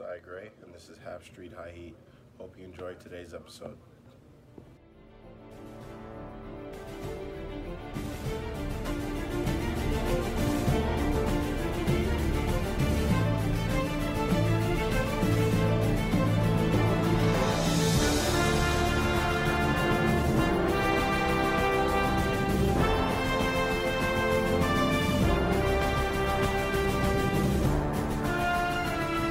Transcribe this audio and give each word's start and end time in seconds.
Josiah 0.00 0.18
Gray, 0.24 0.48
and 0.64 0.74
this 0.74 0.88
is 0.88 0.96
Half 1.04 1.26
Street 1.26 1.52
High 1.54 1.72
Heat. 1.72 1.94
Hope 2.38 2.54
you 2.58 2.64
enjoyed 2.64 2.98
today's 3.00 3.34
episode. 3.34 3.76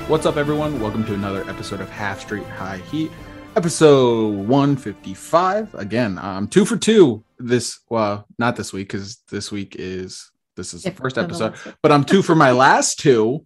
What's 0.09 0.26
up, 0.26 0.38
everyone? 0.38 0.80
Welcome 0.80 1.05
to 1.05 1.13
another 1.13 1.48
episode 1.48 1.81
of 1.81 1.90
Half 1.91 2.22
Street 2.22 2.44
High 2.44 2.77
Heat, 2.77 3.12
episode 3.55 4.48
155. 4.48 5.76
Again, 5.76 6.18
I'm 6.18 6.48
two 6.48 6.66
for 6.66 6.77
two 6.77 7.24
this, 7.38 7.82
well, 7.91 8.26
not 8.40 8.55
this 8.55 8.74
week 8.74 8.88
because 8.88 9.18
this 9.29 9.51
week 9.51 9.76
is 9.77 10.32
this 10.55 10.74
is 10.74 10.82
the 10.82 10.90
first 10.90 11.20
episode, 11.20 11.54
but 11.84 11.91
I'm 11.91 12.04
two 12.04 12.24
for 12.24 12.34
my 12.34 12.49
last 12.54 12.99
two 12.99 13.46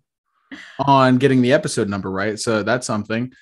on 0.80 1.17
getting 1.17 1.42
the 1.42 1.52
episode 1.52 1.89
number 1.89 2.09
right. 2.09 2.39
So 2.39 2.64
that's 2.64 2.88
something. 2.88 3.33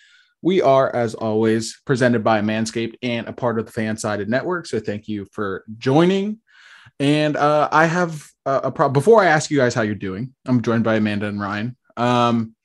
We 0.41 0.63
are, 0.63 0.94
as 0.95 1.13
always, 1.13 1.80
presented 1.85 2.23
by 2.23 2.41
Manscaped 2.41 2.95
and 3.03 3.28
a 3.28 3.33
part 3.33 3.59
of 3.59 3.67
the 3.67 3.72
FanSided 3.72 4.30
Network. 4.30 4.66
So 4.66 4.80
thank 4.80 5.08
you 5.08 5.28
for 5.31 5.63
joining. 5.78 6.39
And 7.00 7.38
uh, 7.38 7.69
I 7.72 7.85
have 7.85 8.28
a, 8.47 8.56
a 8.56 8.72
problem. 8.72 8.94
Before 8.94 9.22
I 9.22 9.28
ask 9.28 9.52
you 9.52 9.58
guys 9.58 9.75
how 9.75 9.83
you're 9.83 9.94
doing, 9.94 10.33
I'm 10.47 10.63
joined 10.63 10.83
by 10.83 10.95
Amanda 10.95 11.28
and 11.28 11.39
Ryan. 11.39 11.78
Um, 11.97 12.56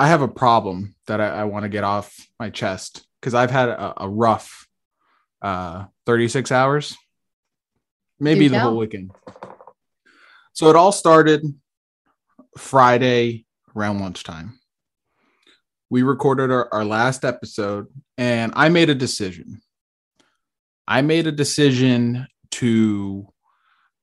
I 0.00 0.06
have 0.06 0.22
a 0.22 0.28
problem 0.28 0.94
that 1.08 1.20
I, 1.20 1.26
I 1.26 1.44
want 1.44 1.64
to 1.64 1.68
get 1.68 1.84
off 1.84 2.16
my 2.38 2.48
chest 2.48 3.06
because 3.20 3.34
I've 3.34 3.50
had 3.50 3.68
a, 3.68 4.04
a 4.04 4.08
rough 4.08 4.66
uh, 5.42 5.84
36 6.06 6.50
hours, 6.50 6.96
maybe 8.18 8.48
the 8.48 8.60
whole 8.60 8.78
weekend. 8.78 9.10
So 10.54 10.70
it 10.70 10.76
all 10.76 10.90
started 10.90 11.44
Friday 12.56 13.44
around 13.76 14.00
lunchtime. 14.00 14.58
We 15.90 16.00
recorded 16.00 16.50
our, 16.50 16.72
our 16.72 16.84
last 16.86 17.22
episode, 17.22 17.88
and 18.16 18.54
I 18.56 18.70
made 18.70 18.88
a 18.88 18.94
decision. 18.94 19.60
I 20.88 21.02
made 21.02 21.26
a 21.26 21.32
decision 21.32 22.26
to 22.52 23.28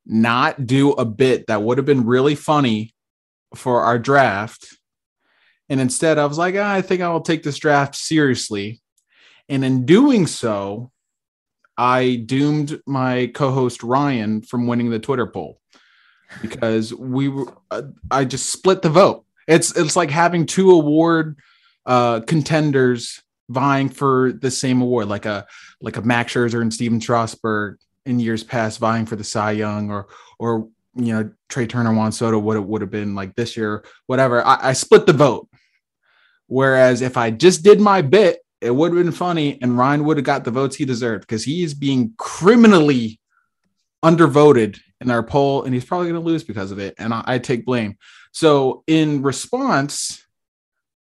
not 0.06 0.68
do 0.68 0.92
a 0.92 1.06
bit 1.06 1.48
that 1.48 1.64
would 1.64 1.80
have 1.80 1.88
been 1.88 2.06
really 2.06 2.36
funny 2.36 2.94
for 3.56 3.82
our 3.82 3.98
draft. 3.98 4.77
And 5.70 5.82
instead, 5.82 6.18
I 6.18 6.26
was 6.26 6.38
like, 6.38 6.56
"Ah, 6.56 6.72
I 6.72 6.82
think 6.82 7.02
I 7.02 7.10
will 7.10 7.22
take 7.22 7.44
this 7.44 7.58
draft 7.58 7.96
seriously. 7.96 8.82
And 9.50 9.64
in 9.64 9.86
doing 9.86 10.28
so, 10.28 10.92
I 11.78 12.24
doomed 12.26 12.82
my 12.86 13.32
co 13.34 13.52
host 13.52 13.84
Ryan 13.84 14.42
from 14.42 14.68
winning 14.68 14.90
the 14.90 15.00
Twitter 15.00 15.28
poll 15.28 15.60
because 16.42 16.94
we 16.94 17.30
were, 17.30 17.54
uh, 17.72 17.84
I 18.10 18.26
just 18.26 18.50
split 18.52 18.82
the 18.82 18.90
vote. 18.90 19.26
It's, 19.48 19.76
it's 19.78 19.96
like 19.96 20.10
having 20.10 20.46
two 20.46 20.72
award 20.72 21.38
uh, 21.86 22.22
contenders 22.22 23.22
vying 23.50 23.90
for 23.90 24.34
the 24.34 24.52
same 24.52 24.82
award, 24.82 25.08
like 25.08 25.26
a, 25.26 25.46
like 25.80 25.98
a 25.98 26.02
Max 26.02 26.34
Scherzer 26.34 26.62
and 26.62 26.74
Stephen 26.74 27.00
Strasburg 27.00 27.78
in 28.06 28.20
years 28.20 28.44
past 28.44 28.80
vying 28.80 29.06
for 29.06 29.16
the 29.16 29.24
Cy 29.24 29.52
Young 29.52 29.92
or, 29.92 30.08
or, 30.40 30.68
you 30.96 31.14
know, 31.14 31.32
Trea 31.48 31.68
Turner, 31.68 31.94
Juan 31.94 32.12
Soto, 32.12 32.40
what 32.40 32.58
it 32.58 32.64
would 32.64 32.82
have 32.82 32.92
been 32.92 33.16
like 33.16 33.36
this 33.36 33.56
year, 33.56 33.86
whatever. 34.08 34.46
I, 34.46 34.70
I 34.70 34.74
split 34.74 35.06
the 35.06 35.14
vote. 35.14 35.48
Whereas 36.48 37.02
if 37.02 37.18
I 37.18 37.32
just 37.32 37.64
did 37.64 37.80
my 37.80 38.02
bit, 38.02 38.40
it 38.62 38.72
would 38.72 38.94
have 38.94 39.04
been 39.04 39.12
funny 39.12 39.60
and 39.62 39.78
Ryan 39.78 40.06
would 40.06 40.18
have 40.18 40.26
got 40.26 40.44
the 40.44 40.52
votes 40.52 40.76
he 40.76 40.86
deserved 40.86 41.22
because 41.22 41.44
he 41.44 41.64
is 41.64 41.74
being 41.74 42.14
criminally 42.18 43.20
undervoted 44.04 44.80
in 45.00 45.12
our 45.12 45.22
poll 45.22 45.64
and 45.64 45.74
he's 45.74 45.86
probably 45.86 46.10
going 46.10 46.22
to 46.22 46.26
lose 46.26 46.44
because 46.44 46.72
of 46.72 46.80
it. 46.80 46.96
And 46.98 47.14
I, 47.14 47.24
I 47.26 47.40
take 47.40 47.66
blame. 47.66 47.98
So, 48.32 48.84
in 48.88 49.22
response, 49.22 50.26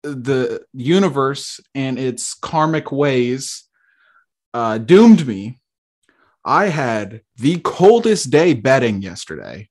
the 0.03 0.63
universe 0.73 1.59
and 1.73 1.97
its 1.97 2.33
karmic 2.33 2.91
ways 2.91 3.63
uh, 4.53 4.77
doomed 4.77 5.25
me. 5.25 5.59
I 6.45 6.65
had 6.65 7.21
the 7.37 7.59
coldest 7.59 8.29
day 8.29 8.53
betting 8.53 9.01
yesterday 9.01 9.69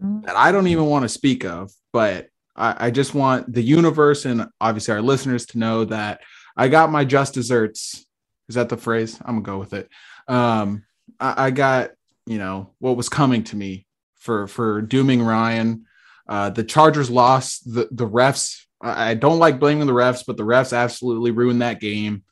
that 0.00 0.36
I 0.36 0.52
don't 0.52 0.68
even 0.68 0.86
want 0.86 1.02
to 1.02 1.08
speak 1.08 1.44
of, 1.44 1.72
but 1.92 2.28
I, 2.58 2.86
I 2.86 2.90
just 2.90 3.14
want 3.14 3.52
the 3.52 3.62
universe 3.62 4.24
and 4.24 4.46
obviously 4.60 4.92
our 4.92 5.02
listeners 5.02 5.46
to 5.46 5.58
know 5.58 5.84
that 5.86 6.20
I 6.56 6.68
got 6.68 6.90
my 6.90 7.04
just 7.04 7.34
desserts. 7.34 8.04
Is 8.48 8.56
that 8.56 8.68
the 8.68 8.76
phrase? 8.76 9.18
I'm 9.20 9.36
gonna 9.36 9.42
go 9.42 9.58
with 9.58 9.72
it. 9.72 9.88
Um, 10.26 10.84
I, 11.20 11.46
I 11.46 11.50
got 11.50 11.92
you 12.26 12.38
know 12.38 12.74
what 12.80 12.96
was 12.96 13.08
coming 13.08 13.44
to 13.44 13.56
me 13.56 13.86
for 14.16 14.48
for 14.48 14.82
dooming 14.82 15.22
Ryan. 15.22 15.86
Uh, 16.28 16.50
the 16.50 16.64
Chargers 16.64 17.10
lost. 17.10 17.72
The 17.72 17.88
the 17.90 18.08
refs. 18.08 18.64
I 18.80 19.14
don't 19.14 19.40
like 19.40 19.58
blaming 19.58 19.86
the 19.86 19.92
refs, 19.92 20.22
but 20.24 20.36
the 20.36 20.44
refs 20.44 20.76
absolutely 20.76 21.32
ruined 21.32 21.62
that 21.62 21.80
game. 21.80 22.22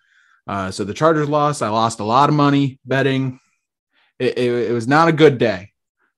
Uh, 0.47 0.71
so 0.71 0.85
the 0.85 0.95
Chargers 0.95 1.29
lost. 1.29 1.61
I 1.61 1.71
lost 1.71 1.99
a 1.99 2.05
lot 2.05 2.29
of 2.29 2.37
money 2.37 2.79
betting. 2.85 3.41
It, 4.21 4.39
it, 4.39 4.71
it 4.71 4.73
was 4.73 4.87
not 4.87 5.09
a 5.09 5.13
good 5.13 5.39
day. 5.39 5.73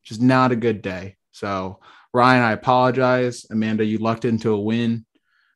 Just 0.05 0.21
not 0.21 0.53
a 0.53 0.57
good 0.57 0.83
day. 0.83 1.17
So 1.33 1.81
Ryan, 2.15 2.43
I 2.43 2.53
apologize. 2.53 3.47
Amanda, 3.51 3.85
you 3.85 3.99
lucked 3.99 4.25
into 4.25 4.51
a 4.53 4.61
win. 4.61 5.05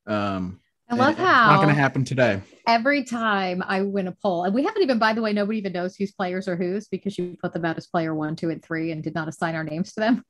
Um, 0.07 0.61
I 0.91 0.95
love 0.95 1.17
how 1.17 1.23
It's 1.23 1.51
not 1.53 1.57
going 1.57 1.69
to 1.75 1.81
happen 1.81 2.05
today. 2.05 2.41
every 2.67 3.05
time 3.05 3.63
I 3.67 3.81
win 3.83 4.09
a 4.09 4.13
poll, 4.23 4.45
and 4.45 4.55
we 4.55 4.63
haven't 4.65 4.83
even, 4.83 4.99
by 4.99 5.15
the 5.15 5.23
way, 5.23 5.33
nobody 5.33 5.59
even 5.59 5.73
knows 5.73 5.97
whose 5.97 6.13
players 6.13 6.49
are 6.49 6.57
whose 6.57 6.89
because 6.89 7.17
you 7.17 7.37
put 7.41 7.53
them 7.55 7.65
out 7.65 7.79
as 7.79 7.87
player 7.87 8.15
one, 8.15 8.37
two, 8.37 8.51
and 8.51 8.63
three 8.63 8.93
and 8.93 9.03
did 9.03 9.15
not 9.15 9.29
assign 9.29 9.55
our 9.55 9.65
names 9.65 9.95
to 9.95 10.01
them. 10.01 10.23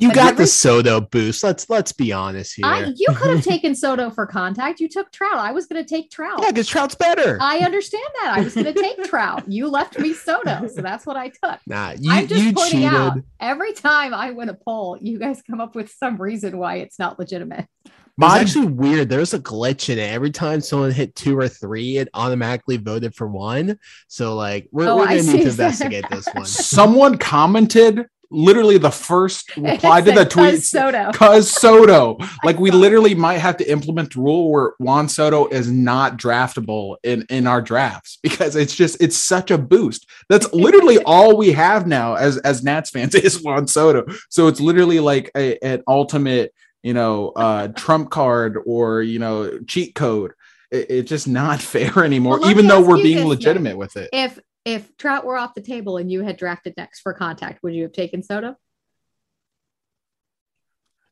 You 0.00 0.08
But 0.08 0.14
got 0.14 0.28
every- 0.32 0.44
the 0.44 0.48
Soto 0.48 1.00
boost. 1.02 1.44
Let's 1.44 1.68
let's 1.68 1.92
be 1.92 2.10
honest 2.12 2.54
here. 2.56 2.64
I, 2.64 2.92
you 2.96 3.06
could 3.14 3.30
have 3.36 3.44
taken 3.44 3.74
Soto 3.74 4.10
for 4.10 4.26
contact. 4.26 4.80
You 4.80 4.88
took 4.88 5.12
Trout. 5.12 5.36
I 5.36 5.52
was 5.52 5.66
going 5.66 5.84
to 5.84 5.88
take 5.88 6.10
Trout. 6.10 6.40
yeah, 6.40 6.48
because 6.48 6.66
Trout's 6.68 6.94
better. 6.94 7.36
I 7.40 7.58
understand 7.58 8.02
that. 8.22 8.32
I 8.38 8.40
was 8.40 8.54
going 8.54 8.72
to 8.72 8.72
take 8.72 9.04
Trout. 9.04 9.44
You 9.46 9.68
left 9.68 9.98
me 9.98 10.14
Soto, 10.14 10.66
so 10.68 10.80
that's 10.80 11.04
what 11.04 11.16
I 11.16 11.28
took. 11.28 11.58
nah, 11.66 11.92
you 11.98 12.10
I'm 12.10 12.26
just 12.26 12.42
you 12.42 12.52
pointing 12.54 12.80
cheated. 12.80 12.94
out 12.94 13.18
every 13.40 13.74
time 13.74 14.14
I 14.14 14.30
win 14.30 14.48
a 14.48 14.54
poll, 14.54 14.96
you 15.00 15.18
guys 15.18 15.42
come 15.48 15.60
up 15.60 15.74
with 15.74 15.90
some 15.90 16.16
reason 16.16 16.56
why 16.58 16.76
it's 16.76 16.98
not 16.98 17.18
legitimate. 17.18 17.66
It's 17.84 17.92
My- 18.16 18.38
actually 18.38 18.66
weird. 18.68 19.08
There's 19.10 19.34
a 19.34 19.38
glitch 19.38 19.88
in 19.90 19.98
it. 19.98 20.10
Every 20.10 20.30
time 20.30 20.60
someone 20.62 20.92
hit 20.92 21.14
two 21.14 21.38
or 21.38 21.48
three, 21.48 21.98
it 21.98 22.08
automatically 22.14 22.76
voted 22.78 23.14
for 23.14 23.26
one. 23.26 23.78
So 24.08 24.34
like 24.34 24.66
we're, 24.72 24.88
Oh, 24.88 24.96
we're 24.96 25.06
gonna 25.08 25.22
see. 25.22 25.32
need 25.34 25.42
to 25.44 25.48
investigate 25.50 26.04
this 26.10 26.26
one. 26.32 26.44
Someone 26.46 27.18
commented 27.18 28.06
literally 28.30 28.78
the 28.78 28.90
first 28.90 29.56
reply 29.56 30.00
to 30.00 30.12
the 30.12 30.24
tweet. 30.24 30.54
"Cuz 30.54 30.70
Soto. 30.70 31.10
Cuz 31.14 31.50
Soto. 31.50 32.18
Like 32.42 32.58
we 32.58 32.70
literally 32.70 33.14
might 33.14 33.38
have 33.38 33.56
to 33.58 33.70
implement 33.70 34.14
the 34.14 34.20
rule 34.20 34.50
where 34.50 34.72
Juan 34.78 35.08
Soto 35.08 35.46
is 35.48 35.70
not 35.70 36.16
draftable 36.16 36.96
in 37.02 37.26
in 37.28 37.46
our 37.46 37.60
drafts 37.60 38.18
because 38.22 38.56
it's 38.56 38.74
just 38.74 38.96
it's 39.00 39.16
such 39.16 39.50
a 39.50 39.58
boost. 39.58 40.08
That's 40.28 40.50
literally 40.52 40.98
all 41.04 41.36
we 41.36 41.52
have 41.52 41.86
now 41.86 42.14
as 42.14 42.38
as 42.38 42.62
Nats 42.62 42.90
fans 42.90 43.14
is 43.14 43.42
Juan 43.42 43.66
Soto. 43.66 44.06
So 44.30 44.48
it's 44.48 44.60
literally 44.60 45.00
like 45.00 45.30
a, 45.36 45.62
an 45.62 45.82
ultimate, 45.86 46.54
you 46.82 46.94
know, 46.94 47.30
uh 47.30 47.68
trump 47.68 48.10
card 48.10 48.58
or 48.64 49.02
you 49.02 49.18
know 49.18 49.58
cheat 49.66 49.94
code. 49.94 50.32
It's 50.70 51.08
just 51.08 51.26
not 51.26 51.60
fair 51.60 52.04
anymore, 52.04 52.38
Well, 52.40 52.50
even 52.50 52.68
though 52.68 52.80
we're 52.80 53.02
being 53.02 53.26
legitimate 53.26 53.76
with 53.76 53.96
it. 53.96 54.08
If 54.12 54.38
if 54.64 54.96
Trout 54.96 55.24
were 55.24 55.36
off 55.36 55.54
the 55.54 55.62
table 55.62 55.96
and 55.96 56.10
you 56.10 56.22
had 56.22 56.36
drafted 56.36 56.74
next 56.76 57.00
for 57.00 57.14
contact, 57.14 57.62
would 57.62 57.74
you 57.74 57.82
have 57.84 57.92
taken 57.92 58.22
Soto? 58.22 58.56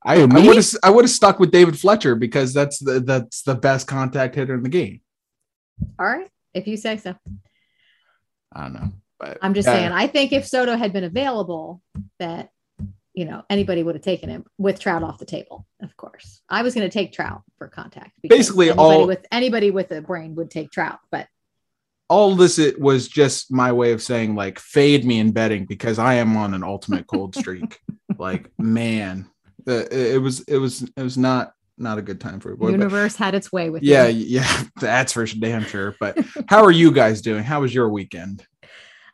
I, 0.04 0.20
I 0.20 0.24
would 0.24 0.56
have 0.56 0.66
I 0.82 0.90
would 0.90 1.04
have 1.04 1.10
stuck 1.10 1.40
with 1.40 1.50
David 1.50 1.78
Fletcher 1.78 2.14
because 2.14 2.54
that's 2.54 2.78
the 2.78 3.00
that's 3.00 3.42
the 3.42 3.56
best 3.56 3.88
contact 3.88 4.36
hitter 4.36 4.54
in 4.54 4.62
the 4.62 4.68
game. 4.68 5.00
All 5.98 6.06
right, 6.06 6.28
if 6.54 6.66
you 6.68 6.76
say 6.76 6.98
so. 6.98 7.16
I 8.52 8.62
don't 8.62 8.74
know, 8.74 8.92
but 9.18 9.38
I'm 9.42 9.54
just 9.54 9.66
yeah. 9.66 9.74
saying. 9.74 9.92
I 9.92 10.06
think 10.06 10.32
if 10.32 10.46
Soto 10.46 10.76
had 10.76 10.92
been 10.92 11.04
available, 11.04 11.82
that 12.20 12.50
you 13.12 13.24
know, 13.24 13.42
anybody 13.50 13.82
would 13.82 13.96
have 13.96 14.02
taken 14.02 14.28
him 14.28 14.44
with 14.58 14.78
Trout 14.78 15.02
off 15.02 15.18
the 15.18 15.24
table. 15.24 15.66
Of 15.82 15.96
course, 15.96 16.40
I 16.48 16.62
was 16.62 16.74
going 16.74 16.88
to 16.88 16.92
take 16.92 17.12
Trout 17.12 17.42
for 17.56 17.66
contact. 17.66 18.12
Basically, 18.22 18.68
anybody 18.68 18.96
all- 18.96 19.06
with 19.08 19.26
anybody 19.32 19.72
with 19.72 19.90
a 19.90 20.00
brain 20.00 20.36
would 20.36 20.52
take 20.52 20.70
Trout, 20.70 21.00
but 21.10 21.26
all 22.08 22.34
this 22.34 22.58
it 22.58 22.81
was 22.81 23.06
just 23.06 23.52
my 23.52 23.70
way 23.72 23.93
of 23.93 24.02
saying 24.02 24.34
like 24.34 24.58
fade 24.58 25.05
me 25.05 25.19
in 25.19 25.32
betting 25.32 25.66
because 25.66 25.99
I 25.99 26.14
am 26.14 26.37
on 26.37 26.55
an 26.55 26.64
ultimate 26.64 27.06
cold 27.06 27.34
streak. 27.34 27.78
like 28.19 28.50
man, 28.58 29.28
the, 29.64 30.14
it 30.14 30.19
was 30.19 30.40
it 30.40 30.56
was 30.56 30.82
it 30.82 31.02
was 31.02 31.19
not 31.19 31.52
not 31.76 31.99
a 31.99 32.02
good 32.02 32.20
time 32.20 32.40
for 32.40 32.52
a 32.52 32.56
boy. 32.56 32.66
but- 32.66 32.72
universe 32.72 33.16
had 33.16 33.34
its 33.34 33.52
way 33.52 33.70
with 33.70 33.82
yeah, 33.82 34.06
you. 34.06 34.25
yeah, 34.26 34.40
yeah, 34.43 34.64
that's 34.81 35.12
for 35.12 35.26
damn 35.26 35.64
sure. 35.64 35.94
But 36.00 36.19
how 36.49 36.64
are 36.64 36.72
you 36.72 36.93
guys 36.93 37.20
doing? 37.20 37.44
How 37.44 37.60
was 37.60 37.75
your 37.75 37.88
weekend? 37.88 38.44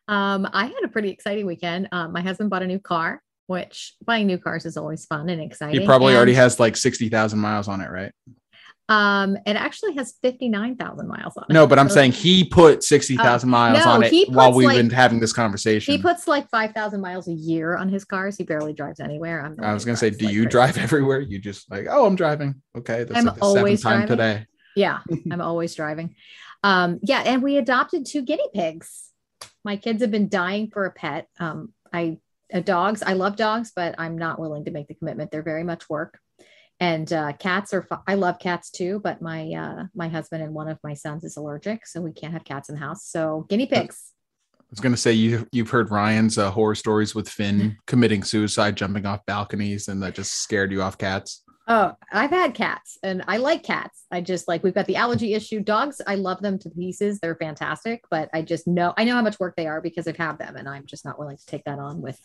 Um, 0.07 0.49
I 0.53 0.67
had 0.67 0.85
a 0.85 0.89
pretty 0.89 1.09
exciting 1.09 1.47
weekend. 1.47 1.89
Um, 1.91 2.13
my 2.13 2.21
husband 2.21 2.51
bought 2.51 2.63
a 2.63 2.67
new 2.67 2.79
car, 2.79 3.23
which 3.47 3.95
buying 4.05 4.27
new 4.27 4.39
cars 4.39 4.67
is 4.67 4.77
always 4.77 5.07
fun 5.07 5.29
and 5.29 5.41
exciting. 5.41 5.81
He 5.81 5.87
probably 5.87 6.15
already 6.15 6.35
has 6.35 6.61
like 6.61 6.77
sixty 6.77 7.09
thousand 7.09 7.41
miles 7.41 7.69
on 7.69 7.81
it, 7.81 7.91
right? 7.91 8.13
Um, 8.89 9.37
it 9.47 9.57
actually 9.57 9.95
has 9.95 10.15
fifty 10.23 10.49
nine 10.51 10.77
thousand 10.77 11.09
miles 11.09 11.37
on 11.39 11.45
it. 11.49 11.53
No, 11.53 11.67
but 11.67 11.79
I'm 11.79 11.89
So 11.89 11.95
saying 11.95 12.13
he 12.13 12.45
put 12.45 12.85
sixty 12.85 13.17
thousand 13.17 13.49
miles 13.49 13.83
no, 13.85 13.91
on 13.93 14.03
it 14.03 14.29
while 14.29 14.53
we've 14.53 14.67
like- 14.67 14.77
been 14.77 14.91
having 14.91 15.21
this 15.21 15.33
conversation. 15.33 15.95
he 15.95 16.03
puts 16.03 16.29
like 16.29 16.51
five 16.51 16.73
thousand 16.73 17.01
miles 17.01 17.27
a 17.27 17.33
year 17.33 17.77
on 17.77 17.89
his 17.89 18.05
cars. 18.05 18.37
He 18.37 18.45
barely 18.45 18.75
drives 18.75 19.01
anywhere. 19.01 19.41
I'm 19.43 19.57
I 19.65 19.73
was 19.73 19.87
gonna 19.87 19.97
say, 19.97 20.11
do 20.11 20.27
like 20.27 20.35
you 20.35 20.43
crazy. 20.43 20.51
drive 20.51 20.79
everywhere? 20.79 21.21
You 21.21 21.39
just 21.39 21.71
like, 21.71 21.87
oh, 21.89 22.05
I'm 22.05 22.15
driving. 22.17 22.61
Okay, 22.77 23.05
that's 23.05 23.19
I'm 23.19 23.25
like 23.25 23.35
the 23.37 23.41
seventh 23.41 23.57
always 23.59 23.83
time 23.83 24.07
driving. 24.07 24.09
today. 24.09 24.47
Yeah, 24.77 24.99
I'm 25.33 25.41
always 25.41 25.75
driving. 25.75 26.15
Um, 26.63 27.01
yeah, 27.03 27.23
and 27.25 27.43
we 27.43 27.57
adopted 27.57 28.05
two 28.05 28.21
guinea 28.23 28.49
pigs. 28.55 29.09
My 29.65 29.77
kids 29.77 30.03
have 30.03 30.11
been 30.11 30.29
dying 30.29 30.69
for 30.71 30.85
a 30.85 30.91
pet. 30.91 31.29
Um, 31.41 31.73
I 31.91 32.19
uh, 32.53 32.61
dogs. 32.61 33.03
I 33.03 33.15
love 33.15 33.37
dogs, 33.37 33.73
but 33.75 33.95
I'm 33.97 34.19
not 34.19 34.39
willing 34.39 34.67
to 34.67 34.71
make 34.71 34.89
the 34.89 34.95
commitment. 34.95 35.31
They're 35.31 35.43
very 35.43 35.65
much 35.65 35.89
work. 35.89 36.19
And 36.81 37.13
uh, 37.13 37.33
cats 37.35 37.73
are. 37.73 37.83
fu- 37.83 38.03
I 38.07 38.15
love 38.15 38.39
cats 38.39 38.71
too, 38.71 39.01
but 39.03 39.23
my 39.23 39.51
uh, 39.53 39.85
my 39.95 40.09
husband 40.09 40.43
and 40.43 40.53
one 40.53 40.69
of 40.69 40.79
my 40.83 40.95
sons 40.95 41.25
is 41.25 41.37
allergic, 41.37 41.87
so 41.87 42.01
we 42.01 42.13
can't 42.13 42.33
have 42.33 42.45
cats 42.45 42.69
in 42.69 42.75
the 42.75 42.81
house. 42.81 43.07
So 43.07 43.47
guinea 43.49 43.67
pigs. 43.67 44.13
I 44.61 44.65
was 44.71 44.81
gonna 44.81 44.97
say 44.97 45.13
you 45.13 45.47
you've 45.53 45.71
heard 45.71 45.91
Ryan's 45.91 46.37
uh, 46.37 46.51
horror 46.51 46.75
stories 46.75 47.15
with 47.15 47.29
Finn 47.29 47.77
committing 47.87 48.25
suicide, 48.25 48.77
jumping 48.77 49.07
off 49.07 49.25
balconies, 49.25 49.87
and 49.87 50.03
that 50.03 50.15
just 50.15 50.43
scared 50.43 50.73
you 50.73 50.83
off 50.83 50.99
cats. 50.99 51.45
Oh, 51.67 51.95
I've 52.13 52.31
had 52.31 52.53
cats 52.53 52.99
and 53.03 53.25
I 53.27 53.39
like 53.39 53.63
cats. 53.63 54.05
I 54.11 54.21
just 54.21 54.49
like 54.49 54.63
we've 54.63 54.75
got 54.75 54.85
the 54.87 54.97
allergy 54.97 55.33
issue. 55.33 55.61
Dogs, 55.61 56.01
I 56.07 56.17
love 56.17 56.43
them 56.43 56.59
to 56.59 56.71
pieces. 56.71 57.21
They're 57.21 57.37
fantastic, 57.37 58.05
but 58.11 58.29
I 58.35 58.43
just 58.43 58.67
know 58.67 58.93
I 58.99 59.05
know 59.05 59.15
how 59.15 59.23
much 59.23 59.41
work 59.41 59.57
they 59.57 59.67
are 59.67 59.81
because 59.81 60.07
I've 60.07 60.17
had 60.17 60.39
them 60.39 60.57
and 60.57 60.69
I'm 60.69 60.85
just 60.85 61.07
not 61.07 61.19
willing 61.19 61.39
to 61.39 61.47
take 61.47 61.65
that 61.65 61.79
on 61.79 62.03
with 62.03 62.21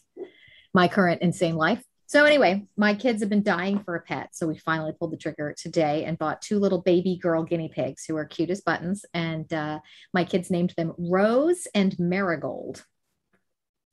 my 0.73 0.89
current 0.89 1.21
insane 1.21 1.55
life. 1.55 1.81
So 2.09 2.25
anyway, 2.25 2.65
my 2.75 2.95
kids 2.95 3.21
have 3.21 3.29
been 3.29 3.43
dying 3.43 3.83
for 3.83 3.93
a 3.93 4.01
pet, 4.01 4.29
so 4.31 4.47
we 4.47 4.57
finally 4.57 4.93
pulled 4.93 5.11
the 5.11 5.17
trigger 5.17 5.53
today 5.55 6.05
and 6.05 6.17
bought 6.17 6.41
two 6.41 6.57
little 6.57 6.81
baby 6.81 7.17
girl 7.17 7.43
guinea 7.43 7.69
pigs 7.69 8.03
who 8.03 8.17
are 8.17 8.25
cute 8.25 8.49
as 8.49 8.61
buttons. 8.61 9.05
And 9.13 9.53
uh, 9.53 9.81
my 10.11 10.23
kids 10.23 10.49
named 10.49 10.73
them 10.75 10.95
Rose 10.97 11.67
and 11.75 11.95
Marigold. 11.99 12.83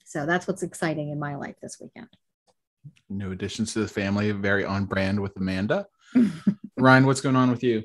So 0.07 0.25
that's 0.25 0.47
what's 0.49 0.63
exciting 0.63 1.11
in 1.11 1.19
my 1.19 1.37
life 1.37 1.57
this 1.61 1.77
weekend. 1.79 2.09
New 3.11 3.33
additions 3.33 3.75
to 3.75 3.81
the 3.81 3.89
family, 3.89 4.33
very 4.33 4.65
on 4.65 4.87
brand 4.87 5.21
with 5.21 5.37
Amanda. 5.37 5.87
Ryan, 6.79 7.05
what's 7.05 7.21
going 7.21 7.37
on 7.37 7.51
with 7.51 7.63
you? 7.63 7.85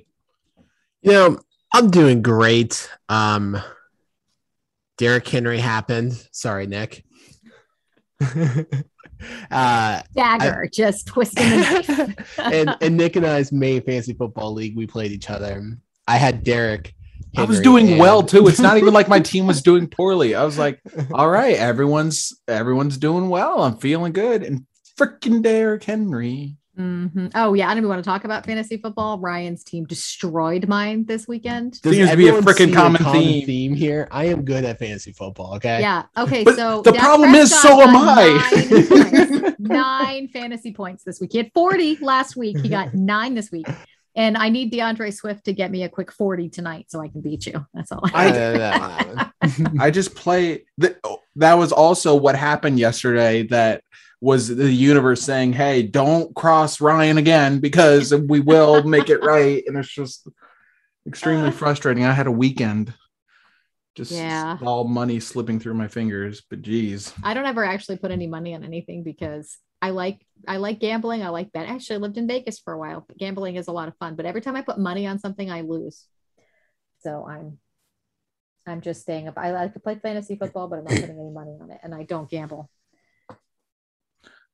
You 1.02 1.12
know, 1.12 1.40
I'm 1.74 1.90
doing 1.90 2.22
great. 2.22 2.90
Um, 3.10 3.62
Derrick 4.98 5.28
Henry 5.28 5.60
happened. 5.60 6.26
Sorry, 6.32 6.68
Nick. 6.68 7.04
uh, 9.50 10.02
Dagger, 10.16 10.70
just 10.72 11.08
twisting 11.08 11.50
the 11.50 11.58
knife. 11.58 12.38
and 12.38 12.76
and 12.82 12.98
Nick 12.98 13.16
and 13.16 13.26
I's 13.26 13.52
main 13.52 13.82
fantasy 13.82 14.14
football 14.14 14.54
league, 14.54 14.76
we 14.76 14.88
played 14.88 15.12
each 15.12 15.30
other. 15.30 15.64
I 16.08 16.18
had 16.18 16.44
Derrick. 16.44 16.94
I 17.38 17.46
was 17.46 17.62
doing 17.62 17.92
and- 17.92 18.00
well 18.00 18.24
too. 18.24 18.48
It's 18.48 18.60
not 18.60 18.78
even 18.78 18.94
like 18.94 19.08
my 19.08 19.20
team 19.20 19.48
was 19.48 19.62
doing 19.62 19.88
poorly. 19.88 20.36
I 20.36 20.44
was 20.44 20.58
like, 20.58 20.82
all 21.14 21.30
right, 21.30 21.56
everyone's 21.56 22.34
everyone's 22.48 22.98
doing 22.98 23.30
well. 23.30 23.64
I'm 23.64 23.78
feeling 23.78 24.12
good. 24.12 24.44
And 24.44 24.66
freaking 25.00 25.42
Derrick 25.42 25.84
Henry. 25.84 26.58
Mhm. 26.80 27.32
Oh 27.36 27.54
yeah, 27.54 27.66
I 27.68 27.70
don't 27.72 27.80
even 27.80 27.90
want 27.90 28.04
to 28.04 28.10
talk 28.10 28.24
about 28.24 28.46
fantasy 28.46 28.78
football. 28.78 29.20
Ryan's 29.20 29.64
team 29.64 29.86
destroyed 29.86 30.68
mine 30.70 31.06
this 31.06 31.28
weekend. 31.28 31.82
Does 31.82 31.96
Seems 31.96 32.10
to 32.10 32.16
be 32.18 32.30
a 32.30 32.34
freaking 32.34 32.42
frickin' 32.42 32.68
see 32.68 32.74
common 32.74 33.04
theme. 33.12 33.46
theme 33.46 33.74
here. 33.76 34.08
I 34.10 34.26
am 34.26 34.44
good 34.46 34.64
at 34.64 34.80
fantasy 34.80 35.12
football. 35.12 35.56
Okay. 35.56 35.82
Yeah. 35.82 36.04
Okay. 36.18 36.44
But 36.46 36.56
so 36.56 36.82
the 36.82 36.94
Dak 36.94 37.02
problem 37.02 37.36
is, 37.36 37.54
so 37.62 37.82
am 37.82 37.96
I. 37.96 39.32
Nine. 39.42 39.56
Nine 39.60 40.28
fantasy 40.30 40.74
points 40.74 41.04
this 41.04 41.20
week. 41.20 41.32
He 41.34 41.38
had 41.38 41.52
40 41.54 41.98
last 41.98 42.36
week. 42.36 42.58
He 42.60 42.70
got 42.70 42.94
nine 42.96 43.36
this 43.36 43.52
week. 43.52 43.68
And 44.16 44.38
I 44.38 44.50
need 44.50 44.72
D'Andre 44.72 45.12
Swift 45.12 45.46
to 45.46 45.54
get 45.54 45.72
me 45.72 45.84
a 45.84 45.90
quick 45.90 46.12
40 46.12 46.50
tonight 46.50 46.88
so 46.90 47.00
I 47.00 47.08
can 47.08 47.22
beat 47.22 47.46
you. 47.46 47.66
That's 47.74 47.92
all. 47.92 48.02
I, 48.14 48.30
I, 48.30 49.32
I 49.80 49.92
just 49.92 50.16
play 50.16 50.66
that. 50.80 50.98
That 51.38 51.54
was 51.54 51.72
also 51.72 52.16
what 52.16 52.36
happened 52.36 52.78
yesterday. 52.78 53.44
That 53.48 53.84
was 54.22 54.48
the 54.48 54.72
universe 54.72 55.22
saying, 55.24 55.54
"Hey, 55.54 55.82
don't 55.84 56.34
cross 56.36 56.80
Ryan 56.80 57.18
again 57.18 57.60
because 57.60 58.14
we 58.14 58.40
will 58.40 58.84
make 58.84 59.10
it 59.10 59.24
right." 59.24 59.64
And 59.68 59.76
it's 59.78 59.90
just 59.94 60.28
extremely 61.08 61.50
uh. 61.50 61.52
frustrating. 61.52 62.06
I 62.06 62.14
had 62.14 62.28
a 62.28 62.32
weekend, 62.32 62.94
just 63.96 64.12
Yeah. 64.12 64.58
all 64.62 64.88
money 64.88 65.20
slipping 65.20 65.60
through 65.60 65.74
my 65.74 65.88
fingers. 65.88 66.42
But 66.48 66.62
geez, 66.62 67.14
I 67.24 67.34
don't 67.34 67.46
ever 67.46 67.66
actually 67.66 67.98
put 67.98 68.12
any 68.12 68.28
money 68.28 68.54
on 68.54 68.64
anything 68.64 69.04
because 69.04 69.58
I 69.82 69.90
like 69.90 70.26
I 70.48 70.58
like 70.58 70.80
gambling. 70.80 71.24
I 71.24 71.30
like 71.30 71.52
bet. 71.52 71.68
Actually, 71.68 71.96
I 71.98 72.00
lived 72.00 72.18
in 72.18 72.28
Vegas 72.28 72.60
for 72.60 72.74
a 72.74 72.78
while. 72.78 73.06
Gambling 73.18 73.56
is 73.56 73.68
a 73.68 73.72
lot 73.72 73.88
of 73.88 73.98
fun, 73.98 74.16
but 74.16 74.26
every 74.28 74.42
time 74.42 74.56
I 74.56 74.62
put 74.62 74.78
money 74.78 75.08
on 75.08 75.18
something, 75.18 75.50
I 75.50 75.62
lose. 75.62 76.06
So 77.04 77.26
I'm 77.28 77.58
I'm 78.68 78.82
just 78.82 79.02
staying 79.02 79.28
up. 79.28 79.38
I 79.38 79.52
like 79.52 79.74
to 79.74 79.80
play 79.80 79.96
fantasy 79.96 80.36
football, 80.36 80.68
but 80.68 80.80
I'm 80.80 80.84
not 80.84 80.94
putting 80.94 81.20
any 81.20 81.32
money 81.32 81.58
on 81.60 81.72
it, 81.72 81.80
and 81.82 81.96
I 81.96 82.04
don't 82.04 82.30
gamble. 82.30 82.70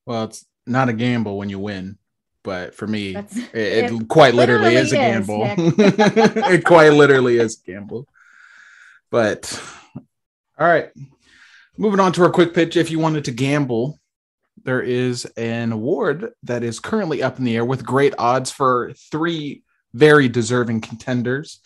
Well, 0.08 0.24
it's 0.24 0.46
not 0.66 0.90
a 0.90 0.94
gamble 0.94 1.38
when 1.38 1.50
you 1.50 1.60
win, 1.60 1.98
but 2.42 2.74
for 2.74 2.88
me, 2.88 3.14
it, 3.14 3.26
it 3.54 3.92
it 3.92 4.08
quite 4.08 4.34
literally, 4.34 4.76
is 4.76 4.94
a 4.94 4.96
gamble. 4.96 5.44
it 5.46 6.64
quite 6.64 6.94
literally 6.94 7.38
is 7.38 7.62
a 7.62 7.72
gamble. 7.72 8.08
But 9.12 9.62
all 10.58 10.68
right, 10.68 10.90
moving 11.78 12.00
on 12.00 12.14
to 12.14 12.24
our 12.24 12.32
quick 12.32 12.54
pitch. 12.54 12.78
If 12.78 12.90
you 12.90 13.00
wanted 13.00 13.26
to 13.26 13.32
gamble, 13.32 14.00
there 14.64 14.82
is 14.82 15.26
an 15.36 15.74
award 15.74 16.32
that 16.44 16.64
is 16.64 16.80
currently 16.80 17.22
up 17.22 17.38
in 17.38 17.44
the 17.44 17.58
air 17.58 17.66
with 17.66 17.86
great 17.86 18.14
odds 18.18 18.50
for 18.50 18.94
three 19.12 19.64
very 19.94 20.30
deserving 20.30 20.82
contenders, 20.82 21.60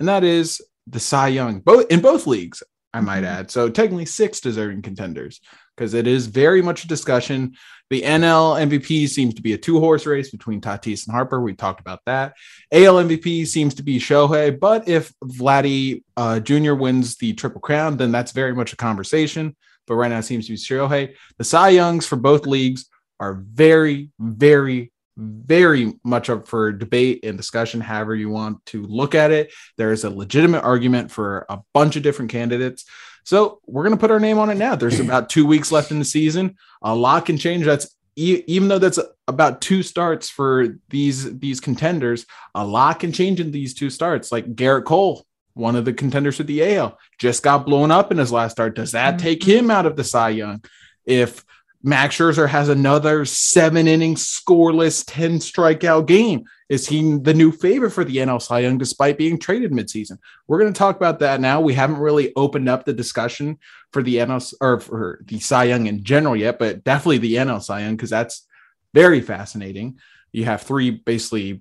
and 0.00 0.08
that 0.08 0.24
is 0.24 0.60
the 0.88 1.00
Cy 1.00 1.28
Young, 1.28 1.60
both 1.60 1.86
in 1.90 2.00
both 2.00 2.26
leagues. 2.26 2.60
I 2.94 3.00
might 3.00 3.24
Mhm. 3.24 3.26
add. 3.26 3.50
So 3.50 3.68
technically 3.68 4.06
six 4.06 4.40
deserving 4.40 4.82
contenders 4.82 5.40
because 5.76 5.92
it 5.92 6.06
is 6.06 6.26
very 6.26 6.62
much 6.62 6.84
a 6.84 6.88
discussion. 6.88 7.54
The 7.90 8.02
NL 8.04 8.56
MVP 8.56 9.06
seems 9.06 9.34
to 9.34 9.42
be 9.42 9.52
a 9.52 9.58
two 9.58 9.78
horse 9.80 10.06
race 10.06 10.30
between 10.30 10.60
Tatis 10.60 11.06
and 11.06 11.12
Harper. 11.14 11.40
We 11.40 11.54
talked 11.54 11.80
about 11.80 12.00
that. 12.06 12.34
AL 12.72 12.98
MVP 13.00 13.44
seems 13.44 13.74
to 13.74 13.82
be 13.82 13.98
Shohei, 13.98 14.58
but 14.58 14.88
if 14.88 15.12
Vladdy 15.22 16.02
uh, 16.16 16.40
Jr. 16.40 16.74
wins 16.74 17.16
the 17.16 17.34
Triple 17.34 17.60
Crown, 17.60 17.96
then 17.98 18.10
that's 18.12 18.32
very 18.32 18.54
much 18.54 18.72
a 18.72 18.76
conversation. 18.76 19.54
But 19.86 19.96
right 19.96 20.08
now 20.08 20.18
it 20.18 20.22
seems 20.22 20.46
to 20.46 20.52
be 20.52 20.56
Shohei. 20.58 21.14
The 21.36 21.44
Cy 21.44 21.70
Youngs 21.70 22.06
for 22.06 22.16
both 22.16 22.46
leagues 22.46 22.86
are 23.20 23.34
very, 23.34 24.10
very, 24.18 24.92
very 25.16 25.94
much 26.02 26.30
up 26.30 26.48
for 26.48 26.72
debate 26.72 27.24
and 27.24 27.36
discussion, 27.36 27.80
however 27.80 28.14
you 28.14 28.28
want 28.30 28.64
to 28.66 28.82
look 28.82 29.14
at 29.14 29.30
it. 29.30 29.52
There 29.76 29.92
is 29.92 30.04
a 30.04 30.10
legitimate 30.10 30.64
argument 30.64 31.10
for 31.10 31.46
a 31.48 31.60
bunch 31.72 31.96
of 31.96 32.02
different 32.02 32.30
candidates. 32.30 32.84
So 33.24 33.60
we're 33.66 33.84
going 33.84 33.96
to 33.96 34.00
put 34.00 34.10
our 34.10 34.20
name 34.20 34.38
on 34.38 34.50
it 34.50 34.56
now. 34.56 34.74
There's 34.74 35.00
about 35.00 35.28
two 35.28 35.46
weeks 35.46 35.72
left 35.72 35.90
in 35.90 35.98
the 35.98 36.04
season. 36.04 36.56
A 36.82 36.94
lot 36.94 37.26
can 37.26 37.38
change. 37.38 37.64
That's 37.64 37.94
even 38.16 38.68
though 38.68 38.78
that's 38.78 39.00
about 39.26 39.60
two 39.60 39.82
starts 39.82 40.28
for 40.28 40.78
these 40.88 41.38
these 41.38 41.60
contenders. 41.60 42.26
A 42.54 42.64
lot 42.64 43.00
can 43.00 43.12
change 43.12 43.40
in 43.40 43.50
these 43.50 43.74
two 43.74 43.90
starts. 43.90 44.30
Like 44.30 44.54
Gerrit 44.54 44.84
Cole, 44.84 45.26
one 45.54 45.76
of 45.76 45.84
the 45.84 45.92
contenders 45.92 46.36
for 46.36 46.44
the 46.44 46.76
AL, 46.76 46.98
just 47.18 47.42
got 47.42 47.66
blown 47.66 47.90
up 47.90 48.12
in 48.12 48.18
his 48.18 48.30
last 48.32 48.52
start. 48.52 48.76
Does 48.76 48.92
that 48.92 49.18
take 49.18 49.40
mm-hmm. 49.40 49.64
him 49.64 49.70
out 49.70 49.86
of 49.86 49.96
the 49.96 50.04
Cy 50.04 50.30
Young? 50.30 50.62
If 51.04 51.44
Max 51.86 52.16
Scherzer 52.16 52.48
has 52.48 52.70
another 52.70 53.26
seven 53.26 53.86
inning 53.86 54.14
scoreless 54.14 55.04
10 55.06 55.32
strikeout 55.38 56.06
game. 56.06 56.44
Is 56.70 56.88
he 56.88 57.18
the 57.18 57.34
new 57.34 57.52
favorite 57.52 57.90
for 57.90 58.04
the 58.04 58.16
NL 58.16 58.40
Cy 58.40 58.60
Young 58.60 58.78
despite 58.78 59.18
being 59.18 59.38
traded 59.38 59.70
midseason? 59.70 60.16
We're 60.48 60.60
going 60.60 60.72
to 60.72 60.78
talk 60.78 60.96
about 60.96 61.18
that 61.18 61.42
now. 61.42 61.60
We 61.60 61.74
haven't 61.74 61.98
really 61.98 62.32
opened 62.36 62.70
up 62.70 62.86
the 62.86 62.94
discussion 62.94 63.58
for 63.92 64.02
the 64.02 64.16
NL 64.16 64.54
or 64.62 64.80
for 64.80 65.20
the 65.26 65.38
Cy 65.38 65.64
Young 65.64 65.86
in 65.86 66.02
general 66.02 66.34
yet, 66.34 66.58
but 66.58 66.84
definitely 66.84 67.18
the 67.18 67.34
NL 67.34 67.62
Cy 67.62 67.82
Young 67.82 67.96
because 67.96 68.10
that's 68.10 68.46
very 68.94 69.20
fascinating. 69.20 69.98
You 70.32 70.46
have 70.46 70.62
three 70.62 70.90
basically 70.90 71.60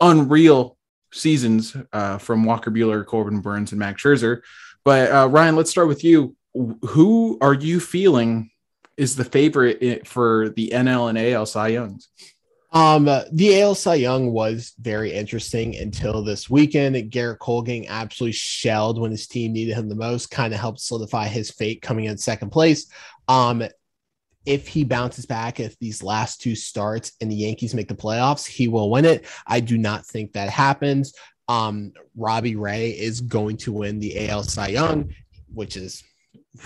unreal 0.00 0.78
seasons 1.12 1.76
uh, 1.92 2.18
from 2.18 2.44
Walker 2.44 2.70
Buehler, 2.70 3.04
Corbin 3.04 3.40
Burnes, 3.40 3.72
and 3.72 3.80
Max 3.80 4.00
Scherzer. 4.00 4.42
But 4.84 5.10
uh, 5.10 5.28
Ryan, 5.28 5.56
let's 5.56 5.72
start 5.72 5.88
with 5.88 6.04
you. 6.04 6.36
Who 6.54 7.36
are 7.40 7.54
you 7.54 7.80
feeling 7.80 8.49
is 9.00 9.16
the 9.16 9.24
favorite 9.24 10.06
for 10.06 10.50
the 10.50 10.72
NL 10.74 11.08
and 11.08 11.16
AL 11.16 11.46
Cy 11.46 11.68
Youngs? 11.68 12.08
Um, 12.70 13.06
the 13.32 13.62
AL 13.62 13.74
Cy 13.74 13.94
Young 13.94 14.30
was 14.30 14.74
very 14.78 15.10
interesting 15.10 15.74
until 15.74 16.22
this 16.22 16.50
weekend. 16.50 16.94
Gerrit 17.10 17.38
Cole 17.38 17.62
getting 17.62 17.88
absolutely 17.88 18.34
shelled 18.34 19.00
when 19.00 19.10
his 19.10 19.26
team 19.26 19.54
needed 19.54 19.74
him 19.74 19.88
the 19.88 19.94
most, 19.94 20.30
kind 20.30 20.52
of 20.52 20.60
helped 20.60 20.80
solidify 20.80 21.28
his 21.28 21.50
fate 21.50 21.80
coming 21.80 22.04
in 22.04 22.18
second 22.18 22.50
place. 22.50 22.92
Um, 23.26 23.62
if 24.44 24.68
he 24.68 24.84
bounces 24.84 25.24
back, 25.24 25.60
if 25.60 25.78
these 25.78 26.02
last 26.02 26.42
two 26.42 26.54
starts 26.54 27.12
and 27.22 27.32
the 27.32 27.36
Yankees 27.36 27.74
make 27.74 27.88
the 27.88 27.94
playoffs, 27.94 28.46
he 28.46 28.68
will 28.68 28.90
win 28.90 29.06
it. 29.06 29.24
I 29.46 29.60
do 29.60 29.78
not 29.78 30.04
think 30.04 30.34
that 30.34 30.50
happens. 30.50 31.14
Um, 31.48 31.94
Robbie 32.14 32.56
Ray 32.56 32.90
is 32.90 33.22
going 33.22 33.56
to 33.58 33.72
win 33.72 33.98
the 33.98 34.28
AL 34.28 34.42
Cy 34.42 34.68
Young, 34.68 35.14
which 35.54 35.78
is 35.78 36.04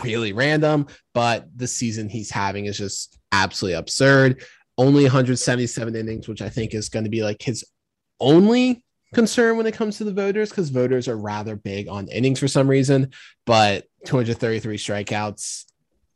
really 0.03 0.33
random, 0.33 0.87
but 1.13 1.47
the 1.57 1.67
season 1.67 2.09
he's 2.09 2.31
having 2.31 2.67
is 2.67 2.79
just 2.79 3.19
absolutely 3.33 3.77
absurd 3.79 4.43
only 4.79 5.05
177 5.05 5.95
innings, 5.95 6.29
which 6.29 6.43
I 6.43 6.49
think 6.49 6.75
is 6.75 6.89
going 6.89 7.05
to 7.05 7.11
be 7.11 7.23
like 7.23 7.43
his 7.43 7.65
only 8.21 8.85
concern 9.13 9.57
when 9.57 9.67
it 9.67 9.75
comes 9.75 9.99
to 9.99 10.05
the 10.05 10.13
voters 10.13 10.51
because 10.51 10.71
voters 10.71 11.07
are 11.07 11.17
rather 11.17 11.55
big 11.55 11.89
on 11.89 12.09
innings 12.09 12.41
for 12.41 12.49
some 12.49 12.69
reason. 12.69 13.11
But 13.47 13.85
233 14.07 14.77
strikeouts. 14.77 15.65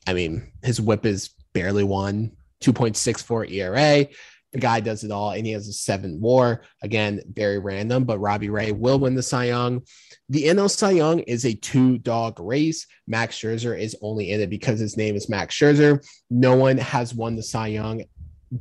I 0.07 0.15
mean, 0.15 0.53
his 0.63 0.81
whip 0.81 1.07
is 1.07 1.31
barely 1.53 1.85
one, 1.85 2.33
2.64 2.63 3.51
ERA. 3.53 4.07
The 4.52 4.61
guy 4.61 4.81
does 4.81 5.05
it 5.05 5.11
all, 5.11 5.33
and 5.33 5.45
he 5.45 5.52
has 5.52 5.69
a 5.69 5.73
seven 5.73 6.21
war. 6.21 6.62
Again, 6.83 7.21
very 7.31 7.59
random, 7.59 8.05
but 8.05 8.19
Robbie 8.19 8.49
Ray 8.49 8.73
will 8.73 8.99
win 8.99 9.14
the 9.14 9.23
Cy 9.23 9.45
Young. 9.45 9.83
The 10.31 10.45
NL 10.45 10.71
Cy 10.71 10.93
Young 10.93 11.21
is 11.21 11.45
a 11.45 11.55
two 11.55 11.99
dog 11.99 12.40
race. 12.40 12.87
Max 13.07 13.37
Scherzer 13.37 13.78
is 13.78 13.97
only 14.00 14.31
in 14.31 14.40
it 14.40 14.49
because 14.49 14.81
his 14.81 14.97
name 14.97 15.17
is 15.17 15.28
Max 15.28 15.55
Scherzer. 15.55 16.02
No 16.31 16.57
one 16.57 16.78
has 16.78 17.14
won 17.14 17.37
the 17.37 17.43
Cy 17.43 17.69
Young 17.69 18.05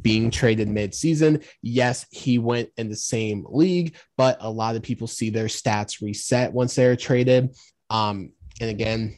being 0.02 0.30
traded 0.30 0.68
mid-season. 0.68 1.42
Yes, 1.62 2.06
he 2.12 2.40
went 2.40 2.70
in 2.78 2.90
the 2.90 2.96
same 2.96 3.46
league, 3.48 3.96
but 4.18 4.38
a 4.42 4.50
lot 4.50 4.76
of 4.76 4.82
people 4.82 5.08
see 5.08 5.30
their 5.30 5.46
stats 5.46 6.02
reset 6.02 6.52
once 6.52 6.76
they're 6.76 6.98
traded. 6.98 7.56
Um, 7.90 8.32
and 8.60 8.70
again, 8.70 9.18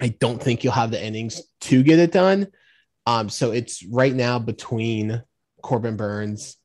I 0.00 0.08
don't 0.08 0.42
think 0.42 0.62
you'll 0.62 0.74
have 0.74 0.90
the 0.90 1.02
innings 1.02 1.40
to 1.62 1.82
get 1.82 1.98
it 1.98 2.12
done. 2.12 2.48
Um, 3.06 3.28
so 3.28 3.52
it's 3.52 3.84
right 3.86 4.14
now 4.14 4.38
between 4.38 5.22
Corbin 5.62 5.96
Burnes 5.96 6.56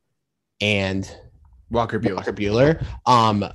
and 0.59 1.09
Walker 1.69 1.99
Buehler. 1.99 2.15
Walker 2.15 2.33
Buehler. 2.33 2.85
Um, 3.05 3.45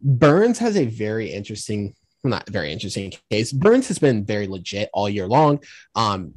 Burnes 0.00 0.58
has 0.58 0.76
a 0.76 0.86
very 0.86 1.30
interesting, 1.30 1.94
not 2.24 2.48
very 2.48 2.72
interesting 2.72 3.12
case. 3.30 3.52
Burnes 3.52 3.88
has 3.88 3.98
been 3.98 4.24
very 4.24 4.46
legit 4.46 4.90
all 4.92 5.08
year 5.08 5.26
long. 5.26 5.60
Um, 5.94 6.34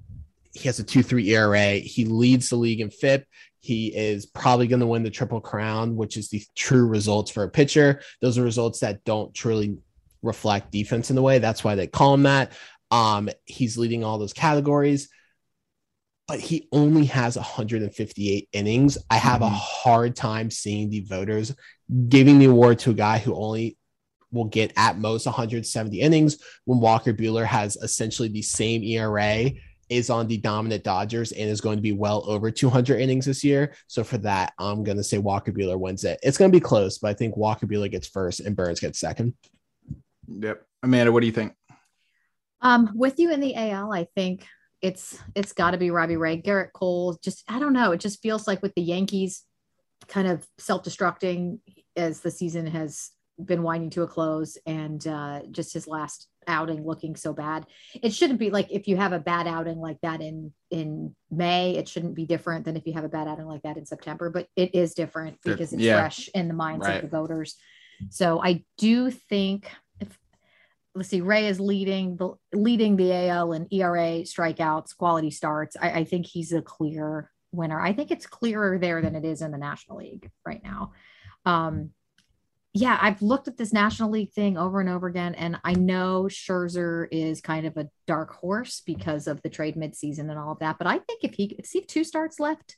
he 0.54 0.68
has 0.68 0.80
a 0.80 0.84
2-3 0.84 1.26
ERA. 1.28 1.76
He 1.76 2.06
leads 2.06 2.50
the 2.50 2.58
league 2.58 2.82
in 2.82 2.90
FIP. 2.90 3.26
He 3.62 3.88
is 3.96 4.26
probably 4.26 4.68
going 4.68 4.80
to 4.80 4.88
win 4.88 5.04
the 5.04 5.12
Triple 5.12 5.40
Crown, 5.40 5.96
which 5.96 6.18
is 6.18 6.30
the 6.30 6.42
true 6.56 6.88
results 6.88 7.32
for 7.32 7.44
a 7.44 7.50
pitcher. 7.50 8.02
Those 8.20 8.38
are 8.38 8.44
results 8.44 8.80
that 8.80 9.04
don't 9.06 9.34
truly 9.34 9.78
reflect 10.24 10.72
defense 10.72 11.10
in 11.10 11.16
the 11.16 11.22
way. 11.22 11.40
That's 11.40 11.64
why 11.64 11.76
they 11.76 11.88
call 11.88 12.14
him 12.14 12.24
that. 12.24 12.54
Um, 12.90 13.30
he's 13.46 13.78
leading 13.78 14.04
all 14.04 14.18
those 14.18 14.34
categories, 14.34 15.10
but 16.32 16.40
he 16.40 16.70
only 16.72 17.04
has 17.04 17.36
158 17.36 18.48
innings. 18.54 18.98
I 19.10 19.18
have 19.18 19.42
mm-hmm. 19.42 19.54
a 19.54 19.58
hard 19.58 20.16
time 20.16 20.50
seeing 20.50 20.90
the 20.90 21.02
voters 21.02 21.54
giving 22.08 22.40
the 22.40 22.46
award 22.46 22.80
to 22.80 22.92
a 22.92 22.94
guy 22.94 23.18
who 23.18 23.36
only 23.36 23.78
will 24.32 24.46
get 24.46 24.72
at 24.78 24.98
most 24.98 25.26
170 25.26 26.00
innings 26.00 26.38
when 26.64 26.80
Walker 26.80 27.12
Buehler 27.12 27.44
has 27.44 27.76
essentially 27.76 28.30
the 28.30 28.42
same 28.42 28.82
ERA 28.82 29.52
is 29.90 30.10
on 30.10 30.26
the 30.30 30.38
dominant 30.38 30.86
Dodgers 30.86 31.34
and 31.34 31.50
is 31.50 31.60
going 31.60 31.76
to 31.78 31.82
be 31.82 31.92
well 31.92 32.24
over 32.26 32.50
200 32.50 33.02
innings 33.02 33.26
this 33.26 33.44
year. 33.44 33.74
So 33.88 34.02
for 34.02 34.18
that, 34.20 34.54
I'm 34.58 34.86
going 34.86 34.96
to 34.96 35.04
say 35.04 35.18
Walker 35.18 35.52
Buehler 35.52 35.78
wins 35.78 36.06
it. 36.06 36.18
It's 36.24 36.38
going 36.38 36.50
to 36.50 36.58
be 36.58 36.64
close, 36.64 36.98
but 36.98 37.10
I 37.10 37.14
think 37.14 37.36
Walker 37.36 37.68
Buehler 37.68 37.92
gets 37.92 38.08
first 38.08 38.40
and 38.40 38.56
Burnes 38.56 38.80
gets 38.80 39.02
second. 39.02 39.34
Yep. 40.30 40.66
Amanda, 40.82 41.12
what 41.12 41.20
do 41.20 41.26
you 41.26 41.34
think? 41.34 41.56
Um, 42.62 42.90
with 42.96 43.20
you 43.20 43.34
in 43.34 43.42
the 43.42 43.54
AL, 43.54 43.92
I 43.92 44.08
think 44.16 44.46
it's 44.82 45.18
it's 45.36 45.54
got 45.54 45.72
to 45.72 45.78
be 45.78 45.92
Robbie 45.92 46.18
Ray, 46.18 46.42
Gerrit 46.42 46.74
Cole. 46.74 47.18
Just 47.24 47.44
I 47.48 47.60
don't 47.60 47.74
know. 47.74 47.92
It 47.92 48.00
just 48.00 48.22
feels 48.22 48.48
like 48.48 48.62
with 48.62 48.74
the 48.76 48.82
Yankees, 48.82 49.44
kind 50.08 50.28
of 50.28 50.48
self-destructing 50.58 51.60
as 51.96 52.22
the 52.22 52.32
season 52.32 52.68
has 52.68 53.12
been 53.44 53.64
winding 53.64 53.90
to 53.92 54.04
a 54.04 54.08
close, 54.08 54.58
and 54.66 55.06
uh, 55.08 55.42
just 55.52 55.74
his 55.74 55.88
last 55.88 56.28
outing 56.48 56.86
looking 56.86 57.16
so 57.16 57.34
bad. 57.34 57.66
It 58.02 58.14
shouldn't 58.14 58.40
be 58.40 58.50
like 58.50 58.72
if 58.72 58.88
you 58.88 58.98
have 58.98 59.14
a 59.14 59.20
bad 59.20 59.48
outing 59.48 59.80
like 59.80 59.98
that 60.02 60.22
in 60.22 60.52
in 60.72 61.16
May, 61.30 61.78
it 61.78 61.88
shouldn't 61.88 62.16
be 62.16 62.26
different 62.26 62.66
than 62.66 62.76
if 62.76 62.88
you 62.88 62.94
have 62.94 63.04
a 63.04 63.10
bad 63.10 63.28
outing 63.28 63.46
like 63.46 63.62
that 63.62 63.78
in 63.78 63.86
September, 63.86 64.30
but 64.30 64.48
it 64.56 64.74
is 64.74 64.94
different 64.94 65.38
because 65.44 65.74
it's 65.74 65.82
yeah. 65.82 66.00
fresh 66.00 66.30
in 66.34 66.48
the 66.48 66.54
minds 66.54 66.88
right. 66.88 66.96
of 66.96 67.02
the 67.04 67.16
voters. 67.16 67.56
So 68.10 68.42
I 68.44 68.64
do 68.78 69.12
think 69.12 69.70
let's 70.96 71.10
see, 71.10 71.22
Ray 71.22 71.48
is 71.48 71.60
leading 71.60 72.18
the 72.18 72.34
leading 72.54 72.98
the 72.98 73.14
AL 73.30 73.54
in 73.54 73.68
ERA, 73.72 74.24
strikeouts, 74.24 74.96
quality 74.96 75.32
starts. 75.32 75.76
I, 75.80 75.92
I 75.92 76.04
think 76.04 76.26
he's 76.26 76.52
a 76.52 76.62
clear 76.62 77.32
winner. 77.52 77.80
I 77.80 77.94
think 77.94 78.12
it's 78.12 78.26
clearer 78.26 78.78
there 78.78 79.02
than 79.02 79.16
it 79.16 79.26
is 79.26 79.42
in 79.42 79.52
the 79.52 79.58
National 79.58 79.98
League 79.98 80.30
right 80.46 80.62
now. 80.64 80.94
Um, 81.46 81.92
yeah, 82.74 82.98
I've 83.02 83.22
looked 83.22 83.50
at 83.50 83.58
this 83.58 83.74
National 83.74 84.12
League 84.12 84.32
thing 84.32 84.58
over 84.58 84.80
and 84.80 84.90
over 84.90 85.08
again, 85.08 85.36
and 85.36 85.58
I 85.64 85.74
know 85.74 86.24
Scherzer 86.24 87.08
is 87.12 87.42
kind 87.42 87.66
of 87.66 87.76
a 87.76 87.90
dark 88.08 88.34
horse 88.34 88.82
because 88.86 89.28
of 89.28 89.42
the 89.42 89.50
trade 89.50 89.76
midseason 89.76 90.30
and 90.30 90.38
all 90.38 90.54
of 90.54 90.60
that. 90.60 90.78
But 90.78 90.88
I 90.88 91.00
think 91.00 91.24
if 91.24 91.34
he 91.34 91.60
see 91.66 91.82
two 91.82 92.06
starts 92.06 92.40
left, 92.40 92.78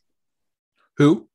who 0.98 1.28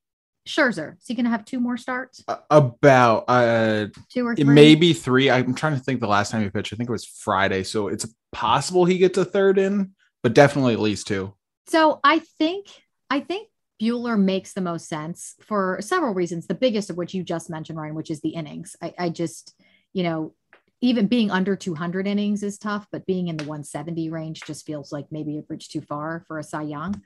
Scherzer 0.49 0.99
is 0.99 1.07
he 1.07 1.14
going 1.14 1.25
to 1.25 1.31
have 1.31 1.45
two 1.45 1.61
more 1.61 1.76
starts? 1.76 2.25
Uh, 2.26 2.38
about 2.50 3.25
uh, 3.28 3.87
two 4.09 4.26
or 4.26 4.35
three? 4.35 4.45
maybe 4.45 4.93
three. 4.93 5.31
I'm 5.31 5.55
trying 5.55 5.75
to 5.76 5.81
think 5.81 6.00
the 6.00 6.09
last 6.09 6.31
time 6.31 6.43
he 6.43 6.50
pitched. 6.50 6.73
I 6.73 6.76
think 6.76 6.88
it 6.88 6.93
was 6.93 7.05
Friday, 7.05 7.62
so 7.62 7.88
it's 7.88 8.07
possible 8.33 8.85
he 8.85 8.99
gets 8.99 9.19
a 9.19 9.25
third 9.25 9.59
in, 9.59 9.93
but 10.23 10.35
definitely 10.35 10.73
at 10.73 10.81
least 10.81 11.07
two. 11.07 11.35
So 11.67 12.00
I 12.02 12.21
think 12.21 12.67
I 13.11 13.21
think 13.21 13.49
Buehler 13.81 14.19
makes 14.19 14.52
the 14.55 14.61
most 14.61 14.88
sense 14.88 15.37
for 15.40 15.78
several 15.81 16.14
reasons. 16.14 16.47
The 16.47 16.55
biggest 16.55 16.90
of 16.90 16.97
which 16.97 17.14
you 17.14 17.23
just 17.23 17.49
mentioned, 17.49 17.78
Ryan, 17.78 17.95
which 17.95 18.11
is 18.11 18.21
the 18.21 18.31
innings. 18.31 18.75
I, 18.83 18.95
I 18.99 19.09
just, 19.11 19.55
you 19.93 20.02
know, 20.02 20.35
even 20.81 21.07
being 21.07 21.31
under 21.31 21.57
200 21.57 22.07
innings 22.07 22.43
is 22.43 22.59
tough, 22.59 22.87
but 22.90 23.07
being 23.07 23.28
in 23.28 23.37
the 23.37 23.45
170 23.45 24.11
range 24.11 24.43
just 24.47 24.67
feels 24.67 24.93
like 24.93 25.07
maybe 25.11 25.38
a 25.38 25.43
bridge 25.43 25.69
too 25.69 25.81
far 25.81 26.25
for 26.26 26.38
a 26.38 26.45
Cy 26.45 26.62
Young, 26.62 27.02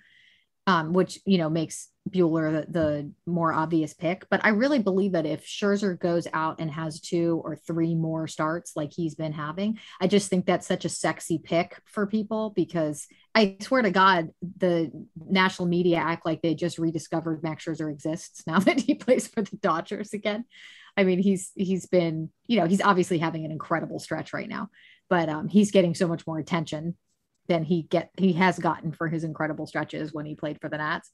um, 0.66 0.92
which 0.92 1.18
you 1.24 1.38
know 1.38 1.50
makes 1.50 1.88
Buehler 2.08 2.66
the, 2.66 2.72
the, 2.72 3.12
more 3.26 3.52
obvious 3.52 3.94
pick. 3.94 4.26
But 4.28 4.44
I 4.44 4.48
really 4.48 4.80
believe 4.80 5.12
that 5.12 5.26
if 5.26 5.46
Scherzer 5.46 5.98
goes 5.98 6.26
out 6.32 6.58
and 6.58 6.70
has 6.70 7.00
two 7.00 7.40
or 7.44 7.54
three 7.54 7.94
more 7.94 8.26
starts 8.26 8.72
like 8.74 8.92
he's 8.92 9.14
been 9.14 9.32
having, 9.32 9.78
I 10.00 10.08
just 10.08 10.28
think 10.28 10.44
that's 10.44 10.66
such 10.66 10.84
a 10.84 10.88
sexy 10.88 11.38
pick 11.38 11.80
for 11.84 12.06
people 12.06 12.50
because 12.50 13.06
I 13.34 13.56
swear 13.60 13.82
to 13.82 13.90
God, 13.90 14.30
the 14.58 14.90
national 15.16 15.68
media 15.68 15.98
act 15.98 16.26
like 16.26 16.42
they 16.42 16.54
just 16.54 16.78
rediscovered 16.78 17.42
Max 17.42 17.64
Scherzer 17.64 17.90
exists 17.90 18.42
now 18.46 18.58
that 18.58 18.80
he 18.80 18.94
plays 18.94 19.28
for 19.28 19.42
the 19.42 19.56
Dodgers 19.56 20.12
again. 20.12 20.44
I 20.96 21.04
mean, 21.04 21.20
he's 21.20 21.52
he's 21.54 21.86
been, 21.86 22.30
you 22.46 22.60
know, 22.60 22.66
he's 22.66 22.82
obviously 22.82 23.18
having 23.18 23.44
an 23.44 23.52
incredible 23.52 23.98
stretch 23.98 24.32
right 24.32 24.48
now, 24.48 24.68
but 25.08 25.28
um, 25.28 25.48
he's 25.48 25.70
getting 25.70 25.94
so 25.94 26.06
much 26.06 26.26
more 26.26 26.38
attention 26.38 26.96
than 27.48 27.64
he 27.64 27.82
get 27.82 28.10
he 28.16 28.32
has 28.34 28.58
gotten 28.58 28.92
for 28.92 29.08
his 29.08 29.24
incredible 29.24 29.66
stretches 29.66 30.12
when 30.12 30.26
he 30.26 30.34
played 30.34 30.60
for 30.60 30.68
the 30.68 30.78
Nats. 30.78 31.10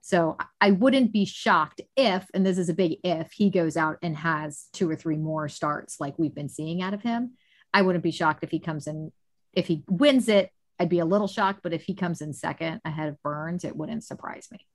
So 0.00 0.36
I 0.60 0.72
wouldn't 0.72 1.12
be 1.12 1.24
shocked 1.24 1.80
if, 1.96 2.26
and 2.34 2.44
this 2.44 2.58
is 2.58 2.68
a 2.68 2.74
big 2.74 2.98
if, 3.04 3.30
he 3.32 3.50
goes 3.50 3.76
out 3.76 3.98
and 4.02 4.16
has 4.16 4.66
two 4.72 4.90
or 4.90 4.96
three 4.96 5.16
more 5.16 5.48
starts 5.48 6.00
like 6.00 6.18
we've 6.18 6.34
been 6.34 6.48
seeing 6.48 6.82
out 6.82 6.92
of 6.92 7.02
him. 7.02 7.34
I 7.72 7.82
wouldn't 7.82 8.02
be 8.02 8.10
shocked 8.10 8.42
if 8.42 8.50
he 8.50 8.58
comes 8.58 8.88
in, 8.88 9.12
if 9.52 9.68
he 9.68 9.84
wins 9.88 10.28
it, 10.28 10.50
I'd 10.80 10.88
be 10.88 10.98
a 10.98 11.04
little 11.04 11.28
shocked, 11.28 11.60
but 11.62 11.72
if 11.72 11.84
he 11.84 11.94
comes 11.94 12.20
in 12.20 12.32
second 12.32 12.80
ahead 12.84 13.10
of 13.10 13.22
Burnes, 13.22 13.64
it 13.64 13.76
wouldn't 13.76 14.02
surprise 14.02 14.48
me. 14.50 14.66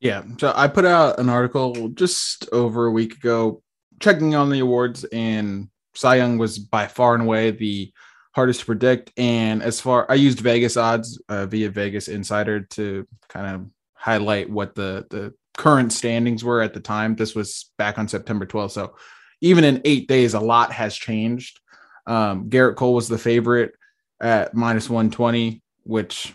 Yeah. 0.00 0.22
So 0.40 0.52
I 0.56 0.66
put 0.66 0.86
out 0.86 1.20
an 1.20 1.28
article 1.28 1.90
just 1.90 2.48
over 2.52 2.86
a 2.86 2.90
week 2.90 3.16
ago 3.16 3.62
checking 4.00 4.34
on 4.34 4.48
the 4.48 4.60
awards, 4.60 5.04
and 5.04 5.68
Cy 5.94 6.16
Young 6.16 6.38
was 6.38 6.58
by 6.58 6.86
far 6.86 7.14
and 7.14 7.24
away 7.24 7.50
the 7.50 7.92
hardest 8.32 8.60
to 8.60 8.66
predict. 8.66 9.12
And 9.16 9.62
as 9.62 9.80
far 9.80 10.10
I 10.10 10.14
used 10.14 10.40
Vegas 10.40 10.76
odds 10.76 11.20
uh, 11.28 11.46
via 11.46 11.70
Vegas 11.70 12.08
Insider 12.08 12.60
to 12.60 13.06
kind 13.28 13.54
of 13.54 13.66
highlight 13.94 14.50
what 14.50 14.74
the 14.74 15.06
the 15.10 15.34
current 15.56 15.92
standings 15.92 16.42
were 16.42 16.62
at 16.62 16.74
the 16.74 16.80
time. 16.80 17.14
This 17.14 17.34
was 17.34 17.70
back 17.78 17.98
on 17.98 18.08
September 18.08 18.46
12th. 18.46 18.72
So 18.72 18.96
even 19.40 19.64
in 19.64 19.82
eight 19.84 20.08
days, 20.08 20.34
a 20.34 20.40
lot 20.40 20.72
has 20.72 20.96
changed. 20.96 21.60
Um, 22.06 22.48
Gerrit 22.48 22.76
Cole 22.76 22.94
was 22.94 23.08
the 23.08 23.18
favorite 23.18 23.72
at 24.20 24.54
minus 24.54 24.88
120, 24.88 25.62
which 25.84 26.34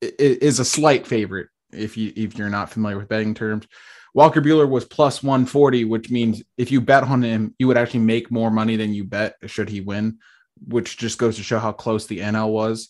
is 0.00 0.58
a 0.58 0.64
slight 0.64 1.06
favorite 1.06 1.48
if 1.72 1.96
you 1.96 2.12
if 2.16 2.36
you're 2.36 2.50
not 2.50 2.70
familiar 2.70 2.98
with 2.98 3.08
betting 3.08 3.34
terms. 3.34 3.66
Walker 4.14 4.42
Buehler 4.42 4.68
was 4.68 4.84
plus 4.84 5.22
140, 5.22 5.84
which 5.84 6.10
means 6.10 6.42
if 6.58 6.70
you 6.70 6.80
bet 6.80 7.02
on 7.02 7.22
him, 7.22 7.54
you 7.58 7.66
would 7.66 7.78
actually 7.78 8.00
make 8.00 8.30
more 8.30 8.50
money 8.50 8.76
than 8.76 8.92
you 8.92 9.04
bet 9.04 9.36
should 9.46 9.70
he 9.70 9.80
win, 9.80 10.18
which 10.66 10.96
just 10.96 11.18
goes 11.18 11.36
to 11.36 11.42
show 11.42 11.58
how 11.58 11.72
close 11.72 12.06
the 12.06 12.20
NL 12.20 12.50
was. 12.50 12.88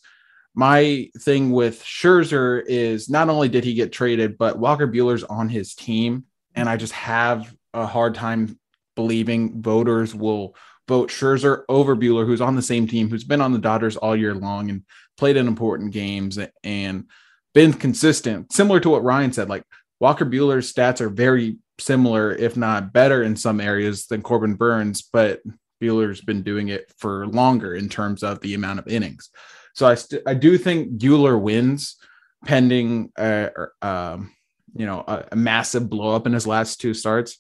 my 0.55 1.09
thing 1.19 1.51
with 1.51 1.83
Scherzer 1.83 2.63
is 2.67 3.09
not 3.09 3.29
only 3.29 3.49
did 3.49 3.65
he 3.65 3.75
get 3.75 3.93
traded, 3.93 4.37
but 4.37 4.59
Walker 4.59 4.87
Buehler's 4.87 5.25
on 5.25 5.49
his 5.49 5.75
team, 5.75 6.25
and 6.55 6.69
I 6.69 6.77
just 6.77 6.93
have 6.93 7.55
a 7.73 7.87
hard 7.87 8.15
time 8.15 8.59
believing 8.95 9.63
voters 9.63 10.15
will 10.15 10.55
vote 10.89 11.11
Scherzer 11.11 11.63
over 11.69 11.97
Buehler, 11.97 12.27
who's 12.27 12.43
on 12.43 12.57
the 12.57 12.63
same 12.63 12.87
team, 12.87 13.09
who's 13.09 13.25
been 13.25 13.41
on 13.41 13.53
the 13.53 13.59
Dodgers 13.59 13.97
all 13.97 14.15
year 14.15 14.35
long 14.35 14.69
and 14.69 14.83
played 15.17 15.37
in 15.37 15.49
important 15.49 15.93
games 15.93 16.39
and 16.63 17.07
been 17.55 17.73
consistent. 17.73 18.53
Similar 18.53 18.81
to 18.81 18.91
what 18.91 19.05
Ryan 19.05 19.33
said, 19.33 19.49
like 19.49 19.65
Walker 20.01 20.27
Buehler's 20.27 20.71
stats 20.71 21.01
are 21.01 21.09
very 21.09 21.57
similar, 21.79 22.35
if 22.35 22.57
not 22.59 22.93
better, 22.93 23.23
in 23.23 23.37
some 23.37 23.61
areas 23.61 24.07
than 24.07 24.21
Corbin 24.21 24.55
Burnes, 24.55 25.01
but 25.01 25.41
Buehler's 25.83 26.21
been 26.21 26.43
doing 26.43 26.69
it 26.69 26.93
for 26.97 27.27
longer 27.27 27.75
in 27.75 27.89
terms 27.89 28.23
of 28.23 28.41
the 28.41 28.55
amount 28.55 28.79
of 28.79 28.87
innings. 28.87 29.31
So 29.75 29.87
I 29.87 29.95
st- 29.95 30.23
I 30.27 30.35
do 30.35 30.57
think 30.57 30.99
Buehler 30.99 31.41
wins, 31.41 31.97
pending 32.45 33.11
uh, 33.19 33.49
um, 33.81 34.33
you 34.75 34.87
know 34.87 35.05
a, 35.07 35.25
a 35.33 35.37
massive 35.37 35.91
blow 35.91 36.15
up 36.15 36.27
in 36.27 36.33
his 36.33 36.47
last 36.47 36.81
two 36.81 36.95
starts. 36.95 37.39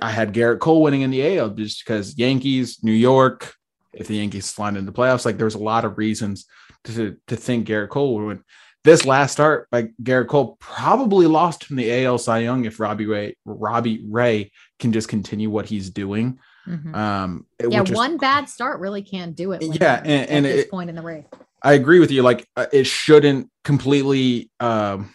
I 0.00 0.10
had 0.10 0.32
Gerrit 0.32 0.60
Cole 0.60 0.82
winning 0.82 1.02
in 1.02 1.10
the 1.10 1.38
AL 1.38 1.50
just 1.50 1.84
because 1.84 2.18
Yankees, 2.18 2.82
New 2.82 2.92
York. 2.92 3.54
If 3.92 4.08
the 4.08 4.16
Yankees 4.16 4.46
slide 4.46 4.76
into 4.76 4.90
the 4.90 4.96
playoffs, 4.96 5.24
like 5.24 5.38
there's 5.38 5.54
a 5.54 5.58
lot 5.58 5.84
of 5.84 5.98
reasons 5.98 6.46
to 6.84 7.16
to 7.28 7.36
think 7.36 7.68
Gerrit 7.68 7.90
Cole 7.90 8.14
would 8.14 8.26
win. 8.26 8.44
This 8.82 9.06
last 9.06 9.32
start 9.32 9.68
by 9.70 9.88
Gerrit 10.02 10.28
Cole 10.28 10.56
probably 10.60 11.26
lost 11.26 11.64
from 11.64 11.76
the 11.76 12.04
AL 12.04 12.18
Cy 12.18 12.40
Young 12.40 12.64
if 12.64 12.80
Robbie 12.80 13.06
Ray 13.06 13.36
Robbie 13.44 14.04
Ray 14.06 14.50
can 14.78 14.92
just 14.92 15.08
continue 15.08 15.48
what 15.48 15.66
he's 15.66 15.90
doing. 15.90 16.38
Mhm. 16.68 16.94
Um, 16.94 17.46
Yeah, 17.68 17.80
which 17.80 17.90
is- 17.90 17.96
one 17.96 18.16
bad 18.16 18.48
start 18.48 18.80
really 18.80 19.02
can 19.02 19.32
do 19.32 19.52
it. 19.52 19.60
when 19.62 19.72
Yeah, 19.72 20.00
and- 20.04 20.28
and 20.30 20.46
at 20.46 20.52
this 20.52 20.64
it- 20.64 20.70
point 20.70 20.90
in 20.90 20.96
the 20.96 21.02
race. 21.02 21.24
I 21.62 21.72
agree 21.74 21.98
with 22.00 22.10
you. 22.10 22.22
Like 22.22 22.46
uh, 22.56 22.66
it 22.72 22.84
shouldn't 22.86 23.50
completely, 23.64 24.50
um, 24.60 25.10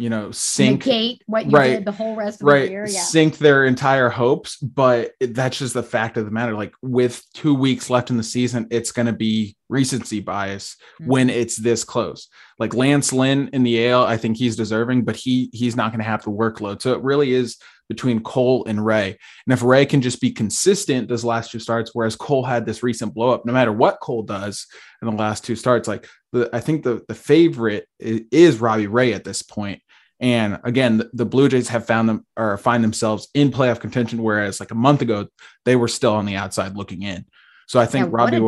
you 0.00 0.08
know, 0.08 0.30
sink 0.30 0.86
negate 0.86 1.22
what 1.26 1.46
you 1.46 1.50
right, 1.50 1.70
did 1.76 1.84
the 1.84 1.90
whole 1.92 2.14
rest 2.14 2.40
of 2.40 2.46
right 2.46 2.66
the 2.66 2.70
year. 2.70 2.86
Yeah. 2.88 3.00
sink 3.00 3.38
their 3.38 3.64
entire 3.64 4.08
hopes 4.08 4.56
but 4.58 5.10
it- 5.18 5.34
that's 5.34 5.58
just 5.58 5.74
the 5.74 5.82
fact 5.82 6.16
of 6.16 6.24
the 6.24 6.30
matter 6.30 6.54
like 6.54 6.72
with 6.82 7.20
two 7.34 7.52
weeks 7.52 7.90
left 7.90 8.08
in 8.08 8.16
the 8.16 8.22
season 8.22 8.68
it's 8.70 8.92
going 8.92 9.06
to 9.06 9.12
be 9.12 9.56
recency 9.68 10.20
bias 10.20 10.76
Mm-hmm. 11.00 11.10
when 11.10 11.30
it's 11.30 11.56
this 11.56 11.82
close 11.82 12.28
like 12.60 12.74
lance 12.74 13.12
lynn 13.12 13.50
in 13.52 13.64
the 13.64 13.76
ale 13.78 14.02
i 14.02 14.16
think 14.16 14.36
he's 14.36 14.54
deserving 14.54 15.02
but 15.04 15.16
he 15.16 15.50
he's 15.52 15.74
not 15.74 15.90
going 15.90 15.98
to 16.00 16.04
have 16.08 16.22
the 16.22 16.30
workload 16.30 16.80
so 16.80 16.92
it 16.94 17.02
really 17.02 17.32
is 17.34 17.56
between 17.88 18.20
cole 18.20 18.64
and 18.66 18.84
ray 18.84 19.16
and 19.46 19.52
if 19.52 19.62
ray 19.62 19.86
can 19.86 20.00
just 20.00 20.20
be 20.20 20.30
consistent 20.30 21.08
those 21.08 21.24
last 21.24 21.50
two 21.50 21.58
starts 21.58 21.90
whereas 21.94 22.16
cole 22.16 22.44
had 22.44 22.66
this 22.66 22.82
recent 22.82 23.14
blow 23.14 23.30
up 23.30 23.44
no 23.46 23.52
matter 23.52 23.72
what 23.72 24.00
cole 24.00 24.22
does 24.22 24.66
in 25.02 25.08
the 25.08 25.14
last 25.14 25.44
two 25.44 25.56
starts 25.56 25.88
like 25.88 26.06
the 26.32 26.48
i 26.52 26.60
think 26.60 26.82
the 26.82 27.02
the 27.08 27.14
favorite 27.14 27.86
is, 27.98 28.20
is 28.30 28.60
robbie 28.60 28.86
ray 28.86 29.12
at 29.12 29.24
this 29.24 29.42
point. 29.42 29.80
and 30.20 30.58
again, 30.64 30.98
the, 30.98 31.10
the 31.12 31.24
Blue 31.24 31.48
Jays 31.48 31.68
have 31.68 31.86
found 31.86 32.08
them 32.08 32.26
or 32.36 32.58
find 32.58 32.82
themselves 32.82 33.28
in 33.34 33.52
playoff 33.52 33.78
contention, 33.78 34.20
whereas 34.20 34.58
like 34.58 34.72
a 34.72 34.74
month 34.74 35.00
ago 35.00 35.28
they 35.64 35.76
were 35.76 35.86
still 35.86 36.14
on 36.14 36.26
the 36.26 36.34
outside 36.34 36.76
looking 36.76 37.02
in. 37.02 37.24
So 37.68 37.78
I 37.78 37.86
think 37.86 38.10
what 38.10 38.32
Robbie. 38.32 38.40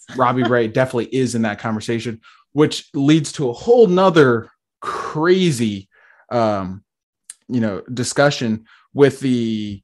Robbie 0.16 0.42
Ray 0.44 0.68
definitely 0.68 1.06
is 1.06 1.34
in 1.34 1.42
that 1.42 1.58
conversation, 1.58 2.20
which 2.52 2.88
leads 2.94 3.32
to 3.32 3.48
a 3.48 3.52
whole 3.52 3.86
nother 3.86 4.50
crazy, 4.80 5.88
um, 6.30 6.84
you 7.48 7.60
know, 7.60 7.82
discussion 7.92 8.66
with 8.96 9.20
the. 9.20 9.82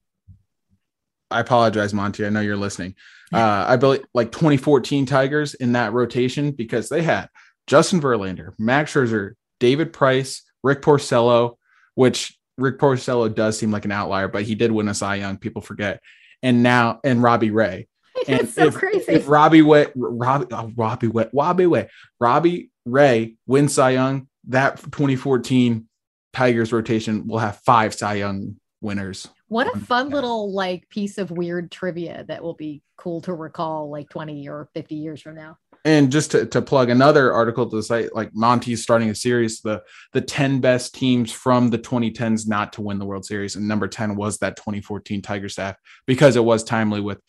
I 1.31 1.41
apologize, 1.41 1.95
Monty. 1.95 2.27
I 2.27 2.31
know 2.31 2.41
you're 2.41 2.57
listening. 2.57 2.95
Uh, 3.33 3.65
I 3.69 3.77
believe 3.77 4.05
like 4.13 4.33
2014 4.33 5.07
Tigers 5.07 5.55
in 5.55 5.73
that 5.73 5.93
rotation 5.93 6.51
because 6.51 6.89
they 6.89 7.03
had 7.03 7.29
Justin 7.67 8.01
Verlander, 8.01 8.53
Max 8.59 8.93
Scherzer, 8.93 9.33
David 9.61 9.93
Price, 9.95 10.43
Rick 10.63 10.83
Porcello, 10.83 11.57
which 11.95 12.39
Rick 12.59 12.79
Porcello 12.79 13.35
does 13.35 13.59
seem 13.59 13.71
like 13.71 13.87
an 13.87 13.93
outlier, 13.93 14.29
but 14.29 14.43
he 14.43 14.55
did 14.55 14.73
win 14.73 14.89
a 14.89 14.95
Cy 14.95 15.17
Young. 15.17 15.39
People 15.39 15.63
forget, 15.63 16.01
and 16.43 16.63
now 16.63 17.01
and 17.05 17.23
Robbie 17.23 17.51
Ray. 17.51 17.89
And 18.29 18.43
It's 18.43 18.55
so 18.55 18.67
if, 18.67 18.75
crazy. 18.75 19.11
if 19.13 19.27
Robbie 19.27 19.63
Way, 19.63 19.87
Robbie, 19.97 20.47
oh, 20.53 20.71
Robbie 20.77 21.09
Way, 21.09 21.29
Robbie 21.33 21.67
Way, 21.67 21.89
Robbie 22.21 22.71
Ray 22.85 23.37
wins 23.47 23.75
Cy 23.75 23.91
Young, 23.91 24.29
that 24.49 24.77
2014 24.77 25.89
Tigers 26.35 26.73
rotation 26.75 27.27
will 27.27 27.39
have 27.39 27.59
five 27.65 27.95
Cy 27.95 28.15
Young 28.15 28.57
winners. 28.83 29.29
what 29.49 29.75
a 29.75 29.79
fun 29.79 30.09
Yeah. 30.09 30.15
little 30.17 30.53
like 30.53 30.89
piece 30.89 31.19
of 31.19 31.31
weird 31.31 31.71
trivia 31.71 32.25
that 32.29 32.43
will 32.43 32.55
be 32.55 32.83
cool 32.97 33.21
to 33.23 33.33
recall 33.35 33.91
like 33.91 34.09
20 34.11 34.49
or 34.49 34.69
50 34.75 34.95
years 34.95 35.21
from 35.23 35.35
now. 35.35 35.57
And 35.85 36.13
just 36.13 36.31
to, 36.31 36.47
to 36.47 36.63
plug 36.63 36.91
another 36.91 37.33
article 37.33 37.69
to 37.69 37.77
the 37.77 37.83
site, 37.83 38.15
like 38.15 38.31
Monty's 38.35 38.83
starting 38.83 39.11
a 39.11 39.15
series, 39.15 39.61
the 39.61 39.83
the 40.13 40.21
10 40.21 40.61
best 40.61 40.95
teams 40.95 41.33
from 41.33 41.71
the 41.71 41.79
2010s 41.79 42.47
not 42.47 42.73
to 42.75 42.83
win 42.83 42.99
the 42.99 43.05
World 43.05 43.25
Series. 43.25 43.57
And 43.57 43.67
number 43.67 43.89
10 43.89 44.15
was 44.17 44.39
that 44.39 44.57
2014 44.57 45.23
Tiger 45.23 45.49
staff 45.49 45.77
because 46.07 46.37
it 46.37 46.45
was 46.45 46.63
timely 46.63 47.01
with 47.01 47.21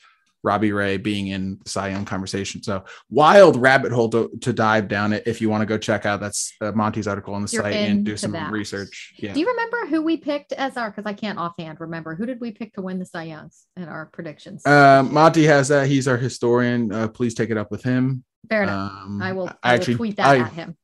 Robbie 0.43 0.73
Ray 0.73 0.97
being 0.97 1.27
in 1.27 1.59
the 1.63 1.69
Cy 1.69 1.89
Young 1.89 2.03
conversation. 2.05 2.61
So 2.61 2.83
wild 3.09 3.55
rabbit 3.55 3.91
hole 3.93 4.09
to, 4.09 4.29
to 4.41 4.51
dive 4.51 4.89
down 4.89 5.13
it 5.13 5.23
if 5.25 5.39
you 5.39 5.49
want 5.49 5.61
to 5.61 5.65
go 5.65 5.77
check 5.77 6.05
out 6.05 6.19
that's 6.19 6.53
uh, 6.59 6.73
Monty's 6.73 7.07
article 7.07 7.33
on 7.33 7.43
the 7.43 7.51
You're 7.51 7.63
site 7.63 7.75
and 7.75 8.03
do 8.03 8.17
some 8.17 8.31
that. 8.33 8.51
research. 8.51 9.13
Yeah. 9.17 9.33
Do 9.33 9.39
you 9.39 9.47
remember 9.47 9.87
who 9.87 10.01
we 10.01 10.17
picked 10.17 10.51
as 10.51 10.75
our? 10.75 10.91
Because 10.91 11.05
I 11.05 11.13
can't 11.13 11.39
offhand 11.39 11.79
remember 11.79 12.15
who 12.15 12.25
did 12.25 12.41
we 12.41 12.51
pick 12.51 12.73
to 12.73 12.81
win 12.81 12.99
the 12.99 13.05
Cy 13.05 13.23
Youngs 13.23 13.65
in 13.77 13.85
our 13.85 14.07
predictions. 14.07 14.65
Uh, 14.65 15.03
Monty 15.09 15.45
has 15.45 15.69
that. 15.69 15.87
He's 15.87 16.07
our 16.07 16.17
historian. 16.17 16.91
Uh, 16.91 17.07
please 17.07 17.33
take 17.33 17.49
it 17.49 17.57
up 17.57 17.71
with 17.71 17.83
him. 17.83 18.23
Fair 18.49 18.63
enough. 18.63 18.91
Um, 18.91 19.21
I 19.21 19.31
will. 19.31 19.47
I 19.47 19.51
I 19.63 19.73
will 19.73 19.79
actually 19.79 19.95
tweet 19.95 20.17
that 20.17 20.27
I, 20.27 20.39
at 20.39 20.51
him. 20.51 20.75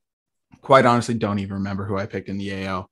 quite 0.62 0.86
honestly 0.86 1.16
don't 1.16 1.40
even 1.40 1.56
remember 1.56 1.84
who 1.86 1.98
I 1.98 2.06
picked 2.06 2.30
in 2.30 2.38
the 2.38 2.66
AL. 2.66 2.90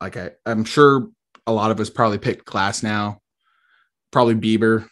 Like 0.00 0.16
I, 0.18 0.30
I'm 0.44 0.64
sure 0.64 1.08
a 1.46 1.52
lot 1.52 1.70
of 1.70 1.80
us 1.80 1.88
probably 1.90 2.18
picked 2.18 2.44
class 2.44 2.82
now, 2.82 3.20
probably 4.10 4.34
Bieber. 4.34 4.86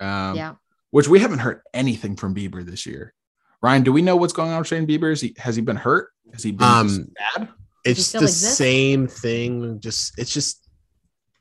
Um, 0.00 0.36
yeah. 0.36 0.54
which 0.90 1.08
we 1.08 1.20
haven't 1.20 1.38
heard 1.40 1.60
anything 1.74 2.16
from 2.16 2.34
Bieber 2.34 2.64
this 2.64 2.86
year. 2.86 3.12
Ryan, 3.62 3.82
do 3.82 3.92
we 3.92 4.02
know 4.02 4.16
what's 4.16 4.32
going 4.32 4.50
on 4.52 4.58
with 4.58 4.68
Shane 4.68 4.86
Bieber? 4.86 5.12
Is 5.12 5.20
he 5.20 5.34
has 5.38 5.56
he 5.56 5.62
been 5.62 5.76
hurt? 5.76 6.10
Has 6.32 6.42
he 6.42 6.52
been 6.52 6.58
just 6.86 7.00
Um, 7.00 7.12
bad? 7.36 7.48
It's 7.84 8.06
still 8.06 8.20
the 8.20 8.26
exist? 8.26 8.56
same 8.58 9.06
thing. 9.08 9.80
Just 9.80 10.18
it's 10.18 10.32
just 10.32 10.68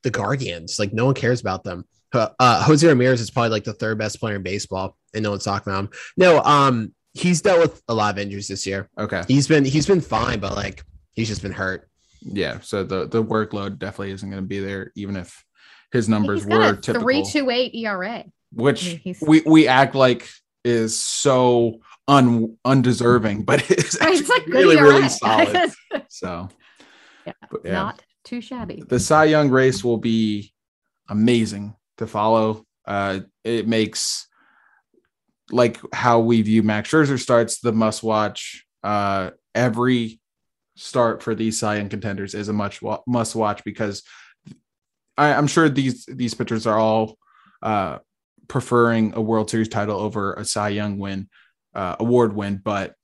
the 0.03 0.11
Guardians. 0.11 0.79
Like 0.79 0.93
no 0.93 1.05
one 1.05 1.15
cares 1.15 1.41
about 1.41 1.63
them. 1.63 1.85
Uh, 2.13 2.29
uh, 2.39 2.63
Jose 2.63 2.87
Ramirez 2.87 3.19
is 3.19 3.29
probably 3.31 3.49
like 3.49 3.63
the 3.65 3.73
third 3.73 3.97
best 3.97 4.19
player 4.19 4.35
in 4.35 4.43
baseball, 4.43 4.95
and 5.13 5.23
no 5.23 5.31
one's 5.31 5.43
talking 5.43 5.73
about 5.73 5.85
him. 5.85 5.89
No, 6.15 6.41
um, 6.43 6.93
he's 7.13 7.41
dealt 7.41 7.59
with 7.59 7.81
a 7.89 7.93
lot 7.93 8.13
of 8.15 8.19
injuries 8.19 8.47
this 8.47 8.65
year. 8.65 8.89
Okay, 8.97 9.23
He's 9.27 9.47
been 9.47 9.65
he's 9.65 9.85
been 9.87 10.01
fine, 10.01 10.39
but 10.39 10.55
like 10.55 10.83
he's 11.13 11.27
just 11.27 11.41
been 11.41 11.51
hurt. 11.51 11.89
yeah. 12.21 12.59
So 12.61 12.83
the 12.85 13.07
the 13.07 13.21
workload 13.23 13.79
definitely 13.79 14.11
isn't 14.11 14.29
going 14.29 14.41
to 14.41 14.47
be 14.47 14.59
there, 14.59 14.91
even 14.95 15.17
if 15.17 15.43
his 15.91 16.07
numbers 16.07 16.41
He's 16.43 16.49
got 16.49 16.57
were 16.57 16.69
a 16.69 16.77
typical. 16.77 17.01
three 17.01 17.23
two 17.25 17.49
eight 17.49 17.73
ERA. 17.75 18.23
Which 18.55 18.81
he's- 19.03 19.21
we 19.21 19.41
we 19.45 19.67
act 19.67 19.93
like 19.95 20.27
is 20.63 20.97
so 20.99 21.79
un 22.07 22.57
undeserving, 22.65 23.43
but 23.43 23.59
it's 23.71 23.99
Right, 23.99 24.07
actually 24.09 24.19
it's 24.19 24.29
like 24.29 24.45
really 24.47 24.81
really 24.81 25.09
solid. 25.09 25.71
So 26.09 26.49
Yeah, 27.27 27.33
but 27.51 27.61
yeah, 27.65 27.71
Not 27.73 28.01
too 28.23 28.41
shabby. 28.41 28.83
the 28.87 28.99
Cy 28.99 29.25
Young 29.25 29.49
race 29.49 29.83
will 29.83 29.97
be 29.97 30.53
amazing 31.09 31.75
to 31.97 32.07
follow. 32.07 32.65
Uh, 32.85 33.21
it 33.43 33.67
makes 33.67 34.27
like 35.51 35.79
how 35.93 36.19
we 36.19 36.41
view 36.41 36.63
Max 36.63 36.89
Scherzer 36.89 37.19
starts 37.19 37.59
the 37.59 37.71
must 37.71 38.01
watch. 38.03 38.65
Uh, 38.83 39.31
every 39.53 40.19
start 40.75 41.21
for 41.23 41.35
these 41.35 41.59
Cy 41.59 41.77
Young 41.77 41.89
contenders 41.89 42.33
is 42.33 42.49
a 42.49 42.53
much 42.53 42.81
wa- 42.81 43.01
must 43.07 43.35
watch 43.35 43.63
because 43.63 44.03
I, 45.17 45.33
I'm 45.33 45.47
sure 45.47 45.69
these 45.69 46.05
these 46.05 46.33
pitchers 46.33 46.65
are 46.67 46.77
all 46.77 47.17
uh, 47.61 47.99
preferring 48.47 49.13
a 49.15 49.21
World 49.21 49.49
Series 49.49 49.69
title 49.69 49.99
over 49.99 50.33
a 50.33 50.45
Cy 50.45 50.69
Young 50.69 50.97
win, 50.97 51.29
uh, 51.73 51.95
award 51.99 52.33
win, 52.33 52.61
but 52.63 52.95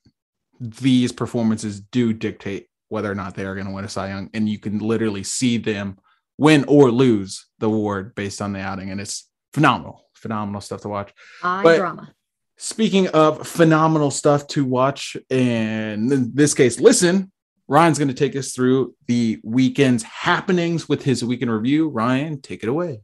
these 0.59 1.11
performances 1.11 1.79
do 1.79 2.13
dictate 2.13 2.67
whether 2.89 3.11
or 3.11 3.15
not 3.15 3.35
they 3.35 3.45
are 3.45 3.55
going 3.55 3.67
to 3.67 3.73
win 3.73 3.85
a 3.85 3.89
Cy 3.89 4.09
Young, 4.09 4.29
and 4.33 4.47
you 4.47 4.59
can 4.59 4.79
literally 4.79 5.23
see 5.23 5.57
them 5.57 5.97
win 6.37 6.65
or 6.67 6.91
lose 6.91 7.47
the 7.59 7.67
award 7.67 8.15
based 8.15 8.41
on 8.41 8.53
the 8.53 8.59
outing, 8.59 8.91
and 8.91 8.99
it's 8.99 9.29
phenomenal, 9.53 10.05
phenomenal 10.13 10.61
stuff 10.61 10.81
to 10.81 10.89
watch. 10.89 11.13
I 11.43 11.63
but- 11.63 11.77
drama. 11.77 12.13
Speaking 12.57 13.07
of 13.07 13.47
phenomenal 13.47 14.11
stuff 14.11 14.45
to 14.49 14.63
watch, 14.63 15.17
and 15.31 16.11
in 16.11 16.35
this 16.35 16.53
case, 16.53 16.79
listen, 16.79 17.31
Ryan's 17.67 17.97
going 17.97 18.09
to 18.09 18.13
take 18.13 18.35
us 18.35 18.51
through 18.51 18.93
the 19.07 19.39
weekend's 19.43 20.03
happenings 20.03 20.87
with 20.87 21.01
his 21.01 21.23
weekend 21.23 21.51
review. 21.51 21.89
Ryan, 21.89 22.39
take 22.39 22.61
it 22.61 22.69
away. 22.69 23.01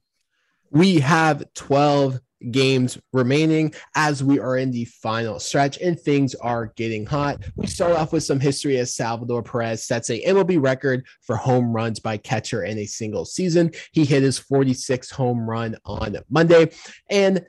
We 0.69 0.99
have 0.99 1.43
12 1.55 2.19
games 2.51 2.97
remaining 3.13 3.73
as 3.95 4.23
we 4.23 4.39
are 4.39 4.57
in 4.57 4.71
the 4.71 4.85
final 4.85 5.39
stretch 5.39 5.79
and 5.79 5.99
things 5.99 6.35
are 6.35 6.73
getting 6.75 7.05
hot. 7.05 7.43
We 7.55 7.67
start 7.67 7.93
off 7.93 8.13
with 8.13 8.23
some 8.23 8.39
history 8.39 8.77
as 8.77 8.93
Salvador 8.93 9.43
Perez 9.43 9.83
sets 9.83 10.09
a 10.09 10.21
MLB 10.23 10.61
record 10.61 11.05
for 11.21 11.35
home 11.35 11.71
runs 11.71 11.99
by 11.99 12.17
catcher 12.17 12.63
in 12.63 12.77
a 12.77 12.85
single 12.85 13.25
season. 13.25 13.71
He 13.91 14.05
hit 14.05 14.23
his 14.23 14.39
46th 14.39 15.11
home 15.11 15.49
run 15.49 15.75
on 15.85 16.17
Monday 16.29 16.71
and 17.09 17.45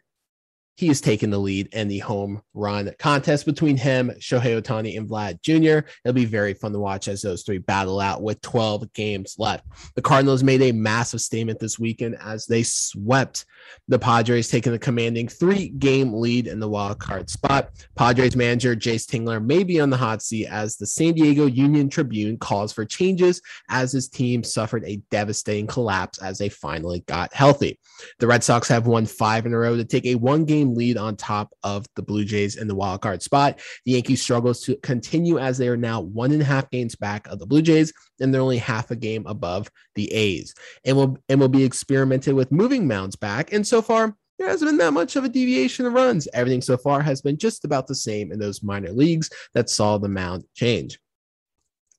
he 0.79 0.87
has 0.87 1.01
taken 1.01 1.29
the 1.31 1.38
lead 1.38 1.69
in 1.73 1.88
the 1.88 1.99
home 1.99 2.41
run 2.55 2.95
contest 3.01 3.45
between 3.45 3.77
him, 3.77 4.12
Shohei 4.21 4.62
Ohtani, 4.62 4.97
and 4.97 5.09
Vlad 5.09 5.43
Jr. 5.43 5.88
It'll 6.05 6.14
be 6.14 6.25
very 6.25 6.55
fun 6.55 6.73
to 6.73 6.79
watch 6.79 7.09
as 7.09 7.21
those 7.21 7.43
three 7.43 7.59
battle 7.59 7.99
out 7.99 8.23
with 8.23 8.41
12 8.43 8.93
games 8.93 9.35
left. 9.38 9.64
The 9.97 10.03
Cardinals 10.03 10.45
made 10.45 10.62
a 10.62 10.71
massive 10.71 11.21
statement 11.21 11.59
this 11.59 11.81
weekend 11.81 12.17
as 12.23 12.47
they 12.47 12.62
swept 12.62 13.45
the 13.88 13.99
Padres, 13.99 14.47
taking 14.47 14.73
a 14.73 14.79
commanding 14.79 15.27
three 15.27 15.71
game 15.71 16.12
lead 16.12 16.47
in 16.47 16.61
the 16.61 16.69
wild 16.69 17.01
card 17.01 17.29
spot. 17.29 17.71
Padres 17.97 18.37
manager 18.37 18.77
Jayce 18.77 19.05
Tingler 19.05 19.45
may 19.45 19.64
be 19.64 19.81
on 19.81 19.91
the 19.91 19.97
hot 19.97 20.23
seat 20.23 20.47
as 20.47 20.77
the 20.77 20.87
San 20.87 21.14
Diego 21.14 21.47
Union 21.47 21.88
Tribune 21.88 22.38
calls 22.38 22.73
for 22.73 22.85
changes 22.85 23.43
as 23.69 23.91
his 23.91 24.09
team 24.09 24.45
suffered 24.45 24.85
a 24.85 25.03
devastating 25.11 25.67
collapse 25.67 26.23
as 26.23 26.38
they 26.38 26.49
finally 26.49 27.01
got 27.09 27.35
healthy. 27.35 27.81
The 28.21 28.29
Red 28.29 28.45
Sox 28.45 28.69
have 28.69 28.87
won 28.87 29.07
five 29.07 29.45
in 29.45 29.53
a 29.53 29.59
row 29.59 29.77
to 29.77 29.85
take 29.85 30.07
a 30.07 30.14
one 30.14 30.45
game 30.45 30.68
game 30.69 30.77
lead 30.77 30.97
on 30.97 31.17
top 31.17 31.53
of 31.63 31.87
the 31.97 32.03
Blue 32.03 32.25
Jays 32.25 32.57
in 32.57 32.69
the 32.69 32.75
wild 32.75 33.01
card 33.01 33.23
spot. 33.23 33.61
The 33.85 33.93
Yankees 33.93 34.23
struggles 34.23 34.63
to 34.63 34.77
continue 34.77 35.39
as 35.39 35.59
they 35.59 35.69
are 35.69 35.77
now 35.77 36.01
one 36.01 36.33
and 36.33 36.43
a 36.43 36.45
half 36.45 36.71
games 36.71 36.95
back 36.95 37.27
of 37.29 37.39
the 37.39 37.47
Blue 37.47 37.63
Jays, 37.63 37.93
and 38.21 38.33
they're 38.33 38.41
only 38.41 38.59
half 38.59 38.91
a 38.91 38.97
game 38.97 39.27
above 39.27 39.71
the 39.95 40.13
A's. 40.13 40.55
And 40.85 40.97
will 40.97 41.19
and 41.29 41.41
will 41.41 41.49
be 41.49 41.65
experimented 41.65 42.35
with 42.35 42.53
moving 42.53 42.87
mounds 42.87 43.17
back. 43.17 43.53
And 43.53 43.67
so 43.67 43.83
far, 43.83 44.15
there 44.39 44.49
hasn't 44.49 44.71
been 44.71 44.79
that 44.79 44.93
much 44.93 45.17
of 45.17 45.25
a 45.25 45.29
deviation 45.29 45.87
of 45.87 45.95
runs. 45.95 46.29
Everything 46.33 46.63
so 46.63 46.77
far 46.77 47.03
has 47.03 47.21
been 47.21 47.37
just 47.37 47.65
about 47.65 47.87
the 47.87 47.95
same 47.95 48.31
in 48.31 48.39
those 48.39 48.63
minor 48.63 48.93
leagues 48.93 49.31
that 49.55 49.69
saw 49.69 49.99
the 49.99 50.09
mound 50.09 50.45
change. 50.55 50.99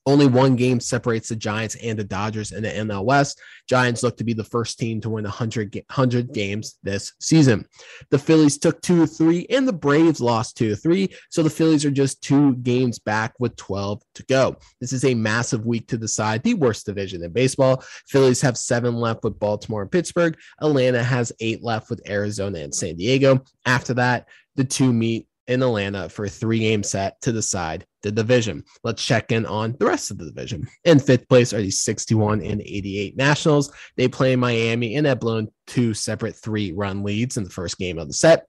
Only 0.09 0.25
one 0.25 0.55
game 0.55 0.79
separates 0.79 1.29
the 1.29 1.35
Giants 1.35 1.75
and 1.75 1.99
the 1.99 2.03
Dodgers 2.03 2.51
in 2.51 2.63
the 2.63 2.69
NL 2.69 3.05
West. 3.05 3.39
Giants 3.67 4.01
look 4.01 4.17
to 4.17 4.23
be 4.23 4.33
the 4.33 4.43
first 4.43 4.79
team 4.79 4.99
to 5.01 5.09
win 5.11 5.23
100, 5.23 5.71
100 5.75 6.33
games 6.33 6.79
this 6.81 7.13
season. 7.21 7.67
The 8.09 8.17
Phillies 8.17 8.57
took 8.57 8.81
two 8.81 9.05
three, 9.05 9.45
and 9.51 9.67
the 9.67 9.71
Braves 9.71 10.19
lost 10.19 10.57
two 10.57 10.75
three. 10.75 11.09
So 11.29 11.43
the 11.43 11.51
Phillies 11.51 11.85
are 11.85 11.91
just 11.91 12.23
two 12.23 12.55
games 12.55 12.97
back 12.97 13.35
with 13.37 13.55
12 13.57 14.01
to 14.15 14.25
go. 14.25 14.55
This 14.81 14.93
is 14.93 15.05
a 15.05 15.13
massive 15.13 15.67
week 15.67 15.87
to 15.89 15.97
decide 15.99 16.41
the 16.41 16.55
worst 16.55 16.87
division 16.87 17.23
in 17.23 17.31
baseball. 17.31 17.83
Phillies 18.07 18.41
have 18.41 18.57
seven 18.57 18.95
left 18.95 19.23
with 19.23 19.37
Baltimore 19.37 19.83
and 19.83 19.91
Pittsburgh. 19.91 20.35
Atlanta 20.59 21.03
has 21.03 21.31
eight 21.39 21.63
left 21.63 21.91
with 21.91 22.01
Arizona 22.09 22.57
and 22.57 22.73
San 22.73 22.95
Diego. 22.95 23.43
After 23.67 23.93
that, 23.93 24.27
the 24.55 24.63
two 24.63 24.91
meet 24.91 25.27
in 25.45 25.61
Atlanta 25.61 26.09
for 26.09 26.25
a 26.25 26.29
three 26.29 26.59
game 26.59 26.81
set 26.81 27.21
to 27.21 27.31
decide 27.31 27.85
the 28.01 28.11
division. 28.11 28.63
Let's 28.83 29.03
check 29.03 29.31
in 29.31 29.45
on 29.45 29.75
the 29.79 29.85
rest 29.85 30.11
of 30.11 30.17
the 30.17 30.25
division. 30.25 30.67
In 30.83 30.99
fifth 30.99 31.27
place 31.27 31.53
are 31.53 31.61
the 31.61 31.71
61 31.71 32.41
and 32.41 32.61
88 32.61 33.17
Nationals. 33.17 33.71
They 33.97 34.07
play 34.07 34.35
Miami 34.35 34.95
and 34.95 35.05
have 35.05 35.19
blown 35.19 35.49
two 35.67 35.93
separate 35.93 36.35
three 36.35 36.71
run 36.71 37.03
leads 37.03 37.37
in 37.37 37.43
the 37.43 37.49
first 37.49 37.77
game 37.77 37.97
of 37.97 38.07
the 38.07 38.13
set. 38.13 38.47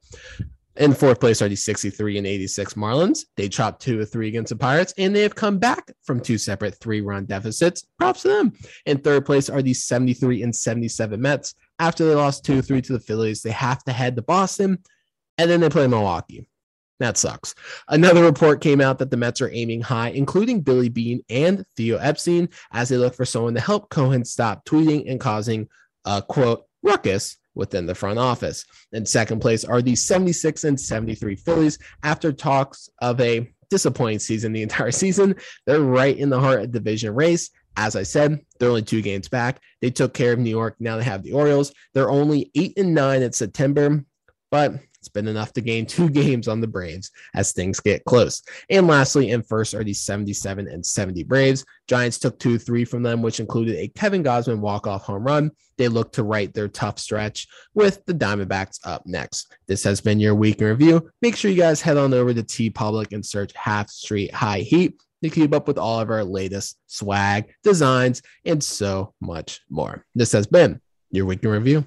In 0.77 0.95
fourth 0.95 1.21
place 1.21 1.43
are 1.43 1.49
the 1.49 1.57
63 1.57 2.19
and 2.19 2.27
86 2.27 2.75
Marlins. 2.75 3.27
They 3.37 3.49
chopped 3.49 3.83
two 3.83 4.01
or 4.01 4.05
three 4.05 4.29
against 4.29 4.51
the 4.51 4.57
Pirates, 4.57 4.95
and 4.97 5.15
they 5.15 5.23
have 5.23 5.35
come 5.35 5.59
back 5.59 5.93
from 6.05 6.21
two 6.21 6.39
separate 6.39 6.77
three 6.81 7.01
run 7.01 7.27
deficits. 7.27 7.85
Props 7.99 8.23
to 8.23 8.29
them. 8.29 8.53
In 8.87 8.99
third 8.99 9.27
place 9.27 9.51
are 9.51 9.63
the 9.63 9.75
73 9.75 10.43
and 10.43 10.55
77 10.55 11.21
Mets. 11.21 11.55
After 11.79 12.07
they 12.07 12.15
lost 12.15 12.45
two 12.45 12.61
or 12.61 12.63
three 12.63 12.81
to 12.83 12.93
the 12.93 13.01
Phillies, 13.01 13.43
they 13.43 13.51
have 13.51 13.83
to 13.85 13.93
head 13.93 14.17
to 14.17 14.23
Boston, 14.23 14.79
and 15.39 15.51
then 15.51 15.61
they 15.61 15.69
play 15.69 15.87
Milwaukee. 15.87 16.47
That 17.01 17.17
sucks. 17.17 17.55
Another 17.89 18.23
report 18.23 18.61
came 18.61 18.81
out 18.81 18.99
that 18.99 19.11
the 19.11 19.17
Mets 19.17 19.41
are 19.41 19.51
aiming 19.53 19.81
high, 19.81 20.11
including 20.11 20.61
Billy 20.61 20.91
Beane 20.91 21.25
and 21.31 21.65
Theo 21.75 21.97
Epstein, 21.97 22.51
as 22.73 22.91
they 22.91 22.99
look 22.99 23.15
for 23.15 23.25
someone 23.25 23.55
to 23.55 23.61
help 23.61 23.89
Cohen 23.89 24.23
stop 24.25 24.67
tweeting 24.67 25.11
and 25.11 25.19
causing 25.19 25.67
a 26.05 26.21
quote 26.21 26.67
ruckus 26.83 27.39
within 27.55 27.87
the 27.87 27.95
front 27.95 28.19
office. 28.19 28.67
In 28.93 29.07
second 29.07 29.41
place 29.41 29.65
are 29.65 29.81
the 29.81 29.97
76 29.97 30.65
and 30.65 30.79
73 30.79 31.37
Phillies. 31.37 31.79
After 32.03 32.33
talks 32.33 32.91
of 33.01 33.19
a 33.21 33.51
disappointing 33.71 34.19
season 34.19 34.53
the 34.53 34.63
entire 34.63 34.91
season, 34.93 35.37
they're 35.67 35.81
right 35.81 36.17
in 36.17 36.29
the 36.29 36.39
heart 36.39 36.61
of 36.61 36.71
division 36.71 37.15
race. 37.15 37.51
As 37.79 37.97
I 37.97 38.03
said, 38.03 38.41
they're 38.59 38.69
only 38.69 38.83
two 38.83 39.01
games 39.01 39.29
back. 39.29 39.63
They 39.81 39.91
took 39.91 40.13
care 40.13 40.35
of 40.35 40.39
New 40.39 40.51
York. 40.51 40.77
Now 40.81 40.99
they 40.99 41.05
have 41.05 41.23
the 41.23 41.33
Orioles. 41.33 41.73
They're 41.95 42.11
only 42.11 42.51
eight 42.55 42.79
and 42.79 42.95
nine 42.95 43.23
in 43.23 43.33
September, 43.33 44.05
but 44.51 44.75
it's 45.01 45.09
been 45.09 45.29
enough 45.29 45.53
to 45.55 45.61
gain 45.61 45.87
two 45.87 46.09
games 46.21 46.47
on 46.47 46.61
the 46.61 46.67
Braves 46.67 47.11
as 47.35 47.53
things 47.53 47.81
get 47.81 48.05
close. 48.05 48.43
And 48.69 48.87
lastly, 48.87 49.31
in 49.31 49.43
first 49.43 49.75
are 49.75 49.83
the 49.83 49.95
77 49.95 50.69
and 50.69 50.85
70 50.85 51.25
Braves. 51.25 51.65
Giants 51.89 52.19
took 52.19 52.39
2 52.39 52.59
3 52.59 52.85
from 52.85 53.03
them, 53.03 53.23
which 53.23 53.41
included 53.41 53.77
a 53.77 53.89
Kevin 53.89 54.23
Gausman 54.23 54.61
walk 54.61 54.87
off 54.87 55.05
home 55.05 55.25
run. 55.25 55.51
They 55.79 55.89
look 55.89 56.13
to 56.13 56.23
right 56.23 56.53
their 56.53 56.69
tough 56.69 56.99
stretch 56.99 57.49
with 57.75 58.05
the 58.05 58.15
Diamondbacks 58.15 58.79
up 58.85 59.07
next. 59.07 59.57
This 59.67 59.83
has 59.85 60.01
been 60.01 60.21
your 60.21 60.35
week 60.35 60.61
in 60.61 60.67
review. 60.69 61.11
Make 61.23 61.37
sure 61.37 61.51
you 61.51 61.57
guys 61.57 61.81
head 61.81 61.97
on 61.97 62.13
over 62.13 62.35
to 62.35 62.43
TeePublic 62.43 63.13
and 63.13 63.25
search 63.25 63.53
Half 63.55 63.89
Street 63.91 64.35
High 64.35 64.61
Heat 64.61 65.03
to 65.23 65.31
keep 65.31 65.55
up 65.55 65.67
with 65.67 65.79
all 65.79 66.01
of 66.01 66.11
our 66.11 66.25
latest 66.25 66.79
swag, 66.87 67.53
designs, 67.63 68.23
and 68.45 68.63
so 68.63 69.15
much 69.21 69.61
more. 69.69 70.05
This 70.15 70.33
has 70.33 70.47
been 70.47 70.81
your 71.11 71.27
week 71.27 71.43
in 71.43 71.51
review. 71.51 71.85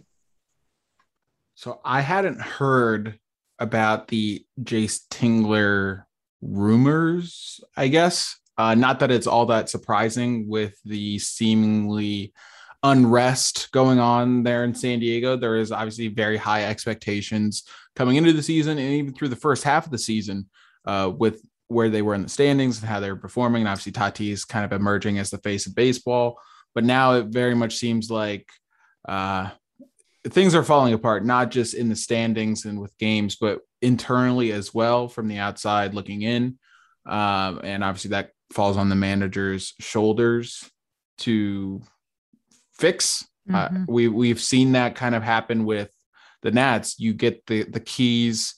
So 1.56 1.80
I 1.84 2.02
hadn't 2.02 2.42
heard 2.42 3.20
about 3.60 4.08
the 4.08 4.46
Jayce 4.62 5.02
Tingler 5.10 6.04
rumors, 6.42 7.62
I 7.78 7.88
guess. 7.88 8.38
Uh, 8.58 8.76
not 8.76 9.00
that 9.00 9.12
it's 9.12 9.28
all 9.28 9.48
that 9.48 9.70
surprising 9.70 10.48
with 10.48 10.76
the 10.86 11.18
seemingly 11.20 12.34
unrest 12.84 13.72
going 13.72 14.00
on 14.00 14.44
there 14.44 14.64
in 14.64 14.76
San 14.76 15.00
Diego. 15.00 15.36
There 15.38 15.58
is 15.58 15.72
obviously 15.72 16.10
very 16.10 16.38
high 16.38 16.66
expectations 16.66 17.64
coming 17.96 18.18
into 18.18 18.34
the 18.34 18.44
season 18.44 18.78
and 18.78 18.94
even 18.94 19.14
through 19.14 19.30
the 19.30 19.36
first 19.36 19.64
half 19.64 19.86
of 19.86 19.92
the 19.92 19.98
season 19.98 20.50
uh, 20.86 21.12
with 21.16 21.42
where 21.70 21.90
they 21.90 22.02
were 22.02 22.14
in 22.14 22.24
the 22.24 22.30
standings 22.30 22.80
and 22.80 22.90
how 22.90 23.00
they 23.00 23.10
were 23.10 23.18
performing. 23.18 23.62
And 23.62 23.70
obviously, 23.70 23.94
Tatis 23.94 24.48
kind 24.48 24.66
of 24.66 24.74
emerging 24.74 25.18
as 25.18 25.30
the 25.30 25.38
face 25.40 25.66
of 25.66 25.76
baseball. 25.76 26.40
But 26.76 26.84
now 26.84 27.14
it 27.14 27.28
very 27.28 27.56
much 27.56 27.78
seems 27.78 28.12
like 28.12 28.50
uh, 29.08 29.50
things 30.26 30.56
are 30.56 30.64
falling 30.64 30.94
apart, 30.94 31.26
not 31.26 31.52
just 31.52 31.74
in 31.74 31.90
the 31.90 31.96
standings 31.96 32.66
and 32.66 32.80
with 32.80 32.98
games, 32.98 33.36
but 33.36 33.60
internally 33.82 34.52
as 34.52 34.74
well 34.74 35.08
from 35.08 35.28
the 35.28 35.38
outside 35.38 35.94
looking 35.94 36.22
in. 36.22 36.58
Um, 37.06 37.60
and 37.64 37.84
obviously 37.84 38.12
that 38.12 38.32
falls 38.52 38.78
on 38.78 38.90
the 38.90 38.96
manager's 38.96 39.74
shoulders 39.80 40.70
to 41.20 41.82
fix. 42.74 43.28
Uh, 43.50 43.68
mm-hmm. 43.68 43.82
Uh, 43.84 43.86
we 43.90 44.08
we've 44.08 44.42
seen 44.42 44.72
that 44.72 44.96
kind 44.96 45.16
of 45.16 45.24
happen 45.24 45.66
with 45.66 45.92
the 46.44 46.52
Nats. 46.52 46.98
You 46.98 47.14
get 47.14 47.46
the 47.46 47.64
the 47.64 47.82
keys 47.82 48.56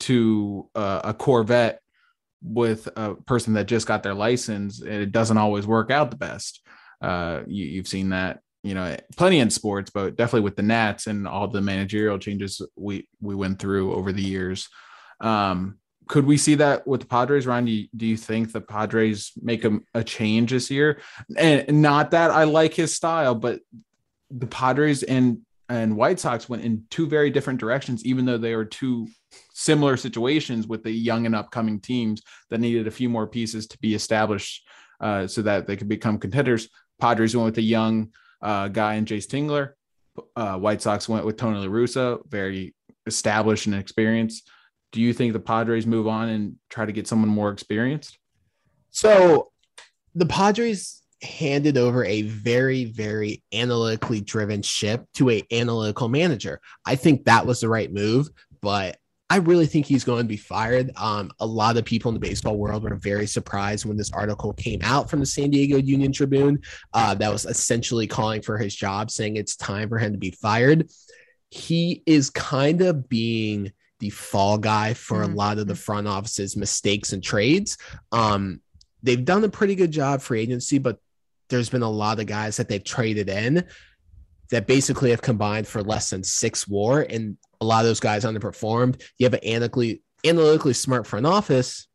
to 0.00 0.68
uh, 0.76 1.00
a 1.02 1.14
Corvette 1.14 1.80
with 2.40 2.88
a 2.94 3.16
person 3.16 3.54
that 3.54 3.66
just 3.66 3.88
got 3.88 4.04
their 4.04 4.14
license, 4.14 4.80
and 4.80 4.92
it 4.92 5.10
doesn't 5.10 5.38
always 5.38 5.66
work 5.66 5.90
out 5.90 6.12
the 6.12 6.16
best. 6.16 6.64
Uh, 7.00 7.40
you, 7.48 7.64
you've 7.64 7.88
seen 7.88 8.10
that 8.10 8.40
you 8.62 8.74
know, 8.74 8.96
plenty 9.16 9.38
in 9.38 9.50
sports, 9.50 9.90
but 9.90 10.16
definitely 10.16 10.42
with 10.42 10.56
the 10.56 10.62
Nats 10.62 11.06
and 11.06 11.28
all 11.28 11.48
the 11.48 11.60
managerial 11.60 12.18
changes 12.18 12.60
we 12.76 13.08
we 13.20 13.34
went 13.34 13.58
through 13.58 13.94
over 13.94 14.12
the 14.12 14.22
years. 14.22 14.68
Um, 15.20 15.78
could 16.08 16.24
we 16.24 16.38
see 16.38 16.54
that 16.56 16.86
with 16.86 17.02
the 17.02 17.06
Padres, 17.06 17.46
Ryan? 17.46 17.66
Do 17.66 17.70
you, 17.70 17.88
do 17.94 18.06
you 18.06 18.16
think 18.16 18.50
the 18.50 18.62
Padres 18.62 19.32
make 19.40 19.64
a, 19.64 19.78
a 19.94 20.02
change 20.02 20.50
this 20.50 20.70
year? 20.70 21.00
And 21.36 21.82
not 21.82 22.12
that 22.12 22.30
I 22.30 22.44
like 22.44 22.74
his 22.74 22.94
style, 22.94 23.34
but 23.34 23.60
the 24.30 24.46
Padres 24.46 25.02
and 25.02 25.40
and 25.68 25.96
White 25.96 26.18
Sox 26.18 26.48
went 26.48 26.64
in 26.64 26.84
two 26.90 27.06
very 27.06 27.28
different 27.28 27.60
directions, 27.60 28.04
even 28.06 28.24
though 28.24 28.38
they 28.38 28.54
are 28.54 28.64
two 28.64 29.06
similar 29.52 29.98
situations 29.98 30.66
with 30.66 30.82
the 30.82 30.90
young 30.90 31.26
and 31.26 31.34
upcoming 31.34 31.78
teams 31.78 32.22
that 32.48 32.58
needed 32.58 32.86
a 32.86 32.90
few 32.90 33.10
more 33.10 33.26
pieces 33.26 33.66
to 33.66 33.78
be 33.78 33.94
established 33.94 34.66
uh, 35.02 35.26
so 35.26 35.42
that 35.42 35.66
they 35.66 35.76
could 35.76 35.88
become 35.88 36.18
contenders. 36.18 36.70
Padres 36.98 37.36
went 37.36 37.44
with 37.44 37.58
a 37.58 37.62
young 37.62 38.08
uh, 38.42 38.68
guy 38.68 38.94
and 38.94 39.06
Jayce 39.06 39.26
Tingler. 39.26 39.72
Uh, 40.34 40.58
White 40.58 40.82
Sox 40.82 41.08
went 41.08 41.24
with 41.24 41.36
Tony 41.36 41.58
La 41.58 41.66
Russa, 41.66 42.20
very 42.28 42.74
established 43.06 43.66
and 43.66 43.74
experienced. 43.74 44.48
Do 44.92 45.00
you 45.00 45.12
think 45.12 45.32
the 45.32 45.40
Padres 45.40 45.86
move 45.86 46.06
on 46.06 46.28
and 46.28 46.56
try 46.70 46.86
to 46.86 46.92
get 46.92 47.06
someone 47.06 47.28
more 47.28 47.50
experienced? 47.50 48.18
So 48.90 49.50
the 50.14 50.26
Padres 50.26 51.02
handed 51.22 51.76
over 51.76 52.04
a 52.04 52.22
very, 52.22 52.84
very 52.84 53.42
analytically 53.52 54.20
driven 54.20 54.62
ship 54.62 55.04
to 55.14 55.30
a 55.30 55.42
analytical 55.52 56.08
manager. 56.08 56.60
I 56.86 56.96
think 56.96 57.24
that 57.24 57.46
was 57.46 57.60
the 57.60 57.68
right 57.68 57.92
move, 57.92 58.28
but 58.60 58.96
I 59.30 59.36
really 59.36 59.66
think 59.66 59.84
he's 59.84 60.04
going 60.04 60.22
to 60.22 60.28
be 60.28 60.38
fired. 60.38 60.90
Um, 60.96 61.30
a 61.38 61.46
lot 61.46 61.76
of 61.76 61.84
people 61.84 62.08
in 62.08 62.14
the 62.14 62.20
baseball 62.20 62.56
world 62.56 62.82
were 62.82 62.94
very 62.96 63.26
surprised 63.26 63.84
when 63.84 63.98
this 63.98 64.10
article 64.12 64.54
came 64.54 64.80
out 64.82 65.10
from 65.10 65.20
the 65.20 65.26
San 65.26 65.50
Diego 65.50 65.76
Union 65.76 66.12
Tribune 66.12 66.62
uh, 66.94 67.14
that 67.14 67.30
was 67.30 67.44
essentially 67.44 68.06
calling 68.06 68.40
for 68.40 68.56
his 68.56 68.74
job, 68.74 69.10
saying 69.10 69.36
it's 69.36 69.54
time 69.54 69.90
for 69.90 69.98
him 69.98 70.12
to 70.12 70.18
be 70.18 70.30
fired. 70.30 70.88
He 71.50 72.02
is 72.06 72.30
kind 72.30 72.80
of 72.80 73.08
being 73.08 73.72
the 73.98 74.10
fall 74.10 74.56
guy 74.56 74.94
for 74.94 75.18
mm-hmm. 75.18 75.32
a 75.32 75.36
lot 75.36 75.58
of 75.58 75.66
the 75.66 75.74
front 75.74 76.08
office's 76.08 76.56
mistakes 76.56 77.12
and 77.12 77.22
trades. 77.22 77.76
Um, 78.12 78.62
they've 79.02 79.24
done 79.24 79.44
a 79.44 79.50
pretty 79.50 79.74
good 79.74 79.90
job 79.90 80.22
for 80.22 80.36
agency, 80.36 80.78
but 80.78 80.98
there's 81.50 81.68
been 81.68 81.82
a 81.82 81.90
lot 81.90 82.20
of 82.20 82.26
guys 82.26 82.56
that 82.56 82.68
they've 82.68 82.84
traded 82.84 83.28
in 83.28 83.64
that 84.50 84.66
basically 84.66 85.10
have 85.10 85.20
combined 85.20 85.66
for 85.66 85.82
less 85.82 86.10
than 86.10 86.22
six 86.22 86.66
war. 86.66 87.06
And 87.08 87.36
a 87.60 87.64
lot 87.64 87.80
of 87.80 87.86
those 87.86 88.00
guys 88.00 88.24
underperformed. 88.24 89.02
You 89.18 89.26
have 89.26 89.34
an 89.34 89.44
analytically 89.44 90.02
analytically 90.24 90.72
smart 90.72 91.06
front 91.06 91.26
office. 91.26 91.86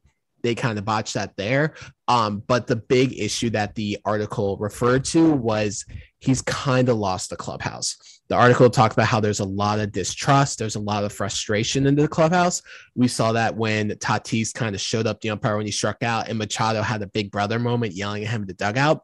They 0.44 0.56
kind 0.56 0.78
of 0.78 0.86
botched 0.86 1.14
that 1.14 1.36
there. 1.38 1.74
Um, 2.08 2.44
but 2.48 2.68
the 2.68 2.76
big 2.76 3.18
issue 3.18 3.50
that 3.52 3.76
the 3.76 3.98
article 4.04 4.58
referred 4.58 5.06
to 5.06 5.32
was 5.32 5.86
he's 6.20 6.42
kind 6.42 6.90
of 6.90 6.98
lost 6.98 7.30
the 7.30 7.38
clubhouse. 7.38 7.98
The 8.30 8.36
article 8.36 8.70
talked 8.70 8.94
about 8.94 9.08
how 9.08 9.20
there's 9.20 9.42
a 9.42 9.46
lot 9.46 9.80
of 9.80 9.92
distrust, 9.92 10.60
there's 10.60 10.76
a 10.76 10.82
lot 10.82 11.04
of 11.04 11.14
frustration 11.14 11.86
in 11.86 11.96
the 11.96 12.08
clubhouse. 12.08 12.62
We 12.96 13.08
saw 13.08 13.32
that 13.34 13.56
when 13.56 13.92
Tatis 13.92 14.54
kind 14.54 14.76
of 14.76 14.82
showed 14.82 15.08
up 15.08 15.22
the 15.22 15.30
umpire 15.30 15.58
when 15.58 15.66
he 15.66 15.72
struck 15.72 16.04
out, 16.04 16.30
and 16.30 16.38
Machado 16.38 16.82
had 16.82 17.02
a 17.02 17.08
big 17.08 17.32
brother 17.32 17.60
moment 17.60 17.94
yelling 17.94 18.24
at 18.24 18.30
him 18.30 18.42
in 18.42 18.48
the 18.48 18.54
dugout. 18.54 19.04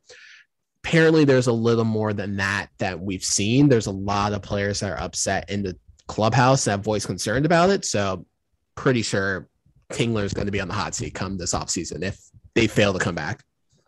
Apparently, 0.83 1.25
there's 1.25 1.47
a 1.47 1.53
little 1.53 1.85
more 1.85 2.13
than 2.13 2.37
that 2.37 2.69
that 2.79 2.99
we've 2.99 3.23
seen. 3.23 3.67
There's 3.67 3.87
a 3.87 3.91
lot 3.91 4.33
of 4.33 4.41
players 4.41 4.79
that 4.79 4.91
are 4.91 5.01
upset 5.01 5.49
in 5.49 5.63
the 5.63 5.77
clubhouse 6.09 6.65
that 6.65 6.81
voice 6.81 7.05
concerned 7.05 7.45
about 7.45 7.69
it. 7.69 7.85
So, 7.85 8.25
pretty 8.75 9.01
sure 9.01 9.47
Tingler 9.93 10.23
is 10.23 10.33
going 10.33 10.47
to 10.47 10.51
be 10.51 10.59
on 10.59 10.67
the 10.67 10.73
hot 10.73 10.95
seat 10.95 11.13
come 11.13 11.37
this 11.37 11.53
offseason 11.53 12.03
if 12.03 12.19
they 12.55 12.67
fail 12.67 12.91
to 12.93 12.99
come 12.99 13.15
back. 13.15 13.43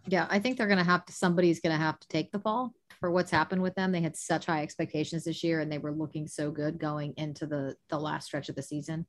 Yeah, 0.08 0.28
I 0.30 0.40
think 0.40 0.58
they're 0.58 0.68
going 0.68 0.80
to 0.80 0.84
have 0.84 1.06
to, 1.06 1.14
somebody's 1.14 1.60
going 1.60 1.78
to 1.78 1.84
have 1.84 2.00
to 2.00 2.08
take 2.08 2.32
the 2.32 2.40
fall 2.40 2.74
for 3.00 3.12
what's 3.12 3.32
happened 3.32 3.62
with 3.62 3.76
them. 3.76 3.92
They 3.92 4.02
had 4.02 4.16
such 4.16 4.46
high 4.46 4.64
expectations 4.64 5.24
this 5.24 5.44
year 5.44 5.60
and 5.60 5.72
they 5.72 5.78
were 5.78 5.92
looking 5.92 6.28
so 6.28 6.52
good 6.52 6.80
going 6.80 7.14
into 7.18 7.46
the, 7.46 7.76
the 7.90 8.00
last 8.00 8.26
stretch 8.26 8.50
of 8.50 8.56
the 8.56 8.64
season. 8.64 9.06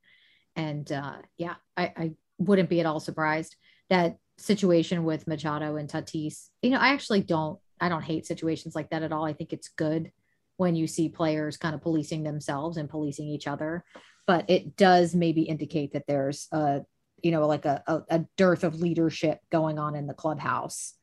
And 0.55 0.91
uh, 0.91 1.17
yeah, 1.37 1.55
I, 1.75 1.93
I 1.95 2.11
wouldn't 2.37 2.69
be 2.69 2.79
at 2.79 2.85
all 2.85 2.99
surprised 2.99 3.55
that 3.89 4.17
situation 4.37 5.03
with 5.03 5.27
Machado 5.27 5.77
and 5.77 5.89
Tatis. 5.89 6.49
You 6.61 6.71
know, 6.71 6.79
I 6.79 6.89
actually 6.89 7.21
don't, 7.21 7.59
I 7.81 7.89
don't 7.89 8.03
hate 8.03 8.27
situations 8.27 8.75
like 8.75 8.91
that 8.91 9.03
at 9.03 9.11
all. 9.11 9.25
I 9.25 9.33
think 9.33 9.51
it's 9.51 9.69
good 9.69 10.11
when 10.57 10.75
you 10.75 10.87
see 10.87 11.09
players 11.09 11.57
kind 11.57 11.75
of 11.75 11.81
policing 11.81 12.23
themselves 12.23 12.77
and 12.77 12.89
policing 12.89 13.27
each 13.27 13.47
other. 13.47 13.83
But 14.25 14.49
it 14.49 14.77
does 14.77 15.15
maybe 15.15 15.41
indicate 15.43 15.93
that 15.93 16.07
there's 16.07 16.47
a 16.51 16.81
you 17.21 17.31
know 17.31 17.47
like 17.47 17.65
a, 17.65 17.83
a, 17.87 18.01
a 18.09 18.25
dearth 18.37 18.63
of 18.63 18.79
leadership 18.79 19.39
going 19.51 19.79
on 19.79 19.95
in 19.95 20.07
the 20.07 20.13
clubhouse 20.13 20.93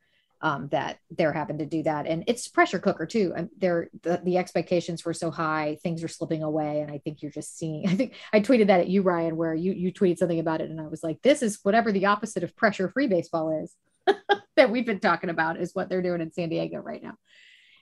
um, 0.42 0.68
that 0.68 0.98
they're 1.10 1.32
having 1.32 1.58
to 1.58 1.66
do 1.66 1.82
that. 1.82 2.06
And 2.06 2.24
it's 2.26 2.48
pressure 2.48 2.78
cooker 2.78 3.04
too. 3.04 3.32
And 3.36 3.50
they're 3.58 3.90
the, 4.02 4.20
the 4.24 4.38
expectations 4.38 5.04
were 5.04 5.12
so 5.12 5.30
high 5.30 5.78
things 5.82 6.02
are 6.02 6.08
slipping 6.08 6.42
away. 6.42 6.80
And 6.80 6.90
i 6.90 6.98
think 6.98 7.22
you're 7.22 7.30
just 7.30 7.58
seeing 7.58 7.88
i 7.88 7.94
think 7.94 8.14
i 8.32 8.40
tweeted 8.40 8.68
that 8.68 8.80
at 8.80 8.88
you 8.88 9.02
ryan 9.02 9.36
where 9.36 9.54
you 9.54 9.72
you 9.72 9.92
tweeted 9.92 10.18
something 10.18 10.40
about 10.40 10.60
it. 10.60 10.70
And 10.70 10.80
i 10.80 10.86
was 10.86 11.02
like 11.02 11.20
this 11.22 11.42
is 11.42 11.60
whatever 11.62 11.92
the 11.92 12.06
opposite 12.06 12.42
of 12.42 12.56
pressure 12.56 12.88
free 12.88 13.06
baseball 13.06 13.62
is 13.62 13.74
that 14.56 14.70
we've 14.70 14.86
been 14.86 15.00
talking 15.00 15.30
about 15.30 15.60
is 15.60 15.74
what 15.74 15.88
they're 15.88 16.02
doing 16.02 16.20
in 16.20 16.32
san 16.32 16.48
diego 16.48 16.78
right 16.78 17.02
now 17.02 17.14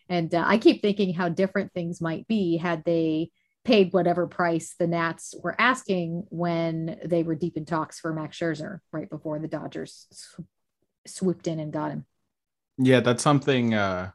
and 0.09 0.35
uh, 0.35 0.45
i 0.47 0.59
keep 0.59 0.83
thinking 0.83 1.15
how 1.15 1.29
different 1.29 1.73
things 1.73 2.01
might 2.01 2.27
be 2.29 2.57
had 2.57 2.85
they 2.85 3.31
paid 3.69 3.93
whatever 3.93 4.27
price 4.27 4.75
the 4.79 4.87
Nats 4.87 5.35
were 5.43 5.55
asking 5.61 6.25
when 6.31 6.99
they 7.05 7.23
were 7.23 7.35
deep 7.35 7.59
in 7.59 7.67
talks 7.67 8.01
for 8.01 8.15
Max 8.15 8.39
Scherzer 8.39 8.79
right 8.93 9.11
before 9.11 9.39
the 9.39 9.47
Dodgers 9.47 10.07
sw- 10.11 10.41
swooped 11.07 11.47
in 11.47 11.61
and 11.61 11.71
got 11.71 11.91
him. 11.91 12.07
Yeah, 12.79 13.01
that's 13.01 13.23
something 13.23 13.75
uh, 13.75 14.13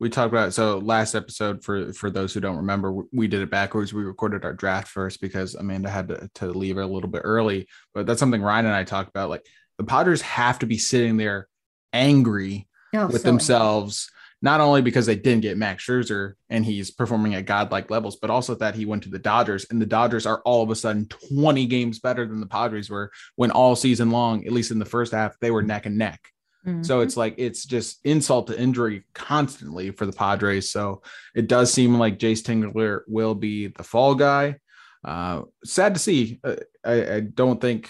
we 0.00 0.10
talked 0.10 0.34
about. 0.34 0.52
So 0.52 0.78
last 0.78 1.14
episode, 1.14 1.64
for 1.64 1.94
for 1.94 2.10
those 2.10 2.34
who 2.34 2.40
don't 2.40 2.58
remember, 2.58 2.92
we 3.10 3.26
did 3.26 3.40
it 3.40 3.50
backwards. 3.50 3.94
We 3.94 4.02
recorded 4.02 4.44
our 4.44 4.52
draft 4.52 4.88
first 4.88 5.22
because 5.22 5.54
Amanda 5.54 5.88
had 5.88 6.08
to, 6.08 6.28
to 6.34 6.46
leave 6.48 6.76
a 6.76 6.84
little 6.84 7.08
bit 7.08 7.22
early. 7.24 7.68
But 7.94 8.04
that's 8.04 8.20
something 8.20 8.42
Ryan 8.42 8.66
and 8.66 8.74
I 8.74 8.84
talked 8.84 9.08
about. 9.08 9.30
Like 9.30 9.46
the 9.78 9.84
Padres 9.84 10.20
have 10.20 10.58
to 10.58 10.66
be 10.66 10.76
sitting 10.76 11.16
there 11.16 11.48
angry 11.94 12.68
oh, 12.94 13.06
with 13.06 13.22
so 13.22 13.28
themselves. 13.28 14.10
Angry 14.10 14.19
not 14.42 14.60
only 14.60 14.80
because 14.80 15.06
they 15.06 15.16
didn't 15.16 15.42
get 15.42 15.58
Max 15.58 15.84
Scherzer 15.84 16.34
and 16.48 16.64
he's 16.64 16.90
performing 16.90 17.34
at 17.34 17.44
godlike 17.44 17.90
levels, 17.90 18.16
but 18.16 18.30
also 18.30 18.54
that 18.56 18.74
he 18.74 18.86
went 18.86 19.02
to 19.02 19.10
the 19.10 19.18
Dodgers 19.18 19.66
and 19.70 19.80
the 19.80 19.86
Dodgers 19.86 20.26
are 20.26 20.40
all 20.44 20.62
of 20.62 20.70
a 20.70 20.76
sudden 20.76 21.06
20 21.06 21.66
games 21.66 21.98
better 21.98 22.26
than 22.26 22.40
the 22.40 22.46
Padres 22.46 22.88
were 22.88 23.10
when 23.36 23.50
all 23.50 23.76
season 23.76 24.10
long, 24.10 24.46
at 24.46 24.52
least 24.52 24.70
in 24.70 24.78
the 24.78 24.84
first 24.84 25.12
half, 25.12 25.38
they 25.40 25.50
were 25.50 25.62
neck 25.62 25.86
and 25.86 25.98
neck. 25.98 26.20
Mm-hmm. 26.66 26.82
So 26.82 27.00
it's 27.00 27.16
like 27.16 27.34
it's 27.38 27.64
just 27.64 28.00
insult 28.04 28.46
to 28.48 28.60
injury 28.60 29.04
constantly 29.14 29.90
for 29.90 30.06
the 30.06 30.12
Padres. 30.12 30.70
So 30.70 31.02
it 31.34 31.46
does 31.46 31.72
seem 31.72 31.98
like 31.98 32.18
Jayce 32.18 32.42
Tingler 32.42 33.00
will 33.06 33.34
be 33.34 33.68
the 33.68 33.82
fall 33.82 34.14
guy. 34.14 34.56
Uh, 35.02 35.42
sad 35.64 35.94
to 35.94 36.00
see. 36.00 36.38
Uh, 36.44 36.56
I, 36.84 37.14
I 37.14 37.20
don't 37.20 37.60
think 37.60 37.88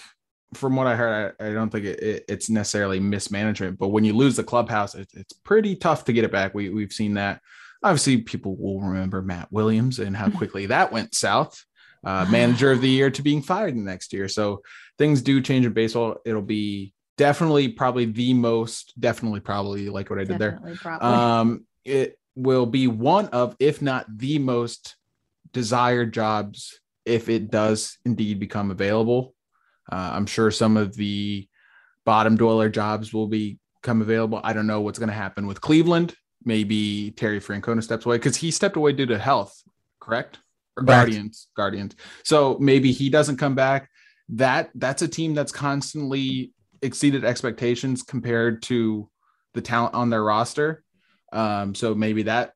from 0.53 0.75
what 0.75 0.87
I 0.87 0.95
heard, 0.95 1.35
I, 1.39 1.47
I 1.47 1.53
don't 1.53 1.69
think 1.69 1.85
it, 1.85 1.99
it, 2.01 2.25
it's 2.27 2.49
necessarily 2.49 2.99
mismanagement, 2.99 3.79
but 3.79 3.89
when 3.89 4.03
you 4.03 4.13
lose 4.13 4.35
the 4.35 4.43
clubhouse, 4.43 4.95
it, 4.95 5.09
it's 5.13 5.33
pretty 5.33 5.75
tough 5.75 6.05
to 6.05 6.13
get 6.13 6.25
it 6.25 6.31
back. 6.31 6.53
We, 6.53 6.69
we've 6.69 6.93
seen 6.93 7.15
that. 7.15 7.41
Obviously, 7.83 8.17
people 8.17 8.55
will 8.57 8.81
remember 8.81 9.21
Matt 9.21 9.51
Williams 9.51 9.99
and 9.99 10.15
how 10.15 10.29
quickly 10.29 10.67
that 10.67 10.91
went 10.91 11.15
south. 11.15 11.63
Uh, 12.03 12.25
manager 12.31 12.71
of 12.71 12.81
the 12.81 12.89
year 12.89 13.09
to 13.11 13.21
being 13.21 13.41
fired 13.41 13.75
the 13.75 13.81
next 13.81 14.13
year. 14.13 14.27
So 14.27 14.61
things 14.97 15.21
do 15.21 15.41
change 15.41 15.65
in 15.65 15.73
baseball. 15.73 16.17
It'll 16.25 16.41
be 16.41 16.93
definitely 17.17 17.69
probably 17.69 18.05
the 18.05 18.33
most, 18.33 18.99
definitely 18.99 19.39
probably 19.39 19.89
like 19.89 20.09
what 20.09 20.19
I 20.19 20.25
did 20.25 20.37
definitely, 20.37 20.71
there. 20.71 20.79
Probably. 20.79 21.07
Um, 21.07 21.65
it 21.85 22.19
will 22.35 22.65
be 22.65 22.87
one 22.87 23.27
of, 23.27 23.55
if 23.59 23.81
not 23.81 24.05
the 24.17 24.39
most 24.39 24.95
desired 25.53 26.13
jobs 26.13 26.79
if 27.05 27.29
it 27.29 27.49
does 27.49 27.97
indeed 28.05 28.39
become 28.39 28.69
available 28.69 29.33
uh, 29.91 30.11
I'm 30.13 30.25
sure 30.25 30.51
some 30.51 30.77
of 30.77 30.95
the 30.95 31.47
bottom 32.05 32.35
dweller 32.35 32.69
jobs 32.69 33.13
will 33.13 33.27
become 33.27 34.01
available. 34.01 34.41
I 34.43 34.53
don't 34.53 34.67
know 34.67 34.81
what's 34.81 34.99
going 34.99 35.09
to 35.09 35.15
happen 35.15 35.47
with 35.47 35.61
Cleveland. 35.61 36.15
Maybe 36.43 37.11
Terry 37.11 37.39
Francona 37.39 37.83
steps 37.83 38.05
away 38.05 38.17
because 38.17 38.35
he 38.35 38.49
stepped 38.51 38.75
away 38.75 38.93
due 38.93 39.05
to 39.05 39.19
health, 39.19 39.61
correct? 39.99 40.39
Or 40.77 40.83
Guardians, 40.83 41.47
Guardians. 41.55 41.95
So 42.23 42.57
maybe 42.59 42.91
he 42.91 43.09
doesn't 43.09 43.37
come 43.37 43.53
back. 43.53 43.89
That 44.29 44.71
that's 44.73 45.01
a 45.01 45.07
team 45.07 45.35
that's 45.35 45.51
constantly 45.51 46.53
exceeded 46.81 47.25
expectations 47.25 48.01
compared 48.01 48.63
to 48.63 49.09
the 49.53 49.61
talent 49.61 49.93
on 49.93 50.09
their 50.09 50.23
roster. 50.23 50.83
Um, 51.33 51.75
so 51.75 51.93
maybe 51.93 52.23
that 52.23 52.53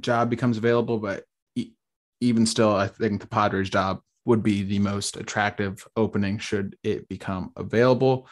job 0.00 0.30
becomes 0.30 0.58
available, 0.58 0.98
but 0.98 1.24
e- 1.54 1.72
even 2.20 2.46
still, 2.46 2.74
I 2.74 2.88
think 2.88 3.20
the 3.20 3.28
Padres 3.28 3.70
job 3.70 4.00
would 4.26 4.42
be 4.42 4.62
the 4.62 4.80
most 4.80 5.16
attractive 5.16 5.86
opening 5.96 6.38
should 6.38 6.76
it 6.82 7.08
become 7.08 7.52
available. 7.56 8.28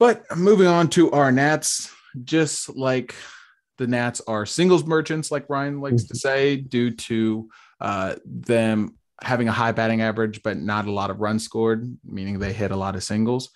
But 0.00 0.24
moving 0.36 0.66
on 0.66 0.88
to 0.90 1.12
our 1.12 1.30
Nats, 1.30 1.92
just 2.24 2.74
like 2.74 3.14
the 3.78 3.86
Nats 3.86 4.20
are 4.26 4.44
singles 4.46 4.84
merchants, 4.84 5.30
like 5.30 5.48
Ryan 5.48 5.80
likes 5.80 6.04
to 6.04 6.16
say, 6.16 6.56
due 6.56 6.90
to 6.90 7.48
uh, 7.80 8.16
them 8.24 8.96
having 9.22 9.46
a 9.46 9.52
high 9.52 9.72
batting 9.72 10.00
average, 10.00 10.42
but 10.42 10.56
not 10.56 10.86
a 10.86 10.92
lot 10.92 11.10
of 11.10 11.20
runs 11.20 11.44
scored, 11.44 11.96
meaning 12.04 12.38
they 12.38 12.52
hit 12.52 12.72
a 12.72 12.76
lot 12.76 12.96
of 12.96 13.04
singles. 13.04 13.50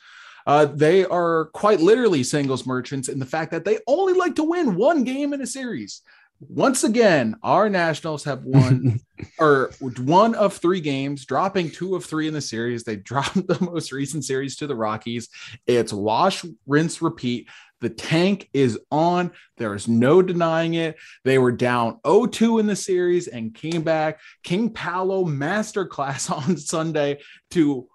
Uh, 0.47 0.67
they 0.67 1.05
are 1.05 1.47
quite 1.47 1.81
literally 1.81 2.23
singles 2.23 2.67
merchants 2.67 3.09
in 3.09 3.19
the 3.19 3.27
fact 3.27 3.51
that 3.51 3.65
they 3.65 3.79
only 3.89 4.13
like 4.13 4.37
to 4.37 4.45
win 4.45 4.77
one 4.77 5.03
game 5.03 5.33
in 5.33 5.41
a 5.41 5.47
series 5.47 6.03
once 6.41 6.85
again, 6.85 7.37
our 7.43 7.69
Nationals 7.69 8.25
have 8.25 8.45
won 8.45 9.01
or 9.39 9.71
one 9.81 10.35
of 10.35 10.55
three 10.55 10.81
games, 10.81 11.25
dropping 11.25 11.71
two 11.71 11.95
of 11.95 12.05
three 12.05 12.29
in 12.29 12.35
the 12.35 12.41
series. 12.41 12.85
They 12.85 12.97
dropped 13.07 13.47
the 13.47 13.59
most 13.61 13.93
recent 13.93 14.25
series 14.25 14.57
to 14.57 14.67
the 14.67 14.77
Rockies. 14.77 15.29
It's 15.67 15.93
wash, 15.93 16.45
rinse, 16.67 17.01
repeat. 17.01 17.49
The 17.81 17.91
tank 17.91 18.49
is 18.53 18.79
on. 18.91 19.33
There 19.59 19.75
is 19.75 19.87
no 19.87 20.23
denying 20.23 20.75
it. 20.75 20.97
They 21.25 21.39
were 21.39 21.53
down 21.53 22.01
0-2 22.05 22.61
in 22.61 22.67
the 22.67 22.77
series 22.77 23.29
and 23.29 23.55
came 23.55 23.83
back. 23.83 24.21
King 24.43 24.71
Paolo 24.71 25.25
masterclass 25.25 26.31
on 26.49 26.57
Sunday 26.57 27.21
to 27.51 27.87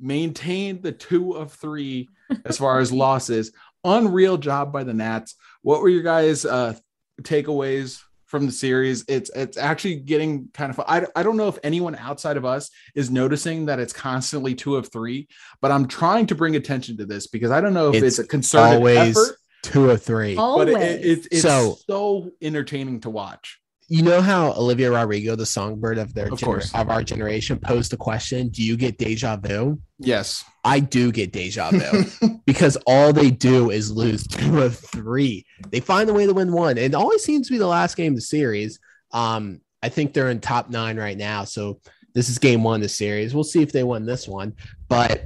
maintain 0.00 0.80
the 0.82 0.92
two 0.92 1.32
of 1.32 1.52
three 1.52 2.08
as 2.44 2.58
far 2.58 2.78
as 2.78 2.92
losses. 2.92 3.52
Unreal 3.84 4.36
job 4.36 4.72
by 4.72 4.84
the 4.84 4.94
Nats. 4.94 5.34
What 5.62 5.82
were 5.82 5.88
your 5.88 6.02
guys' 6.02 6.44
uh, 6.44 6.74
takeaways 7.22 8.00
from 8.26 8.46
the 8.46 8.52
series. 8.52 9.04
It's 9.08 9.30
it's 9.34 9.56
actually 9.56 9.96
getting 9.96 10.48
kind 10.52 10.70
of 10.70 10.80
I, 10.80 11.06
I 11.16 11.22
don't 11.22 11.36
know 11.36 11.48
if 11.48 11.58
anyone 11.62 11.96
outside 11.96 12.36
of 12.36 12.44
us 12.44 12.70
is 12.94 13.10
noticing 13.10 13.66
that 13.66 13.80
it's 13.80 13.92
constantly 13.92 14.54
two 14.54 14.76
of 14.76 14.92
three, 14.92 15.28
but 15.60 15.70
I'm 15.70 15.88
trying 15.88 16.26
to 16.26 16.34
bring 16.34 16.54
attention 16.56 16.98
to 16.98 17.06
this 17.06 17.26
because 17.26 17.50
I 17.50 17.60
don't 17.60 17.74
know 17.74 17.88
if 17.88 18.02
it's, 18.02 18.18
it's 18.18 18.26
a 18.26 18.28
concerted 18.28 18.76
always 18.76 19.16
effort. 19.16 19.36
Two 19.62 19.90
of 19.90 20.02
three. 20.02 20.36
Always. 20.36 20.74
But 20.74 20.82
it, 20.82 21.04
it, 21.04 21.28
it's 21.32 21.42
so, 21.42 21.76
so 21.88 22.30
entertaining 22.40 23.00
to 23.00 23.10
watch 23.10 23.58
you 23.88 24.02
know 24.02 24.20
how 24.20 24.52
Olivia 24.52 24.90
Rodrigo, 24.90 25.34
the 25.34 25.46
songbird 25.46 25.96
of 25.96 26.12
their 26.12 26.26
of, 26.26 26.38
gener- 26.38 26.80
of 26.80 26.90
our 26.90 27.02
generation, 27.02 27.58
posed 27.58 27.90
the 27.90 27.96
question, 27.96 28.48
"Do 28.48 28.62
you 28.62 28.76
get 28.76 28.98
deja 28.98 29.36
vu?" 29.36 29.80
Yes, 29.98 30.44
I 30.62 30.80
do 30.80 31.10
get 31.10 31.32
deja 31.32 31.70
vu 31.70 32.40
because 32.46 32.76
all 32.86 33.14
they 33.14 33.30
do 33.30 33.70
is 33.70 33.90
lose 33.90 34.26
two 34.28 34.62
of 34.62 34.76
three. 34.76 35.46
They 35.70 35.80
find 35.80 36.10
a 36.10 36.14
way 36.14 36.26
to 36.26 36.34
win 36.34 36.52
one. 36.52 36.76
It 36.76 36.94
always 36.94 37.24
seems 37.24 37.48
to 37.48 37.52
be 37.52 37.58
the 37.58 37.66
last 37.66 37.96
game 37.96 38.12
of 38.12 38.16
the 38.16 38.22
series. 38.22 38.78
Um, 39.12 39.62
I 39.82 39.88
think 39.88 40.12
they're 40.12 40.30
in 40.30 40.40
top 40.40 40.68
nine 40.68 40.98
right 40.98 41.16
now, 41.16 41.44
so 41.44 41.80
this 42.14 42.28
is 42.28 42.38
game 42.38 42.62
one 42.62 42.76
of 42.76 42.82
the 42.82 42.88
series. 42.90 43.34
We'll 43.34 43.44
see 43.44 43.62
if 43.62 43.72
they 43.72 43.84
win 43.84 44.04
this 44.04 44.28
one, 44.28 44.54
but 44.88 45.24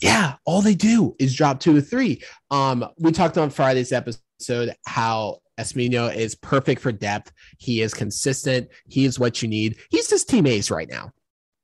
yeah, 0.00 0.34
all 0.44 0.62
they 0.62 0.74
do 0.74 1.16
is 1.18 1.34
drop 1.34 1.58
two 1.58 1.76
or 1.76 1.80
three. 1.80 2.22
Um, 2.50 2.86
we 2.98 3.10
talked 3.10 3.38
on 3.38 3.50
Friday's 3.50 3.90
episode 3.90 4.74
how 4.86 5.38
Espino 5.58 6.14
is 6.14 6.34
perfect 6.34 6.80
for 6.80 6.92
depth. 6.92 7.32
He 7.58 7.80
is 7.82 7.94
consistent. 7.94 8.68
He 8.88 9.04
is 9.04 9.18
what 9.18 9.42
you 9.42 9.48
need. 9.48 9.76
He's 9.90 10.08
just 10.08 10.28
team 10.28 10.46
ace 10.46 10.70
right 10.70 10.88
now. 10.88 11.12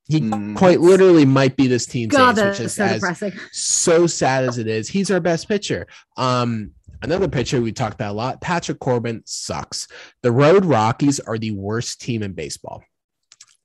He 0.04 0.20
Mm. 0.20 0.56
quite 0.56 0.80
literally 0.80 1.24
might 1.24 1.56
be 1.56 1.66
this 1.68 1.86
team's 1.86 2.12
God, 2.14 2.36
ace, 2.38 2.44
which 2.44 2.58
that's 2.58 2.60
is 2.60 2.74
so 2.74 2.84
as 2.84 2.94
depressing. 3.00 3.32
so 3.52 4.06
sad 4.06 4.44
as 4.44 4.58
it 4.58 4.66
is. 4.66 4.88
He's 4.88 5.10
our 5.10 5.20
best 5.20 5.48
pitcher. 5.48 5.86
Um, 6.16 6.72
another 7.02 7.28
pitcher 7.28 7.60
we 7.60 7.72
talked 7.72 7.94
about 7.94 8.12
a 8.12 8.14
lot, 8.14 8.40
Patrick 8.40 8.80
Corbin 8.80 9.22
sucks. 9.24 9.86
The 10.22 10.32
Road 10.32 10.64
Rockies 10.64 11.20
are 11.20 11.38
the 11.38 11.52
worst 11.52 12.00
team 12.00 12.22
in 12.22 12.32
baseball. 12.32 12.82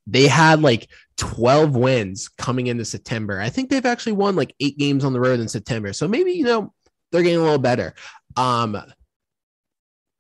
They 0.07 0.27
had 0.27 0.61
like 0.61 0.87
12 1.17 1.75
wins 1.75 2.29
coming 2.37 2.67
into 2.67 2.85
September. 2.85 3.39
I 3.39 3.49
think 3.49 3.69
they've 3.69 3.85
actually 3.85 4.11
won 4.13 4.35
like 4.35 4.53
eight 4.59 4.77
games 4.77 5.03
on 5.03 5.13
the 5.13 5.19
road 5.19 5.39
in 5.39 5.47
September. 5.47 5.93
So 5.93 6.07
maybe, 6.07 6.33
you 6.33 6.43
know, 6.43 6.73
they're 7.11 7.23
getting 7.23 7.39
a 7.39 7.43
little 7.43 7.57
better. 7.57 7.95
Um, 8.37 8.77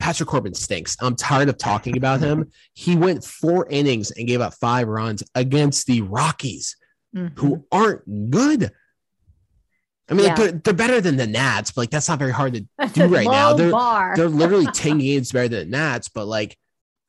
Patrick 0.05 0.29
Corbin 0.29 0.53
stinks. 0.53 0.95
I'm 1.01 1.15
tired 1.15 1.49
of 1.49 1.57
talking 1.57 1.97
about 1.97 2.19
him. 2.19 2.51
He 2.75 2.95
went 2.95 3.23
four 3.23 3.65
innings 3.71 4.11
and 4.11 4.27
gave 4.27 4.39
up 4.39 4.53
five 4.53 4.87
runs 4.87 5.23
against 5.33 5.87
the 5.87 6.01
Rockies 6.01 6.75
Mhm. 7.15 7.35
who 7.39 7.65
aren't 7.71 8.29
good. 8.29 8.71
I 10.07 10.13
mean, 10.13 10.27
like, 10.27 10.35
they're, 10.35 10.51
they're 10.51 10.73
better 10.75 11.01
than 11.01 11.15
the 11.15 11.25
Nats, 11.25 11.71
but 11.71 11.81
like 11.83 11.89
that's 11.89 12.07
not 12.07 12.19
very 12.19 12.31
hard 12.33 12.53
to 12.53 12.87
do 12.93 13.05
right 13.07 13.25
now. 13.25 13.53
They're 13.53 13.71
bar. 13.71 14.13
they're 14.15 14.29
literally 14.29 14.67
10 14.73 14.99
games 14.99 15.31
better 15.31 15.47
than 15.47 15.71
the 15.71 15.77
Nats, 15.77 16.07
but 16.09 16.27
like 16.27 16.55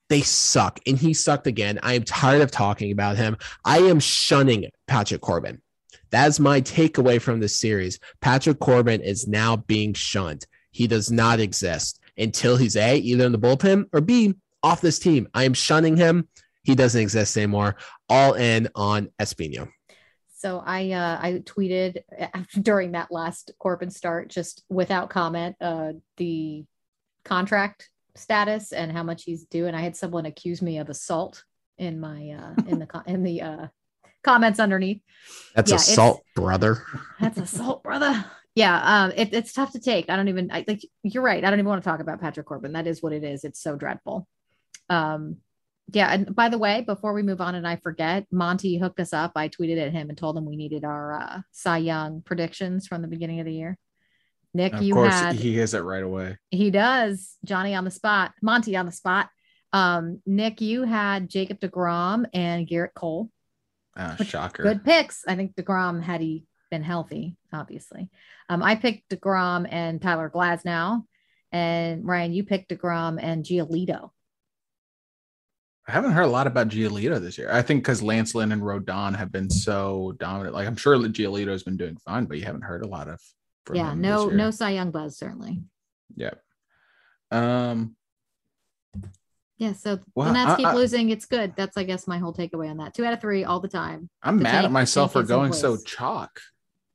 they 0.09 0.23
suck. 0.23 0.81
And 0.87 0.97
he 0.97 1.13
sucked 1.13 1.47
again. 1.47 1.79
I 1.83 1.93
am 1.95 2.05
tired 2.05 2.41
of 2.41 2.51
talking 2.51 2.93
about 2.93 3.19
him. 3.19 3.37
I 3.63 3.79
am 3.81 4.01
shunning 4.01 4.71
Patrick 4.87 5.21
Corbin. 5.21 5.61
That's 6.11 6.41
my 6.41 6.63
takeaway 6.63 7.21
from 7.21 7.41
this 7.41 7.59
series. 7.59 7.99
Patrick 8.23 8.59
Corbin 8.61 9.03
is 9.03 9.27
now 9.29 9.57
being 9.57 9.93
shunned. 9.93 10.47
He 10.71 10.87
does 10.87 11.11
not 11.11 11.41
exist 11.41 12.01
until 12.19 12.57
he's 12.57 12.77
A, 12.77 12.97
either 12.97 13.25
in 13.25 13.33
the 13.33 13.39
bullpen 13.39 13.89
or 13.93 14.01
B, 14.01 14.35
off 14.63 14.81
this 14.81 14.99
team. 14.99 15.29
I 15.35 15.45
am 15.45 15.55
shunning 15.55 15.97
him. 15.97 16.29
He 16.63 16.75
doesn't 16.75 17.01
exist 17.01 17.37
anymore. 17.37 17.77
All 18.09 18.35
in 18.35 18.69
on 18.75 19.11
Espino. 19.21 19.69
So 20.39 20.63
I 20.65 20.93
uh, 20.93 21.19
I 21.21 21.33
tweeted 21.45 22.03
after, 22.35 22.61
during 22.61 22.93
that 22.93 23.11
last 23.11 23.53
Corbin 23.59 23.91
start, 23.91 24.29
just 24.29 24.65
without 24.69 25.11
comment, 25.11 25.57
uh, 25.61 25.93
the 26.17 26.65
contract 27.25 27.89
status 28.15 28.73
and 28.73 28.93
how 28.93 29.03
much 29.03 29.25
he's 29.25 29.45
due. 29.45 29.67
And 29.67 29.77
I 29.77 29.81
had 29.81 29.97
someone 29.97 30.27
accuse 30.27 30.61
me 30.63 30.79
of 30.79 30.89
assault 30.89 31.45
in 31.79 32.01
my 32.01 32.31
uh, 32.31 32.63
in 32.69 32.79
the 32.79 33.03
in 33.07 33.23
the 33.23 33.43
uh, 33.43 33.67
comments 34.23 34.61
underneath. 34.61 35.01
That's 35.55 35.71
Yeah, 35.71 35.77
assault, 35.77 36.23
brother. 36.35 36.83
That's 37.21 37.39
assault, 37.39 37.83
brother. 37.83 38.25
Yeah, 38.57 38.81
um, 38.83 39.13
it, 39.15 39.35
it's 39.35 39.53
tough 39.53 39.73
to 39.73 39.79
take. 39.79 40.09
I 40.11 40.17
don't 40.17 40.29
even 40.29 40.51
I, 40.51 40.65
like. 40.67 40.83
You're 41.03 41.23
right. 41.23 41.45
I 41.45 41.51
don't 41.51 41.59
even 41.59 41.69
want 41.69 41.85
to 41.85 41.89
talk 41.89 42.01
about 42.01 42.21
Patrick 42.23 42.47
Corbin. 42.47 42.73
That 42.73 42.87
is 42.87 43.03
what 43.03 43.13
it 43.13 43.23
is. 43.23 43.45
It's 43.45 43.63
so 43.63 43.77
dreadful. 43.77 44.27
Um, 44.89 45.37
yeah. 45.93 46.09
And 46.09 46.35
by 46.35 46.49
the 46.49 46.59
way, 46.59 46.81
before 46.81 47.13
we 47.13 47.23
move 47.23 47.43
on, 47.43 47.55
and 47.55 47.69
I 47.69 47.77
forget, 47.77 48.27
Monty 48.33 48.79
hooked 48.79 48.99
us 48.99 49.13
up. 49.13 49.33
I 49.37 49.51
tweeted 49.51 49.79
at 49.79 49.93
him 49.93 50.09
and 50.09 50.17
told 50.17 50.39
him 50.39 50.47
we 50.47 50.57
needed 50.57 50.85
our 50.85 51.21
uh, 51.21 51.41
Cy 51.53 51.79
Young 51.79 52.23
predictions 52.23 52.87
from 52.87 53.03
the 53.03 53.09
beginning 53.09 53.41
of 53.41 53.47
the 53.47 53.53
year. 53.53 53.79
Nick, 54.55 54.73
Of 54.73 54.83
you 54.83 54.95
course, 54.95 55.13
had 55.13 55.35
he 55.37 55.59
has 55.59 55.75
it 55.75 55.81
right 55.81 56.03
away. 56.03 56.39
he 56.51 56.71
does. 56.71 57.37
Johnny 57.45 57.75
on 57.75 57.85
the 57.85 57.91
spot. 57.91 58.33
Monty 58.41 58.75
on 58.75 58.87
the 58.87 58.93
spot. 58.93 59.29
Um, 59.75 60.23
Nick, 60.25 60.63
you 60.63 60.85
had 60.85 61.29
Jacob 61.29 61.61
DeGrom 61.61 62.25
and 62.33 62.67
Gerrit 62.67 62.95
Cole. 62.95 63.29
Ah, 63.95 64.17
shocker. 64.25 64.63
Good 64.63 64.83
picks. 64.83 65.25
I 65.29 65.37
think 65.37 65.55
DeGrom 65.57 66.03
had 66.03 66.23
he 66.23 66.47
been 66.71 66.83
healthy, 66.83 67.37
obviously. 67.53 68.11
Um, 68.49 68.63
I 68.63 68.75
picked 68.77 69.09
DeGrom 69.11 69.67
and 69.71 70.01
Tyler 70.01 70.31
Glasnow. 70.35 71.05
And 71.53 72.05
Ryan, 72.07 72.33
you 72.33 72.45
picked 72.45 72.71
DeGrom 72.71 73.19
and 73.23 73.45
Giolito. 73.45 74.11
I 75.89 75.93
haven't 75.93 76.13
heard 76.13 76.25
a 76.25 76.29
lot 76.29 76.49
about 76.49 76.69
Giolito 76.69 77.21
this 77.21 77.39
year. 77.39 77.49
I 77.51 77.63
think 77.63 77.83
because 77.83 78.03
Lance 78.03 78.35
Lynn 78.35 78.51
and 78.51 78.61
Rodon 78.63 79.15
have 79.17 79.31
been 79.31 79.49
so 79.49 80.13
dominant. 80.19 80.55
Like 80.55 80.67
I'm 80.67 80.75
sure 80.77 80.97
Giolito 80.99 81.49
has 81.53 81.63
been 81.63 81.77
doing 81.77 81.97
fine, 81.99 82.25
but 82.25 82.39
you 82.39 82.45
haven't 82.45 82.63
heard 82.63 82.83
a 82.83 82.89
lot 82.89 83.09
of. 83.09 83.21
yeah, 83.73 83.95
no, 83.95 84.27
no 84.29 84.51
Cy 84.51 84.71
Young 84.71 84.91
buzz, 84.91 85.17
certainly. 85.17 85.63
Yep. 86.17 86.41
Um. 87.31 87.95
Yeah, 89.59 89.73
so 89.73 90.01
Well, 90.15 90.27
the 90.27 90.33
Nats 90.35 90.51
I- 90.53 90.57
keep 90.57 90.67
I- 90.67 90.75
losing. 90.75 91.09
It's 91.11 91.25
good. 91.25 91.55
That's, 91.57 91.77
I 91.79 91.85
guess, 91.85 92.07
my 92.07 92.19
whole 92.19 92.35
takeaway 92.35 92.69
on 92.69 92.77
that. 92.79 92.93
Two 92.93 93.05
out 93.07 93.13
of 93.15 93.21
three 93.21 93.45
all 93.45 93.61
the 93.61 93.69
time. 93.69 94.11
I'm 94.23 94.37
The 94.39 94.43
mad 94.43 94.53
tank- 94.53 94.65
at 94.67 94.73
myself 94.73 95.13
for 95.13 95.21
tank 95.21 95.25
is 95.27 95.31
in 95.31 95.37
going 95.37 95.53
so 95.55 95.77
chalk. 95.79 96.41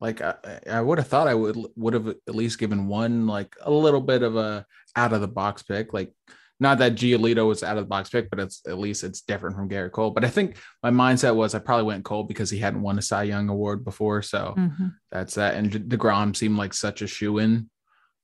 Like 0.01 0.19
I, 0.19 0.33
I 0.69 0.81
would 0.81 0.97
have 0.97 1.07
thought 1.07 1.27
I 1.27 1.35
would 1.35 1.55
would 1.75 1.93
have 1.93 2.07
at 2.07 2.35
least 2.35 2.57
given 2.59 2.87
one 2.87 3.27
like 3.27 3.55
a 3.61 3.71
little 3.71 4.01
bit 4.01 4.23
of 4.23 4.35
a 4.35 4.65
out 4.95 5.13
of 5.13 5.21
the 5.21 5.27
box 5.27 5.61
pick. 5.61 5.93
Like 5.93 6.11
not 6.59 6.79
that 6.79 6.95
Giolito 6.95 7.47
was 7.47 7.63
out 7.63 7.77
of 7.77 7.83
the 7.85 7.87
box 7.89 8.09
pick, 8.09 8.29
but 8.29 8.39
it's 8.39 8.61
at 8.67 8.77
least 8.79 9.03
it's 9.03 9.21
different 9.21 9.55
from 9.55 9.69
Gerrit 9.69 9.91
Cole. 9.91 10.11
But 10.11 10.25
I 10.25 10.29
think 10.29 10.57
my 10.83 10.89
mindset 10.89 11.35
was 11.35 11.53
I 11.55 11.59
probably 11.59 11.85
went 11.85 12.03
Cole 12.03 12.23
because 12.23 12.49
he 12.49 12.57
hadn't 12.59 12.81
won 12.81 12.97
a 12.97 13.01
Cy 13.01 13.23
Young 13.23 13.47
award 13.49 13.85
before, 13.85 14.21
so 14.23 14.55
Mhm. 14.57 14.93
that's 15.11 15.35
that. 15.35 15.55
And 15.55 15.71
Degrom 15.71 16.35
seemed 16.35 16.57
like 16.57 16.73
such 16.73 17.01
a 17.03 17.07
shoe 17.07 17.37
in, 17.37 17.69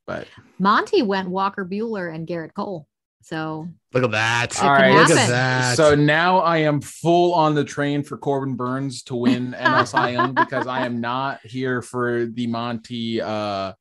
but 0.08 0.28
Monty 0.60 1.04
went 1.04 1.30
Walker 1.30 1.64
Buehler 1.66 2.14
and 2.14 2.28
Gerrit 2.28 2.54
Cole. 2.56 2.88
So 3.22 3.68
Look 3.94 4.04
at 4.04 4.12
that. 4.12 4.62
All 4.62 4.70
right, 4.70 4.94
Look 4.96 5.10
at 5.10 5.28
that. 5.30 5.78
So 5.78 5.96
now 5.96 6.40
I 6.40 6.58
am 6.60 6.82
full 6.82 7.34
on 7.34 7.56
the 7.56 7.64
train 7.64 8.04
for 8.04 8.18
Corbin 8.18 8.56
Burnes 8.56 9.04
to 9.04 9.16
win 9.16 9.54
NL 9.58 9.88
Cy 9.88 10.10
Young 10.12 10.34
because 10.34 10.68
I 10.68 10.82
am 10.82 11.02
not 11.02 11.40
here 11.44 11.82
for 11.82 12.26
the 12.26 12.48
Monty 12.48 13.22
uh, 13.22 13.74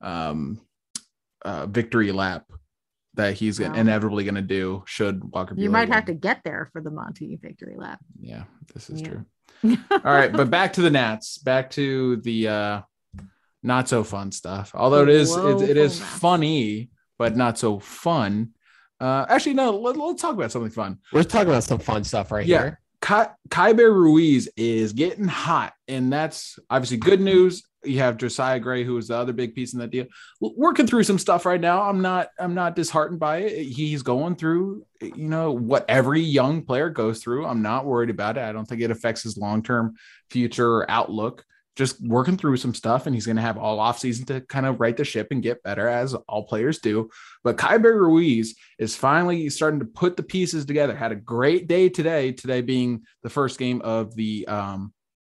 um, 0.00 0.60
uh, 1.44 1.66
victory 1.66 2.12
lap 2.12 2.44
that 3.14 3.34
he's 3.34 3.60
Wow. 3.60 3.72
inevitably 3.72 4.24
going 4.24 4.34
to 4.34 4.42
do. 4.42 4.82
Should 4.86 5.22
Walker? 5.32 5.54
you 5.56 5.68
Buehler 5.68 5.72
might 5.72 5.88
have 5.88 6.06
to 6.06 6.14
get 6.14 6.42
there 6.44 6.68
for 6.72 6.80
the 6.80 6.90
Monty 6.90 7.36
victory 7.40 7.76
lap. 7.76 8.00
Yeah, 8.20 8.44
this 8.74 8.90
is 8.90 9.00
Yeah. 9.00 9.08
true. 9.08 9.24
All 9.90 10.00
right, 10.04 10.32
but 10.32 10.50
back 10.50 10.74
to 10.74 10.82
the 10.82 10.90
Nats. 10.90 11.38
Back 11.38 11.70
to 11.70 12.16
the 12.16 12.48
uh, 12.48 12.80
not 13.62 13.88
so 13.88 14.04
fun 14.04 14.32
stuff. 14.32 14.72
Although 14.74 15.02
it 15.04 15.08
is 15.08 15.34
it, 15.34 15.70
it 15.70 15.76
is 15.76 16.00
funny, 16.00 16.90
but 17.18 17.36
not 17.36 17.56
so 17.56 17.78
fun. 17.78 18.50
Uh, 19.04 19.26
actually, 19.28 19.52
no. 19.52 19.76
Let, 19.76 19.98
let's 19.98 20.22
talk 20.22 20.32
about 20.34 20.50
something 20.50 20.70
fun. 20.70 20.98
We're 21.12 21.24
talking 21.24 21.48
about 21.48 21.64
some 21.64 21.78
fun 21.78 22.04
stuff 22.04 22.32
right 22.32 22.46
Yeah. 22.46 22.62
here. 22.62 22.80
Kai, 23.02 23.28
Keibert 23.50 23.92
Ruiz 23.92 24.48
is 24.56 24.94
getting 24.94 25.28
hot, 25.28 25.74
and 25.88 26.10
that's 26.10 26.58
obviously 26.70 26.96
good 26.96 27.20
news. 27.20 27.62
You 27.84 27.98
have 27.98 28.16
Josiah 28.16 28.58
Gray, 28.58 28.82
who 28.82 28.96
is 28.96 29.08
the 29.08 29.16
other 29.16 29.34
big 29.34 29.54
piece 29.54 29.74
in 29.74 29.80
that 29.80 29.90
deal, 29.90 30.06
working 30.40 30.86
through 30.86 31.02
some 31.02 31.18
stuff 31.18 31.44
right 31.44 31.60
now. 31.60 31.82
I'm 31.82 32.00
not, 32.00 32.28
I'm 32.38 32.54
not 32.54 32.76
disheartened 32.76 33.20
by 33.20 33.40
it. 33.40 33.64
He's 33.64 34.00
going 34.00 34.36
through, 34.36 34.86
you 35.02 35.28
know, 35.28 35.52
what 35.52 35.84
every 35.86 36.22
young 36.22 36.62
player 36.62 36.88
goes 36.88 37.22
through. 37.22 37.44
I'm 37.44 37.60
not 37.60 37.84
worried 37.84 38.08
about 38.08 38.38
it. 38.38 38.40
I 38.44 38.52
don't 38.52 38.64
think 38.64 38.80
it 38.80 38.90
affects 38.90 39.22
his 39.22 39.36
long 39.36 39.62
term 39.62 39.96
future 40.30 40.90
outlook. 40.90 41.44
Just 41.76 42.00
working 42.00 42.36
through 42.36 42.56
some 42.58 42.72
stuff, 42.72 43.06
and 43.06 43.14
he's 43.16 43.26
going 43.26 43.34
to 43.36 43.42
have 43.42 43.58
all 43.58 43.78
offseason 43.78 44.26
to 44.28 44.40
kind 44.42 44.64
of 44.64 44.78
right 44.80 44.96
the 44.96 45.04
ship 45.04 45.28
and 45.32 45.42
get 45.42 45.62
better, 45.64 45.88
as 45.88 46.14
all 46.14 46.44
players 46.44 46.78
do. 46.78 47.10
But 47.42 47.56
Keibert 47.56 47.98
Ruiz 48.00 48.54
is 48.78 48.94
finally 48.94 49.50
starting 49.50 49.80
to 49.80 49.86
put 49.86 50.16
the 50.16 50.22
pieces 50.22 50.64
together. 50.66 50.94
Had 50.94 51.10
a 51.10 51.16
great 51.16 51.66
day 51.66 51.88
today. 51.88 52.30
Today 52.30 52.60
being 52.60 53.02
the 53.24 53.30
first 53.30 53.58
game 53.58 53.80
of 53.82 54.14
the 54.14 54.46
um, 54.46 54.92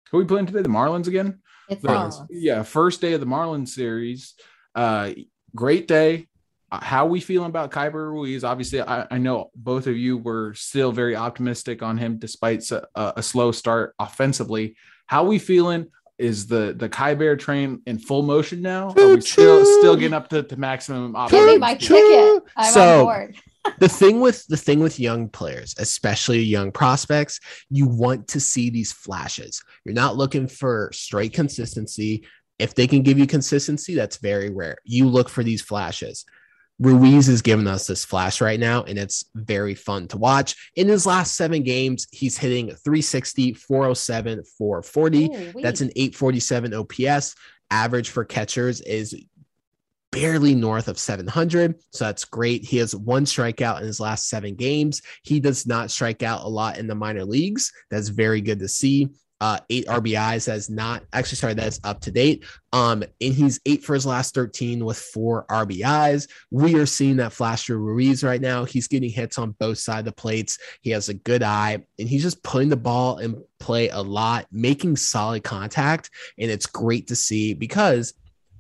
who 0.10 0.18
are 0.18 0.22
we 0.22 0.28
playing 0.28 0.48
today? 0.48 0.64
The 0.64 0.70
Marlins 0.70 1.08
again. 1.08 1.40
The- 1.70 2.28
yeah, 2.32 2.64
first 2.64 3.02
day 3.02 3.14
of 3.14 3.20
the 3.20 3.28
Marlins 3.28 3.70
series. 3.70 4.34
Uh, 4.74 5.12
great 5.56 5.88
day. 5.88 6.28
Uh, 6.72 6.80
How 6.84 7.06
we 7.06 7.20
feeling 7.20 7.50
about 7.50 7.72
Keibert 7.72 7.94
Ruiz? 8.12 8.44
Obviously, 8.44 8.82
I, 8.82 9.06
I 9.12 9.18
know 9.20 9.52
both 9.56 9.86
of 9.88 9.96
you 9.96 10.18
were 10.18 10.54
still 10.56 10.92
very 10.92 11.16
optimistic 11.16 11.84
on 11.84 11.98
him 11.98 12.18
despite 12.18 12.64
a 12.96 13.22
slow 13.22 13.52
start 13.52 13.94
offensively. 14.00 14.76
How 15.06 15.24
we 15.26 15.38
feeling? 15.38 15.88
Is 16.22 16.46
the 16.46 16.76
the 16.78 16.88
Keibert 16.88 17.40
train 17.40 17.82
in 17.88 17.98
full 17.98 18.22
motion 18.22 18.62
now? 18.62 18.94
Are 18.96 19.16
we 19.16 19.22
still 19.22 19.66
still 19.80 19.96
getting 19.96 20.14
up 20.14 20.30
to, 20.30 20.44
to 20.44 20.56
maximum? 20.56 21.16
Give 21.30 21.46
me 21.48 21.58
my 21.58 21.76
speed? 21.76 21.88
ticket. 21.88 22.44
I'm 22.56 22.72
So- 22.74 23.00
on 23.00 23.06
board. 23.06 23.38
the 23.80 23.90
thing 23.90 24.20
with 24.20 24.46
the 24.48 24.58
thing 24.58 24.80
with 24.80 25.00
young 25.00 25.30
players, 25.30 25.76
especially 25.78 26.42
young 26.42 26.72
prospects, 26.72 27.40
you 27.70 27.88
want 27.88 28.28
to 28.30 28.40
see 28.40 28.70
these 28.70 28.92
flashes. 28.92 29.64
You're 29.84 29.96
not 29.96 30.16
looking 30.16 30.48
for 30.48 30.92
straight 30.94 31.34
consistency. 31.34 32.26
If 32.60 32.76
they 32.76 32.86
can 32.86 33.02
give 33.02 33.18
you 33.18 33.26
consistency, 33.26 33.96
that's 33.96 34.18
very 34.18 34.50
rare. 34.52 34.78
You 34.84 35.08
look 35.08 35.30
for 35.30 35.44
these 35.44 35.62
flashes. 35.62 36.26
Ruiz 36.82 37.30
is 37.30 37.44
giving 37.44 37.68
us 37.68 37.86
this 37.86 38.04
flash 38.04 38.42
right 38.42 38.60
now, 38.60 38.84
and 38.84 38.98
it's 38.98 39.26
very 39.36 39.76
fun 39.76 40.08
to 40.08 40.18
watch. 40.18 40.72
In 40.76 40.88
his 40.88 41.06
last 41.06 41.36
seven 41.36 41.62
games, 41.62 42.08
he's 42.12 42.40
hitting 42.40 42.70
360, 42.70 43.54
407, 43.54 44.44
440. 44.58 45.26
Ooh-wee. 45.26 45.62
That's 45.62 45.82
an 45.82 45.92
847 45.96 46.74
OPS. 46.74 47.36
Average 47.70 48.10
for 48.10 48.26
catchers 48.26 48.82
is 48.82 49.16
barely 50.12 50.56
north 50.56 50.88
of 50.88 50.98
700. 50.98 51.76
So 51.92 52.06
that's 52.06 52.26
great. 52.26 52.66
He 52.66 52.78
has 52.78 52.96
one 52.96 53.26
strikeout 53.26 53.82
in 53.82 53.86
his 53.86 54.00
last 54.00 54.28
seven 54.28 54.56
games. 54.56 55.04
He 55.22 55.40
does 55.40 55.68
not 55.68 55.92
strike 55.92 56.24
out 56.24 56.44
a 56.44 56.50
lot 56.50 56.80
in 56.80 56.88
the 56.88 56.96
minor 56.96 57.26
leagues. 57.26 57.72
That's 57.92 58.10
very 58.10 58.42
good 58.42 58.60
to 58.60 58.68
see. 58.68 59.10
Uh, 59.42 59.58
eight 59.72 59.88
RBIs. 59.88 60.46
That's 60.46 60.70
not 60.70 61.04
actually 61.12 61.38
sorry, 61.38 61.56
that's 61.56 61.80
up 61.84 62.00
to 62.02 62.12
date. 62.12 62.46
Um, 62.72 63.04
and 63.20 63.34
he's 63.34 63.60
eight 63.66 63.84
for 63.84 63.96
his 63.96 64.06
last 64.06 64.36
13 64.36 64.86
with 64.86 64.98
four 64.98 65.46
RBIs. 65.48 66.30
We 66.52 66.76
are 66.76 66.86
seeing 66.86 67.18
that 67.18 67.34
flash 67.34 67.66
through 67.66 67.80
Ruiz 67.80 68.24
right 68.24 68.40
now. 68.40 68.64
He's 68.66 68.88
getting 68.88 69.10
hits 69.10 69.40
on 69.40 69.56
both 69.60 69.80
sides 69.80 70.02
of 70.02 70.06
the 70.06 70.12
plates. 70.14 70.60
He 70.82 70.92
has 70.92 71.10
a 71.10 71.16
good 71.16 71.42
eye, 71.42 71.84
and 71.98 72.08
he's 72.08 72.22
just 72.22 72.44
putting 72.44 72.70
the 72.70 72.78
ball 72.78 73.18
in 73.18 73.44
play 73.60 73.90
a 73.90 74.00
lot, 74.00 74.46
making 74.52 74.96
solid 74.96 75.44
contact. 75.44 76.12
And 76.38 76.52
it's 76.52 76.68
great 76.68 77.08
to 77.08 77.16
see 77.16 77.56
because 77.56 78.14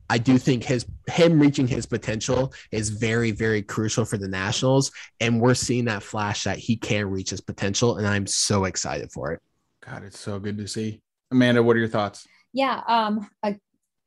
I 0.09 0.17
do 0.17 0.39
think 0.39 0.63
his 0.63 0.85
him 1.07 1.39
reaching 1.39 1.67
his 1.67 1.85
potential 1.85 2.53
is 2.71 2.89
very, 2.89 3.31
very 3.31 3.61
crucial 3.61 4.03
for 4.03 4.17
the 4.17 4.27
Nationals. 4.27 4.91
And 5.19 5.39
we're 5.39 5.53
seeing 5.53 5.85
that 5.85 6.01
flash 6.01 6.43
that 6.43 6.57
he 6.57 6.75
can 6.75 7.05
reach 7.05 7.29
his 7.29 7.39
potential. 7.39 7.97
And 7.97 8.07
I'm 8.07 8.25
so 8.25 8.65
excited 8.65 9.11
for 9.11 9.31
it. 9.31 9.41
God, 9.85 10.03
it's 10.03 10.19
so 10.19 10.39
good 10.39 10.57
to 10.57 10.67
see. 10.67 11.01
Amanda, 11.31 11.63
what 11.63 11.75
are 11.75 11.79
your 11.79 11.87
thoughts? 11.87 12.27
Yeah, 12.53 12.81
um, 12.87 13.27
I 13.41 13.57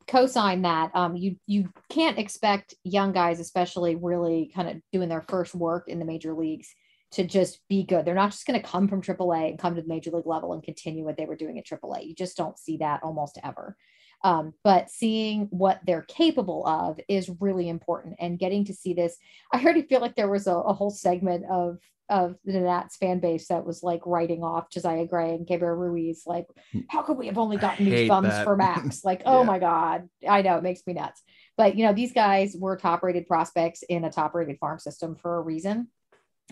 co-sign 0.07 0.61
that. 0.61 0.91
Um, 0.93 1.15
you 1.15 1.37
you 1.47 1.69
can't 1.89 2.19
expect 2.19 2.75
young 2.83 3.11
guys, 3.11 3.39
especially 3.39 3.95
really 3.95 4.51
kind 4.53 4.69
of 4.69 4.77
doing 4.91 5.09
their 5.09 5.23
first 5.27 5.55
work 5.55 5.87
in 5.87 5.99
the 5.99 6.05
major 6.05 6.33
leagues, 6.33 6.73
to 7.11 7.25
just 7.25 7.59
be 7.69 7.83
good. 7.83 8.05
They're 8.05 8.13
not 8.13 8.31
just 8.31 8.45
going 8.45 8.61
to 8.61 8.67
come 8.67 8.87
from 8.87 9.01
AAA 9.01 9.49
and 9.49 9.59
come 9.59 9.75
to 9.75 9.81
the 9.81 9.87
major 9.87 10.11
league 10.11 10.27
level 10.27 10.53
and 10.53 10.63
continue 10.63 11.03
what 11.03 11.17
they 11.17 11.25
were 11.25 11.35
doing 11.35 11.57
at 11.57 11.65
AAA. 11.65 12.07
You 12.07 12.15
just 12.15 12.37
don't 12.37 12.59
see 12.59 12.77
that 12.77 13.01
almost 13.03 13.39
ever. 13.43 13.75
Um, 14.23 14.53
but 14.63 14.89
seeing 14.89 15.47
what 15.51 15.79
they're 15.85 16.01
capable 16.03 16.65
of 16.67 16.99
is 17.07 17.29
really 17.39 17.69
important 17.69 18.15
and 18.19 18.39
getting 18.39 18.65
to 18.65 18.73
see 18.73 18.93
this. 18.93 19.17
I 19.53 19.57
it 19.57 19.83
feel 19.83 20.01
like 20.01 20.15
there 20.15 20.29
was 20.29 20.47
a, 20.47 20.55
a 20.55 20.73
whole 20.73 20.89
segment 20.89 21.45
of 21.49 21.77
of 22.09 22.35
the 22.45 22.59
Nats 22.59 22.97
fan 22.97 23.19
base 23.19 23.47
that 23.47 23.65
was 23.65 23.81
like 23.83 24.01
writing 24.05 24.43
off 24.43 24.69
Josiah 24.69 25.05
Gray 25.05 25.31
and 25.31 25.47
Gabriel 25.47 25.75
Ruiz. 25.75 26.23
Like, 26.25 26.45
hmm. 26.71 26.81
how 26.89 27.01
could 27.01 27.17
we 27.17 27.27
have 27.27 27.37
only 27.37 27.57
gotten 27.57 27.85
these 27.85 28.07
thumbs 28.07 28.29
that. 28.29 28.43
for 28.43 28.55
Max? 28.57 29.03
Like, 29.03 29.23
oh 29.25 29.39
yeah. 29.39 29.45
my 29.45 29.59
God. 29.59 30.09
I 30.27 30.41
know 30.41 30.57
it 30.57 30.63
makes 30.63 30.81
me 30.85 30.93
nuts. 30.93 31.21
But 31.57 31.75
you 31.75 31.85
know, 31.85 31.93
these 31.93 32.13
guys 32.13 32.55
were 32.57 32.77
top 32.77 33.03
rated 33.03 33.27
prospects 33.27 33.83
in 33.83 34.03
a 34.03 34.11
top 34.11 34.35
rated 34.35 34.57
farm 34.59 34.79
system 34.79 35.15
for 35.15 35.37
a 35.37 35.41
reason. 35.41 35.87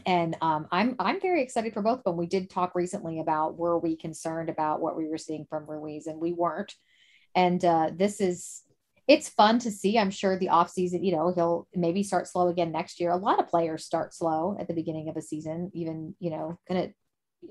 And 0.05 0.35
um, 0.41 0.67
I'm 0.71 0.95
I'm 0.97 1.21
very 1.21 1.43
excited 1.43 1.73
for 1.73 1.83
both 1.83 1.99
of 1.99 2.03
them. 2.03 2.17
We 2.17 2.25
did 2.25 2.49
talk 2.49 2.73
recently 2.73 3.19
about 3.19 3.57
were 3.57 3.77
we 3.77 3.95
concerned 3.95 4.49
about 4.49 4.81
what 4.81 4.97
we 4.97 5.07
were 5.07 5.19
seeing 5.19 5.45
from 5.47 5.69
Ruiz, 5.69 6.07
and 6.07 6.19
we 6.19 6.33
weren't 6.33 6.73
and 7.35 7.63
uh, 7.63 7.91
this 7.95 8.21
is 8.21 8.61
it's 9.07 9.29
fun 9.29 9.59
to 9.59 9.71
see. 9.71 9.97
I'm 9.97 10.11
sure 10.11 10.37
the 10.37 10.49
off 10.49 10.69
season, 10.69 11.03
you 11.03 11.15
know, 11.15 11.33
he'll 11.33 11.67
maybe 11.75 12.03
start 12.03 12.27
slow 12.27 12.47
again 12.47 12.71
next 12.71 12.99
year. 12.99 13.11
A 13.11 13.17
lot 13.17 13.39
of 13.39 13.47
players 13.47 13.85
start 13.85 14.13
slow 14.13 14.55
at 14.59 14.67
the 14.67 14.73
beginning 14.73 15.09
of 15.09 15.17
a 15.17 15.21
season, 15.21 15.71
even 15.73 16.15
you 16.19 16.29
know, 16.29 16.59
kind 16.67 16.85
of 16.85 17.49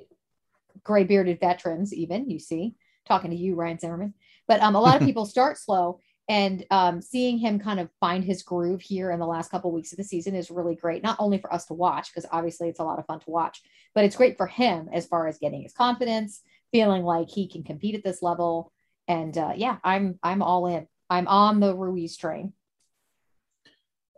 gray 0.83 1.05
bearded 1.05 1.41
veterans. 1.41 1.93
Even 1.93 2.31
you 2.31 2.39
see, 2.39 2.75
talking 3.07 3.31
to 3.31 3.37
you, 3.37 3.55
Ryan 3.55 3.79
Zimmerman. 3.79 4.15
But 4.49 4.61
um, 4.61 4.75
a 4.75 4.81
lot 4.81 5.01
of 5.01 5.07
people 5.07 5.27
start 5.27 5.59
slow, 5.59 6.01
and 6.29 6.65
um, 6.71 7.03
seeing 7.03 7.39
him 7.39 7.59
kind 7.59 7.81
of 7.81 7.91
find 8.01 8.25
his 8.25 8.43
groove 8.43 8.81
here 8.81 9.11
in 9.11 9.21
the 9.21 9.27
last 9.27 9.51
couple 9.51 9.71
of 9.71 9.75
weeks 9.75 9.93
of 9.93 9.99
the 9.99 10.05
season 10.05 10.35
is 10.35 10.51
really 10.51 10.75
great. 10.75 11.03
Not 11.03 11.17
only 11.19 11.39
for 11.39 11.53
us 11.53 11.67
to 11.67 11.75
watch, 11.75 12.13
because 12.13 12.29
obviously 12.33 12.69
it's 12.69 12.81
a 12.81 12.85
lot 12.85 12.99
of 12.99 13.07
fun 13.07 13.21
to 13.21 13.31
watch, 13.31 13.63
but 13.95 14.05
it's 14.05 14.17
great 14.17 14.37
for 14.37 14.47
him 14.47 14.89
as 14.93 15.07
far 15.07 15.29
as 15.29 15.39
getting 15.39 15.63
his 15.63 15.75
confidence, 15.75 16.41
feeling 16.71 17.03
like 17.03 17.29
he 17.29 17.47
can 17.47 17.63
compete 17.63 17.95
at 17.95 18.05
this 18.05 18.23
level 18.23 18.73
and 19.09 19.37
uh, 19.37 19.53
yeah, 19.57 19.79
I'm 19.85 20.19
I'm 20.23 20.43
all 20.43 20.67
in. 20.67 20.87
I'm 21.11 21.29
on 21.29 21.61
the 21.61 21.75
Ruiz 21.75 22.17
train. 22.17 22.53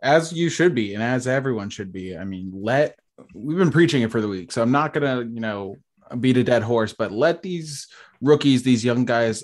As 0.01 0.31
you 0.31 0.49
should 0.49 0.75
be, 0.75 0.93
and 0.93 1.01
as 1.01 1.27
everyone 1.27 1.69
should 1.69 1.91
be. 1.91 2.17
I 2.17 2.25
mean, 2.25 2.51
let 2.53 2.99
we've 3.33 3.57
been 3.57 3.71
preaching 3.71 4.01
it 4.01 4.11
for 4.11 4.21
the 4.21 4.27
week, 4.27 4.51
so 4.51 4.61
I'm 4.61 4.71
not 4.71 4.93
gonna 4.93 5.21
you 5.21 5.39
know 5.39 5.77
beat 6.19 6.37
a 6.37 6.43
dead 6.43 6.63
horse, 6.63 6.93
but 6.93 7.11
let 7.11 7.41
these 7.41 7.87
rookies, 8.21 8.63
these 8.63 8.85
young 8.85 9.05
guys, 9.05 9.43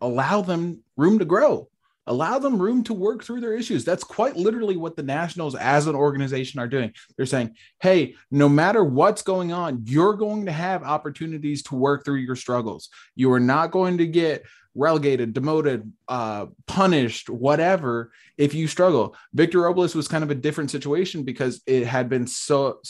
allow 0.00 0.42
them 0.42 0.82
room 0.96 1.18
to 1.18 1.24
grow 1.24 1.68
allow 2.06 2.38
them 2.38 2.60
room 2.60 2.82
to 2.84 2.94
work 2.94 3.22
through 3.22 3.40
their 3.40 3.54
issues. 3.54 3.84
That's 3.84 4.04
quite 4.04 4.36
literally 4.36 4.76
what 4.76 4.96
the 4.96 5.02
Nationals 5.02 5.54
as 5.54 5.86
an 5.86 5.94
organization 5.94 6.60
are 6.60 6.66
doing. 6.66 6.92
They're 7.16 7.26
saying, 7.26 7.54
hey, 7.80 8.14
no 8.30 8.48
matter 8.48 8.82
what's 8.82 9.22
going 9.22 9.52
on, 9.52 9.82
you're 9.84 10.14
going 10.14 10.46
to 10.46 10.52
have 10.52 10.82
opportunities 10.82 11.62
to 11.64 11.76
work 11.76 12.04
through 12.04 12.16
your 12.16 12.36
struggles. 12.36 12.88
You 13.14 13.32
are 13.32 13.40
not 13.40 13.70
going 13.70 13.98
to 13.98 14.06
get 14.06 14.44
relegated, 14.74 15.34
demoted, 15.34 15.92
uh, 16.08 16.46
punished, 16.66 17.28
whatever, 17.28 18.12
if 18.38 18.54
you 18.54 18.66
struggle. 18.66 19.14
Victor 19.34 19.60
Robles 19.60 19.94
was 19.94 20.08
kind 20.08 20.24
of 20.24 20.30
a 20.30 20.34
different 20.36 20.70
situation 20.70 21.24
because 21.24 21.62
it 21.66 21.86
had 21.86 22.08
been 22.08 22.26
so, 22.26 22.80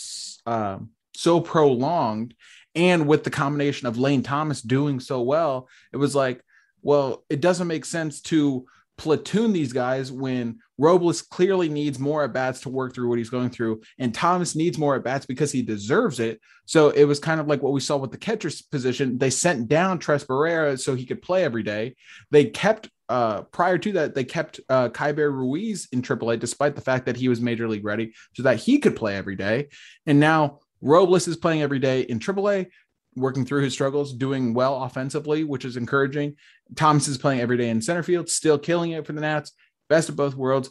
uh, 0.47 0.79
so 1.15 1.41
prolonged. 1.41 2.35
And 2.75 3.07
with 3.07 3.25
the 3.25 3.31
combination 3.31 3.87
of 3.87 3.99
Lane 3.99 4.23
Thomas 4.23 4.63
doing 4.63 5.01
so 5.01 5.21
well, 5.23 5.69
it 5.93 5.97
was 5.97 6.15
like, 6.15 6.41
well, 6.83 7.25
it 7.29 7.41
doesn't 7.41 7.69
make 7.69 7.85
sense 7.85 8.21
to 8.23 8.67
platoon 8.99 9.53
these 9.53 9.73
guys 9.73 10.13
when 10.13 10.59
Robles 10.79 11.23
clearly 11.23 11.69
needs 11.69 11.99
more 11.99 12.25
at 12.25 12.33
bats 12.33 12.61
to 12.61 12.69
work 12.69 12.95
through 12.95 13.09
what 13.09 13.19
he's 13.19 13.31
going 13.31 13.51
through, 13.51 13.83
and 13.99 14.15
Thomas 14.15 14.55
needs 14.55 14.79
more 14.79 14.97
at 14.97 15.05
bats 15.05 15.27
because 15.27 15.53
he 15.53 15.63
deserves 15.63 16.21
it. 16.21 16.41
So 16.67 16.91
it 16.91 17.05
was 17.05 17.19
kind 17.19 17.41
of 17.41 17.47
like 17.47 17.63
what 17.63 17.73
we 17.73 17.81
saw 17.81 17.97
with 17.97 18.11
the 18.11 18.19
catcher's 18.19 18.63
position. 18.63 19.19
They 19.19 19.31
sent 19.31 19.69
down 19.69 19.99
Tres 19.99 20.25
Barrera 20.25 20.79
so 20.79 20.95
he 20.95 21.07
could 21.07 21.23
play 21.23 21.45
every 21.45 21.63
day. 21.63 21.97
They 22.31 22.47
kept 22.47 22.89
uh, 23.09 23.43
prior 23.43 23.77
to 23.77 23.93
that, 23.93 24.15
they 24.15 24.25
kept 24.25 24.59
uh, 24.71 24.89
Keibert 24.89 25.33
Ruiz 25.33 25.87
in 25.93 26.01
AAA 26.01 26.39
despite 26.39 26.75
the 26.75 26.81
fact 26.81 27.05
that 27.05 27.17
he 27.17 27.29
was 27.29 27.43
major 27.43 27.69
league 27.69 27.85
ready 27.85 28.15
so 28.35 28.43
that 28.45 28.57
he 28.57 28.79
could 28.79 28.97
play 28.97 29.17
every 29.17 29.37
day. 29.37 29.69
And 30.07 30.19
now 30.19 30.61
Robles 30.81 31.29
is 31.29 31.37
playing 31.37 31.63
every 31.63 31.79
day 31.79 32.01
in 32.03 32.19
AAA 32.19 32.69
working 33.15 33.45
through 33.45 33.63
his 33.63 33.73
struggles, 33.73 34.13
doing 34.13 34.55
well 34.55 34.83
offensively, 34.83 35.45
which 35.45 35.65
is 35.65 35.77
encouraging. 35.77 36.37
Thomas 36.77 37.09
is 37.09 37.19
playing 37.19 37.41
every 37.41 37.57
day 37.57 37.69
in 37.69 37.83
center 37.83 38.03
field, 38.03 38.29
still 38.29 38.59
killing 38.59 38.93
it 38.93 39.07
for 39.07 39.13
the 39.13 39.21
Nats. 39.21 39.53
Best 39.89 40.09
of 40.09 40.17
both 40.17 40.35
worlds. 40.35 40.71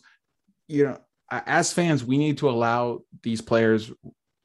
You 0.67 0.85
know, 0.85 0.97
as 1.29 1.73
fans, 1.73 2.03
we 2.03 2.17
need 2.17 2.39
to 2.39 2.49
allow 2.49 3.01
these 3.23 3.41
players 3.41 3.91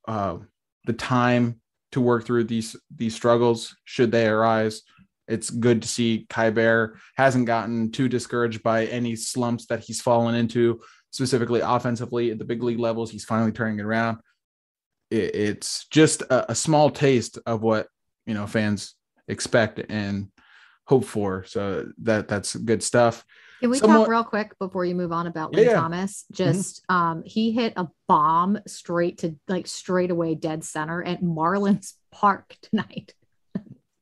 uh, 0.06 0.38
the 0.84 0.92
time 0.92 1.60
to 1.92 2.00
work 2.00 2.24
through 2.24 2.44
these 2.44 2.76
these 2.94 3.14
struggles 3.14 3.76
should 3.84 4.12
they 4.12 4.26
arise. 4.26 4.82
It's 5.28 5.50
good 5.50 5.82
to 5.82 5.88
see 5.88 6.26
Keibert 6.28 6.96
hasn't 7.16 7.46
gotten 7.46 7.90
too 7.90 8.08
discouraged 8.08 8.62
by 8.62 8.86
any 8.86 9.16
slumps 9.16 9.66
that 9.66 9.80
he's 9.80 10.00
fallen 10.00 10.34
into, 10.34 10.80
specifically 11.10 11.60
offensively 11.60 12.30
at 12.30 12.38
the 12.38 12.44
big 12.44 12.62
league 12.62 12.78
levels. 12.78 13.10
He's 13.10 13.24
finally 13.24 13.52
turning 13.52 13.80
it 13.80 13.84
around 13.84 14.18
it, 15.10 15.34
it's 15.34 15.86
just 15.88 16.22
a, 16.22 16.52
a, 16.52 16.54
small 16.54 16.90
taste 16.90 17.38
of 17.46 17.62
what 17.62 17.88
you 18.26 18.34
know 18.34 18.46
fans 18.46 18.94
expect 19.28 19.80
and 19.88 20.28
hope 20.84 21.04
for. 21.04 21.44
So 21.44 21.86
that 22.02 22.28
that's 22.28 22.54
good 22.56 22.82
stuff. 22.82 23.24
Can 23.60 23.70
we 23.70 23.78
Somewhat, 23.78 23.98
talk 23.98 24.08
real 24.08 24.24
quick 24.24 24.58
before 24.58 24.84
you 24.84 24.94
move 24.94 25.12
on 25.12 25.26
about 25.26 25.52
Lynn 25.52 25.68
yeah. 25.68 25.74
Thomas? 25.74 26.24
Mm-hmm. 26.24 26.34
Just 26.34 26.82
mm-hmm. 26.82 26.94
um, 26.94 27.22
he 27.24 27.52
hit 27.52 27.72
a 27.76 27.88
bomb 28.06 28.58
straight 28.66 29.18
to 29.18 29.36
like 29.48 29.66
straight 29.66 30.10
away 30.10 30.34
dead 30.34 30.64
center 30.64 31.02
at 31.02 31.22
Marlins 31.22 31.94
Park 32.12 32.56
tonight. 32.62 33.14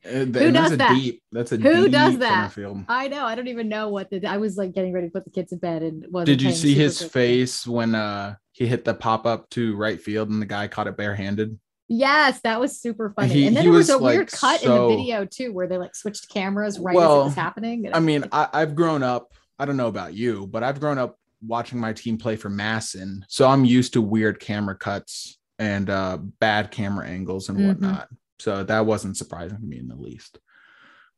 Uh, 0.07 0.25
Who 0.27 0.53
does 0.53 0.77
that? 0.77 0.95
Deep, 0.95 1.23
that's 1.33 1.53
a 1.53 1.57
Who 1.57 1.89
does 1.89 2.19
that? 2.19 2.53
I 2.89 3.09
know. 3.09 3.25
I 3.25 3.35
don't 3.35 3.49
even 3.49 3.69
know 3.69 3.89
what 3.89 4.11
the. 4.11 4.27
I 4.27 4.37
was 4.37 4.57
like 4.57 4.75
getting 4.75 4.93
ready 4.93 5.09
to 5.09 5.13
put 5.13 5.25
the 5.25 5.31
kids 5.31 5.53
in 5.53 5.59
bed 5.59 5.83
and 5.83 6.07
was. 6.11 6.27
Did 6.27 6.43
you 6.43 6.53
see 6.53 6.75
his 6.75 7.03
face 7.03 7.67
when 7.67 7.95
uh 7.95 8.37
he 8.53 8.67
hit 8.67 8.85
the 8.85 8.95
pop 8.95 9.27
up 9.27 9.49
to 9.51 9.75
right 9.77 10.01
field 10.01 10.31
and 10.31 10.41
the 10.41 10.47
guy 10.47 10.69
caught 10.69 10.87
it 10.87 10.97
barehanded? 10.97 11.59
Yes, 11.89 12.41
that 12.45 12.61
was 12.61 12.79
super 12.79 13.13
funny. 13.15 13.33
He, 13.33 13.47
and 13.47 13.57
then 13.57 13.65
there 13.65 13.73
was, 13.73 13.89
was 13.89 14.01
a 14.01 14.03
like 14.03 14.17
weird 14.17 14.33
cut 14.33 14.61
so... 14.61 14.73
in 14.75 14.91
the 14.91 14.97
video 14.97 15.25
too, 15.25 15.53
where 15.53 15.67
they 15.67 15.77
like 15.77 15.95
switched 15.95 16.29
cameras 16.29 16.79
right 16.79 16.95
well, 16.95 17.21
as 17.21 17.21
it 17.21 17.25
was 17.27 17.35
happening. 17.35 17.91
I 17.93 18.01
mean, 18.01 18.25
I, 18.33 18.49
I've 18.53 18.75
grown 18.75 19.03
up. 19.03 19.33
I 19.59 19.65
don't 19.65 19.77
know 19.77 19.89
about 19.89 20.15
you, 20.15 20.47
but 20.47 20.63
I've 20.63 20.81
grown 20.81 20.99
up 20.99 21.19
watching 21.47 21.79
my 21.79 21.93
team 21.93 22.17
play 22.17 22.37
for 22.37 22.49
MASN, 22.49 23.23
so 23.29 23.47
I'm 23.47 23.65
used 23.65 23.93
to 23.95 24.03
weird 24.03 24.41
camera 24.41 24.77
cuts 24.77 25.39
and 25.59 25.89
uh, 25.91 26.19
bad 26.41 26.71
camera 26.71 27.07
angles 27.07 27.49
and 27.49 27.59
mm-hmm. 27.59 27.69
whatnot. 27.69 28.05
Mm-hmm. 28.07 28.15
So 28.45 28.63
that 28.63 28.85
wasn't 28.85 29.17
surprising 29.17 29.59
to 29.59 29.65
me 29.65 29.79
in 29.79 29.89
the 29.89 29.97
least. 29.97 30.39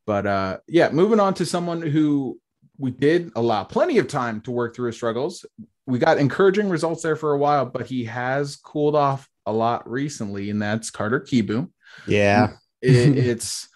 But 0.05 0.25
uh, 0.25 0.57
yeah, 0.65 0.89
moving 0.91 1.19
on 1.19 1.33
to 1.33 1.45
someone 1.45 1.81
who 1.81 2.39
we 2.77 2.91
did 2.91 3.31
allow 3.35 3.65
plenty 3.65 3.97
of 3.97 4.07
time 4.07 4.39
to 4.41 4.51
work 4.51 4.73
through 4.73 4.87
his 4.87 4.95
struggles. 4.95 5.45
We 5.85 5.99
got 5.99 6.19
encouraging 6.19 6.69
results 6.69 7.03
there 7.03 7.17
for 7.17 7.33
a 7.33 7.37
while, 7.37 7.65
but 7.65 7.85
he 7.85 8.05
has 8.05 8.55
cooled 8.55 8.95
off 8.95 9.27
a 9.45 9.51
lot 9.51 9.89
recently, 9.89 10.49
and 10.49 10.61
that's 10.61 10.89
Carter 10.89 11.19
Kieboom. 11.19 11.71
Yeah. 12.07 12.53
it, 12.81 13.17
it's 13.17 13.67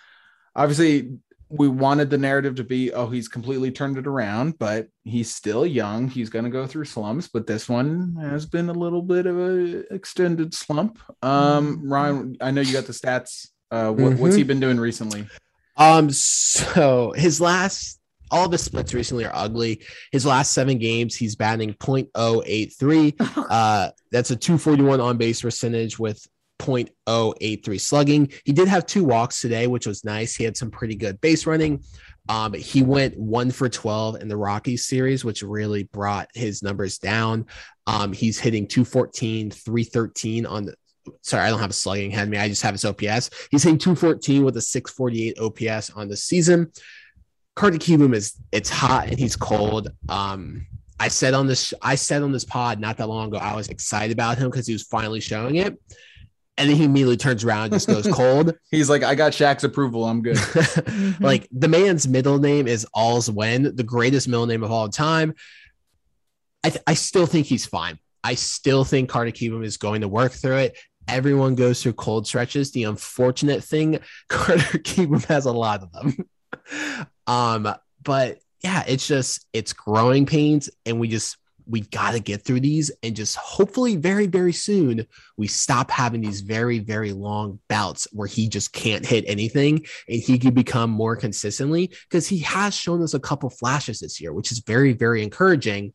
obviously 0.56 1.18
we 1.52 1.68
wanted 1.68 2.10
the 2.10 2.18
narrative 2.18 2.56
to 2.56 2.64
be 2.64 2.92
oh 2.94 3.08
he's 3.08 3.28
completely 3.28 3.72
turned 3.72 3.98
it 3.98 4.08
around 4.08 4.58
but 4.58 4.88
he's 5.04 5.34
still 5.34 5.66
young 5.66 6.08
he's 6.08 6.30
going 6.30 6.46
to 6.46 6.52
go 6.52 6.66
through 6.66 6.86
slumps 6.86 7.28
but 7.28 7.46
this 7.46 7.68
one 7.68 8.16
has 8.22 8.46
been 8.46 8.70
a 8.70 8.74
little 8.74 9.02
bit 9.02 9.26
of 9.26 9.38
a 9.38 9.94
extended 9.94 10.54
slump 10.54 11.00
um 11.24 11.78
mm-hmm. 11.78 11.92
ryan 11.92 12.38
i 12.42 12.52
know 12.52 12.62
you 12.62 12.74
got 12.74 12.86
the 12.86 12.94
stats 12.94 13.50
uh 13.72 13.92
what, 13.92 14.14
mm-hmm. 14.14 14.22
what's 14.22 14.36
he 14.36 14.42
mm-hmm. 14.42 14.48
been 14.48 14.60
doing 14.60 14.80
recently 14.80 15.28
um 15.78 16.10
so 16.10 17.14
his 17.16 17.42
last 17.42 18.00
all 18.32 18.48
the 18.48 18.58
splits 18.58 18.94
recently 18.94 19.26
are 19.26 19.36
ugly. 19.36 19.82
His 20.14 20.26
last 20.26 20.54
seven 20.54 20.78
games, 20.78 21.18
he's 21.18 21.36
batting 21.36 21.74
0.083. 21.74 23.14
uh, 23.50 23.92
that's 24.10 24.32
a 24.32 24.38
241 24.38 25.02
on 25.02 25.18
base 25.18 25.42
percentage 25.42 26.00
with 26.00 26.26
.083 26.62 27.82
slugging. 27.82 28.32
He 28.46 28.52
did 28.54 28.68
have 28.68 28.86
two 28.86 29.04
walks 29.04 29.42
today, 29.42 29.68
which 29.68 29.88
was 29.88 30.06
nice. 30.06 30.36
He 30.36 30.44
had 30.44 30.58
some 30.58 30.72
pretty 30.72 30.96
good 30.96 31.20
base 31.22 31.46
running. 31.46 31.84
Um, 32.30 32.54
he 32.54 32.84
went 32.84 33.18
one 33.18 33.52
for 33.52 33.68
12 33.68 34.22
in 34.22 34.28
the 34.28 34.38
Rockies 34.38 34.86
series, 34.86 35.26
which 35.26 35.42
really 35.42 35.84
brought 35.86 36.30
his 36.34 36.62
numbers 36.62 36.98
down. 36.98 37.48
Um, 37.88 38.14
he's 38.14 38.40
hitting 38.40 38.68
214, 38.68 39.52
313 39.52 40.46
on 40.46 40.66
the 40.66 40.76
sorry, 41.24 41.46
I 41.46 41.50
don't 41.50 41.60
have 41.60 41.72
a 41.72 41.74
slugging 41.74 42.12
ahead 42.12 42.28
of 42.28 42.30
me. 42.30 42.38
I 42.38 42.48
just 42.48 42.62
have 42.62 42.76
his 42.76 42.86
OPS. 42.86 43.32
He's 43.50 43.64
hitting 43.64 43.80
214 43.80 44.44
with 44.44 44.56
a 44.58 44.62
648 44.62 45.40
OPS 45.40 45.90
on 45.92 46.08
the 46.08 46.16
season. 46.16 46.72
Carter 47.56 47.78
Kieboom 47.78 48.16
is 48.16 48.36
it's 48.52 48.70
hot 48.70 49.10
and 49.10 49.20
he's 49.20 49.36
cold. 49.36 49.92
Um, 50.10 50.68
I 51.00 51.08
said 51.08 51.34
on 51.34 51.48
this, 51.48 51.74
I 51.82 51.96
said 51.96 52.22
on 52.22 52.32
this 52.32 52.46
pod 52.46 52.80
not 52.80 52.98
that 52.98 53.10
long 53.10 53.30
ago, 53.30 53.38
I 53.38 53.56
was 53.56 53.70
excited 53.70 54.14
about 54.14 54.38
him 54.38 54.52
because 54.52 54.68
he 54.68 54.74
was 54.74 54.84
finally 54.84 55.20
showing 55.20 55.56
it. 55.56 55.78
And 56.58 56.70
then 56.70 56.78
he 56.78 56.84
immediately 56.84 57.18
turns 57.18 57.44
around 57.44 57.66
and 57.66 57.74
just 57.74 57.88
goes 57.88 58.08
cold. 58.14 58.56
He's 58.70 58.90
like, 58.90 59.04
I 59.04 59.16
got 59.16 59.32
Shaq's 59.32 59.64
approval. 59.64 60.06
I'm 60.06 60.22
good. 60.22 60.38
like 61.20 61.48
the 61.52 61.68
man's 61.68 62.08
middle 62.08 62.40
name 62.40 62.68
is 62.68 62.86
All's 62.94 63.30
When, 63.32 63.76
the 63.76 63.84
greatest 63.84 64.28
middle 64.28 64.46
name 64.46 64.64
of 64.64 64.72
all 64.72 64.90
time. 64.90 65.34
I, 66.64 66.70
th- 66.70 66.84
I 66.86 66.94
still 66.94 67.26
think 67.26 67.48
he's 67.48 67.66
fine. 67.66 67.98
I 68.24 68.36
still 68.36 68.84
think 68.84 69.10
Carter 69.10 69.32
Kieboom 69.32 69.66
is 69.66 69.78
going 69.78 70.02
to 70.02 70.08
work 70.08 70.32
through 70.32 70.58
it. 70.58 70.78
Everyone 71.08 71.56
goes 71.56 71.82
through 71.82 71.94
cold 71.94 72.28
stretches. 72.28 72.72
The 72.72 72.84
unfortunate 72.84 73.64
thing, 73.64 74.00
Carter 74.30 74.78
Kieboom 74.78 75.26
has 75.26 75.46
a 75.46 75.52
lot 75.52 75.82
of 75.82 75.92
them. 75.92 76.30
um, 77.28 77.74
but 78.04 78.40
yeah, 78.64 78.84
it's 78.88 79.08
just 79.08 79.48
it's 79.54 79.74
growing 79.74 80.28
pains, 80.28 80.70
and 80.86 81.00
we 81.00 81.08
just 81.08 81.38
we 81.72 81.82
got 81.82 82.12
to 82.12 82.20
get 82.20 82.44
through 82.44 82.60
these 82.60 82.92
and 83.02 83.16
just 83.16 83.36
hopefully 83.38 83.96
very 83.96 84.28
very 84.28 84.54
soon 84.54 85.06
we 85.38 85.48
stop 85.48 85.90
having 85.90 86.22
these 86.22 86.42
very 86.42 86.80
very 86.80 87.14
long 87.14 87.60
bouts 87.68 88.08
where 88.12 88.28
he 88.28 88.48
just 88.48 88.74
can't 88.74 89.06
hit 89.06 89.24
anything 89.28 89.84
and 90.08 90.22
he 90.22 90.38
can 90.38 90.54
become 90.54 90.90
more 90.90 91.16
consistently 91.16 91.92
because 92.10 92.28
he 92.28 92.40
has 92.40 92.76
shown 92.76 93.02
us 93.02 93.14
a 93.14 93.20
couple 93.20 93.50
flashes 93.50 94.00
this 94.00 94.22
year 94.22 94.34
which 94.34 94.52
is 94.52 94.60
very 94.60 94.94
very 94.94 95.24
encouraging. 95.24 95.94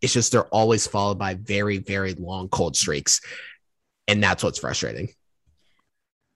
It's 0.00 0.12
just 0.12 0.32
they're 0.32 0.46
always 0.48 0.86
followed 0.86 1.18
by 1.18 1.34
very 1.34 1.78
very 1.78 2.14
long 2.14 2.48
cold 2.48 2.76
streaks. 2.76 3.20
And 4.08 4.22
that's 4.22 4.42
what's 4.44 4.58
frustrating. 4.58 5.08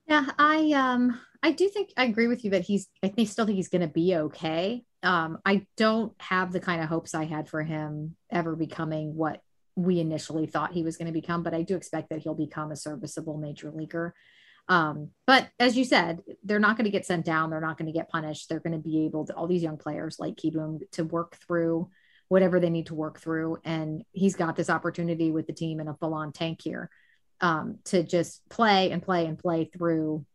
Yeah 0.07 0.25
i 0.39 0.71
um 0.71 1.19
I 1.43 1.51
do 1.51 1.69
think 1.69 1.91
I 1.95 2.05
agree 2.05 2.27
with 2.27 2.43
you 2.43 2.51
that 2.51 2.63
he's 2.63 2.87
I 3.03 3.09
think 3.09 3.29
still 3.29 3.45
think 3.45 3.57
he's 3.57 3.69
going 3.69 3.83
to 3.83 3.87
be 3.87 4.15
okay. 4.15 4.83
Um, 5.03 5.39
I 5.45 5.65
don't 5.77 6.13
have 6.19 6.51
the 6.51 6.59
kind 6.59 6.81
of 6.81 6.89
hopes 6.89 7.13
I 7.13 7.25
had 7.25 7.49
for 7.49 7.61
him 7.61 8.15
ever 8.31 8.55
becoming 8.55 9.15
what 9.15 9.41
we 9.75 9.99
initially 9.99 10.47
thought 10.47 10.73
he 10.73 10.83
was 10.83 10.97
going 10.97 11.05
to 11.05 11.13
become, 11.13 11.43
but 11.43 11.53
I 11.53 11.61
do 11.61 11.75
expect 11.75 12.09
that 12.09 12.19
he'll 12.19 12.33
become 12.33 12.71
a 12.71 12.75
serviceable 12.75 13.37
major 13.37 13.71
leaguer. 13.71 14.15
Um, 14.69 15.11
but 15.25 15.47
as 15.59 15.77
you 15.77 15.85
said, 15.85 16.19
they're 16.43 16.59
not 16.59 16.77
going 16.77 16.85
to 16.85 16.91
get 16.91 17.05
sent 17.05 17.25
down. 17.25 17.49
They're 17.49 17.61
not 17.61 17.77
going 17.77 17.85
to 17.85 17.97
get 17.97 18.09
punished. 18.09 18.49
They're 18.49 18.59
going 18.59 18.73
to 18.73 18.79
be 18.79 19.05
able 19.05 19.25
to, 19.27 19.33
all 19.33 19.47
these 19.47 19.63
young 19.63 19.77
players 19.77 20.17
like 20.19 20.35
Kieboom 20.35 20.79
to 20.93 21.03
work 21.03 21.37
through 21.47 21.89
whatever 22.27 22.59
they 22.59 22.69
need 22.69 22.87
to 22.87 22.95
work 22.95 23.19
through. 23.19 23.59
And 23.63 24.03
he's 24.11 24.35
got 24.35 24.55
this 24.55 24.69
opportunity 24.69 25.31
with 25.31 25.47
the 25.47 25.53
team 25.53 25.79
in 25.79 25.87
a 25.87 25.93
full 25.93 26.13
on 26.13 26.33
tank 26.33 26.59
here 26.61 26.89
um, 27.39 27.77
to 27.85 28.03
just 28.03 28.47
play 28.49 28.91
and 28.91 29.01
play 29.01 29.25
and 29.25 29.39
play 29.39 29.65
through 29.65 30.25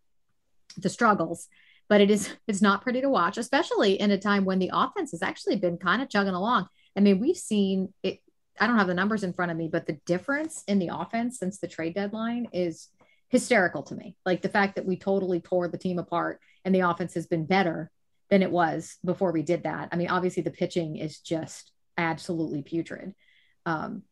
the 0.76 0.88
struggles 0.88 1.48
but 1.89 2.01
it 2.01 2.11
is 2.11 2.30
it's 2.49 2.62
not 2.62 2.83
pretty 2.83 3.01
to 3.01 3.09
watch 3.09 3.39
especially 3.39 4.01
in 4.01 4.11
a 4.11 4.18
time 4.18 4.45
when 4.45 4.59
the 4.59 4.70
offense 4.72 5.11
has 5.11 5.22
actually 5.22 5.57
been 5.57 5.78
kind 5.78 6.03
of 6.03 6.09
chugging 6.09 6.35
along. 6.35 6.66
I 6.97 7.01
mean 7.01 7.18
we've 7.20 7.37
seen 7.37 7.93
it 8.03 8.20
i 8.61 8.66
don't 8.66 8.78
have 8.78 8.87
the 8.87 8.95
numbers 8.95 9.24
in 9.24 9.33
front 9.33 9.51
of 9.51 9.57
me 9.57 9.66
but 9.66 9.87
the 9.87 9.99
difference 10.05 10.62
in 10.68 10.78
the 10.78 10.91
offense 10.93 11.39
since 11.39 11.59
the 11.59 11.66
trade 11.66 11.95
deadline 11.95 12.49
is 12.53 12.89
hysterical 13.30 13.83
to 13.83 13.95
me. 13.95 14.14
Like 14.26 14.43
the 14.43 14.51
fact 14.51 14.76
that 14.76 14.85
we 14.85 14.97
totally 14.97 15.41
tore 15.41 15.66
the 15.66 15.78
team 15.78 15.99
apart 15.99 16.39
and 16.64 16.74
the 16.74 16.80
offense 16.80 17.14
has 17.14 17.26
been 17.26 17.47
better 17.47 17.91
than 18.28 18.43
it 18.43 18.51
was 18.51 18.99
before 19.05 19.33
we 19.33 19.43
did 19.43 19.62
that. 19.64 19.89
I 19.91 19.97
mean 19.97 20.09
obviously 20.09 20.43
the 20.43 20.51
pitching 20.51 20.97
is 20.97 21.18
just 21.18 21.72
absolutely 21.97 22.62
putrid. 22.62 23.14
Um, 23.64 24.03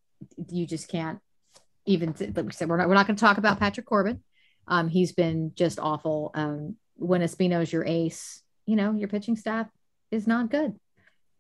you 0.49 0.67
just 0.67 0.89
can't 0.89 1.19
even 1.87 2.15
like 2.19 2.47
we 2.47 2.53
said 2.53 2.69
we're 2.69 2.77
not 2.77 2.89
we're 2.89 2.95
not 2.95 3.07
going 3.07 3.17
to 3.17 3.21
talk 3.21 3.39
about 3.39 3.59
patrick 3.59 3.87
corbin. 3.87 4.23
Um, 4.67 4.89
he's 4.89 5.13
been 5.13 5.53
just 5.55 5.79
awful. 5.79 6.31
Um, 6.35 6.77
when 7.01 7.23
Espino's 7.23 7.73
your 7.73 7.85
ace, 7.85 8.43
you 8.67 8.77
know, 8.77 8.93
your 8.93 9.09
pitching 9.09 9.37
staff 9.37 9.67
is 10.11 10.27
not 10.27 10.51
good. 10.51 10.79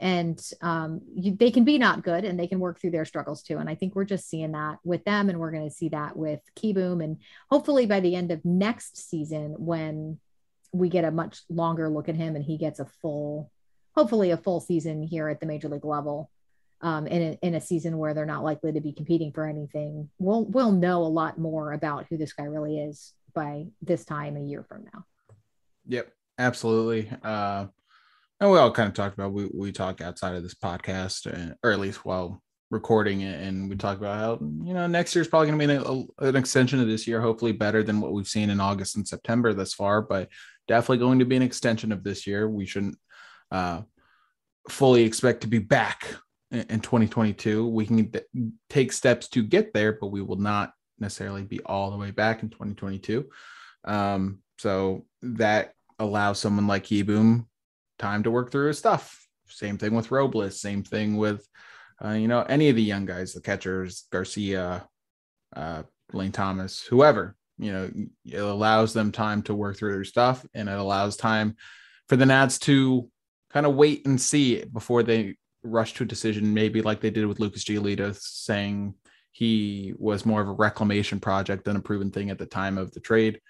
And 0.00 0.40
um, 0.62 1.02
you, 1.14 1.36
they 1.36 1.50
can 1.50 1.64
be 1.64 1.76
not 1.76 2.02
good 2.02 2.24
and 2.24 2.40
they 2.40 2.46
can 2.46 2.58
work 2.58 2.80
through 2.80 2.92
their 2.92 3.04
struggles 3.04 3.42
too. 3.42 3.58
And 3.58 3.68
I 3.68 3.74
think 3.74 3.94
we're 3.94 4.04
just 4.04 4.30
seeing 4.30 4.52
that 4.52 4.78
with 4.82 5.04
them. 5.04 5.28
And 5.28 5.38
we're 5.38 5.50
going 5.50 5.68
to 5.68 5.74
see 5.74 5.90
that 5.90 6.16
with 6.16 6.40
Kieboom. 6.56 7.04
And 7.04 7.18
hopefully 7.50 7.84
by 7.84 8.00
the 8.00 8.16
end 8.16 8.32
of 8.32 8.42
next 8.44 9.10
season, 9.10 9.54
when 9.58 10.18
we 10.72 10.88
get 10.88 11.04
a 11.04 11.10
much 11.10 11.42
longer 11.50 11.90
look 11.90 12.08
at 12.08 12.14
him 12.14 12.34
and 12.34 12.44
he 12.44 12.56
gets 12.56 12.80
a 12.80 12.86
full, 13.02 13.50
hopefully 13.94 14.30
a 14.30 14.38
full 14.38 14.60
season 14.60 15.02
here 15.02 15.28
at 15.28 15.40
the 15.40 15.46
major 15.46 15.68
league 15.68 15.84
level, 15.84 16.30
um, 16.80 17.06
in, 17.06 17.22
a, 17.22 17.46
in 17.46 17.54
a 17.54 17.60
season 17.60 17.98
where 17.98 18.14
they're 18.14 18.24
not 18.24 18.42
likely 18.42 18.72
to 18.72 18.80
be 18.80 18.92
competing 18.92 19.32
for 19.32 19.46
anything, 19.46 20.08
we'll 20.18 20.46
we'll 20.46 20.72
know 20.72 21.02
a 21.02 21.04
lot 21.04 21.38
more 21.38 21.72
about 21.72 22.06
who 22.08 22.16
this 22.16 22.32
guy 22.32 22.44
really 22.44 22.78
is 22.78 23.12
by 23.34 23.66
this 23.82 24.04
time 24.06 24.36
a 24.36 24.40
year 24.40 24.64
from 24.66 24.84
now. 24.84 25.04
Yep, 25.90 26.12
absolutely. 26.38 27.10
Uh, 27.22 27.66
and 28.38 28.50
we 28.50 28.58
all 28.58 28.70
kind 28.70 28.88
of 28.88 28.94
talked 28.94 29.14
about 29.14 29.32
we 29.32 29.50
we 29.52 29.72
talk 29.72 30.00
outside 30.00 30.36
of 30.36 30.44
this 30.44 30.54
podcast, 30.54 31.26
and, 31.26 31.56
or 31.64 31.72
at 31.72 31.80
least 31.80 32.04
while 32.04 32.40
recording 32.70 33.22
it, 33.22 33.42
and 33.42 33.68
we 33.68 33.74
talk 33.74 33.98
about 33.98 34.16
how 34.16 34.38
you 34.40 34.72
know 34.72 34.86
next 34.86 35.16
year's 35.16 35.26
probably 35.26 35.48
going 35.48 35.58
to 35.58 35.66
be 35.66 35.74
an, 35.74 36.08
an 36.20 36.36
extension 36.36 36.80
of 36.80 36.86
this 36.86 37.08
year, 37.08 37.20
hopefully 37.20 37.50
better 37.50 37.82
than 37.82 38.00
what 38.00 38.12
we've 38.12 38.28
seen 38.28 38.50
in 38.50 38.60
August 38.60 38.96
and 38.96 39.06
September 39.06 39.52
thus 39.52 39.74
far, 39.74 40.00
but 40.00 40.28
definitely 40.68 40.98
going 40.98 41.18
to 41.18 41.24
be 41.24 41.36
an 41.36 41.42
extension 41.42 41.90
of 41.90 42.04
this 42.04 42.24
year. 42.24 42.48
We 42.48 42.66
shouldn't 42.66 42.96
uh, 43.50 43.82
fully 44.68 45.02
expect 45.02 45.40
to 45.40 45.48
be 45.48 45.58
back 45.58 46.14
in 46.52 46.80
2022. 46.80 47.66
We 47.66 47.86
can 47.86 48.12
take 48.68 48.92
steps 48.92 49.28
to 49.30 49.42
get 49.42 49.74
there, 49.74 49.98
but 50.00 50.06
we 50.06 50.22
will 50.22 50.36
not 50.36 50.72
necessarily 51.00 51.42
be 51.42 51.60
all 51.66 51.90
the 51.90 51.98
way 51.98 52.12
back 52.12 52.44
in 52.44 52.48
2022. 52.48 53.26
Um, 53.84 54.38
so 54.58 55.06
that 55.22 55.74
allows 56.00 56.40
someone 56.40 56.66
like 56.66 56.84
Kieboom 56.84 57.46
time 57.98 58.24
to 58.24 58.30
work 58.30 58.50
through 58.50 58.68
his 58.68 58.78
stuff. 58.78 59.24
Same 59.46 59.78
thing 59.78 59.94
with 59.94 60.10
Robles. 60.10 60.60
Same 60.60 60.82
thing 60.82 61.16
with, 61.16 61.46
uh, 62.04 62.12
you 62.12 62.26
know, 62.26 62.42
any 62.42 62.68
of 62.70 62.76
the 62.76 62.82
young 62.82 63.06
guys, 63.06 63.34
the 63.34 63.40
catchers, 63.40 64.06
Garcia, 64.10 64.88
uh, 65.54 65.82
Lane 66.12 66.32
Thomas, 66.32 66.82
whoever. 66.82 67.36
You 67.58 67.72
know, 67.72 67.90
it 68.24 68.38
allows 68.38 68.94
them 68.94 69.12
time 69.12 69.42
to 69.42 69.54
work 69.54 69.76
through 69.76 69.92
their 69.92 70.04
stuff, 70.04 70.44
and 70.54 70.68
it 70.68 70.78
allows 70.78 71.16
time 71.16 71.56
for 72.08 72.16
the 72.16 72.26
Nats 72.26 72.58
to 72.60 73.08
kind 73.52 73.66
of 73.66 73.74
wait 73.74 74.06
and 74.06 74.18
see 74.18 74.64
before 74.64 75.02
they 75.02 75.36
rush 75.62 75.92
to 75.94 76.04
a 76.04 76.06
decision, 76.06 76.54
maybe 76.54 76.80
like 76.80 77.00
they 77.00 77.10
did 77.10 77.26
with 77.26 77.38
Lucas 77.38 77.64
Giolito, 77.64 78.16
saying 78.18 78.94
he 79.32 79.92
was 79.98 80.24
more 80.24 80.40
of 80.40 80.48
a 80.48 80.52
reclamation 80.52 81.20
project 81.20 81.64
than 81.64 81.76
a 81.76 81.82
proven 81.82 82.10
thing 82.10 82.30
at 82.30 82.38
the 82.38 82.46
time 82.46 82.78
of 82.78 82.92
the 82.92 83.00
trade. 83.00 83.40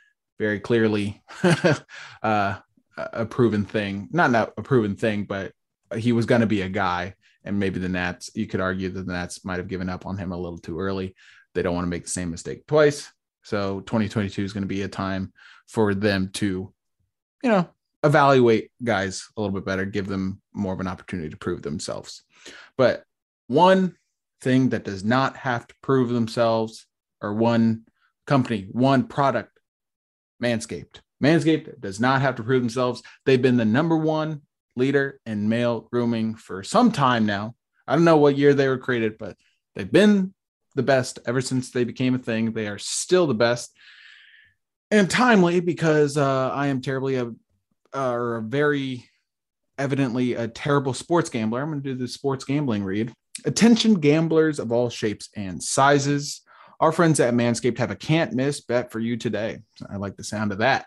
Very 0.41 0.59
clearly, 0.59 1.23
uh, 2.23 2.57
a 2.97 3.27
proven 3.27 3.67
thing, 3.67 4.09
not 4.11 4.31
not 4.31 4.55
a 4.57 4.63
proven 4.63 4.97
thing, 4.97 5.25
but 5.25 5.53
he 5.95 6.13
was 6.13 6.25
going 6.25 6.41
to 6.41 6.47
be 6.47 6.63
a 6.63 6.69
guy. 6.69 7.15
And 7.45 7.59
maybe 7.61 7.79
the 7.79 7.91
Nats, 7.91 8.31
you 8.35 8.47
could 8.47 8.63
argue 8.63 8.89
that 8.89 9.07
the 9.07 9.13
Nats 9.13 9.45
might 9.45 9.59
have 9.59 9.69
given 9.69 9.91
up 9.91 10.07
on 10.07 10.17
him 10.17 10.33
a 10.33 10.39
little 10.39 10.59
too 10.59 10.81
early. 10.81 11.15
They 11.55 11.61
don't 11.61 11.75
want 11.75 11.85
to 11.85 11.91
make 11.91 12.05
the 12.05 12.11
same 12.11 12.31
mistake 12.31 12.67
twice. 12.67 13.13
So 13.43 13.81
2022 13.81 14.43
is 14.43 14.55
going 14.55 14.63
to 14.63 14.67
be 14.67 14.81
a 14.81 14.89
time 14.89 15.33
for 15.67 15.95
them 15.95 16.31
to, 16.35 16.73
you 17.43 17.51
know, 17.51 17.69
evaluate 18.03 18.71
guys 18.83 19.29
a 19.37 19.41
little 19.43 19.55
bit 19.55 19.67
better, 19.67 19.85
give 19.85 20.07
them 20.07 20.41
more 20.55 20.73
of 20.73 20.81
an 20.81 20.89
opportunity 20.89 21.29
to 21.29 21.37
prove 21.37 21.61
themselves. 21.61 22.23
But 22.79 23.05
one 23.47 23.97
thing 24.41 24.71
that 24.71 24.85
does 24.85 25.05
not 25.05 25.37
have 25.37 25.67
to 25.67 25.75
prove 25.83 26.09
themselves, 26.09 26.87
or 27.21 27.35
one 27.35 27.83
company, 28.27 28.69
one 28.71 29.05
product, 29.05 29.60
Manscaped. 30.43 31.01
Manscaped 31.23 31.81
does 31.81 32.01
not 32.01 32.23
have 32.23 32.37
to 32.37 32.43
prove 32.43 32.63
themselves. 32.63 33.03
They've 33.27 33.41
been 33.41 33.57
the 33.57 33.65
number 33.65 33.97
one 33.97 34.43
leader 34.77 35.21
in 35.27 35.49
male 35.49 35.89
grooming 35.93 36.35
for 36.35 36.63
some 36.63 36.93
time 36.93 37.27
now. 37.27 37.55
I 37.87 37.95
don't 37.95 38.05
know 38.05 38.17
what 38.17 38.39
year 38.39 38.55
they 38.55 38.69
were 38.69 38.79
created, 38.79 39.19
but 39.19 39.37
they've 39.75 39.91
been 39.91 40.33
the 40.77 40.83
best 40.83 41.19
ever 41.27 41.41
since 41.41 41.71
they 41.71 41.85
became 41.85 42.15
a 42.15 42.19
thing. 42.19 42.53
They 42.53 42.69
are 42.69 42.79
still 42.79 43.27
the 43.27 43.35
best 43.35 43.77
and 44.91 45.11
timely 45.11 45.61
because 45.61 46.17
uh, 46.17 46.51
I 46.51 46.69
am 46.69 46.81
terribly 46.81 47.17
a, 47.17 47.27
uh, 47.95 48.13
or 48.13 48.37
a 48.37 48.43
very 48.43 49.05
evidently 49.79 50.35
a 50.35 50.49
terrible 50.49 50.93
sports 50.95 51.31
gambler. 51.31 51.63
I'm 51.63 51.71
going 51.71 51.83
to 51.83 51.93
do 51.93 51.99
the 51.99 52.09
sports 52.09 52.45
gambling 52.45 52.85
read. 52.85 53.13
Attention 53.45 53.95
gamblers 53.95 54.59
of 54.59 54.73
all 54.73 54.91
shapes 54.91 55.29
and 55.37 55.63
sizes. 55.63 56.43
Our 56.81 56.93
friends 56.93 57.21
at 57.21 57.35
Manscaped 57.35 57.77
have 57.77 57.91
a 57.91 57.97
can't 57.97 58.33
miss 58.33 58.63
bet 58.63 58.91
for 58.91 59.01
you 59.01 59.19
today. 59.19 59.59
I 59.91 59.97
like 59.97 60.17
the 60.17 60.25
sound 60.25 60.51
of 60.51 60.59
that. 60.59 60.87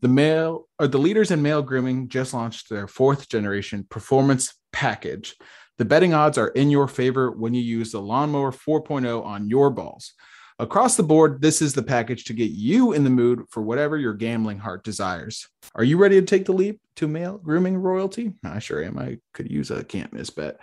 The 0.00 0.08
male 0.08 0.66
or 0.80 0.88
the 0.88 0.98
leaders 0.98 1.30
in 1.30 1.40
male 1.40 1.62
grooming 1.62 2.08
just 2.08 2.34
launched 2.34 2.68
their 2.68 2.88
fourth 2.88 3.28
generation 3.28 3.86
performance 3.88 4.54
package. 4.72 5.36
The 5.78 5.84
betting 5.84 6.14
odds 6.14 6.36
are 6.36 6.48
in 6.48 6.68
your 6.68 6.88
favor 6.88 7.30
when 7.30 7.54
you 7.54 7.62
use 7.62 7.92
the 7.92 8.00
Lawnmower 8.00 8.50
4.0 8.50 9.24
on 9.24 9.48
your 9.48 9.70
balls. 9.70 10.14
Across 10.58 10.96
the 10.96 11.02
board, 11.04 11.40
this 11.40 11.62
is 11.62 11.74
the 11.74 11.82
package 11.82 12.24
to 12.24 12.32
get 12.32 12.50
you 12.50 12.92
in 12.92 13.04
the 13.04 13.10
mood 13.10 13.44
for 13.50 13.62
whatever 13.62 13.96
your 13.96 14.14
gambling 14.14 14.58
heart 14.58 14.84
desires. 14.84 15.48
Are 15.76 15.84
you 15.84 15.96
ready 15.96 16.20
to 16.20 16.26
take 16.26 16.44
the 16.44 16.52
leap 16.52 16.80
to 16.96 17.08
male 17.08 17.38
grooming 17.38 17.76
royalty? 17.76 18.34
I 18.44 18.58
sure 18.58 18.82
am. 18.82 18.98
I 18.98 19.18
could 19.32 19.50
use 19.50 19.70
a 19.70 19.84
can't 19.84 20.12
miss 20.12 20.30
bet. 20.30 20.58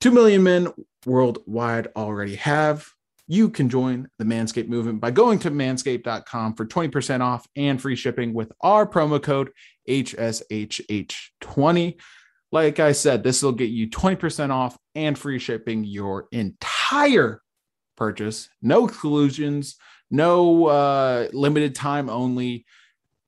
Two 0.00 0.10
million 0.10 0.42
men 0.42 0.68
worldwide 1.06 1.88
already 1.96 2.36
have. 2.36 2.88
You 3.30 3.48
can 3.48 3.68
join 3.68 4.08
the 4.18 4.24
Manscaped 4.24 4.66
movement 4.66 5.00
by 5.00 5.12
going 5.12 5.38
to 5.38 5.52
manscaped.com 5.52 6.54
for 6.54 6.66
20% 6.66 7.20
off 7.20 7.46
and 7.54 7.80
free 7.80 7.94
shipping 7.94 8.34
with 8.34 8.50
our 8.60 8.84
promo 8.84 9.22
code 9.22 9.52
HSHH20. 9.88 12.00
Like 12.50 12.80
I 12.80 12.90
said, 12.90 13.22
this 13.22 13.40
will 13.40 13.52
get 13.52 13.70
you 13.70 13.88
20% 13.88 14.50
off 14.50 14.76
and 14.96 15.16
free 15.16 15.38
shipping 15.38 15.84
your 15.84 16.26
entire 16.32 17.40
purchase. 17.96 18.48
No 18.62 18.88
exclusions, 18.88 19.76
no 20.10 20.66
uh, 20.66 21.28
limited 21.32 21.76
time 21.76 22.10
only. 22.10 22.66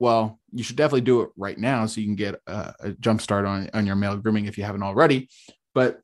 Well, 0.01 0.41
you 0.51 0.65
should 0.65 0.75
definitely 0.75 1.03
do 1.03 1.21
it 1.21 1.31
right 1.37 1.57
now 1.57 1.87
so 1.87 2.01
you 2.01 2.09
can 2.09 2.17
get 2.17 2.41
a, 2.49 2.75
a 2.81 2.91
jump 2.99 3.21
start 3.21 3.45
on, 3.45 3.71
on 3.73 3.87
your 3.87 3.95
male 3.95 4.17
grooming 4.17 4.47
if 4.47 4.59
you 4.59 4.65
haven't 4.65 4.83
already. 4.83 5.29
But 5.77 6.02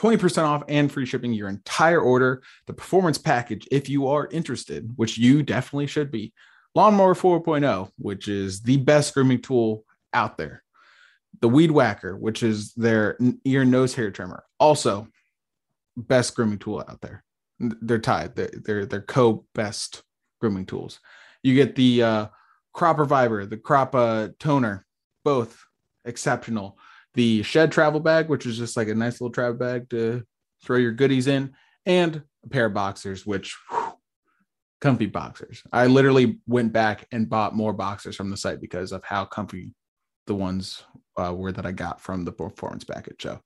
20% 0.00 0.44
off 0.44 0.62
and 0.68 0.90
free 0.90 1.06
shipping 1.06 1.32
your 1.32 1.48
entire 1.48 2.00
order. 2.00 2.42
The 2.66 2.72
performance 2.72 3.18
package, 3.18 3.68
if 3.70 3.88
you 3.88 4.08
are 4.08 4.28
interested, 4.30 4.90
which 4.96 5.18
you 5.18 5.42
definitely 5.42 5.86
should 5.86 6.10
be. 6.10 6.32
Lawnmower 6.74 7.14
4.0, 7.14 7.90
which 7.98 8.28
is 8.28 8.62
the 8.62 8.78
best 8.78 9.12
grooming 9.14 9.42
tool 9.42 9.84
out 10.14 10.38
there. 10.38 10.62
The 11.40 11.48
Weed 11.48 11.70
Whacker, 11.70 12.16
which 12.16 12.42
is 12.42 12.72
their 12.74 13.18
ear 13.44 13.64
nose 13.64 13.94
hair 13.94 14.10
trimmer, 14.10 14.44
also 14.58 15.08
best 15.96 16.34
grooming 16.34 16.58
tool 16.58 16.84
out 16.88 17.00
there 17.00 17.24
they're 17.60 17.98
tied. 17.98 18.34
They're 18.34 18.50
they're, 18.64 18.86
they're 18.86 19.02
co 19.02 19.44
best 19.54 20.02
grooming 20.40 20.66
tools. 20.66 21.00
You 21.42 21.54
get 21.54 21.76
the 21.76 22.02
uh, 22.02 22.26
crop 22.72 22.98
reviver, 22.98 23.46
the 23.46 23.56
crop 23.56 23.94
uh, 23.94 24.28
toner, 24.38 24.86
both 25.24 25.62
exceptional. 26.04 26.78
The 27.14 27.42
shed 27.42 27.72
travel 27.72 28.00
bag, 28.00 28.28
which 28.28 28.46
is 28.46 28.58
just 28.58 28.76
like 28.76 28.88
a 28.88 28.94
nice 28.94 29.20
little 29.20 29.32
travel 29.32 29.58
bag 29.58 29.90
to 29.90 30.22
throw 30.64 30.76
your 30.76 30.92
goodies 30.92 31.26
in, 31.26 31.54
and 31.86 32.22
a 32.44 32.48
pair 32.48 32.66
of 32.66 32.74
boxers, 32.74 33.26
which 33.26 33.56
whew, 33.70 33.94
comfy 34.80 35.06
boxers. 35.06 35.62
I 35.72 35.86
literally 35.86 36.38
went 36.46 36.72
back 36.72 37.06
and 37.12 37.28
bought 37.28 37.54
more 37.54 37.72
boxers 37.72 38.16
from 38.16 38.30
the 38.30 38.36
site 38.36 38.60
because 38.60 38.92
of 38.92 39.04
how 39.04 39.24
comfy 39.24 39.74
the 40.26 40.34
ones 40.34 40.84
uh, 41.16 41.34
were 41.34 41.52
that 41.52 41.66
I 41.66 41.72
got 41.72 42.00
from 42.00 42.24
the 42.24 42.32
performance 42.32 42.84
package. 42.84 43.22
So 43.22 43.40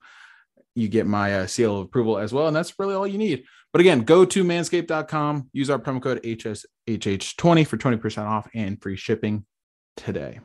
you 0.75 0.87
get 0.87 1.07
my 1.07 1.39
uh, 1.39 1.47
seal 1.47 1.77
of 1.77 1.85
approval 1.85 2.17
as 2.17 2.33
well. 2.33 2.47
And 2.47 2.55
that's 2.55 2.77
really 2.77 2.93
all 2.93 3.07
you 3.07 3.17
need. 3.17 3.45
But 3.71 3.81
again, 3.81 4.01
go 4.01 4.25
to 4.25 4.43
manscaped.com, 4.43 5.49
use 5.53 5.69
our 5.69 5.79
promo 5.79 6.01
code 6.01 6.21
HSHH20 6.23 7.67
for 7.67 7.77
20% 7.77 8.25
off 8.25 8.47
and 8.53 8.81
free 8.81 8.95
shipping 8.95 9.45
today. 9.97 10.39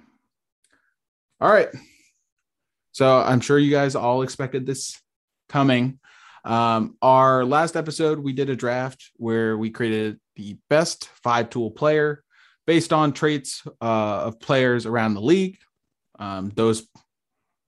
All 1.40 1.52
right. 1.52 1.68
So 2.92 3.20
I'm 3.20 3.40
sure 3.40 3.58
you 3.58 3.70
guys 3.70 3.94
all 3.94 4.22
expected 4.22 4.66
this 4.66 5.00
coming. 5.48 5.98
Um, 6.44 6.96
our 7.02 7.44
last 7.44 7.76
episode, 7.76 8.18
we 8.18 8.32
did 8.32 8.50
a 8.50 8.56
draft 8.56 9.10
where 9.16 9.56
we 9.56 9.70
created 9.70 10.18
the 10.36 10.56
best 10.68 11.08
five 11.22 11.50
tool 11.50 11.70
player 11.70 12.24
based 12.66 12.92
on 12.92 13.12
traits 13.12 13.62
uh, 13.80 14.24
of 14.24 14.40
players 14.40 14.86
around 14.86 15.14
the 15.14 15.20
league. 15.20 15.58
Um, 16.18 16.50
those 16.54 16.86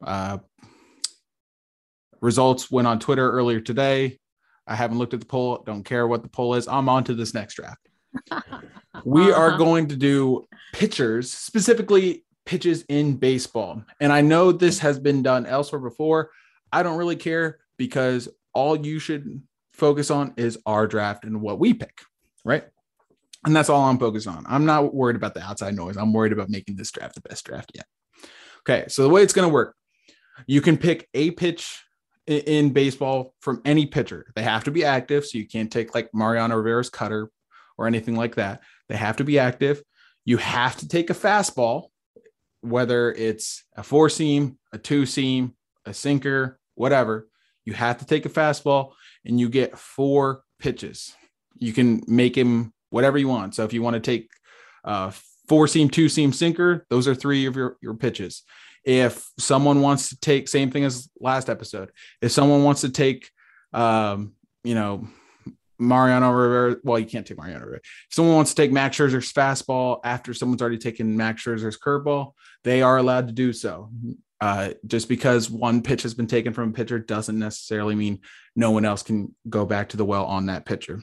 uh, 0.04 0.38
Results 2.22 2.70
went 2.70 2.86
on 2.86 3.00
Twitter 3.00 3.30
earlier 3.30 3.60
today. 3.60 4.18
I 4.66 4.76
haven't 4.76 4.98
looked 4.98 5.12
at 5.12 5.18
the 5.18 5.26
poll. 5.26 5.60
Don't 5.66 5.82
care 5.82 6.06
what 6.06 6.22
the 6.22 6.28
poll 6.28 6.54
is. 6.54 6.68
I'm 6.68 6.88
on 6.88 7.02
to 7.04 7.14
this 7.14 7.34
next 7.34 7.56
draft. 7.56 7.88
we 9.04 9.32
are 9.32 9.48
uh-huh. 9.48 9.56
going 9.56 9.88
to 9.88 9.96
do 9.96 10.46
pitchers, 10.72 11.32
specifically 11.32 12.24
pitches 12.44 12.82
in 12.88 13.16
baseball. 13.16 13.82
And 14.00 14.12
I 14.12 14.20
know 14.20 14.52
this 14.52 14.78
has 14.80 14.98
been 14.98 15.22
done 15.22 15.46
elsewhere 15.46 15.80
before. 15.80 16.30
I 16.72 16.82
don't 16.82 16.98
really 16.98 17.16
care 17.16 17.58
because 17.76 18.28
all 18.52 18.76
you 18.76 18.98
should 18.98 19.42
focus 19.72 20.10
on 20.10 20.34
is 20.36 20.58
our 20.66 20.86
draft 20.86 21.24
and 21.24 21.40
what 21.40 21.58
we 21.58 21.74
pick, 21.74 22.00
right? 22.44 22.64
And 23.44 23.56
that's 23.56 23.68
all 23.68 23.82
I'm 23.82 23.98
focused 23.98 24.28
on. 24.28 24.44
I'm 24.48 24.66
not 24.66 24.94
worried 24.94 25.16
about 25.16 25.34
the 25.34 25.42
outside 25.42 25.74
noise. 25.74 25.96
I'm 25.96 26.12
worried 26.12 26.32
about 26.32 26.48
making 26.48 26.76
this 26.76 26.92
draft 26.92 27.14
the 27.14 27.20
best 27.22 27.44
draft 27.44 27.72
yet. 27.74 27.86
Okay, 28.60 28.84
so 28.88 29.02
the 29.02 29.08
way 29.08 29.22
it's 29.22 29.32
going 29.32 29.48
to 29.48 29.52
work, 29.52 29.74
you 30.46 30.60
can 30.60 30.76
pick 30.76 31.08
a 31.14 31.32
pitch 31.32 31.82
in 32.26 32.70
baseball 32.72 33.34
from 33.40 33.60
any 33.64 33.86
pitcher. 33.86 34.26
They 34.36 34.42
have 34.42 34.64
to 34.64 34.70
be 34.70 34.84
active, 34.84 35.26
so 35.26 35.38
you 35.38 35.48
can't 35.48 35.72
take 35.72 35.94
like 35.94 36.10
Mariano 36.14 36.56
Rivera's 36.56 36.88
cutter 36.88 37.30
or 37.76 37.86
anything 37.88 38.14
like 38.14 38.36
that. 38.36 38.62
They 38.88 38.96
have 38.96 39.16
to 39.16 39.24
be 39.24 39.38
active. 39.40 39.82
You 40.24 40.36
have 40.36 40.76
to 40.76 40.86
take 40.86 41.10
a 41.10 41.14
fastball, 41.14 41.88
whether 42.62 43.12
it's 43.12 43.64
a 43.76 43.82
four 43.82 44.08
seam, 44.08 44.58
a 44.72 44.78
two 44.78 45.06
seam, 45.06 45.54
a 45.84 45.92
sinker, 45.92 46.58
whatever. 46.74 47.28
You 47.64 47.74
have 47.74 47.98
to 47.98 48.06
take 48.06 48.26
a 48.26 48.30
fastball 48.30 48.92
and 49.24 49.38
you 49.38 49.48
get 49.48 49.78
four 49.78 50.42
pitches. 50.58 51.14
You 51.58 51.72
can 51.72 52.02
make 52.08 52.36
him 52.36 52.72
whatever 52.90 53.18
you 53.18 53.28
want. 53.28 53.54
So 53.54 53.64
if 53.64 53.72
you 53.72 53.82
want 53.82 53.94
to 53.94 54.00
take 54.00 54.30
uh, 54.84 55.12
four 55.48 55.68
seam, 55.68 55.90
two 55.90 56.08
seam 56.08 56.32
sinker, 56.32 56.86
those 56.88 57.06
are 57.06 57.14
three 57.14 57.46
of 57.46 57.54
your, 57.54 57.76
your 57.82 57.94
pitches 57.94 58.42
if 58.84 59.30
someone 59.38 59.80
wants 59.80 60.08
to 60.08 60.18
take 60.18 60.48
same 60.48 60.70
thing 60.70 60.84
as 60.84 61.08
last 61.20 61.48
episode 61.48 61.90
if 62.20 62.32
someone 62.32 62.64
wants 62.64 62.80
to 62.80 62.88
take 62.88 63.30
um 63.72 64.32
you 64.64 64.74
know 64.74 65.06
Mariano 65.82 66.30
Rivera. 66.30 66.76
Well, 66.82 66.98
you 66.98 67.06
can't 67.06 67.26
take 67.26 67.38
Mariano 67.38 67.60
Rivera. 67.60 67.78
If 67.78 68.14
someone 68.14 68.36
wants 68.36 68.52
to 68.52 68.62
take 68.62 68.72
Max 68.72 68.96
Scherzer's 68.96 69.32
fastball 69.32 70.00
after 70.04 70.32
someone's 70.32 70.62
already 70.62 70.78
taken 70.78 71.16
Max 71.16 71.42
Scherzer's 71.42 71.78
curveball, 71.78 72.32
they 72.64 72.82
are 72.82 72.98
allowed 72.98 73.26
to 73.26 73.32
do 73.32 73.52
so. 73.52 73.90
Uh, 74.40 74.70
just 74.86 75.08
because 75.08 75.50
one 75.50 75.82
pitch 75.82 76.02
has 76.02 76.14
been 76.14 76.26
taken 76.26 76.52
from 76.52 76.70
a 76.70 76.72
pitcher 76.72 76.98
doesn't 76.98 77.38
necessarily 77.38 77.94
mean 77.94 78.20
no 78.56 78.70
one 78.70 78.84
else 78.84 79.02
can 79.02 79.34
go 79.48 79.64
back 79.64 79.88
to 79.90 79.96
the 79.96 80.04
well 80.04 80.24
on 80.24 80.46
that 80.46 80.64
pitcher. 80.64 81.00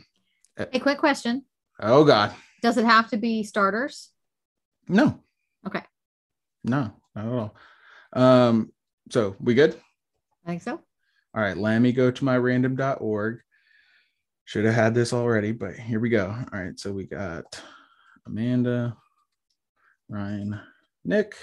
A 0.57 0.79
quick 0.79 0.97
question. 0.97 1.45
Oh 1.79 2.03
God. 2.03 2.33
Does 2.61 2.77
it 2.77 2.83
have 2.83 3.09
to 3.11 3.17
be 3.17 3.43
starters? 3.43 4.09
No. 4.89 5.21
Okay. 5.65 5.81
No, 6.65 6.91
not 7.15 7.25
at 7.25 7.31
all. 7.31 7.55
Um, 8.11 8.73
so 9.09 9.35
we 9.39 9.53
good? 9.53 9.79
I 10.45 10.49
think 10.49 10.61
so. 10.61 10.81
All 11.33 11.41
right, 11.41 11.55
let 11.55 11.79
me 11.79 11.91
go 11.91 12.11
to 12.11 12.25
my 12.25 12.37
random.org. 12.37 13.39
Should 14.49 14.65
have 14.65 14.73
had 14.73 14.95
this 14.95 15.13
already, 15.13 15.51
but 15.51 15.75
here 15.75 15.99
we 15.99 16.09
go. 16.09 16.25
All 16.25 16.59
right, 16.59 16.79
so 16.79 16.91
we 16.91 17.03
got 17.03 17.61
Amanda, 18.25 18.97
Ryan, 20.09 20.59
Nick, 21.05 21.35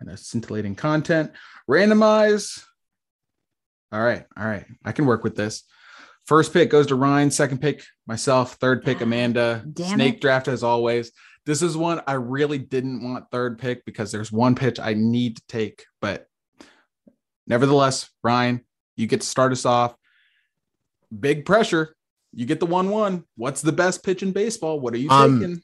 and 0.00 0.10
a 0.10 0.16
scintillating 0.16 0.74
content. 0.74 1.30
Randomize. 1.70 2.64
All 3.92 4.02
right, 4.02 4.26
all 4.36 4.44
right. 4.44 4.66
I 4.84 4.90
can 4.90 5.06
work 5.06 5.22
with 5.22 5.36
this. 5.36 5.62
First 6.26 6.52
pick 6.52 6.68
goes 6.68 6.88
to 6.88 6.96
Ryan, 6.96 7.30
second 7.30 7.60
pick, 7.60 7.84
myself, 8.08 8.54
third 8.54 8.84
pick, 8.84 9.00
Amanda. 9.02 9.64
Damn 9.72 9.94
Snake 9.94 10.16
it. 10.16 10.20
draft 10.20 10.48
as 10.48 10.64
always. 10.64 11.12
This 11.46 11.62
is 11.62 11.76
one 11.76 12.02
I 12.08 12.14
really 12.14 12.58
didn't 12.58 13.08
want 13.08 13.30
third 13.30 13.60
pick 13.60 13.84
because 13.84 14.10
there's 14.10 14.32
one 14.32 14.56
pitch 14.56 14.80
I 14.80 14.94
need 14.94 15.36
to 15.36 15.42
take. 15.46 15.84
But 16.00 16.26
nevertheless, 17.46 18.10
Ryan, 18.20 18.64
you 18.96 19.06
get 19.06 19.20
to 19.20 19.26
start 19.28 19.52
us 19.52 19.64
off. 19.64 19.94
Big 21.16 21.44
pressure. 21.44 21.94
You 22.34 22.46
get 22.46 22.60
the 22.60 22.66
1 22.66 22.88
1. 22.88 23.24
What's 23.36 23.60
the 23.62 23.72
best 23.72 24.02
pitch 24.02 24.22
in 24.22 24.32
baseball? 24.32 24.80
What 24.80 24.94
are 24.94 24.98
you 24.98 25.10
Um, 25.10 25.40
taking? 25.40 25.62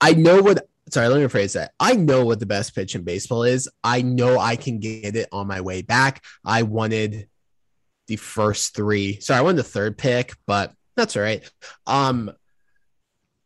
I 0.00 0.12
know 0.12 0.42
what. 0.42 0.66
Sorry, 0.90 1.08
let 1.08 1.18
me 1.18 1.26
rephrase 1.26 1.54
that. 1.54 1.72
I 1.80 1.94
know 1.94 2.24
what 2.24 2.38
the 2.38 2.46
best 2.46 2.74
pitch 2.74 2.94
in 2.94 3.02
baseball 3.02 3.42
is. 3.42 3.68
I 3.82 4.02
know 4.02 4.38
I 4.38 4.54
can 4.54 4.78
get 4.78 5.16
it 5.16 5.28
on 5.32 5.48
my 5.48 5.60
way 5.60 5.82
back. 5.82 6.22
I 6.44 6.62
wanted 6.62 7.28
the 8.06 8.14
first 8.16 8.76
three. 8.76 9.18
Sorry, 9.18 9.38
I 9.38 9.42
wanted 9.42 9.58
the 9.58 9.64
third 9.64 9.98
pick, 9.98 10.32
but 10.46 10.72
that's 10.96 11.16
all 11.16 11.22
right. 11.24 11.42
Um, 11.88 12.30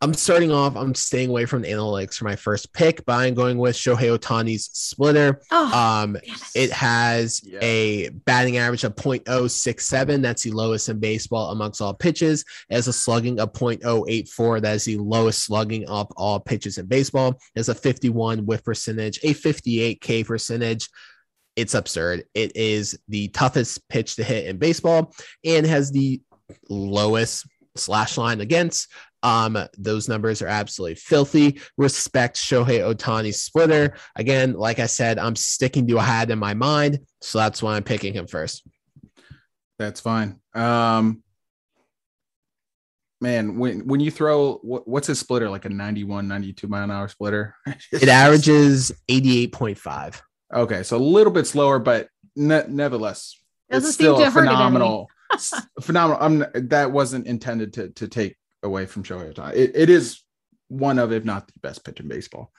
I'm 0.03 0.15
starting 0.15 0.51
off. 0.51 0.77
I'm 0.77 0.95
staying 0.95 1.29
away 1.29 1.45
from 1.45 1.61
the 1.61 1.69
analytics 1.69 2.15
for 2.15 2.25
my 2.25 2.35
first 2.35 2.73
pick, 2.73 3.05
but 3.05 3.13
I'm 3.19 3.35
going 3.35 3.59
with 3.59 3.77
Shohei 3.77 4.17
Ohtani's 4.19 4.71
splitter. 4.73 5.43
Oh, 5.51 5.65
Um, 5.67 6.15
damn 6.15 6.23
it. 6.25 6.41
it 6.55 6.73
has 6.73 7.43
Yeah. 7.45 7.59
a 7.61 8.09
batting 8.09 8.57
average 8.57 8.83
of 8.85 8.95
0.067. 8.97 10.23
That's 10.23 10.43
the 10.43 10.53
lowest 10.53 10.89
in 10.89 11.01
baseball 11.01 11.51
amongst 11.51 11.83
all 11.83 11.93
pitches. 11.93 12.47
It 12.71 12.77
has 12.77 12.89
a 12.89 12.95
slugging 12.95 13.39
of 13.41 13.53
0.084. 13.53 14.59
That 14.63 14.77
is 14.77 14.85
the 14.87 14.97
lowest 14.97 15.45
slugging 15.45 15.87
of 15.87 16.07
all 16.17 16.41
pitches 16.41 16.79
in 16.79 16.87
baseball. 16.87 17.33
It 17.55 17.59
has 17.59 17.69
a 17.69 17.75
51 17.75 18.47
whiff 18.47 18.65
percentage, 18.65 19.21
a 19.23 19.35
58 19.35 20.01
K 20.01 20.25
percentage. 20.25 20.89
It's 21.57 21.75
absurd. 21.75 22.25
It 22.33 22.57
is 22.57 22.99
the 23.09 23.29
toughest 23.29 23.87
pitch 23.91 24.17
to 24.17 24.25
hit 24.25 24.47
in 24.47 24.57
baseball 24.57 25.13
and 25.45 25.67
has 25.67 25.91
the 25.91 26.23
lowest 26.71 27.45
slash 27.77 28.17
line 28.17 28.41
against. 28.41 28.89
Um, 29.23 29.59
those 29.77 30.09
numbers 30.09 30.43
are 30.43 30.49
absolutely 30.49 30.95
filthy. 30.97 31.61
Respect 31.77 32.37
Shohei 32.37 32.81
Ohtani's 32.81 33.43
splitter. 33.43 33.95
Again, 34.17 34.55
like 34.55 34.79
I 34.79 34.87
said, 34.87 35.19
I'm 35.19 35.37
sticking 35.37 35.87
to 35.89 35.99
a 35.99 36.03
had 36.03 36.31
in 36.31 36.39
my 36.39 36.55
mind, 36.55 37.01
so 37.21 37.39
that's 37.39 37.63
why 37.63 37.77
I'm 37.77 37.85
picking 37.85 38.15
him 38.15 38.27
first. 38.27 38.67
That's 39.79 40.01
fine. 40.01 40.41
Um, 40.55 41.23
man, 43.21 43.59
when 43.59 43.87
when 43.87 44.01
you 44.01 44.11
throw 44.11 44.55
what, 44.63 44.87
what's 44.89 45.07
his 45.07 45.19
splitter 45.19 45.49
like 45.49 45.65
a 45.65 45.69
91, 45.69 46.29
92 46.29 46.69
mile 46.69 46.85
an 46.85 46.91
hour 46.91 47.09
splitter? 47.09 47.55
It 47.93 48.09
averages 48.09 48.93
88.5. 49.09 50.21
Okay, 50.53 50.83
so 50.83 50.97
a 50.97 50.99
little 50.99 51.33
bit 51.33 51.47
slower, 51.47 51.79
but 51.79 52.09
ne- 52.35 52.67
nevertheless, 52.69 53.37
Doesn't 53.71 53.89
it's 53.89 53.97
seem 53.97 54.05
still 54.07 54.17
to 54.19 54.23
a 54.25 54.31
hurt 54.31 54.41
phenomenal, 54.41 55.09
phenomenal. 55.81 56.23
I'm 56.23 56.69
that 56.69 56.91
wasn't 56.91 57.27
intended 57.27 57.75
to 57.75 57.91
to 57.91 58.09
take 58.09 58.37
away 58.63 58.87
from 58.87 59.03
Shohei 59.03 59.33
Ohtani. 59.33 59.55
It, 59.55 59.73
it 59.75 59.91
is 59.91 60.23
one 60.69 60.99
of, 60.99 61.13
if 61.13 61.25
not 61.25 61.47
the 61.47 61.59
best 61.61 61.85
pitch 61.85 62.01
in 62.01 62.09
baseball. 62.09 62.53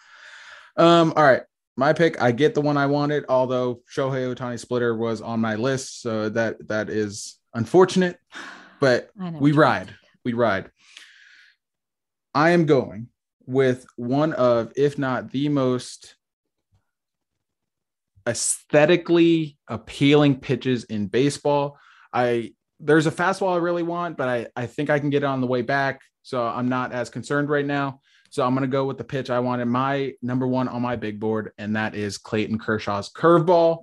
Um, 0.77 1.13
all 1.15 1.23
right, 1.23 1.43
my 1.77 1.93
pick. 1.93 2.21
I 2.21 2.31
get 2.31 2.53
the 2.53 2.61
one 2.61 2.77
I 2.77 2.85
wanted, 2.85 3.25
although 3.29 3.81
Shohei 3.93 4.33
Ohtani 4.33 4.59
splitter 4.59 4.95
was 4.95 5.21
on 5.21 5.39
my 5.39 5.55
list, 5.55 6.01
so 6.01 6.29
that 6.29 6.67
that 6.67 6.89
is 6.89 7.37
unfortunate, 7.53 8.17
but 8.79 9.09
we 9.39 9.51
ride. 9.51 9.93
We 10.23 10.33
ride. 10.33 10.69
I 12.33 12.51
am 12.51 12.65
going 12.65 13.07
with 13.45 13.85
one 13.95 14.33
of, 14.33 14.71
if 14.75 14.97
not 14.97 15.31
the 15.31 15.49
most 15.49 16.15
aesthetically 18.27 19.57
appealing 19.67 20.39
pitches 20.39 20.83
in 20.85 21.07
baseball. 21.07 21.77
I 22.13 22.53
there's 22.81 23.07
a 23.07 23.11
fastball 23.11 23.53
I 23.53 23.57
really 23.57 23.83
want, 23.83 24.17
but 24.17 24.27
I, 24.27 24.47
I 24.55 24.65
think 24.65 24.89
I 24.89 24.99
can 24.99 25.09
get 25.09 25.23
it 25.23 25.27
on 25.27 25.41
the 25.41 25.47
way 25.47 25.61
back. 25.61 26.01
So 26.23 26.45
I'm 26.45 26.69
not 26.69 26.91
as 26.91 27.09
concerned 27.09 27.49
right 27.49 27.65
now. 27.65 28.01
So 28.29 28.45
I'm 28.45 28.53
gonna 28.53 28.67
go 28.67 28.85
with 28.85 28.97
the 28.97 29.03
pitch 29.03 29.29
I 29.29 29.39
wanted 29.39 29.65
my 29.65 30.13
number 30.21 30.47
one 30.47 30.67
on 30.67 30.81
my 30.81 30.95
big 30.95 31.19
board, 31.19 31.51
and 31.57 31.75
that 31.75 31.95
is 31.95 32.17
Clayton 32.17 32.59
Kershaw's 32.59 33.11
curveball 33.11 33.79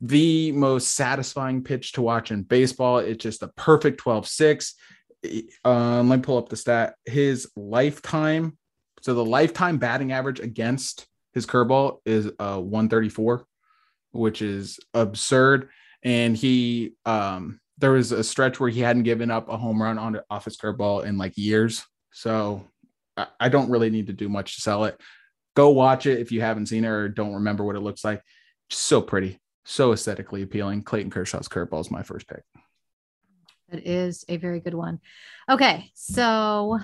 the 0.00 0.50
most 0.52 0.94
satisfying 0.94 1.62
pitch 1.62 1.92
to 1.92 2.02
watch 2.02 2.30
in 2.30 2.42
baseball. 2.42 2.98
It's 2.98 3.22
just 3.22 3.42
a 3.42 3.48
perfect 3.48 3.98
12 3.98 4.26
6. 4.26 4.74
Um, 5.64 6.08
let 6.08 6.16
me 6.16 6.22
pull 6.22 6.38
up 6.38 6.48
the 6.48 6.56
stat. 6.56 6.94
His 7.04 7.50
lifetime, 7.54 8.56
so 9.02 9.14
the 9.14 9.24
lifetime 9.24 9.78
batting 9.78 10.12
average 10.12 10.40
against 10.40 11.06
his 11.34 11.46
curveball 11.46 11.98
is 12.06 12.26
uh 12.38 12.58
134, 12.58 13.44
which 14.12 14.40
is 14.40 14.80
absurd. 14.94 15.68
And 16.02 16.34
he, 16.34 16.94
um, 17.04 17.60
there 17.80 17.92
was 17.92 18.12
a 18.12 18.22
stretch 18.22 18.60
where 18.60 18.70
he 18.70 18.80
hadn't 18.80 19.02
given 19.02 19.30
up 19.30 19.48
a 19.48 19.56
home 19.56 19.82
run 19.82 19.98
on 19.98 20.20
off 20.30 20.44
his 20.44 20.56
curveball 20.56 21.04
in 21.04 21.18
like 21.18 21.36
years. 21.36 21.84
So 22.12 22.66
I, 23.16 23.26
I 23.38 23.48
don't 23.48 23.70
really 23.70 23.90
need 23.90 24.06
to 24.06 24.12
do 24.12 24.28
much 24.28 24.54
to 24.54 24.60
sell 24.60 24.84
it. 24.84 25.00
Go 25.56 25.70
watch 25.70 26.06
it 26.06 26.20
if 26.20 26.30
you 26.30 26.40
haven't 26.40 26.66
seen 26.66 26.84
it 26.84 26.88
or 26.88 27.08
don't 27.08 27.34
remember 27.34 27.64
what 27.64 27.76
it 27.76 27.80
looks 27.80 28.04
like. 28.04 28.22
Just 28.68 28.82
so 28.82 29.00
pretty 29.02 29.40
so 29.64 29.92
aesthetically 29.92 30.42
appealing. 30.42 30.82
Clayton 30.82 31.10
Kershaw's 31.10 31.48
curveball 31.48 31.80
is 31.80 31.90
my 31.90 32.02
first 32.02 32.26
pick. 32.28 32.42
That 33.70 33.86
is 33.86 34.24
a 34.28 34.36
very 34.36 34.60
good 34.60 34.74
one. 34.74 35.00
Okay, 35.48 35.90
so 35.94 36.80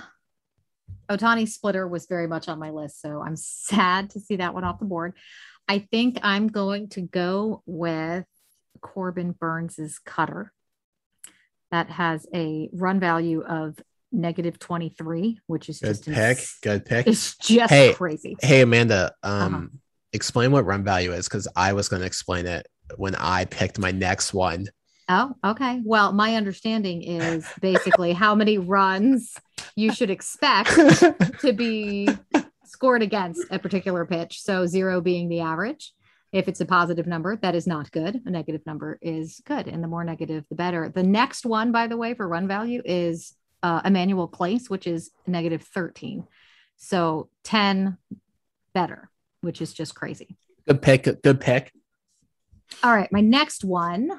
Ohtani 1.09 1.49
splitter 1.49 1.87
was 1.87 2.07
very 2.07 2.27
much 2.27 2.49
on 2.49 2.59
my 2.59 2.71
list, 2.71 3.01
so 3.01 3.21
I'm 3.21 3.37
sad 3.37 4.11
to 4.11 4.21
see 4.21 4.37
that 4.37 4.55
one 4.55 4.65
off 4.65 4.79
the 4.79 4.85
board. 4.85 5.15
I 5.69 5.81
think 5.81 6.21
I'm 6.23 6.47
going 6.47 6.89
to 6.91 7.01
go 7.01 7.63
with 7.67 8.25
Corbin 8.81 9.33
Burnes's 9.33 9.99
cutter. 9.99 10.53
That 11.71 11.91
has 11.91 12.27
a 12.35 12.69
run 12.73 13.01
value 13.01 13.43
of 13.43 13.77
negative 14.13 14.59
23, 14.59 15.41
which 15.47 15.69
is 15.69 15.81
Good 15.81 15.89
just 15.89 16.05
pick. 16.05 16.39
ins- 16.39 16.59
Good 16.63 16.85
pick. 16.85 17.07
It's 17.07 17.37
just 17.39 17.73
Hey, 17.73 17.93
crazy. 17.95 18.37
Hey 18.41 18.61
Amanda, 18.63 19.13
um, 19.23 19.55
Uh-huh. 19.55 19.67
explain 20.13 20.53
what 20.53 20.65
run 20.65 20.85
value 20.85 21.13
is 21.13 21.27
because 21.29 21.49
I 21.57 21.73
was 21.73 21.89
going 21.89 22.01
to 22.01 22.07
explain 22.07 22.47
it 22.47 22.67
when 22.97 23.17
I 23.17 23.47
picked 23.47 23.79
my 23.79 23.91
next 23.91 24.33
one. 24.33 24.67
Oh, 25.09 25.35
okay. 25.45 25.81
Well, 25.85 26.13
my 26.13 26.37
understanding 26.37 27.03
is 27.03 27.45
basically 27.61 28.13
how 28.13 28.35
many 28.37 28.59
runs 28.59 29.35
you 29.75 29.91
should 29.91 30.11
expect 30.11 30.71
to 31.41 31.53
be 31.53 32.17
scored 32.65 33.03
against 33.03 33.45
a 33.51 33.59
particular 33.59 34.07
pitch. 34.07 34.41
So 34.43 34.67
zero 34.67 35.01
being 35.01 35.29
the 35.29 35.41
average. 35.41 35.93
If 36.37 36.49
it's 36.49 36.61
a 36.61 36.67
positive 36.67 37.07
number, 37.07 37.35
that 37.37 37.55
is 37.55 37.67
not 37.67 37.91
good. 37.91 38.21
A 38.27 38.31
negative 38.31 38.61
number 38.67 38.99
is 39.01 39.41
good. 39.47 39.69
And 39.69 39.83
the 39.83 39.89
more 39.89 40.05
negative, 40.05 40.45
the 40.51 40.55
better. 40.55 40.91
The 40.95 41.03
next 41.03 41.47
one, 41.47 41.73
by 41.73 41.87
the 41.87 41.97
way, 41.97 42.13
for 42.13 42.29
run 42.29 42.47
value 42.47 42.83
is 42.85 43.35
uh, 43.63 43.81
Emmanuel 43.87 44.29
Clase, 44.29 44.69
which 44.69 44.87
is 44.87 45.13
negative 45.27 45.63
13. 45.63 46.27
So 46.77 47.31
10 47.45 47.97
better, 48.75 49.09
which 49.41 49.63
is 49.63 49.73
just 49.73 49.95
crazy. 49.95 50.37
Good 50.69 50.83
pick. 50.83 51.23
Good 51.23 51.41
pick. 51.41 51.73
All 52.83 52.95
right, 52.95 53.11
my 53.11 53.23
next 53.23 53.65
one. 53.65 54.11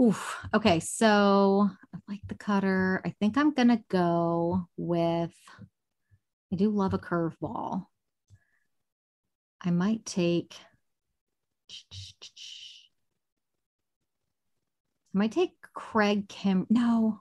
Oof. 0.00 0.38
Okay, 0.54 0.80
so 0.80 1.68
I 1.94 1.98
like 2.08 2.22
the 2.28 2.34
cutter. 2.34 3.02
I 3.04 3.10
think 3.20 3.36
I'm 3.36 3.52
gonna 3.52 3.82
go 3.90 4.66
with. 4.78 5.34
I 6.50 6.56
do 6.56 6.70
love 6.70 6.94
a 6.94 6.98
curveball. 6.98 7.84
I 9.60 9.70
might 9.70 10.06
take. 10.06 10.56
I 15.14 15.18
might 15.18 15.32
take 15.32 15.52
Craig 15.74 16.28
Kim. 16.28 16.66
No. 16.70 17.20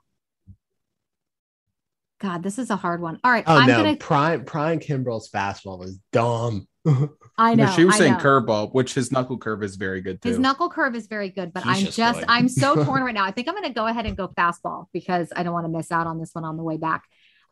God, 2.20 2.44
this 2.44 2.60
is 2.60 2.70
a 2.70 2.76
hard 2.76 3.02
one. 3.02 3.20
All 3.24 3.32
right, 3.32 3.46
Oh 3.48 3.56
I'm 3.58 3.68
no, 3.68 3.78
gonna. 3.78 3.96
Prime 3.96 4.44
Prime 4.44 4.80
Kimbrel's 4.80 5.30
fastball 5.32 5.80
was 5.80 5.98
dumb. 6.12 6.68
I 7.38 7.56
know. 7.56 7.72
she 7.72 7.86
was 7.86 7.96
I 7.96 7.98
saying 8.00 8.14
know. 8.14 8.20
curveball, 8.20 8.74
which 8.74 8.94
his 8.94 9.12
knuckle 9.12 9.38
curve 9.38 9.64
is 9.64 9.78
very 9.78 10.02
good 10.02 10.22
too. 10.22 10.30
His 10.30 10.40
knuckle 10.40 10.70
curve 10.70 10.96
is 10.96 11.08
very 11.08 11.30
good, 11.30 11.54
but 11.54 11.64
He's 11.64 11.78
I'm 11.78 11.84
just 11.86 11.98
just. 11.98 12.24
I'm 12.28 12.50
so 12.50 12.76
torn 12.86 13.04
right 13.04 13.14
now. 13.14 13.24
I 13.24 13.32
think 13.32 13.48
I'm 13.48 13.54
going 13.54 13.68
to 13.68 13.74
go 13.74 13.88
ahead 13.88 14.06
and 14.06 14.18
go 14.18 14.28
fastball 14.28 14.88
because 14.92 15.32
I 15.36 15.44
don't 15.44 15.54
want 15.54 15.66
to 15.66 15.72
miss 15.72 15.92
out 15.92 16.08
on 16.08 16.20
this 16.20 16.32
one 16.34 16.44
on 16.44 16.58
the 16.58 16.64
way 16.64 16.78
back. 16.78 17.06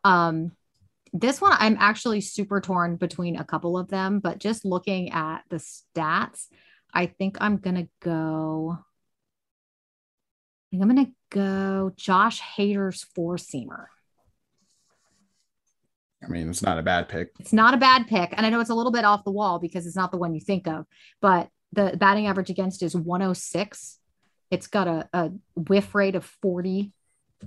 Um, 0.04 0.52
this 1.14 1.40
one, 1.40 1.54
I'm 1.58 1.78
actually 1.80 2.22
super 2.22 2.60
torn 2.60 2.98
between 2.98 3.38
a 3.38 3.44
couple 3.46 3.78
of 3.78 3.88
them, 3.88 4.20
but 4.20 4.40
just 4.40 4.66
looking 4.66 5.12
at 5.12 5.40
the 5.50 5.58
stats, 5.58 6.48
I 6.94 7.08
think 7.08 7.38
I'm 7.40 7.58
going 7.58 7.76
to 7.76 7.88
go. 8.02 8.78
I 8.80 10.66
think 10.72 10.84
I'm 10.84 10.90
going 10.90 11.06
to 11.06 11.12
go 11.30 11.94
Josh 11.96 12.42
Hader's 12.42 13.04
four 13.16 13.38
seamer. 13.38 13.86
I 16.24 16.28
mean, 16.28 16.50
it's 16.50 16.62
not 16.64 16.80
a 16.80 16.84
bad 16.84 17.10
pick. 17.10 17.32
It's 17.40 17.54
not 17.54 17.74
a 17.74 17.78
bad 17.78 18.08
pick. 18.08 18.34
And 18.36 18.46
I 18.46 18.50
know 18.50 18.60
it's 18.60 18.70
a 18.70 18.76
little 18.76 18.92
bit 18.92 19.06
off 19.06 19.24
the 19.24 19.32
wall 19.32 19.60
because 19.60 19.86
it's 19.86 19.96
not 19.96 20.12
the 20.12 20.18
one 20.18 20.34
you 20.34 20.42
think 20.42 20.68
of, 20.68 20.86
but 21.22 21.50
the 21.74 21.96
batting 21.98 22.28
average 22.28 22.50
against 22.50 22.82
is 22.82 22.96
106. 22.96 24.00
It's 24.50 24.68
got 24.68 24.88
a, 24.88 25.08
a 25.14 25.32
whiff 25.56 25.94
rate 25.94 26.16
of 26.16 26.26
40. 26.42 26.92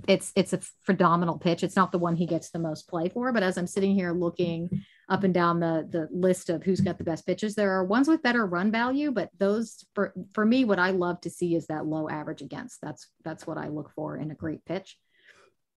It's 0.07 0.31
it's 0.35 0.53
a 0.53 0.61
phenomenal 0.85 1.37
pitch. 1.37 1.63
It's 1.63 1.75
not 1.75 1.91
the 1.91 1.99
one 1.99 2.15
he 2.15 2.25
gets 2.25 2.49
the 2.49 2.59
most 2.59 2.87
play 2.87 3.09
for, 3.09 3.33
but 3.33 3.43
as 3.43 3.57
I'm 3.57 3.67
sitting 3.67 3.93
here 3.93 4.13
looking 4.13 4.85
up 5.11 5.23
and 5.23 5.33
down 5.33 5.59
the 5.59 5.87
the 5.89 6.07
list 6.09 6.49
of 6.49 6.63
who's 6.63 6.81
got 6.81 6.97
the 6.97 7.03
best 7.03 7.27
pitches, 7.27 7.53
there 7.53 7.73
are 7.73 7.83
ones 7.83 8.07
with 8.07 8.23
better 8.23 8.45
run 8.45 8.71
value, 8.71 9.11
but 9.11 9.29
those 9.37 9.85
for 9.93 10.13
for 10.33 10.45
me, 10.45 10.65
what 10.65 10.79
I 10.79 10.91
love 10.91 11.21
to 11.21 11.29
see 11.29 11.55
is 11.55 11.67
that 11.67 11.85
low 11.85 12.09
average 12.09 12.41
against. 12.41 12.79
That's 12.81 13.07
that's 13.23 13.45
what 13.45 13.57
I 13.57 13.67
look 13.67 13.91
for 13.91 14.17
in 14.17 14.31
a 14.31 14.35
great 14.35 14.65
pitch. 14.65 14.97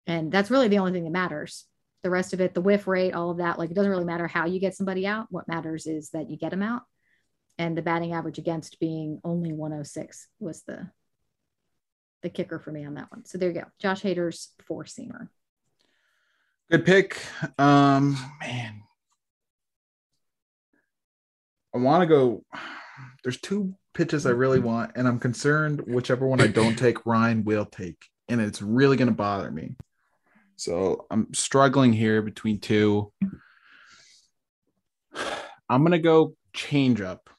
And 0.06 0.30
that's 0.30 0.50
really 0.50 0.68
the 0.68 0.78
only 0.78 0.92
thing 0.92 1.04
that 1.04 1.10
matters 1.10 1.66
the 2.04 2.10
rest 2.10 2.34
of 2.34 2.40
it, 2.40 2.52
the 2.52 2.60
whiff 2.60 2.86
rate, 2.86 3.14
all 3.14 3.30
of 3.30 3.38
that, 3.38 3.58
like 3.58 3.70
it 3.70 3.74
doesn't 3.74 3.90
really 3.90 4.04
matter 4.04 4.28
how 4.28 4.44
you 4.44 4.60
get 4.60 4.76
somebody 4.76 5.06
out. 5.06 5.26
What 5.30 5.48
matters 5.48 5.86
is 5.86 6.10
that 6.10 6.30
you 6.30 6.36
get 6.36 6.50
them 6.50 6.62
out. 6.62 6.82
And 7.56 7.76
the 7.76 7.82
batting 7.82 8.12
average 8.12 8.38
against 8.38 8.78
being 8.78 9.20
only 9.24 9.52
106 9.52 10.28
was 10.38 10.62
the 10.62 10.90
the 12.22 12.28
kicker 12.30 12.58
for 12.58 12.70
me 12.70 12.84
on 12.84 12.94
that 12.94 13.10
one. 13.10 13.24
So 13.24 13.36
there 13.38 13.50
you 13.50 13.60
go. 13.60 13.66
Josh 13.78 14.02
Hader's 14.02 14.52
four 14.66 14.84
seamer. 14.84 15.28
Good 16.70 16.86
pick. 16.86 17.20
Um, 17.58 18.16
man, 18.40 18.83
I 21.74 21.78
want 21.78 22.02
to 22.02 22.06
go. 22.06 22.44
There's 23.22 23.40
two 23.40 23.74
pitches 23.94 24.26
I 24.26 24.30
really 24.30 24.60
want, 24.60 24.92
and 24.96 25.08
I'm 25.08 25.18
concerned 25.18 25.82
whichever 25.86 26.26
one 26.26 26.40
I 26.42 26.46
don't 26.46 26.76
take, 26.76 27.06
Ryan 27.06 27.42
will 27.44 27.64
take, 27.64 28.04
and 28.28 28.40
it's 28.40 28.60
really 28.60 28.98
going 28.98 29.08
to 29.08 29.14
bother 29.14 29.50
me. 29.50 29.76
So 30.56 31.06
I'm 31.10 31.32
struggling 31.32 31.92
here 31.92 32.20
between 32.22 32.60
two. 32.60 33.12
I'm 35.68 35.80
going 35.80 35.92
to 35.92 35.98
go 35.98 36.36
change 36.52 37.00
up 37.00 37.30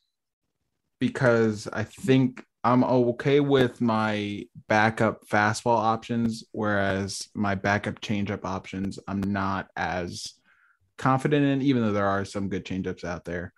because 0.99 1.67
I 1.71 1.83
think 1.83 2.43
I'm 2.63 2.83
okay 2.83 3.39
with 3.39 3.79
my 3.79 4.45
backup 4.67 5.27
fastball 5.27 5.77
options, 5.77 6.43
whereas 6.51 7.29
my 7.35 7.53
backup 7.53 8.01
changeup 8.01 8.43
options, 8.43 8.97
I'm 9.07 9.21
not 9.21 9.67
as 9.75 10.33
confident 10.97 11.45
in, 11.45 11.61
even 11.61 11.83
though 11.83 11.91
there 11.91 12.07
are 12.07 12.25
some 12.25 12.49
good 12.49 12.65
changeups 12.65 13.03
out 13.03 13.23
there. 13.23 13.53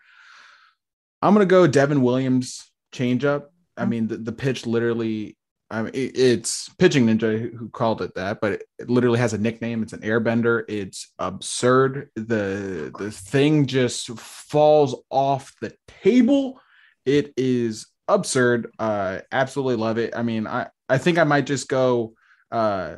I'm 1.28 1.34
gonna 1.34 1.46
go 1.46 1.68
Devin 1.68 2.02
Williams 2.02 2.72
changeup. 2.94 3.48
I 3.76 3.86
mean, 3.86 4.08
the, 4.08 4.18
the 4.18 4.32
pitch 4.32 4.66
literally. 4.66 5.38
I 5.70 5.82
mean, 5.82 5.92
it- 5.94 6.18
it's 6.18 6.70
pitching 6.76 7.06
ninja 7.06 7.38
who- 7.38 7.58
who 7.58 7.70
called 7.70 8.02
it 8.02 8.16
that, 8.16 8.40
but 8.40 8.54
it, 8.54 8.64
it 8.80 8.90
literally 8.90 9.20
has 9.20 9.34
a 9.34 9.38
nickname. 9.38 9.84
It's 9.84 9.92
an 9.92 10.00
airbender. 10.00 10.64
It's 10.70 11.12
absurd. 11.20 12.10
The 12.16 12.94
the 12.98 13.12
thing 13.12 13.66
just 13.66 14.08
falls 14.18 14.96
off 15.10 15.54
the 15.60 15.74
table. 16.02 16.62
It 17.06 17.34
is 17.36 17.88
absurd. 18.08 18.72
Uh, 18.80 19.20
absolutely 19.34 19.76
love 19.76 19.98
it. 19.98 20.16
I 20.16 20.24
mean, 20.24 20.48
I 20.48 20.70
I 20.88 20.98
think 20.98 21.18
I 21.18 21.26
might 21.26 21.46
just 21.46 21.68
go 21.68 22.14
uh 22.50 22.96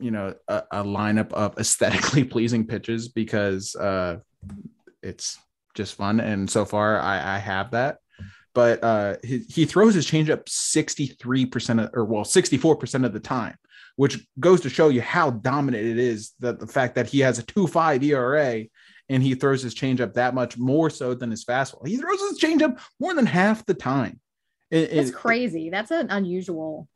you 0.00 0.10
know 0.10 0.34
a, 0.48 0.62
a 0.72 0.84
lineup 0.84 1.32
of 1.32 1.56
aesthetically 1.58 2.24
pleasing 2.34 2.66
pitches 2.66 3.08
because 3.08 3.76
uh, 3.76 4.16
it's 5.02 5.38
just 5.78 5.94
fun. 5.94 6.20
And 6.20 6.50
so 6.50 6.66
far, 6.66 7.00
I, 7.00 7.36
I 7.36 7.38
have 7.38 7.70
that. 7.70 7.98
But 8.52 8.84
uh, 8.84 9.16
he, 9.24 9.38
he 9.48 9.64
throws 9.64 9.94
his 9.94 10.06
changeup 10.06 10.44
63% 10.44 11.84
of, 11.84 11.90
or 11.94 12.04
well, 12.04 12.24
64% 12.24 13.06
of 13.06 13.12
the 13.14 13.20
time, 13.20 13.56
which 13.96 14.18
goes 14.38 14.60
to 14.62 14.68
show 14.68 14.88
you 14.88 15.00
how 15.00 15.30
dominant 15.30 15.86
it 15.86 15.98
is 15.98 16.32
that 16.40 16.58
the 16.58 16.66
fact 16.66 16.96
that 16.96 17.06
he 17.06 17.20
has 17.20 17.38
a 17.38 17.44
2 17.44 17.66
5 17.66 18.02
ERA 18.02 18.64
and 19.08 19.22
he 19.22 19.34
throws 19.34 19.62
his 19.62 19.74
changeup 19.74 20.14
that 20.14 20.34
much 20.34 20.58
more 20.58 20.90
so 20.90 21.14
than 21.14 21.30
his 21.30 21.44
fastball. 21.44 21.86
He 21.86 21.96
throws 21.96 22.20
his 22.20 22.40
changeup 22.40 22.80
more 23.00 23.14
than 23.14 23.26
half 23.26 23.64
the 23.64 23.74
time. 23.74 24.20
It, 24.70 24.92
That's 24.92 25.10
it, 25.10 25.14
crazy. 25.14 25.70
That's 25.70 25.90
an 25.90 26.10
unusual 26.10 26.88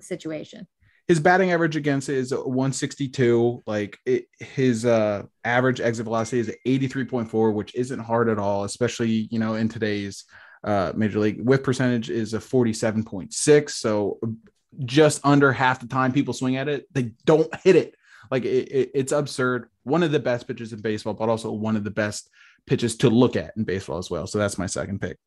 situation 0.00 0.68
his 1.10 1.18
batting 1.18 1.50
average 1.50 1.74
against 1.74 2.08
is 2.08 2.32
162 2.32 3.64
like 3.66 3.98
it, 4.06 4.26
his 4.38 4.86
uh 4.86 5.24
average 5.42 5.80
exit 5.80 6.04
velocity 6.04 6.38
is 6.38 6.54
83.4 6.64 7.52
which 7.52 7.74
isn't 7.74 7.98
hard 7.98 8.28
at 8.28 8.38
all 8.38 8.62
especially 8.62 9.26
you 9.28 9.40
know 9.40 9.56
in 9.56 9.68
today's 9.68 10.24
uh 10.62 10.92
major 10.94 11.18
league. 11.18 11.40
Whiff 11.42 11.64
percentage 11.64 12.10
is 12.10 12.32
a 12.32 12.38
47.6 12.38 13.70
so 13.70 14.20
just 14.84 15.20
under 15.26 15.50
half 15.50 15.80
the 15.80 15.88
time 15.88 16.12
people 16.12 16.32
swing 16.32 16.54
at 16.54 16.68
it 16.68 16.86
they 16.92 17.10
don't 17.26 17.52
hit 17.56 17.74
it. 17.74 17.96
Like 18.30 18.44
it, 18.44 18.68
it, 18.70 18.90
it's 18.94 19.10
absurd. 19.10 19.68
One 19.82 20.04
of 20.04 20.12
the 20.12 20.20
best 20.20 20.46
pitches 20.46 20.72
in 20.72 20.80
baseball 20.80 21.14
but 21.14 21.28
also 21.28 21.50
one 21.50 21.74
of 21.74 21.82
the 21.82 21.90
best 21.90 22.30
pitches 22.68 22.94
to 22.98 23.10
look 23.10 23.34
at 23.34 23.56
in 23.56 23.64
baseball 23.64 23.98
as 23.98 24.12
well. 24.12 24.28
So 24.28 24.38
that's 24.38 24.58
my 24.58 24.66
second 24.66 25.00
pick. 25.00 25.18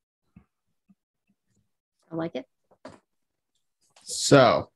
I 2.09 2.15
like 2.15 2.35
it. 2.35 2.45
So 4.03 4.69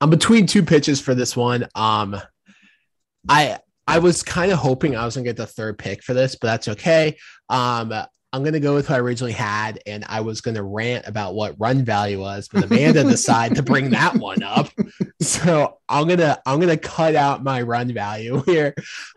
I'm 0.00 0.10
between 0.10 0.46
two 0.46 0.62
pitches 0.62 1.00
for 1.00 1.14
this 1.14 1.36
one. 1.36 1.66
Um, 1.74 2.20
I 3.28 3.58
I 3.86 3.98
was 3.98 4.22
kind 4.22 4.52
of 4.52 4.58
hoping 4.58 4.96
I 4.96 5.04
was 5.04 5.16
gonna 5.16 5.24
get 5.24 5.36
the 5.36 5.46
third 5.46 5.78
pick 5.78 6.02
for 6.02 6.14
this, 6.14 6.36
but 6.36 6.48
that's 6.48 6.68
okay. 6.68 7.16
Um, 7.48 7.92
I'm 8.32 8.44
gonna 8.44 8.60
go 8.60 8.74
with 8.74 8.88
who 8.88 8.94
I 8.94 8.98
originally 8.98 9.32
had, 9.32 9.80
and 9.86 10.04
I 10.08 10.20
was 10.20 10.40
gonna 10.40 10.62
rant 10.62 11.06
about 11.06 11.34
what 11.34 11.54
run 11.58 11.84
value 11.84 12.20
was, 12.20 12.48
but 12.52 12.64
Amanda 12.64 13.04
decided 13.08 13.56
to 13.56 13.62
bring 13.62 13.90
that 13.90 14.16
one 14.16 14.42
up. 14.42 14.68
So 15.22 15.78
I'm 15.88 16.08
gonna 16.08 16.38
I'm 16.44 16.60
gonna 16.60 16.76
cut 16.76 17.14
out 17.14 17.42
my 17.42 17.62
run 17.62 17.92
value 17.94 18.42
here. 18.44 18.74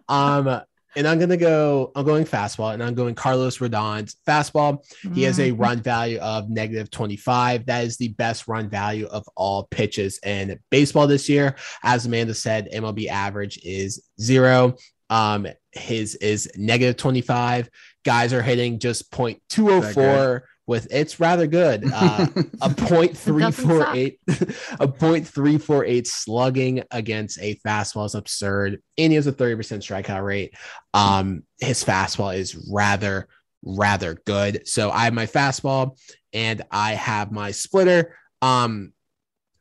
Um, 0.08 0.62
and 0.96 1.08
I'm 1.08 1.20
gonna 1.20 1.38
go. 1.38 1.92
I'm 1.96 2.06
going 2.06 2.26
fastball, 2.26 2.74
and 2.74 2.84
I'm 2.84 2.96
going 2.96 3.16
Carlos 3.16 3.60
Rodon's 3.60 4.16
fastball. 4.28 4.84
He 5.14 5.24
has 5.24 5.40
a 5.40 5.52
mm-hmm. 5.52 5.62
run 5.62 5.82
value 5.82 6.20
of 6.20 6.50
negative 6.50 6.90
25. 6.90 7.66
That 7.68 7.84
is 7.84 7.98
the 7.98 8.10
best 8.10 8.48
run 8.48 8.70
value 8.70 9.08
of 9.08 9.28
all 9.36 9.68
pitches 9.70 10.20
in 10.26 10.60
baseball 10.70 11.08
this 11.08 11.30
year. 11.30 11.56
As 11.84 12.06
Amanda 12.06 12.34
said, 12.34 12.70
MLB 12.74 13.08
average 13.08 13.60
is 13.64 14.04
zero. 14.20 14.76
Um, 15.10 15.48
his 15.72 16.16
is 16.16 16.52
negative 16.56 16.98
25. 16.98 17.70
Guys 18.06 18.34
are 18.34 18.42
hitting 18.42 18.80
just 18.80 19.12
0.204 19.12 20.42
with 20.70 20.88
it's 20.92 21.20
rather 21.20 21.48
good. 21.48 21.84
Uh, 21.92 22.28
a 22.62 22.70
point 22.70 23.18
three 23.18 23.52
four 23.52 23.88
eight, 23.96 24.20
a 24.80 24.88
point 24.88 25.28
three 25.28 25.58
four 25.58 25.84
eight 25.84 26.06
slugging 26.06 26.84
against 26.92 27.40
a 27.42 27.56
fastball 27.66 28.06
is 28.06 28.14
absurd. 28.14 28.80
And 28.96 29.12
he 29.12 29.16
has 29.16 29.26
a 29.26 29.32
thirty 29.32 29.56
percent 29.56 29.82
strikeout 29.82 30.24
rate. 30.24 30.54
Um, 30.94 31.44
his 31.60 31.84
fastball 31.84 32.38
is 32.38 32.56
rather 32.72 33.28
rather 33.64 34.22
good. 34.26 34.68
So 34.68 34.92
I 34.92 35.06
have 35.06 35.14
my 35.14 35.26
fastball 35.26 35.98
and 36.34 36.62
I 36.72 36.94
have 36.94 37.32
my 37.32 37.50
splitter. 37.50 38.16
Um, 38.44 38.94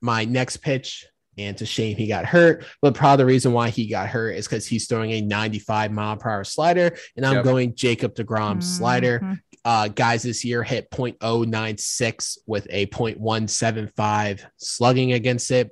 my 0.03 0.27
next 0.27 0.59
pitch. 0.59 1.07
And 1.39 1.57
to 1.59 1.67
shame 1.67 1.97
he 1.97 2.09
got 2.09 2.25
hurt, 2.25 2.65
but 2.83 2.95
probably 2.95 3.23
the 3.23 3.27
reason 3.27 3.53
why 3.53 3.69
he 3.69 3.87
got 3.87 4.09
hurt 4.09 4.33
is 4.33 4.49
because 4.49 4.67
he's 4.67 4.89
throwing 4.89 5.13
a 5.13 5.21
95 5.21 5.93
mile 5.93 6.17
per 6.17 6.31
hour 6.31 6.43
slider, 6.43 6.97
and 7.17 7.25
I'm 7.25 7.37
yep. 7.37 7.45
going 7.45 7.77
Jacob 7.77 8.17
DeGrom 8.17 8.55
mm-hmm. 8.55 8.61
slider. 8.61 9.39
Uh, 9.65 9.89
guys 9.89 10.23
this 10.23 10.45
year 10.45 10.63
hit 10.63 10.91
0.096 10.91 12.39
with 12.47 12.67
a 12.71 12.87
0.175 12.87 14.45
slugging 14.57 15.13
against 15.13 15.51
it. 15.51 15.71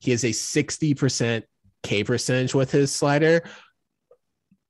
He 0.00 0.10
has 0.12 0.24
a 0.24 0.28
60% 0.28 1.42
K 1.82 2.04
percentage 2.04 2.54
with 2.54 2.70
his 2.70 2.92
slider. 2.92 3.42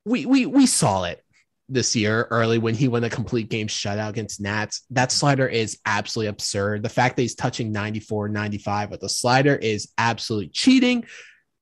We 0.05 0.27
we 0.27 0.47
we 0.47 0.67
saw 0.67 1.05
it 1.05 1.23
this 1.69 1.95
year 1.95 2.27
early 2.31 2.59
when 2.59 2.75
he 2.75 2.89
won 2.89 3.05
a 3.05 3.11
complete 3.11 3.51
game 3.51 3.67
shutout 3.67 4.11
against 4.11 4.41
Nats. 4.41 4.83
That 4.91 5.13
slider 5.13 5.47
is 5.47 5.79
absolutely 5.85 6.29
absurd. 6.29 6.83
The 6.83 6.89
fact 6.89 7.17
that 7.17 7.23
he's 7.23 7.35
touching 7.35 7.73
94, 7.73 8.31
95 8.31 8.91
with 8.91 9.01
the 9.01 9.09
slider 9.09 9.55
is 9.55 9.93
absolutely 9.99 10.49
cheating 10.49 11.05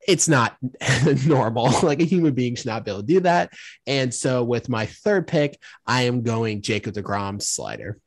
it's 0.07 0.29
not 0.29 0.57
normal. 1.27 1.71
like 1.83 2.01
a 2.01 2.05
human 2.05 2.35
being 2.35 2.55
should 2.55 2.67
not 2.67 2.85
be 2.85 2.91
able 2.91 3.01
to 3.01 3.07
do 3.07 3.21
that. 3.21 3.53
And 3.87 4.13
so 4.13 4.45
with 4.45 4.69
my 4.69 4.87
third 4.87 5.27
pick, 5.27 5.59
I 5.87 6.03
am 6.03 6.23
going 6.23 6.63
Jacob 6.63 6.95
DeGrom 6.95 7.43
slider. 7.43 7.99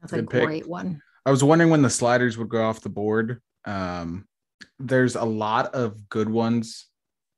That's 0.00 0.12
Good 0.12 0.24
a 0.24 0.28
pick. 0.28 0.44
great 0.44 0.66
one. 0.68 1.02
I 1.26 1.30
was 1.30 1.44
wondering 1.44 1.70
when 1.70 1.82
the 1.82 1.90
sliders 1.90 2.38
would 2.38 2.48
go 2.48 2.64
off 2.64 2.80
the 2.80 2.88
board. 2.88 3.40
Um, 3.64 4.26
there's 4.78 5.16
a 5.16 5.24
lot 5.24 5.74
of 5.74 6.08
good 6.08 6.28
ones 6.28 6.86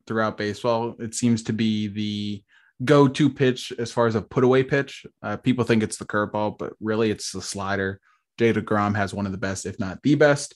throughout 0.07 0.37
baseball. 0.37 0.97
It 0.99 1.15
seems 1.15 1.43
to 1.45 1.53
be 1.53 1.89
the 1.89 2.43
go-to 2.85 3.31
pitch 3.31 3.73
as 3.79 3.93
far 3.93 4.07
as 4.07 4.15
a 4.15 4.23
put-away 4.23 4.65
pitch. 4.65 5.07
Uh, 5.23 5.37
people 5.37 5.65
think 5.65 5.83
it's 5.83 5.99
the 5.99 6.05
curveball, 6.05 6.59
but 6.59 6.75
really 6.81 7.11
it's 7.11 7.33
the 7.33 7.43
slider. 7.43 8.01
Jay 8.39 8.53
DeGrom 8.53 8.97
has 8.97 9.13
one 9.13 9.27
of 9.27 9.33
the 9.33 9.39
best, 9.39 9.67
if 9.67 9.79
not 9.79 10.03
the 10.03 10.15
best. 10.15 10.55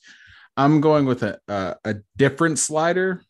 I'm 0.57 0.81
going 0.81 1.05
with 1.05 1.23
a, 1.23 1.39
a, 1.49 1.77
a 1.85 1.95
different 2.17 2.59
slider. 2.59 3.23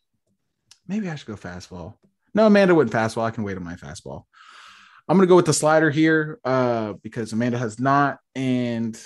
Maybe 0.87 1.09
I 1.09 1.15
should 1.15 1.27
go 1.27 1.35
fastball. 1.35 1.95
No, 2.33 2.47
Amanda 2.47 2.75
went 2.75 2.91
fastball. 2.91 3.23
I 3.23 3.31
can 3.31 3.43
wait 3.43 3.57
on 3.57 3.63
my 3.63 3.75
fastball. 3.75 4.23
I'm 5.07 5.17
gonna 5.17 5.27
go 5.27 5.35
with 5.35 5.45
the 5.45 5.53
slider 5.53 5.89
here 5.89 6.39
uh, 6.43 6.93
because 7.01 7.31
Amanda 7.33 7.57
has 7.57 7.79
not, 7.79 8.19
and 8.35 8.99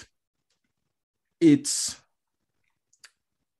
it's 1.40 1.96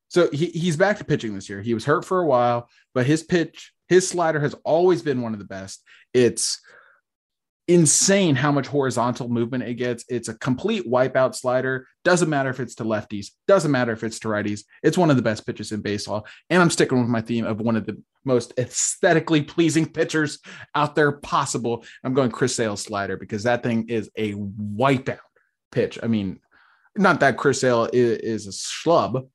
so 0.10 0.30
he, 0.32 0.48
he's 0.48 0.76
back 0.76 0.98
to 0.98 1.06
pitching 1.06 1.34
this 1.34 1.50
year. 1.50 1.62
He 1.62 1.74
was 1.74 1.86
hurt 1.86 2.04
for 2.04 2.20
a 2.20 2.26
while, 2.26 2.68
but 2.94 3.06
his 3.06 3.24
pitch, 3.24 3.72
his 3.88 4.08
slider 4.10 4.40
has 4.40 4.54
always 4.66 5.02
been 5.02 5.22
one 5.22 5.34
of 5.34 5.40
the 5.40 5.46
best. 5.46 5.84
It's 6.14 6.60
insane 7.74 8.36
how 8.36 8.52
much 8.52 8.68
horizontal 8.68 9.30
movement 9.30 9.64
it 9.64 9.76
gets. 9.76 10.04
It's 10.10 10.28
a 10.28 10.34
complete 10.34 10.86
wipeout 10.90 11.36
slider. 11.36 11.88
Doesn't 12.04 12.30
matter 12.30 12.50
if 12.50 12.60
it's 12.60 12.76
to 12.76 12.84
lefties, 12.84 13.28
doesn't 13.48 13.72
matter 13.72 13.94
if 13.94 14.04
it's 14.04 14.20
to 14.20 14.28
righties. 14.28 14.64
It's 14.84 14.98
one 14.98 15.10
of 15.10 15.16
the 15.16 15.22
best 15.22 15.46
pitches 15.46 15.72
in 15.72 15.82
baseball. 15.82 16.28
And 16.50 16.62
I'm 16.62 16.70
sticking 16.70 17.00
with 17.00 17.08
my 17.08 17.22
theme 17.22 17.46
of 17.46 17.62
one 17.62 17.78
of 17.78 17.86
the 17.86 18.02
most 18.26 18.54
aesthetically 18.58 19.42
pleasing 19.42 19.86
pitchers 19.94 20.40
out 20.76 20.96
there 20.96 21.14
possible. 21.14 21.86
I'm 22.04 22.14
going 22.14 22.32
Chris 22.32 22.56
Sale 22.56 22.78
slider 22.78 23.16
because 23.16 23.44
that 23.44 23.64
thing 23.64 23.88
is 23.88 24.10
a 24.18 24.34
wipeout 24.34 25.20
pitch. 25.72 25.98
I 26.04 26.08
mean, 26.08 26.40
not 26.98 27.22
that 27.22 27.38
Chris 27.38 27.62
Sale 27.62 27.90
is, 27.94 28.18
is 28.18 28.48
a 28.48 28.52
schlub, 28.52 29.28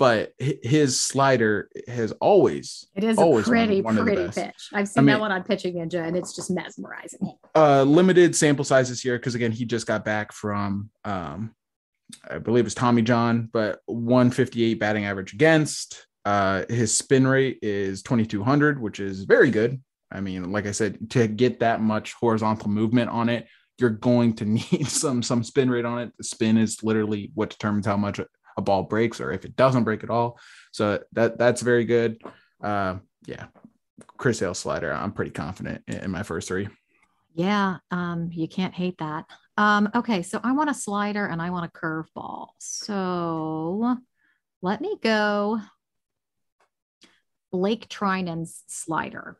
but 0.00 0.32
his 0.38 0.98
slider 0.98 1.68
has 1.86 2.10
always 2.22 2.88
it 2.96 3.04
is 3.04 3.18
always 3.18 3.46
a 3.46 3.50
pretty 3.50 3.82
pretty 3.82 4.28
pitch. 4.28 4.68
I've 4.72 4.88
seen 4.88 5.00
I 5.00 5.02
mean, 5.02 5.06
that 5.08 5.20
one 5.20 5.30
on 5.30 5.42
Pitching 5.42 5.74
Ninja, 5.74 6.02
and 6.02 6.16
it's 6.16 6.34
just 6.34 6.50
mesmerizing. 6.50 7.34
Uh, 7.54 7.82
limited 7.82 8.34
sample 8.34 8.64
size 8.64 8.88
this 8.88 9.04
year 9.04 9.18
because 9.18 9.34
again 9.34 9.52
he 9.52 9.66
just 9.66 9.86
got 9.86 10.02
back 10.02 10.32
from 10.32 10.88
um, 11.04 11.54
I 12.30 12.38
believe 12.38 12.64
it's 12.64 12.74
Tommy 12.74 13.02
John, 13.02 13.50
but 13.52 13.80
158 13.84 14.80
batting 14.80 15.04
average 15.04 15.34
against. 15.34 16.06
Uh, 16.24 16.64
his 16.70 16.96
spin 16.96 17.26
rate 17.26 17.58
is 17.60 18.02
2200, 18.02 18.80
which 18.80 19.00
is 19.00 19.24
very 19.24 19.50
good. 19.50 19.82
I 20.10 20.22
mean, 20.22 20.50
like 20.50 20.66
I 20.66 20.72
said, 20.72 21.10
to 21.10 21.28
get 21.28 21.60
that 21.60 21.82
much 21.82 22.14
horizontal 22.14 22.70
movement 22.70 23.10
on 23.10 23.28
it, 23.28 23.48
you're 23.78 23.90
going 23.90 24.32
to 24.36 24.44
need 24.46 24.86
some 24.86 25.22
some 25.22 25.44
spin 25.44 25.68
rate 25.68 25.84
on 25.84 25.98
it. 25.98 26.12
The 26.16 26.24
spin 26.24 26.56
is 26.56 26.82
literally 26.82 27.32
what 27.34 27.50
determines 27.50 27.84
how 27.84 27.98
much 27.98 28.18
a 28.56 28.62
ball 28.62 28.82
breaks 28.84 29.20
or 29.20 29.32
if 29.32 29.44
it 29.44 29.56
doesn't 29.56 29.84
break 29.84 30.04
at 30.04 30.10
all. 30.10 30.38
So 30.72 31.00
that 31.12 31.38
that's 31.38 31.62
very 31.62 31.84
good. 31.84 32.22
Uh, 32.62 32.96
yeah, 33.26 33.46
Chris 34.16 34.38
Sale 34.38 34.54
slider. 34.54 34.92
I'm 34.92 35.12
pretty 35.12 35.30
confident 35.30 35.82
in, 35.86 36.10
my 36.10 36.22
first 36.22 36.48
three. 36.48 36.68
Yeah, 37.34 37.78
um, 37.90 38.30
you 38.32 38.48
can't 38.48 38.74
hate 38.74 38.98
that. 38.98 39.24
Um, 39.56 39.88
okay, 39.94 40.22
so 40.22 40.40
I 40.42 40.52
want 40.52 40.70
a 40.70 40.74
slider 40.74 41.26
and 41.26 41.40
I 41.40 41.50
want 41.50 41.66
a 41.66 41.78
curveball. 41.78 42.48
So 42.58 43.96
let 44.62 44.80
me 44.80 44.96
go 45.02 45.60
Blake 47.52 47.88
Treinen's 47.88 48.62
slider 48.68 49.36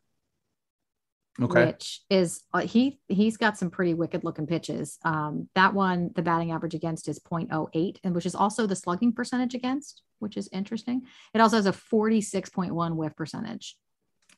okay. 1.43 1.66
which 1.66 2.03
is 2.11 2.43
uh, 2.53 2.61
he 2.61 2.99
he's 3.09 3.36
got 3.36 3.57
some 3.57 3.70
pretty 3.70 3.95
wicked 3.95 4.24
looking 4.24 4.47
pitches. 4.47 4.99
Um, 5.05 5.49
that 5.55 5.74
one, 5.74 6.11
the 6.14 6.22
batting 6.22 6.53
average 6.53 6.74
against 6.74 7.09
is 7.09 7.18
0.08, 7.18 7.99
and 8.05 8.14
which 8.14 8.26
is 8.26 8.34
also 8.34 8.66
the 8.66 8.76
slugging 8.76 9.12
percentage 9.12 9.55
against, 9.55 10.03
which 10.18 10.36
is 10.36 10.49
interesting. 10.53 11.03
It 11.34 11.41
also 11.41 11.57
has 11.57 11.66
a 11.66 11.72
46.1 11.72 12.95
whiff 12.95 13.16
percentage 13.16 13.76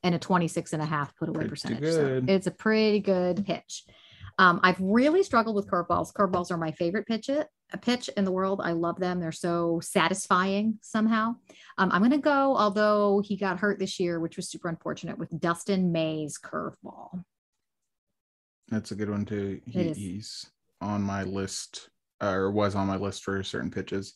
and 0.03 0.15
a 0.15 0.19
26 0.19 0.73
and 0.73 0.83
a 0.83 0.87
half 0.87 1.17
put 1.17 1.29
away 1.29 1.37
pretty 1.37 1.51
percentage. 1.51 1.81
Good. 1.81 1.95
So 1.95 2.33
it's 2.33 2.47
a 2.47 2.51
pretty 2.51 3.01
good 3.01 3.45
pitch. 3.47 3.85
Um, 4.39 4.61
I've 4.63 4.81
really 4.81 5.23
struggled 5.23 5.57
with 5.57 5.69
curveballs. 5.69 6.13
Curveballs 6.13 6.51
are 6.51 6.57
my 6.57 6.73
favorite 6.73 7.07
pitch. 7.07 7.29
It 7.29 7.49
pitch 7.81 8.09
in 8.17 8.25
the 8.25 8.31
world. 8.31 8.61
I 8.63 8.73
love 8.73 8.99
them. 8.99 9.21
They're 9.21 9.33
so 9.33 9.81
satisfying 9.83 10.79
somehow. 10.83 11.37
Um, 11.79 11.91
I'm 11.91 12.01
going 12.01 12.11
to 12.11 12.19
go, 12.19 12.57
although 12.57 13.23
he 13.25 13.37
got 13.37 13.59
hurt 13.59 13.79
this 13.79 13.99
year, 13.99 14.21
which 14.21 14.37
was 14.37 14.49
super 14.51 14.69
unfortunate, 14.69 15.19
with 15.19 15.41
Dustin 15.41 15.91
May's 15.91 16.39
curveball. 16.39 17.25
That's 18.69 18.91
a 18.91 18.95
good 18.95 19.11
one 19.11 19.25
too. 19.25 19.61
He, 19.67 19.93
he's 19.93 20.51
on 20.81 21.03
my 21.03 21.23
list, 21.23 21.91
or 22.21 22.51
was 22.51 22.75
on 22.75 22.87
my 22.87 22.97
list 22.97 23.25
for 23.25 23.43
certain 23.43 23.71
pitches. 23.71 24.15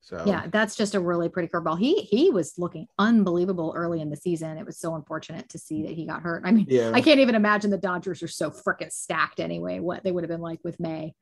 So 0.00 0.22
Yeah, 0.26 0.46
that's 0.50 0.76
just 0.76 0.94
a 0.94 1.00
really 1.00 1.28
pretty 1.28 1.48
curveball. 1.48 1.78
He 1.78 2.02
he 2.02 2.30
was 2.30 2.54
looking 2.58 2.86
unbelievable 2.98 3.72
early 3.76 4.00
in 4.00 4.10
the 4.10 4.16
season. 4.16 4.56
It 4.56 4.66
was 4.66 4.78
so 4.78 4.94
unfortunate 4.94 5.48
to 5.50 5.58
see 5.58 5.82
that 5.82 5.92
he 5.92 6.06
got 6.06 6.22
hurt. 6.22 6.42
I 6.44 6.52
mean, 6.52 6.66
yeah. 6.68 6.90
I 6.94 7.00
can't 7.00 7.20
even 7.20 7.34
imagine 7.34 7.70
the 7.70 7.78
Dodgers 7.78 8.22
are 8.22 8.28
so 8.28 8.50
freaking 8.50 8.90
stacked 8.90 9.40
anyway. 9.40 9.78
What 9.78 10.02
they 10.02 10.10
would 10.10 10.24
have 10.24 10.30
been 10.30 10.40
like 10.40 10.60
with 10.64 10.80
May. 10.80 11.14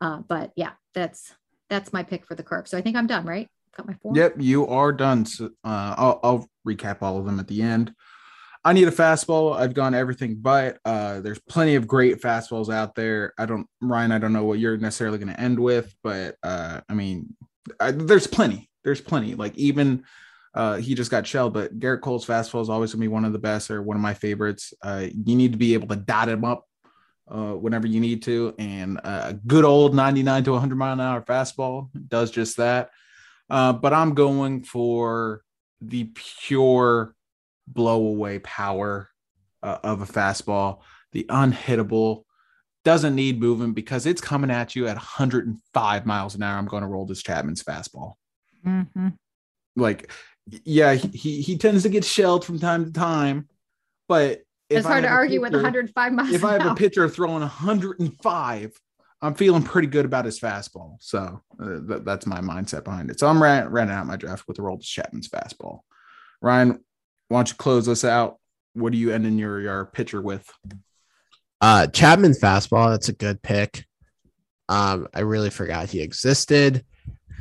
Uh, 0.00 0.20
but 0.26 0.52
yeah, 0.56 0.72
that's 0.94 1.32
that's 1.68 1.92
my 1.92 2.02
pick 2.02 2.26
for 2.26 2.34
the 2.34 2.42
curve. 2.42 2.68
So 2.68 2.78
I 2.78 2.80
think 2.80 2.96
I'm 2.96 3.06
done, 3.06 3.26
right? 3.26 3.48
Got 3.76 3.86
my 3.86 3.94
four. 3.94 4.12
Yep, 4.14 4.36
you 4.38 4.66
are 4.66 4.92
done. 4.92 5.26
So, 5.26 5.46
uh, 5.64 5.94
I'll, 5.96 6.20
I'll 6.22 6.48
recap 6.66 6.98
all 7.02 7.18
of 7.18 7.24
them 7.24 7.40
at 7.40 7.48
the 7.48 7.62
end. 7.62 7.94
I 8.64 8.72
need 8.72 8.88
a 8.88 8.92
fastball. 8.92 9.54
I've 9.54 9.74
gone 9.74 9.94
everything 9.94 10.36
but. 10.40 10.78
Uh, 10.84 11.20
there's 11.20 11.40
plenty 11.40 11.74
of 11.74 11.86
great 11.86 12.20
fastballs 12.20 12.72
out 12.72 12.94
there. 12.94 13.34
I 13.38 13.44
don't, 13.44 13.66
Ryan. 13.82 14.12
I 14.12 14.18
don't 14.18 14.32
know 14.32 14.44
what 14.44 14.58
you're 14.58 14.78
necessarily 14.78 15.18
going 15.18 15.34
to 15.34 15.40
end 15.40 15.58
with, 15.58 15.94
but 16.02 16.36
uh, 16.42 16.80
I 16.88 16.94
mean, 16.94 17.36
I, 17.80 17.90
there's 17.90 18.26
plenty. 18.26 18.70
There's 18.82 19.00
plenty. 19.00 19.34
Like 19.34 19.56
even 19.56 20.04
uh, 20.54 20.76
he 20.76 20.94
just 20.94 21.10
got 21.10 21.26
shelled, 21.26 21.52
but 21.52 21.78
Gerrit 21.78 22.00
Cole's 22.00 22.26
fastball 22.26 22.62
is 22.62 22.68
always 22.68 22.92
going 22.92 23.00
to 23.00 23.04
be 23.04 23.08
one 23.08 23.24
of 23.24 23.32
the 23.32 23.38
best 23.38 23.70
or 23.70 23.82
one 23.82 23.96
of 23.96 24.02
my 24.02 24.14
favorites. 24.14 24.72
Uh, 24.82 25.06
you 25.10 25.36
need 25.36 25.52
to 25.52 25.58
be 25.58 25.74
able 25.74 25.88
to 25.88 25.96
dot 25.96 26.28
him 26.28 26.44
up 26.44 26.66
uh, 27.28 27.52
whenever 27.52 27.86
you 27.86 28.00
need 28.00 28.22
to, 28.22 28.54
and 28.58 29.00
a 29.02 29.38
good 29.46 29.64
old 29.64 29.94
99 29.94 30.44
to 30.44 30.52
100 30.52 30.76
mile 30.76 30.92
an 30.92 31.00
hour 31.00 31.22
fastball 31.22 31.88
does 32.08 32.30
just 32.30 32.58
that. 32.58 32.90
Uh, 33.50 33.72
but 33.72 33.92
I'm 33.92 34.14
going 34.14 34.62
for 34.62 35.42
the 35.80 36.10
pure 36.14 37.14
blow 37.66 38.06
away 38.06 38.38
power 38.38 39.08
uh, 39.62 39.78
of 39.82 40.02
a 40.02 40.06
fastball, 40.06 40.80
the 41.12 41.24
unhittable, 41.28 42.24
doesn't 42.84 43.14
need 43.14 43.40
movement 43.40 43.74
because 43.74 44.06
it's 44.06 44.20
coming 44.20 44.50
at 44.50 44.76
you 44.76 44.86
at 44.86 44.96
105 44.96 46.06
miles 46.06 46.34
an 46.34 46.42
hour. 46.42 46.58
I'm 46.58 46.66
going 46.66 46.82
to 46.82 46.88
Aroldis 46.88 47.24
Chapman's 47.24 47.62
fastball. 47.62 48.14
Mhm. 48.64 49.16
Like, 49.76 50.10
yeah, 50.64 50.94
he 50.94 51.40
he 51.40 51.56
tends 51.58 51.82
to 51.84 51.88
get 51.88 52.04
shelled 52.04 52.44
from 52.44 52.58
time 52.58 52.84
to 52.84 52.92
time, 52.92 53.48
but 54.08 54.42
It's 54.70 54.86
hard 54.86 55.02
to 55.04 55.08
argue 55.08 55.40
with 55.40 55.52
105 55.54 56.12
miles. 56.12 56.32
If 56.32 56.44
I 56.44 56.52
have 56.52 56.66
a 56.66 56.74
pitcher 56.74 57.08
throwing 57.08 57.42
105, 57.42 58.72
I'm 59.22 59.34
feeling 59.34 59.62
pretty 59.62 59.88
good 59.88 60.04
about 60.04 60.24
his 60.26 60.38
fastball. 60.38 60.96
So 61.00 61.42
uh, 61.60 61.80
th- 61.88 62.02
that's 62.04 62.26
my 62.26 62.40
mindset 62.40 62.84
behind 62.84 63.10
it. 63.10 63.18
So 63.18 63.26
I'm 63.26 63.42
ran, 63.42 63.68
running 63.70 63.94
out 63.94 64.06
my 64.06 64.16
draft 64.16 64.46
with 64.46 64.56
the 64.58 64.62
Aroldis 64.62 64.82
Chapman's 64.84 65.28
fastball. 65.28 65.80
Ryan, 66.42 66.80
why 67.28 67.38
don't 67.38 67.48
you 67.48 67.56
close 67.56 67.88
us 67.88 68.04
out? 68.04 68.38
What 68.74 68.92
are 68.92 68.96
you 68.96 69.12
ending 69.12 69.38
your, 69.38 69.60
your 69.60 69.86
pitcher 69.86 70.20
with? 70.20 70.50
Uh, 71.60 71.86
Chapman 71.86 72.32
fastball. 72.32 72.90
That's 72.90 73.08
a 73.08 73.12
good 73.12 73.42
pick. 73.42 73.86
Um, 74.68 75.08
I 75.14 75.20
really 75.20 75.50
forgot 75.50 75.90
he 75.90 76.00
existed. 76.00 76.84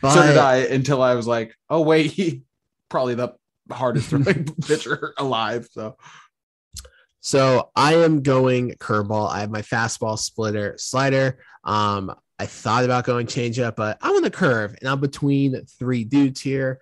But 0.01 0.13
so 0.13 0.27
did 0.27 0.37
I 0.37 0.57
until 0.57 1.01
I 1.01 1.15
was 1.15 1.27
like, 1.27 1.55
oh, 1.69 1.81
wait, 1.81 2.11
he 2.11 2.43
probably 2.89 3.15
the 3.15 3.33
hardest 3.71 4.09
throwing 4.09 4.45
pitcher 4.67 5.13
alive. 5.17 5.67
So 5.71 5.97
So 7.21 7.71
I 7.75 7.95
am 7.95 8.21
going 8.21 8.71
curveball. 8.71 9.29
I 9.29 9.39
have 9.39 9.49
my 9.49 9.61
fastball 9.61 10.19
splitter 10.19 10.75
slider. 10.77 11.39
Um, 11.63 12.13
I 12.37 12.45
thought 12.45 12.83
about 12.83 13.05
going 13.05 13.27
changeup, 13.27 13.77
but 13.77 13.97
I'm 14.01 14.15
on 14.17 14.23
the 14.23 14.29
curve 14.29 14.75
and 14.79 14.89
I'm 14.89 14.99
between 14.99 15.65
three 15.65 16.03
dudes 16.03 16.41
here. 16.41 16.81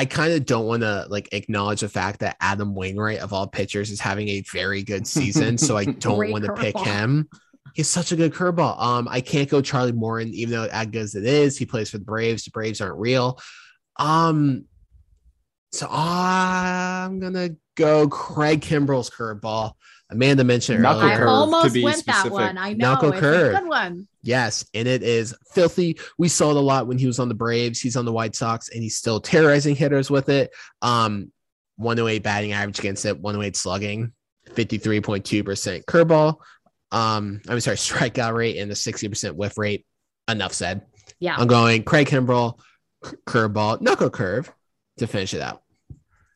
I 0.00 0.06
kind 0.06 0.32
of 0.32 0.46
don't 0.46 0.64
want 0.64 0.80
to 0.80 1.04
like 1.10 1.28
acknowledge 1.32 1.82
the 1.82 1.88
fact 1.90 2.20
that 2.20 2.38
Adam 2.40 2.74
Wainwright 2.74 3.18
of 3.18 3.34
all 3.34 3.46
pitchers 3.46 3.90
is 3.90 4.00
having 4.00 4.28
a 4.30 4.40
very 4.50 4.82
good 4.82 5.06
season, 5.06 5.58
so 5.58 5.76
I 5.76 5.84
don't 6.00 6.30
want 6.30 6.46
to 6.46 6.54
pick 6.54 6.74
him. 6.78 7.28
He's 7.74 7.90
such 7.90 8.10
a 8.10 8.16
good 8.16 8.32
curveball. 8.32 8.80
Um, 8.80 9.08
I 9.10 9.20
can't 9.20 9.50
go 9.50 9.60
Charlie 9.60 9.92
Morton, 9.92 10.32
even 10.32 10.52
though 10.52 10.68
as 10.72 10.86
good 10.86 11.02
as 11.02 11.14
it 11.16 11.26
is, 11.26 11.58
he 11.58 11.66
plays 11.66 11.90
for 11.90 11.98
the 11.98 12.04
Braves. 12.06 12.44
The 12.46 12.50
Braves 12.50 12.80
aren't 12.80 12.96
real. 12.96 13.38
Um, 13.98 14.64
so 15.70 15.86
I'm 15.90 17.20
gonna 17.20 17.50
go 17.74 18.08
Craig 18.08 18.62
Kimbrel's 18.62 19.10
curveball. 19.10 19.72
Amanda 20.10 20.44
mentioned 20.44 20.78
it 20.78 20.82
Knuckle 20.82 21.02
earlier. 21.02 21.12
I 21.12 21.16
curve, 21.18 21.26
to 21.26 21.30
almost 21.30 21.74
be 21.74 21.84
went 21.84 22.06
that 22.06 22.30
one. 22.30 22.56
I 22.56 22.72
know 22.72 22.94
Knuckle 22.94 23.10
it's 23.12 23.20
curve. 23.20 23.54
a 23.54 23.58
good 23.58 23.68
one. 23.68 24.08
Yes, 24.22 24.66
and 24.74 24.86
it 24.86 25.02
is 25.02 25.34
filthy. 25.52 25.98
We 26.18 26.28
saw 26.28 26.50
it 26.50 26.56
a 26.56 26.60
lot 26.60 26.86
when 26.86 26.98
he 26.98 27.06
was 27.06 27.18
on 27.18 27.28
the 27.28 27.34
Braves. 27.34 27.80
He's 27.80 27.96
on 27.96 28.04
the 28.04 28.12
White 28.12 28.34
Sox, 28.34 28.68
and 28.68 28.82
he's 28.82 28.96
still 28.96 29.20
terrorizing 29.20 29.74
hitters 29.74 30.10
with 30.10 30.28
it. 30.28 30.52
Um, 30.82 31.32
108 31.76 32.22
batting 32.22 32.52
average 32.52 32.78
against 32.78 33.06
it, 33.06 33.18
108 33.18 33.56
slugging, 33.56 34.12
53.2% 34.50 35.84
curveball. 35.84 36.36
Um, 36.92 37.40
I'm 37.48 37.60
sorry, 37.60 37.76
strikeout 37.78 38.34
rate 38.34 38.58
and 38.58 38.70
the 38.70 38.74
60% 38.74 39.32
whiff 39.32 39.56
rate. 39.56 39.86
Enough 40.28 40.52
said. 40.52 40.82
Yeah. 41.18 41.34
I'm 41.36 41.48
going 41.48 41.82
Craig 41.82 42.06
Kimbrel, 42.06 42.60
curveball, 43.26 43.80
knuckle 43.80 44.10
curve 44.10 44.52
to 44.98 45.06
finish 45.06 45.34
it 45.34 45.40
out. 45.40 45.62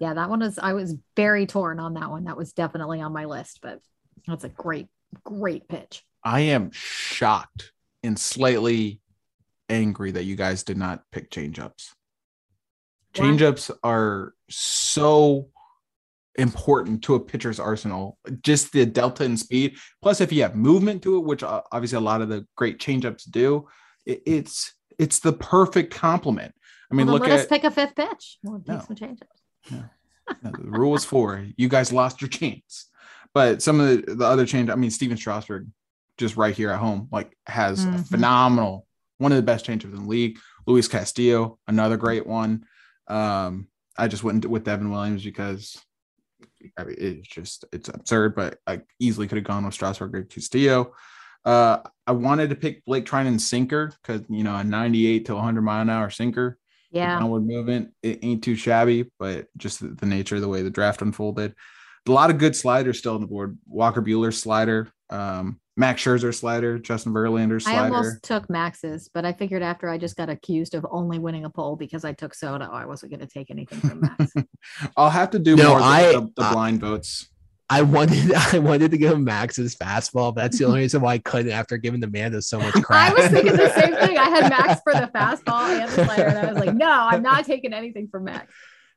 Yeah, 0.00 0.14
that 0.14 0.28
one 0.28 0.40
was 0.40 0.58
I 0.58 0.72
was 0.72 0.96
very 1.14 1.46
torn 1.46 1.78
on 1.78 1.94
that 1.94 2.10
one. 2.10 2.24
That 2.24 2.36
was 2.36 2.52
definitely 2.52 3.00
on 3.00 3.12
my 3.12 3.26
list, 3.26 3.60
but 3.62 3.80
that's 4.26 4.42
a 4.42 4.48
great, 4.48 4.88
great 5.22 5.68
pitch. 5.68 6.04
I 6.24 6.40
am 6.40 6.70
shocked 6.72 7.72
and 8.04 8.18
slightly 8.18 9.00
angry 9.68 10.12
that 10.12 10.24
you 10.24 10.36
guys 10.36 10.62
did 10.62 10.76
not 10.76 11.02
pick 11.10 11.30
changeups. 11.30 11.90
Changeups 13.14 13.70
are 13.82 14.34
so 14.50 15.48
important 16.36 17.02
to 17.04 17.14
a 17.14 17.20
pitcher's 17.20 17.60
arsenal. 17.60 18.18
Just 18.42 18.72
the 18.72 18.84
delta 18.84 19.24
in 19.24 19.36
speed, 19.36 19.76
plus 20.02 20.20
if 20.20 20.32
you 20.32 20.42
have 20.42 20.56
movement 20.56 21.02
to 21.02 21.16
it, 21.16 21.24
which 21.24 21.42
uh, 21.42 21.62
obviously 21.72 21.96
a 21.96 22.00
lot 22.00 22.20
of 22.20 22.28
the 22.28 22.46
great 22.56 22.78
changeups 22.78 23.30
do, 23.30 23.68
it's 24.04 24.74
it's 24.98 25.20
the 25.20 25.32
perfect 25.32 25.94
complement. 25.94 26.54
I 26.90 26.94
mean, 26.94 27.06
well, 27.06 27.14
look 27.14 27.22
let 27.22 27.32
at 27.32 27.40
us 27.40 27.46
pick 27.46 27.64
a 27.64 27.70
fifth 27.70 27.96
pitch. 27.96 28.38
We'll 28.42 28.62
No. 28.66 28.82
some 28.86 28.96
changes. 28.96 29.28
no, 29.70 29.84
the 30.42 30.70
rule 30.70 30.94
is 30.94 31.04
four. 31.04 31.46
You 31.56 31.68
guys 31.68 31.92
lost 31.92 32.20
your 32.20 32.28
chance. 32.28 32.90
But 33.32 33.62
some 33.62 33.80
of 33.80 34.06
the, 34.06 34.14
the 34.14 34.24
other 34.24 34.46
change, 34.46 34.70
I 34.70 34.76
mean, 34.76 34.90
Stephen 34.90 35.16
Strasburg, 35.16 35.66
just 36.18 36.36
right 36.36 36.54
here 36.54 36.70
at 36.70 36.78
home, 36.78 37.08
like 37.10 37.36
has 37.46 37.84
a 37.84 37.88
Mhm. 37.88 38.08
phenomenal, 38.08 38.86
one 39.18 39.32
of 39.32 39.36
the 39.36 39.42
best 39.42 39.66
changeups 39.66 39.84
in 39.84 40.02
the 40.04 40.08
league. 40.08 40.38
Luis 40.66 40.88
Castillo, 40.88 41.58
another 41.66 41.96
great 41.96 42.26
one. 42.26 42.64
Um, 43.08 43.68
I 43.98 44.08
just 44.08 44.24
went 44.24 44.46
with 44.46 44.64
Devin 44.64 44.90
Williams 44.90 45.24
because 45.24 45.76
I 46.78 46.84
mean, 46.84 46.96
it's 46.98 47.28
just 47.28 47.64
it's 47.72 47.88
absurd, 47.88 48.34
but 48.34 48.58
I 48.66 48.80
easily 48.98 49.28
could 49.28 49.36
have 49.36 49.44
gone 49.44 49.64
with 49.64 49.74
Strasburg 49.74 50.14
or 50.14 50.22
Castillo. 50.24 50.92
Uh, 51.44 51.78
I 52.06 52.12
wanted 52.12 52.48
to 52.50 52.56
pick 52.56 52.84
Blake 52.86 53.04
Treinen's 53.04 53.46
sinker 53.46 53.92
because 54.02 54.22
you 54.30 54.44
know 54.44 54.56
a 54.56 54.64
98 54.64 55.26
to 55.26 55.34
100 55.34 55.60
mile 55.62 55.82
an 55.82 55.90
hour 55.90 56.08
sinker 56.10 56.58
Yeah. 56.90 57.18
downward 57.18 57.46
movement. 57.46 57.92
It 58.02 58.20
ain't 58.22 58.42
too 58.42 58.54
shabby, 58.56 59.10
but 59.18 59.48
just 59.58 59.80
the, 59.80 59.88
the 59.88 60.06
nature 60.06 60.36
of 60.36 60.40
the 60.42 60.48
way 60.48 60.62
the 60.62 60.70
draft 60.70 61.02
unfolded. 61.02 61.54
A 62.08 62.12
lot 62.12 62.30
of 62.30 62.38
good 62.38 62.56
sliders 62.56 62.98
still 62.98 63.14
on 63.14 63.20
the 63.20 63.26
board. 63.26 63.58
Walker 63.66 64.00
Buehler 64.02 64.32
slider, 64.32 64.90
um, 65.10 65.60
Max 65.76 66.02
Scherzer 66.04 66.32
slider, 66.34 66.78
Justin 66.78 67.12
Verlander 67.12 67.60
slider. 67.60 67.78
I 67.78 67.88
slider. 67.88 67.94
almost 67.96 68.22
took 68.22 68.48
Max's, 68.48 69.08
but 69.12 69.24
I 69.24 69.32
figured 69.32 69.62
after 69.62 69.88
I 69.88 69.98
just 69.98 70.16
got 70.16 70.28
accused 70.30 70.74
of 70.74 70.86
only 70.90 71.18
winning 71.18 71.44
a 71.44 71.50
poll 71.50 71.74
because 71.76 72.04
I 72.04 72.12
took 72.12 72.32
soda, 72.34 72.68
I 72.72 72.84
wasn't 72.86 73.10
going 73.12 73.26
to 73.26 73.32
take 73.32 73.50
anything 73.50 73.80
from 73.80 74.00
Max. 74.00 74.32
I'll 74.96 75.10
have 75.10 75.30
to 75.30 75.38
do 75.40 75.56
No, 75.56 75.70
more 75.70 75.78
of 75.78 75.82
the, 75.82 75.88
I- 75.88 76.12
the, 76.12 76.30
the 76.36 76.42
uh, 76.42 76.52
blind 76.52 76.80
votes. 76.80 77.28
I 77.70 77.80
wanted 77.80 78.30
I 78.52 78.58
wanted 78.58 78.90
to 78.90 78.98
go 78.98 79.16
Max's 79.16 79.74
fastball. 79.74 80.34
but 80.34 80.42
That's 80.42 80.58
the 80.58 80.66
only 80.66 80.80
reason 80.80 81.00
why 81.00 81.14
I 81.14 81.18
couldn't 81.18 81.50
after 81.50 81.78
giving 81.78 82.04
Amanda 82.04 82.42
so 82.42 82.58
much 82.58 82.74
credit. 82.74 82.92
I 83.18 83.22
was 83.22 83.30
thinking 83.32 83.56
the 83.56 83.72
same 83.72 83.94
thing. 83.94 84.18
I 84.18 84.28
had 84.28 84.50
Max 84.50 84.82
for 84.84 84.92
the 84.92 85.10
fastball 85.14 85.70
and 85.70 85.88
the 85.88 86.04
slider, 86.04 86.24
and 86.24 86.38
I 86.38 86.52
was 86.52 86.58
like, 86.64 86.74
no, 86.74 86.90
I'm 86.90 87.22
not 87.22 87.46
taking 87.46 87.72
anything 87.72 88.06
from 88.08 88.24
Max. 88.24 88.52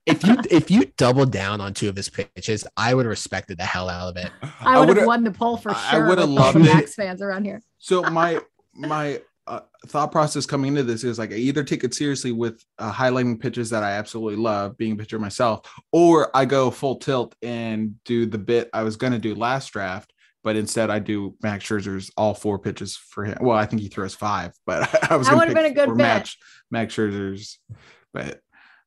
If 0.08 0.24
you 0.26 0.38
if 0.50 0.72
you 0.72 0.86
doubled 0.98 1.32
down 1.32 1.62
on 1.62 1.74
two 1.74 1.90
of 1.90 1.96
his 1.96 2.10
pitches, 2.10 2.66
I 2.76 2.94
would 2.94 3.06
have 3.06 3.10
respected 3.10 3.58
the 3.58 3.64
hell 3.66 3.90
out 3.90 4.10
of 4.10 4.18
it. 4.18 4.32
I 4.62 4.80
would 4.80 4.88
have 4.90 4.96
would've- 4.98 5.06
won 5.08 5.24
the 5.24 5.32
poll 5.32 5.58
for 5.58 5.74
sure. 5.74 6.04
I 6.04 6.08
would've 6.08 6.10
with 6.10 6.20
all 6.20 6.28
the 6.28 6.34
loved 6.34 6.58
it. 6.58 6.74
Max 6.74 6.96
fans 6.96 7.22
around 7.22 7.46
here. 7.46 7.62
So 7.78 8.02
my 8.04 8.40
my 8.74 9.22
uh, 9.48 9.62
thought 9.88 10.12
process 10.12 10.46
coming 10.46 10.70
into 10.70 10.84
this 10.84 11.04
is 11.04 11.18
like 11.18 11.32
I 11.32 11.36
either 11.36 11.64
take 11.64 11.84
it 11.84 11.94
seriously 11.94 12.32
with 12.32 12.64
uh, 12.80 12.92
highlighting 12.92 13.40
pitches 13.40 13.70
that 13.70 13.84
I 13.84 13.92
absolutely 13.94 14.36
love, 14.36 14.78
being 14.78 14.94
a 14.94 14.96
pitcher 14.96 15.20
myself, 15.20 15.62
or 15.92 16.36
I 16.36 16.46
go 16.46 16.70
full 16.72 16.98
tilt 16.98 17.34
and 17.42 17.96
do 18.04 18.26
the 18.26 18.38
bit 18.38 18.70
I 18.74 18.84
was 18.84 18.98
going 18.98 19.14
to 19.14 19.20
do 19.20 19.36
last 19.36 19.72
draft, 19.72 20.12
but 20.44 20.58
instead 20.58 20.90
I 20.90 21.00
do 21.00 21.36
Max 21.42 21.64
Scherzer's 21.66 22.12
all 22.18 22.34
four 22.34 22.60
pitches 22.60 22.98
for 22.98 23.24
him. 23.24 23.38
Well, 23.40 23.58
I 23.58 23.66
think 23.66 23.82
he 23.82 23.88
throws 23.88 24.14
five, 24.16 24.52
but 24.66 24.84
I 25.12 25.16
was 25.16 25.28
That 25.28 25.34
going 25.36 25.48
would've 25.48 25.56
been 25.56 25.72
a 25.72 25.74
good 25.74 25.96
match 25.96 26.38
Max 26.70 26.94
Scherzer's, 26.96 27.58
but 28.14 28.42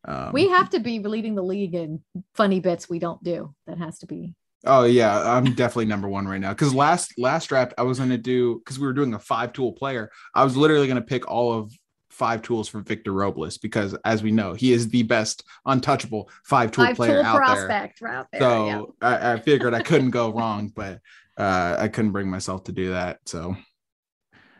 um, 0.04 0.32
we 0.32 0.48
have 0.48 0.70
to 0.70 0.80
be 0.80 0.98
leading 1.00 1.34
the 1.34 1.42
league 1.42 1.74
in 1.74 2.02
funny 2.34 2.60
bits 2.60 2.88
we 2.88 2.98
don't 2.98 3.22
do. 3.22 3.54
That 3.66 3.78
has 3.78 3.98
to 4.00 4.06
be 4.06 4.34
Oh 4.64 4.84
yeah, 4.84 5.22
I'm 5.36 5.54
definitely 5.54 5.86
number 5.86 6.08
one 6.08 6.28
right 6.28 6.40
now. 6.40 6.50
Because 6.50 6.74
last 6.74 7.18
last 7.18 7.46
draft 7.48 7.72
I 7.78 7.82
was 7.82 7.98
gonna 7.98 8.18
do 8.18 8.58
because 8.58 8.78
we 8.78 8.86
were 8.86 8.92
doing 8.92 9.14
a 9.14 9.18
five 9.18 9.52
tool 9.52 9.72
player. 9.72 10.10
I 10.34 10.44
was 10.44 10.56
literally 10.56 10.86
gonna 10.86 11.00
pick 11.00 11.30
all 11.30 11.52
of 11.52 11.72
five 12.10 12.42
tools 12.42 12.68
for 12.68 12.80
Victor 12.80 13.12
Robles 13.12 13.56
because, 13.56 13.96
as 14.04 14.22
we 14.22 14.32
know, 14.32 14.52
he 14.52 14.72
is 14.72 14.88
the 14.88 15.02
best 15.04 15.44
untouchable 15.64 16.28
five 16.44 16.72
tool 16.72 16.94
player 16.94 17.22
out 17.22 17.36
prospect 17.36 18.02
out 18.02 18.26
there. 18.32 18.40
there. 18.40 18.66
yeah. 18.66 18.72
So 18.78 18.94
I, 19.00 19.32
I 19.32 19.40
figured 19.40 19.72
I 19.72 19.82
couldn't 19.82 20.10
go 20.10 20.30
wrong, 20.30 20.70
but 20.74 21.00
uh, 21.38 21.76
I 21.78 21.88
couldn't 21.88 22.12
bring 22.12 22.28
myself 22.28 22.64
to 22.64 22.72
do 22.72 22.90
that. 22.90 23.20
So 23.24 23.56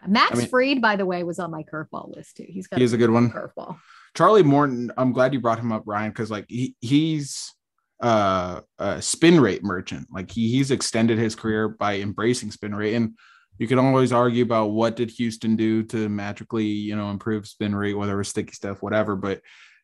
Max 0.07 0.33
I 0.33 0.35
mean- 0.37 0.49
Fried, 0.49 0.81
by 0.81 0.97
the 0.97 1.05
way, 1.05 1.23
was 1.25 1.39
on 1.39 1.51
my 1.51 1.63
curveball 1.63 2.17
list 2.17 2.39
too. 2.39 2.47
He's 2.49 2.67
got 2.67 2.81
he's 2.81 2.95
a 2.95 2.99
good 2.99 3.11
one. 3.11 3.31
curveball. 3.31 3.77
Charlie 4.17 4.43
Morton, 4.43 4.91
I'm 4.97 5.13
glad 5.13 5.33
you 5.33 5.41
brought 5.41 5.59
him 5.59 5.73
up, 5.73 5.83
Ryan, 5.87 6.11
because 6.11 6.31
like 6.31 6.47
he 6.49 6.75
he's 6.81 7.55
uh, 8.01 8.61
a 8.79 9.01
spin 9.03 9.41
rate 9.41 9.63
merchant. 9.63 10.09
Like 10.11 10.31
he 10.31 10.51
he's 10.51 10.71
extended 10.71 11.19
his 11.19 11.35
career 11.35 11.69
by 11.69 11.99
embracing 11.99 12.51
spin 12.51 12.75
rate, 12.75 12.95
and 12.95 13.17
you 13.59 13.69
can 13.69 13.79
always 13.79 14.13
argue 14.13 14.43
about 14.43 14.73
what 14.73 14.97
did 14.97 15.11
Houston 15.11 15.57
do 15.57 15.83
to 15.85 16.09
magically 16.09 16.65
you 16.65 16.97
know 16.97 17.11
improve 17.11 17.47
spin 17.47 17.75
rate, 17.75 17.95
whether 17.95 18.15
it 18.15 18.19
was 18.19 18.29
sticky 18.29 18.53
stuff, 18.53 18.83
whatever. 18.83 19.17
But 19.17 19.43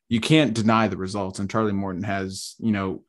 you 0.08 0.20
can't 0.20 0.54
deny 0.54 0.88
the 0.88 0.96
results, 0.96 1.38
and 1.38 1.50
Charlie 1.50 1.72
Morton 1.72 2.02
has 2.04 2.56
you 2.58 2.72
know 2.72 3.02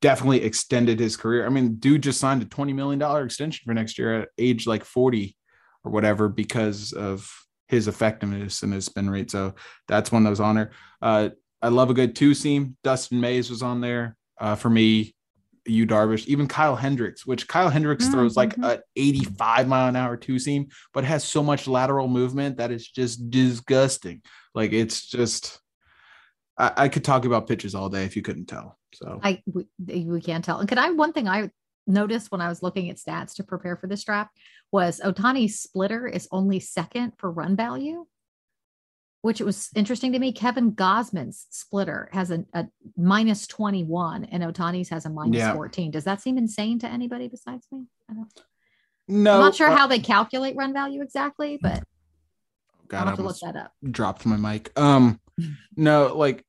definitely 0.00 0.42
extended 0.42 1.00
his 1.00 1.16
career. 1.16 1.46
I 1.46 1.48
mean, 1.48 1.76
dude 1.76 2.02
just 2.02 2.20
signed 2.20 2.42
a 2.42 2.46
twenty 2.46 2.72
million 2.72 2.98
dollar 2.98 3.24
extension 3.24 3.64
for 3.64 3.74
next 3.74 3.98
year 3.98 4.22
at 4.22 4.28
age 4.38 4.66
like 4.66 4.84
forty 4.84 5.36
or 5.84 5.90
whatever 5.90 6.28
because 6.28 6.92
of 6.92 7.30
his 7.68 7.88
effectiveness 7.88 8.62
and 8.62 8.72
his 8.72 8.84
spin 8.86 9.10
rate. 9.10 9.30
So 9.30 9.54
that's 9.88 10.12
one 10.12 10.24
that 10.24 10.30
was 10.30 10.40
on 10.40 10.54
there. 10.54 10.70
Uh, 11.02 11.30
I 11.62 11.68
love 11.68 11.90
a 11.90 11.94
good 11.94 12.14
two 12.14 12.34
seam. 12.34 12.76
Dustin 12.84 13.20
May's 13.20 13.50
was 13.50 13.62
on 13.62 13.80
there 13.80 14.16
uh, 14.40 14.54
for 14.54 14.70
me. 14.70 15.14
Yu 15.68 15.84
Darvish, 15.84 16.26
even 16.26 16.46
Kyle 16.46 16.76
Hendricks, 16.76 17.26
which 17.26 17.48
Kyle 17.48 17.68
Hendricks 17.68 18.06
Mm, 18.06 18.12
throws 18.12 18.36
like 18.36 18.54
mhm. 18.54 18.64
a 18.64 18.82
85 18.94 19.66
mile 19.66 19.88
an 19.88 19.96
hour 19.96 20.16
two 20.16 20.38
seam, 20.38 20.68
but 20.94 21.02
has 21.02 21.24
so 21.24 21.42
much 21.42 21.66
lateral 21.66 22.06
movement 22.06 22.58
that 22.58 22.70
is 22.70 22.86
just 22.86 23.30
disgusting. 23.30 24.22
Like 24.54 24.72
it's 24.72 25.06
just, 25.06 25.58
I, 26.56 26.72
I 26.76 26.88
could 26.88 27.04
talk 27.04 27.24
about 27.24 27.48
pitches 27.48 27.74
all 27.74 27.88
day 27.88 28.04
if 28.04 28.14
you 28.14 28.22
couldn't 28.22 28.46
tell. 28.46 28.78
So 28.94 29.18
I 29.22 29.42
we, 29.52 29.66
we 30.04 30.20
can't 30.20 30.44
tell. 30.44 30.60
And 30.60 30.68
could 30.68 30.78
I 30.78 30.90
one 30.90 31.12
thing 31.12 31.26
I 31.28 31.50
noticed 31.86 32.30
when 32.30 32.40
I 32.40 32.48
was 32.48 32.62
looking 32.62 32.90
at 32.90 32.96
stats 32.96 33.34
to 33.34 33.44
prepare 33.44 33.76
for 33.76 33.86
this 33.86 34.04
draft 34.04 34.30
was 34.76 35.00
Ohtani's 35.02 35.58
splitter 35.58 36.06
is 36.06 36.28
only 36.30 36.60
second 36.60 37.12
for 37.16 37.30
run 37.30 37.56
value, 37.56 38.04
which 39.22 39.40
was 39.40 39.70
interesting 39.74 40.12
to 40.12 40.18
me. 40.18 40.32
Kevin 40.32 40.72
Gausman's 40.72 41.46
splitter 41.48 42.10
has 42.12 42.30
a, 42.30 42.44
a 42.52 42.66
minus 42.94 43.46
21 43.46 44.26
and 44.26 44.42
Ohtani's 44.42 44.90
has 44.90 45.06
a 45.06 45.10
minus 45.10 45.38
Yeah. 45.38 45.54
14. 45.54 45.90
Does 45.92 46.04
that 46.04 46.20
seem 46.20 46.36
insane 46.36 46.78
to 46.80 46.86
anybody 46.88 47.26
besides 47.26 47.66
me? 47.72 47.86
I 48.10 48.12
don't, 48.12 48.28
no, 49.08 49.32
I'm 49.32 49.40
not 49.40 49.54
sure 49.54 49.70
uh, 49.70 49.76
how 49.76 49.86
they 49.86 49.98
calculate 49.98 50.56
run 50.56 50.74
value 50.74 51.00
exactly, 51.00 51.58
but 51.62 51.82
God, 52.88 52.98
I'll 52.98 53.06
I 53.06 53.10
have 53.12 53.18
to 53.18 53.22
look 53.24 53.38
that 53.40 53.56
up. 53.56 53.72
dropped 53.82 54.26
my 54.26 54.36
mic. 54.36 54.78
Um, 54.78 55.18
no, 55.74 56.14
like 56.14 56.44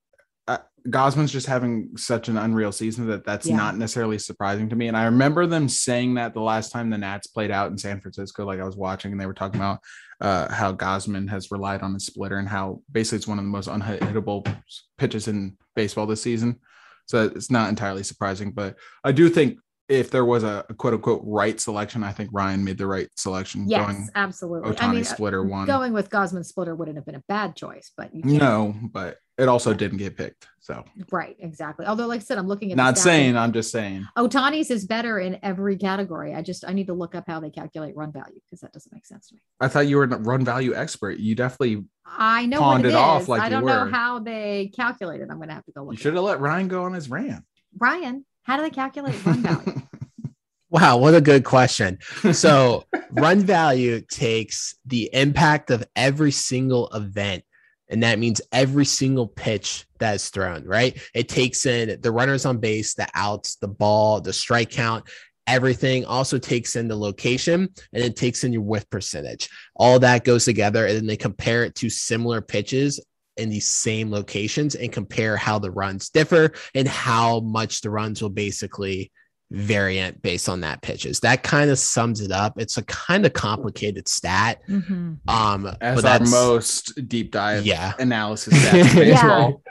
uh, 0.48 0.58
Gausman's 0.88 1.32
just 1.32 1.48
having 1.48 1.98
such 1.98 2.30
an 2.30 2.38
unreal 2.38 2.72
season 2.72 3.08
that 3.08 3.26
that's 3.26 3.48
Yeah. 3.48 3.58
not 3.58 3.78
necessarily 3.78 4.18
surprising 4.18 4.70
to 4.70 4.76
me. 4.76 4.88
And 4.88 4.96
I 4.96 5.06
remember 5.06 5.46
them 5.46 5.68
saying 5.68 6.14
that 6.14 6.34
the 6.34 6.40
last 6.42 6.72
time 6.72 6.90
the 6.90 6.98
Nats 6.98 7.28
played 7.28 7.52
out 7.52 7.70
in 7.72 7.78
San 7.78 8.00
Francisco, 8.00 8.46
like 8.46 8.60
I 8.62 8.64
was 8.64 8.78
watching, 8.78 9.12
and 9.12 9.20
they 9.20 9.26
were 9.26 9.34
talking 9.34 9.60
about 9.60 9.80
uh, 10.22 10.52
how 10.52 10.74
Gosman 10.74 11.30
has 11.30 11.52
relied 11.52 11.82
on 11.82 11.94
his 11.94 12.06
splitter 12.06 12.38
and 12.38 12.48
how 12.48 12.82
basically 12.92 13.18
it's 13.18 13.28
one 13.28 13.38
of 13.38 13.44
the 13.46 13.50
most 13.52 13.68
unhittable 13.68 14.48
pitches 14.98 15.28
in 15.28 15.58
baseball 15.76 16.08
this 16.08 16.22
season. 16.22 16.60
So 17.06 17.26
it's 17.26 17.52
not 17.52 17.70
entirely 17.70 18.04
surprising, 18.04 18.52
but 18.52 18.76
I 19.04 19.12
do 19.12 19.30
think 19.30 19.60
if 19.90 20.12
there 20.12 20.26
was 20.26 20.44
a, 20.44 20.66
a 20.70 20.74
quote 20.74 20.94
unquote 20.94 21.22
right 21.24 21.60
selection, 21.60 22.04
I 22.04 22.12
think 22.12 22.30
Ryan 22.34 22.64
made 22.64 22.78
the 22.78 22.88
right 22.88 23.10
selection. 23.16 23.70
Yes, 23.70 23.86
going 23.86 24.10
absolutely. 24.16 24.70
Ohtani 24.72 24.82
I 24.82 24.92
mean, 24.92 25.02
uh, 25.02 25.06
splitter 25.06 25.44
one. 25.44 25.66
going 25.66 25.94
with 25.94 26.10
Gausman 26.10 26.46
splitter 26.46 26.76
wouldn't 26.76 26.98
have 26.98 27.06
been 27.06 27.16
a 27.16 27.24
bad 27.28 27.56
choice, 27.56 27.92
but 27.96 28.14
you. 28.14 28.22
No, 28.24 28.76
but 28.92 29.18
it 29.38 29.48
also 29.48 29.74
didn't 29.74 30.00
get 30.00 30.18
picked. 30.18 30.48
So 30.60 30.84
Right, 31.12 31.38
exactly. 31.40 31.86
Although, 31.86 32.08
like 32.08 32.22
I 32.22 32.24
said, 32.24 32.38
I'm 32.38 32.48
looking 32.48 32.72
at 32.72 32.78
not 32.78 32.98
saying, 32.98 33.38
I'm 33.38 33.54
just 33.54 33.72
saying. 33.72 34.06
Ohtani's 34.18 34.72
is 34.72 34.86
better 34.86 35.20
in 35.20 35.40
every 35.42 35.78
category. 35.78 36.34
I 36.34 36.42
just 36.42 36.66
I 36.68 36.74
need 36.74 36.88
to 36.88 36.94
look 36.94 37.16
up 37.16 37.24
how 37.28 37.40
they 37.40 37.50
calculate 37.50 37.96
run 37.96 38.12
value 38.12 38.40
because 38.46 38.60
that 38.62 38.74
doesn't 38.74 38.92
make 38.94 39.06
sense 39.06 39.30
to 39.30 39.36
me. 39.36 39.42
I 39.62 39.70
thought 39.70 39.88
you 39.88 39.98
were 39.98 40.04
a 40.04 40.18
run 40.18 40.44
value 40.44 40.76
expert. 40.76 41.20
You 41.20 41.36
definitely 41.36 41.86
I 42.06 42.46
know 42.46 42.60
Pawned 42.60 42.86
it 42.86 42.90
it 42.90 42.96
off 42.96 43.28
like 43.30 43.42
I 43.42 43.50
don't 43.50 43.66
know 43.66 43.90
how 43.90 44.20
they 44.20 44.72
calculate 44.76 45.22
it. 45.22 45.28
I'm 45.32 45.40
gonna 45.40 45.54
have 45.54 45.66
to 45.66 45.72
go 45.72 45.84
look. 45.84 45.94
you 45.94 45.98
should 45.98 46.14
have 46.14 46.24
let 46.24 46.42
Ryan 46.42 46.68
go 46.68 46.84
on 46.84 46.94
his 46.94 47.10
rant. 47.10 47.46
Ryan, 47.78 48.26
how 48.48 48.56
do 48.56 48.64
they 48.64 48.70
calculate 48.70 49.24
run 49.26 49.44
value? 49.44 49.82
Wow, 50.70 50.98
what 50.98 51.16
a 51.16 51.22
good 51.22 51.46
question. 51.46 51.98
So, 52.34 52.84
run 53.12 53.40
value 53.40 54.02
takes 54.02 54.76
the 54.86 55.10
impact 55.14 55.72
of 55.72 55.88
every 55.96 56.32
single 56.32 56.90
event, 56.90 57.46
and 57.88 58.04
that 58.04 58.20
means 58.20 58.42
every 58.52 58.84
single 58.84 59.30
pitch 59.30 59.86
that 60.00 60.16
is 60.16 60.28
thrown, 60.28 60.66
right? 60.66 61.02
It 61.16 61.30
takes 61.30 61.66
in 61.66 62.02
the 62.02 62.12
runners 62.12 62.46
on 62.46 62.58
base, 62.58 62.96
the 62.96 63.08
outs, 63.14 63.56
the 63.56 63.70
ball, 63.70 64.20
the 64.20 64.34
strike 64.34 64.70
count, 64.70 65.06
everything. 65.48 66.04
Also 66.04 66.38
takes 66.38 66.76
in 66.76 66.90
the 66.90 66.98
location 66.98 67.70
and 67.94 68.04
it 68.04 68.18
takes 68.18 68.44
in 68.44 68.52
your 68.52 68.64
whiff 68.64 68.90
percentage. 68.90 69.48
All 69.74 70.00
that 70.00 70.26
goes 70.26 70.44
together, 70.44 70.86
and 70.86 70.98
then 70.98 71.08
they 71.08 71.16
compare 71.16 71.64
it 71.64 71.76
to 71.76 71.90
similar 71.90 72.42
pitches 72.42 73.00
in 73.38 73.50
these 73.50 73.68
same 73.68 74.12
locations 74.12 74.76
and 74.76 74.92
compare 74.92 75.38
how 75.38 75.60
the 75.60 75.72
runs 75.72 76.10
differ 76.10 76.52
and 76.76 76.88
how 76.88 77.40
much 77.42 77.82
the 77.82 77.90
runs 77.90 78.22
will 78.22 78.30
basically 78.30 79.12
variant 79.52 80.22
based 80.22 80.50
on 80.50 80.60
that 80.62 80.82
pitches. 80.82 81.22
That 81.22 81.42
kind 81.44 81.70
of 81.72 81.80
sums 81.80 82.20
it 82.20 82.32
up. 82.32 82.60
It's 82.60 82.78
a 82.78 82.84
kind 82.84 83.26
of 83.26 83.32
complicated 83.34 84.08
stat. 84.08 84.60
Mhm. 84.68 85.20
Um, 85.30 85.72
As 85.80 86.02
but 86.02 86.22
our 86.22 86.28
most 86.28 87.08
deep 87.08 87.32
dive 87.32 87.66
yeah. 87.66 87.94
analysis 88.00 88.54
stats 88.54 88.92
in 89.02 89.08
Yeah. 89.08 89.14
baseball. 89.14 89.64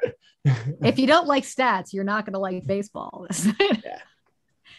If 0.83 0.99
you 0.99 1.07
don't 1.07 1.27
like 1.27 1.45
stats, 1.45 1.93
you're 1.93 2.05
not 2.05 2.25
gonna 2.25 2.39
like 2.39 2.67
baseball. 2.67 3.27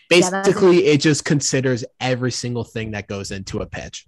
Yeah, 0.10 0.20
that's- 0.30 0.48
Basically, 0.48 0.86
it 0.86 1.02
just 1.02 1.26
considers 1.26 1.84
every 2.00 2.32
single 2.32 2.64
thing 2.64 2.92
that 2.92 3.08
goes 3.08 3.32
into 3.32 3.60
a 3.60 3.66
pitch. 3.66 4.06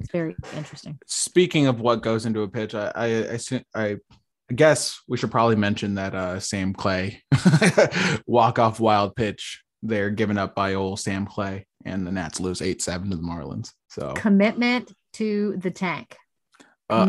It's 0.00 0.10
very 0.10 0.34
interesting. 0.56 0.98
Speaking 1.06 1.66
of 1.66 1.80
what 1.80 2.02
goes 2.02 2.26
into 2.26 2.42
a 2.42 2.48
pitch, 2.48 2.74
I 2.74 2.90
I, 2.94 3.38
I, 3.74 3.96
I 4.50 4.54
guess 4.54 5.00
we 5.06 5.16
should 5.16 5.30
probably 5.30 5.56
mention 5.56 5.94
that 5.94 6.14
uh, 6.14 6.40
Sam 6.40 6.72
Clay 6.72 7.22
walk 8.26 8.58
off 8.58 8.80
wild 8.80 9.14
pitch 9.14 9.62
there 9.82 10.10
given 10.10 10.38
up 10.38 10.54
by 10.54 10.74
old 10.74 11.00
Sam 11.00 11.26
Clay, 11.26 11.66
and 11.84 12.06
the 12.06 12.12
Nats 12.12 12.40
lose 12.40 12.62
eight 12.62 12.82
seven 12.82 13.10
to 13.10 13.16
the 13.16 13.22
Marlins. 13.22 13.70
So 13.88 14.14
Commitment 14.14 14.92
to 15.14 15.56
the 15.58 15.70
tank. 15.70 16.16
uh, 16.88 17.06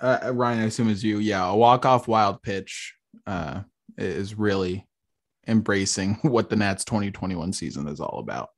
a, 0.00 0.26
uh, 0.28 0.32
Ryan, 0.32 0.60
I 0.60 0.64
assume 0.64 0.90
is 0.90 1.02
you. 1.02 1.18
Yeah, 1.18 1.48
a 1.48 1.56
walk 1.56 1.86
off 1.86 2.08
wild 2.08 2.42
pitch 2.42 2.94
uh, 3.26 3.62
is 3.96 4.34
really 4.34 4.86
embracing 5.46 6.14
what 6.22 6.50
the 6.50 6.56
Nats 6.56 6.84
2021 6.84 7.52
season 7.52 7.88
is 7.88 8.00
all 8.00 8.18
about. 8.18 8.50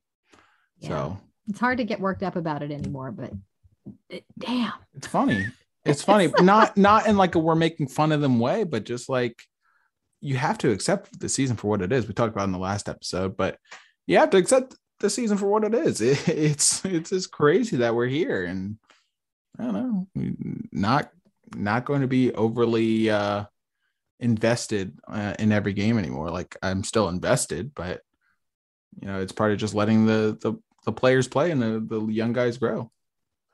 Yeah. 0.79 0.89
So 0.89 1.17
It's 1.47 1.59
hard 1.59 1.77
to 1.77 1.83
get 1.83 1.99
worked 1.99 2.23
up 2.23 2.35
about 2.35 2.63
it 2.63 2.71
anymore, 2.71 3.11
but 3.11 3.31
damn. 4.37 4.73
it's 4.95 5.07
funny. 5.07 5.47
It's 5.85 6.03
funny, 6.03 6.31
not 6.39 6.77
not 6.77 7.07
in 7.07 7.17
like 7.17 7.35
a 7.35 7.39
we're 7.39 7.55
making 7.55 7.87
fun 7.87 8.11
of 8.11 8.21
them 8.21 8.39
way, 8.39 8.63
but 8.63 8.85
just 8.85 9.09
like 9.09 9.41
you 10.21 10.35
have 10.35 10.57
to 10.59 10.71
accept 10.71 11.19
the 11.19 11.29
season 11.29 11.55
for 11.55 11.67
what 11.67 11.81
it 11.81 11.91
is. 11.91 12.07
We 12.07 12.13
talked 12.13 12.33
about 12.33 12.45
in 12.45 12.51
the 12.51 12.59
last 12.59 12.89
episode, 12.89 13.37
but 13.37 13.57
you 14.05 14.17
have 14.17 14.29
to 14.31 14.37
accept 14.37 14.75
the 14.99 15.09
season 15.09 15.37
for 15.37 15.47
what 15.47 15.63
it 15.63 15.73
is. 15.73 16.01
It, 16.01 16.27
it's 16.27 16.83
it's 16.85 17.09
just 17.11 17.31
crazy 17.31 17.77
that 17.77 17.95
we're 17.95 18.07
here, 18.07 18.45
and 18.45 18.77
I 19.57 19.63
don't 19.63 19.73
know, 19.73 20.33
not 20.71 21.11
not 21.55 21.85
going 21.85 22.01
to 22.01 22.07
be 22.07 22.33
overly 22.33 23.09
uh 23.09 23.45
invested 24.19 24.99
uh, 25.07 25.33
in 25.39 25.51
every 25.51 25.73
game 25.73 25.97
anymore. 25.97 26.29
Like 26.29 26.55
I'm 26.61 26.83
still 26.83 27.09
invested, 27.09 27.73
but 27.73 28.01
you 29.01 29.07
know, 29.07 29.21
it's 29.21 29.31
part 29.31 29.51
of 29.51 29.57
just 29.57 29.73
letting 29.73 30.05
the 30.05 30.37
the, 30.41 30.53
the 30.85 30.91
players 30.91 31.27
play 31.27 31.51
and 31.51 31.61
the, 31.61 31.79
the 31.79 32.05
young 32.05 32.33
guys 32.33 32.57
grow. 32.57 32.91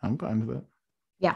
I'm 0.06 0.18
fine 0.18 0.46
with 0.46 0.58
it. 0.58 0.64
Yeah. 1.20 1.36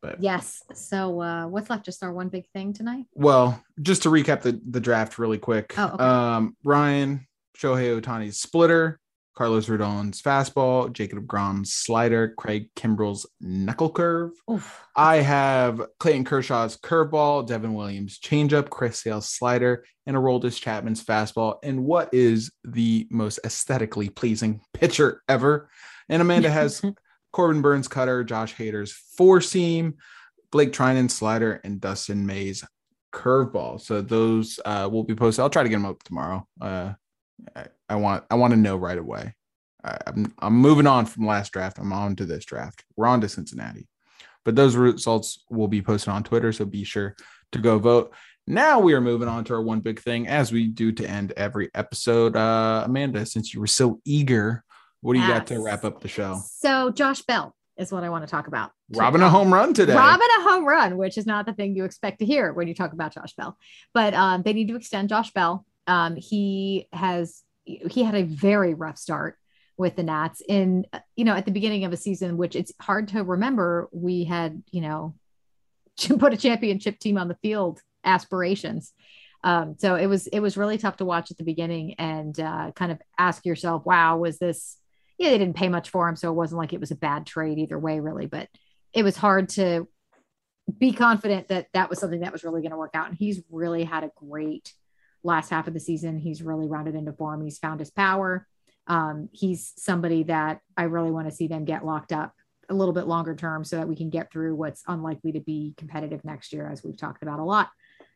But 0.00 0.20
Yes. 0.20 0.62
So 0.74 1.20
uh 1.20 1.46
what's 1.46 1.70
left? 1.70 1.84
Just 1.84 2.02
our 2.02 2.12
one 2.12 2.28
big 2.28 2.46
thing 2.52 2.72
tonight? 2.72 3.06
well, 3.14 3.62
just 3.80 4.02
to 4.02 4.10
recap 4.10 4.42
the, 4.42 4.60
the 4.68 4.80
draft 4.80 5.18
really 5.18 5.38
quick. 5.38 5.74
Oh, 5.78 5.92
okay. 5.94 6.04
Um, 6.04 6.56
Ryan, 6.64 7.26
Shohei 7.56 8.00
Ohtani's 8.00 8.40
splitter, 8.40 8.98
Carlos 9.34 9.68
Rodon's 9.68 10.20
fastball, 10.20 10.92
Jacob 10.92 11.26
deGrom's 11.26 11.72
slider, 11.72 12.34
Craig 12.36 12.68
Kimbrel's 12.76 13.26
knuckle 13.40 13.90
curve. 13.90 14.32
Oof. 14.50 14.80
I 14.94 15.16
have 15.16 15.80
Clayton 15.98 16.24
Kershaw's 16.24 16.76
curveball, 16.76 17.46
Devin 17.46 17.72
Williams' 17.74 18.18
changeup, 18.18 18.68
Chris 18.68 19.00
Sale's 19.00 19.28
slider, 19.28 19.84
and 20.06 20.16
Aroldis 20.16 20.60
Chapman's 20.60 21.02
fastball. 21.02 21.56
And 21.62 21.84
what 21.84 22.12
is 22.12 22.52
the 22.64 23.06
most 23.10 23.40
aesthetically 23.44 24.10
pleasing 24.10 24.60
pitcher 24.74 25.22
ever? 25.28 25.70
And 26.08 26.20
Amanda 26.20 26.50
has 26.50 26.82
Corbin 27.32 27.62
Burnes 27.62 27.88
cutter, 27.88 28.24
Josh 28.24 28.54
Hader's 28.54 28.92
four 28.92 29.40
seam, 29.40 29.94
Blake 30.50 30.72
Treinen 30.72 31.10
slider, 31.10 31.60
and 31.64 31.80
Dustin 31.80 32.26
May's 32.26 32.64
curveball. 33.12 33.80
So 33.80 34.02
those 34.02 34.60
uh, 34.64 34.88
will 34.90 35.04
be 35.04 35.14
posted. 35.14 35.42
I'll 35.42 35.50
try 35.50 35.62
to 35.62 35.68
get 35.68 35.76
them 35.76 35.86
up 35.86 36.02
tomorrow. 36.02 36.46
Uh, 36.60 36.92
I, 37.56 37.66
I 37.88 37.96
want 37.96 38.24
I 38.30 38.34
want 38.34 38.52
to 38.52 38.58
know 38.58 38.76
right 38.76 38.98
away. 38.98 39.34
I, 39.84 39.98
I'm 40.06 40.34
I'm 40.38 40.56
moving 40.56 40.86
on 40.86 41.06
from 41.06 41.26
last 41.26 41.52
draft. 41.52 41.78
I'm 41.78 41.92
on 41.92 42.16
to 42.16 42.24
this 42.24 42.44
draft. 42.44 42.84
We're 42.96 43.06
on 43.06 43.20
to 43.22 43.28
Cincinnati, 43.28 43.88
but 44.44 44.56
those 44.56 44.76
results 44.76 45.44
will 45.50 45.68
be 45.68 45.82
posted 45.82 46.12
on 46.12 46.22
Twitter, 46.22 46.52
so 46.52 46.64
be 46.64 46.84
sure 46.84 47.16
to 47.52 47.58
go 47.58 47.78
vote. 47.78 48.14
Now 48.46 48.80
we 48.80 48.94
are 48.94 49.00
moving 49.00 49.28
on 49.28 49.44
to 49.44 49.54
our 49.54 49.62
one 49.62 49.80
big 49.80 50.00
thing, 50.00 50.26
as 50.26 50.50
we 50.50 50.66
do 50.66 50.92
to 50.92 51.06
end 51.06 51.32
every 51.36 51.70
episode. 51.74 52.36
Uh, 52.36 52.82
Amanda, 52.84 53.24
since 53.24 53.54
you 53.54 53.60
were 53.60 53.66
so 53.66 54.00
eager, 54.04 54.64
what 55.02 55.14
do 55.14 55.20
you 55.20 55.26
got 55.26 55.46
to 55.48 55.60
wrap 55.60 55.84
up 55.84 56.00
the 56.00 56.08
show? 56.08 56.40
So 56.46 56.90
Josh 56.90 57.22
Bell 57.22 57.54
is 57.76 57.92
what 57.92 58.04
I 58.04 58.08
want 58.08 58.24
to 58.24 58.30
talk 58.30 58.46
about. 58.46 58.70
Robbing 58.90 59.22
a 59.22 59.28
home 59.28 59.52
run 59.52 59.74
today. 59.74 59.94
Robbing 59.94 60.28
a 60.38 60.42
home 60.42 60.64
run, 60.64 60.96
which 60.96 61.18
is 61.18 61.26
not 61.26 61.44
the 61.44 61.52
thing 61.52 61.74
you 61.74 61.84
expect 61.84 62.20
to 62.20 62.24
hear 62.24 62.52
when 62.52 62.68
you 62.68 62.74
talk 62.74 62.92
about 62.92 63.12
Josh 63.12 63.34
Bell. 63.34 63.58
But 63.92 64.14
um, 64.14 64.42
they 64.42 64.52
need 64.52 64.68
to 64.68 64.76
extend 64.76 65.08
Josh 65.08 65.32
Bell. 65.32 65.66
Um, 65.86 66.16
he 66.16 66.88
has 66.92 67.42
he 67.64 68.02
had 68.02 68.14
a 68.14 68.22
very 68.22 68.74
rough 68.74 68.96
start 68.96 69.36
with 69.76 69.96
the 69.96 70.02
Nats 70.02 70.42
in 70.48 70.86
you 71.16 71.24
know 71.24 71.34
at 71.34 71.46
the 71.46 71.52
beginning 71.52 71.84
of 71.84 71.92
a 71.92 71.96
season, 71.96 72.36
which 72.36 72.54
it's 72.54 72.72
hard 72.80 73.08
to 73.08 73.24
remember. 73.24 73.88
We 73.92 74.24
had 74.24 74.62
you 74.70 74.82
know 74.82 75.14
put 76.18 76.34
a 76.34 76.36
championship 76.36 76.98
team 76.98 77.18
on 77.18 77.28
the 77.28 77.38
field 77.42 77.80
aspirations. 78.04 78.92
Um, 79.44 79.74
so 79.78 79.96
it 79.96 80.06
was 80.06 80.28
it 80.28 80.40
was 80.40 80.56
really 80.56 80.78
tough 80.78 80.98
to 80.98 81.04
watch 81.04 81.30
at 81.30 81.38
the 81.38 81.44
beginning 81.44 81.94
and 81.94 82.38
uh, 82.38 82.70
kind 82.76 82.92
of 82.92 83.00
ask 83.18 83.44
yourself, 83.44 83.84
wow, 83.84 84.18
was 84.18 84.38
this? 84.38 84.76
Yeah, 85.18 85.30
they 85.30 85.38
didn't 85.38 85.56
pay 85.56 85.68
much 85.68 85.90
for 85.90 86.08
him, 86.08 86.16
so 86.16 86.30
it 86.30 86.36
wasn't 86.36 86.58
like 86.58 86.72
it 86.72 86.80
was 86.80 86.90
a 86.90 86.96
bad 86.96 87.26
trade 87.26 87.58
either 87.58 87.78
way, 87.78 88.00
really. 88.00 88.26
But 88.26 88.48
it 88.92 89.02
was 89.02 89.16
hard 89.16 89.48
to 89.50 89.88
be 90.78 90.92
confident 90.92 91.48
that 91.48 91.68
that 91.74 91.90
was 91.90 91.98
something 91.98 92.20
that 92.20 92.32
was 92.32 92.44
really 92.44 92.62
going 92.62 92.72
to 92.72 92.78
work 92.78 92.94
out. 92.94 93.08
And 93.08 93.16
he's 93.16 93.42
really 93.50 93.84
had 93.84 94.04
a 94.04 94.10
great 94.16 94.72
last 95.24 95.50
half 95.50 95.66
of 95.66 95.74
the 95.74 95.80
season. 95.80 96.18
He's 96.18 96.42
really 96.42 96.66
rounded 96.66 96.94
into 96.94 97.12
form. 97.12 97.42
He's 97.42 97.58
found 97.58 97.80
his 97.80 97.90
power. 97.90 98.46
Um, 98.86 99.28
he's 99.32 99.72
somebody 99.76 100.24
that 100.24 100.60
I 100.76 100.84
really 100.84 101.10
want 101.10 101.28
to 101.28 101.34
see 101.34 101.46
them 101.46 101.64
get 101.64 101.84
locked 101.84 102.12
up 102.12 102.34
a 102.68 102.74
little 102.74 102.94
bit 102.94 103.06
longer 103.06 103.34
term 103.34 103.64
so 103.64 103.76
that 103.76 103.88
we 103.88 103.96
can 103.96 104.10
get 104.10 104.32
through 104.32 104.56
what's 104.56 104.82
unlikely 104.88 105.32
to 105.32 105.40
be 105.40 105.74
competitive 105.76 106.24
next 106.24 106.52
year, 106.52 106.68
as 106.68 106.82
we've 106.82 106.96
talked 106.96 107.22
about 107.22 107.38
a 107.38 107.44
lot, 107.44 107.70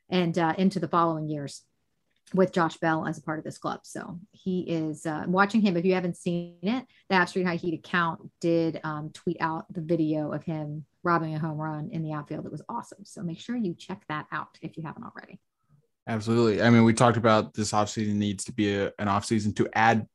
and 0.09 0.39
uh, 0.39 0.55
into 0.59 0.81
the 0.81 0.89
following 0.89 1.28
years 1.28 1.62
with 2.35 2.53
Josh 2.53 2.77
Bell 2.78 3.07
as 3.07 3.19
a 3.19 3.23
part 3.23 3.39
of 3.39 3.44
this 3.44 3.59
club. 3.59 3.81
So 3.85 4.19
he 4.32 4.61
is 4.62 5.07
uh, 5.07 5.24
watching 5.28 5.61
him. 5.61 5.77
If 5.77 5.85
you 5.85 5.94
haven't 5.94 6.16
seen 6.16 6.59
it, 6.62 6.85
the 7.09 7.16
Half 7.16 7.28
Street 7.28 7.47
High 7.47 7.57
Heat 7.57 7.74
account 7.74 8.31
did 8.40 8.81
um, 8.82 9.11
tweet 9.12 9.36
out 9.40 9.73
the 9.73 9.81
video 9.81 10.32
of 10.32 10.43
him 10.43 10.85
robbing 11.05 11.35
a 11.35 11.39
home 11.39 11.59
run 11.59 11.90
in 11.93 12.03
the 12.03 12.12
outfield. 12.12 12.44
It 12.44 12.53
was 12.53 12.62
awesome. 12.69 13.05
So 13.05 13.23
make 13.23 13.39
sure 13.39 13.57
you 13.57 13.74
check 13.74 14.03
that 14.09 14.27
out 14.32 14.59
if 14.61 14.77
you 14.77 14.82
haven't 14.82 15.05
already. 15.05 15.40
Absolutely. 16.09 16.62
I 16.62 16.70
mean, 16.70 16.85
we 16.85 16.94
talked 16.94 17.16
about 17.16 17.55
this 17.55 17.73
offseason 17.73 18.15
needs 18.15 18.44
to 18.44 18.53
be 18.53 18.74
a, 18.74 18.86
an 18.98 19.09
offseason 19.09 19.55
to 19.57 19.69
add 19.73 20.07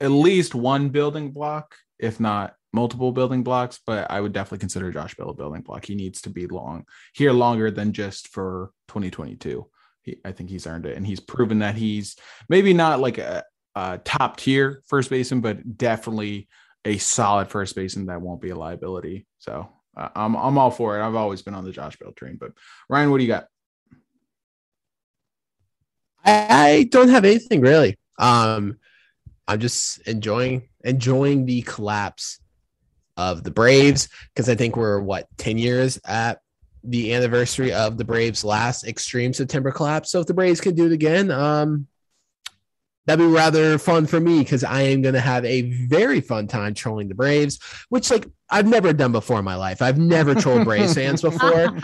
at 0.00 0.10
least 0.10 0.54
one 0.54 0.88
building 0.90 1.32
block, 1.32 1.74
if 1.98 2.20
not 2.20 2.54
multiple 2.72 3.12
building 3.12 3.42
blocks. 3.42 3.78
But 3.86 4.10
I 4.10 4.20
would 4.20 4.32
definitely 4.32 4.58
consider 4.58 4.90
Josh 4.90 5.14
Bell 5.14 5.30
a 5.30 5.34
building 5.34 5.62
block. 5.62 5.84
He 5.84 5.94
needs 5.94 6.22
to 6.22 6.30
be 6.30 6.46
long 6.46 6.86
here 7.14 7.32
longer 7.32 7.70
than 7.70 7.92
just 7.92 8.28
for 8.28 8.70
2022. 8.88 9.66
He, 10.04 10.18
I 10.24 10.32
think 10.32 10.50
he's 10.50 10.66
earned 10.66 10.86
it, 10.86 10.96
and 10.96 11.06
he's 11.06 11.20
proven 11.20 11.58
that 11.58 11.74
he's 11.74 12.16
maybe 12.48 12.72
not 12.72 13.00
like 13.00 13.18
a, 13.18 13.42
a 13.74 13.98
top 13.98 14.36
tier 14.36 14.82
first 14.86 15.10
baseman, 15.10 15.40
but 15.40 15.76
definitely 15.76 16.48
a 16.84 16.98
solid 16.98 17.48
first 17.48 17.74
baseman 17.74 18.06
that 18.06 18.20
won't 18.20 18.40
be 18.40 18.50
a 18.50 18.56
liability. 18.56 19.26
So 19.38 19.68
uh, 19.96 20.08
I'm 20.14 20.36
I'm 20.36 20.58
all 20.58 20.70
for 20.70 20.98
it. 20.98 21.02
I've 21.02 21.14
always 21.14 21.42
been 21.42 21.54
on 21.54 21.64
the 21.64 21.72
Josh 21.72 21.96
Bell 21.96 22.12
train. 22.12 22.36
But 22.36 22.52
Ryan, 22.88 23.10
what 23.10 23.18
do 23.18 23.24
you 23.24 23.28
got? 23.28 23.46
I, 26.26 26.88
don't 26.90 27.10
have 27.10 27.24
anything 27.24 27.60
really. 27.60 27.98
Um, 28.18 28.78
I'm 29.46 29.60
just 29.60 30.00
enjoying 30.08 30.68
enjoying 30.84 31.46
the 31.46 31.62
collapse 31.62 32.40
of 33.16 33.44
the 33.44 33.50
Braves 33.50 34.08
because 34.34 34.48
I 34.48 34.54
think 34.54 34.76
we're 34.76 35.00
what 35.00 35.28
10 35.38 35.58
years 35.58 36.00
at 36.04 36.40
the 36.84 37.14
anniversary 37.14 37.72
of 37.72 37.96
the 37.96 38.04
Braves' 38.04 38.44
last 38.44 38.86
extreme 38.86 39.32
September 39.32 39.70
collapse. 39.70 40.10
So 40.10 40.20
if 40.20 40.26
the 40.26 40.34
Braves 40.34 40.60
can 40.60 40.74
do 40.74 40.86
it 40.86 40.92
again, 40.92 41.30
um, 41.30 41.86
that'd 43.06 43.24
be 43.24 43.30
rather 43.30 43.78
fun 43.78 44.06
for 44.06 44.20
me 44.20 44.40
because 44.40 44.64
I 44.64 44.82
am 44.82 45.02
going 45.02 45.14
to 45.14 45.20
have 45.20 45.44
a 45.44 45.62
very 45.86 46.20
fun 46.20 46.46
time 46.46 46.74
trolling 46.74 47.08
the 47.08 47.14
Braves, 47.14 47.58
which 47.88 48.10
like 48.10 48.26
I've 48.50 48.66
never 48.66 48.92
done 48.92 49.12
before 49.12 49.38
in 49.38 49.44
my 49.44 49.56
life. 49.56 49.82
I've 49.82 49.98
never 49.98 50.34
trolled 50.34 50.64
Braves 50.64 50.94
fans 50.96 51.22
before, 51.22 51.76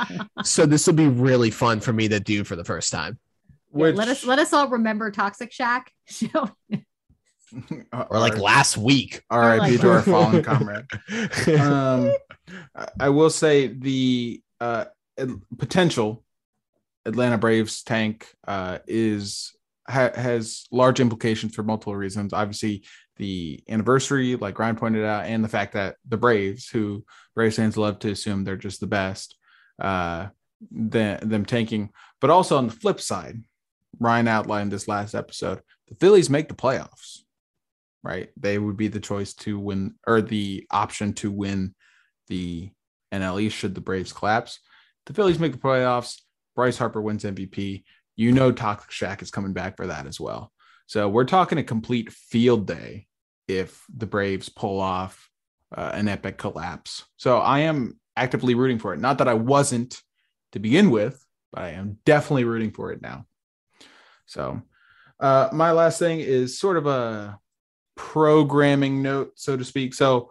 so 0.44 0.66
this 0.66 0.86
will 0.86 0.94
be 0.94 1.08
really 1.08 1.50
fun 1.50 1.80
for 1.80 1.92
me 1.92 2.08
to 2.08 2.20
do 2.20 2.44
for 2.44 2.56
the 2.56 2.64
first 2.64 2.92
time. 2.92 3.18
Yeah, 3.74 3.86
let 3.90 4.08
us 4.08 4.24
let 4.24 4.38
us 4.38 4.52
all 4.52 4.68
remember 4.68 5.10
Toxic 5.10 5.52
Shack. 5.52 5.92
Or 7.92 8.20
like 8.20 8.38
last 8.38 8.76
week. 8.76 9.24
R.I.P. 9.30 9.58
like- 9.72 9.80
to 9.80 9.90
our 9.90 10.02
fallen 10.02 10.42
comrade. 10.44 10.86
Um, 11.60 12.12
I- 12.76 12.88
I 13.00 13.08
will 13.08 13.30
say 13.30 13.66
the 13.66 14.40
uh, 14.60 14.86
potential 15.58 16.24
Atlanta 17.06 17.38
Braves 17.38 17.82
tank 17.82 18.28
uh, 18.46 18.78
is 18.86 19.54
ha- 19.88 20.12
has 20.14 20.66
large 20.70 21.00
implications 21.00 21.54
for 21.54 21.62
multiple 21.62 21.96
reasons. 21.96 22.32
Obviously, 22.32 22.84
the 23.16 23.62
anniversary, 23.68 24.36
like 24.36 24.58
Ryan 24.58 24.76
pointed 24.76 25.04
out, 25.04 25.26
and 25.26 25.44
the 25.44 25.48
fact 25.48 25.74
that 25.74 25.96
the 26.08 26.16
Braves, 26.16 26.68
who 26.68 27.04
Braves 27.34 27.56
fans 27.56 27.76
love 27.76 27.98
to 28.00 28.10
assume 28.10 28.44
they're 28.44 28.56
just 28.56 28.80
the 28.80 28.86
best, 28.86 29.36
uh, 29.80 30.28
them, 30.70 31.18
them 31.28 31.44
tanking. 31.44 31.90
But 32.20 32.30
also 32.30 32.56
on 32.56 32.66
the 32.66 32.72
flip 32.72 33.00
side, 33.00 33.42
Ryan 33.98 34.28
outlined 34.28 34.72
this 34.72 34.88
last 34.88 35.14
episode. 35.14 35.60
The 35.88 35.96
Phillies 35.96 36.30
make 36.30 36.48
the 36.48 36.54
playoffs 36.54 37.22
right? 38.02 38.30
They 38.36 38.58
would 38.58 38.76
be 38.76 38.88
the 38.88 39.00
choice 39.00 39.34
to 39.34 39.58
win 39.58 39.94
or 40.06 40.22
the 40.22 40.66
option 40.70 41.12
to 41.14 41.30
win 41.30 41.74
the 42.28 42.70
NL 43.12 43.40
East 43.40 43.56
should 43.56 43.74
the 43.74 43.80
Braves 43.80 44.12
collapse. 44.12 44.60
The 45.06 45.14
Phillies 45.14 45.38
make 45.38 45.52
the 45.52 45.58
playoffs. 45.58 46.20
Bryce 46.54 46.78
Harper 46.78 47.00
wins 47.00 47.24
MVP. 47.24 47.84
You 48.16 48.32
know, 48.32 48.52
Toxic 48.52 48.90
Shack 48.90 49.22
is 49.22 49.30
coming 49.30 49.52
back 49.52 49.76
for 49.76 49.86
that 49.86 50.06
as 50.06 50.20
well. 50.20 50.52
So 50.86 51.08
we're 51.08 51.24
talking 51.24 51.58
a 51.58 51.62
complete 51.62 52.12
field 52.12 52.66
day 52.66 53.06
if 53.48 53.84
the 53.94 54.06
Braves 54.06 54.48
pull 54.48 54.80
off 54.80 55.30
uh, 55.74 55.90
an 55.94 56.08
epic 56.08 56.36
collapse. 56.36 57.04
So 57.16 57.38
I 57.38 57.60
am 57.60 57.98
actively 58.16 58.54
rooting 58.54 58.78
for 58.78 58.92
it. 58.92 59.00
Not 59.00 59.18
that 59.18 59.28
I 59.28 59.34
wasn't 59.34 60.00
to 60.52 60.58
begin 60.58 60.90
with, 60.90 61.24
but 61.52 61.62
I 61.62 61.70
am 61.70 61.98
definitely 62.04 62.44
rooting 62.44 62.72
for 62.72 62.92
it 62.92 63.00
now. 63.00 63.26
So 64.26 64.62
uh, 65.18 65.48
my 65.52 65.72
last 65.72 65.98
thing 65.98 66.20
is 66.20 66.58
sort 66.58 66.76
of 66.76 66.86
a 66.86 67.38
programming 67.96 69.02
note, 69.02 69.32
so 69.36 69.56
to 69.56 69.64
speak. 69.64 69.94
So 69.94 70.30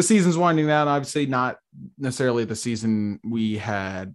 the 0.00 0.06
season's 0.06 0.38
winding 0.38 0.66
down. 0.66 0.88
Obviously, 0.88 1.26
not 1.26 1.58
necessarily 1.98 2.46
the 2.46 2.56
season 2.56 3.20
we 3.22 3.58
had 3.58 4.14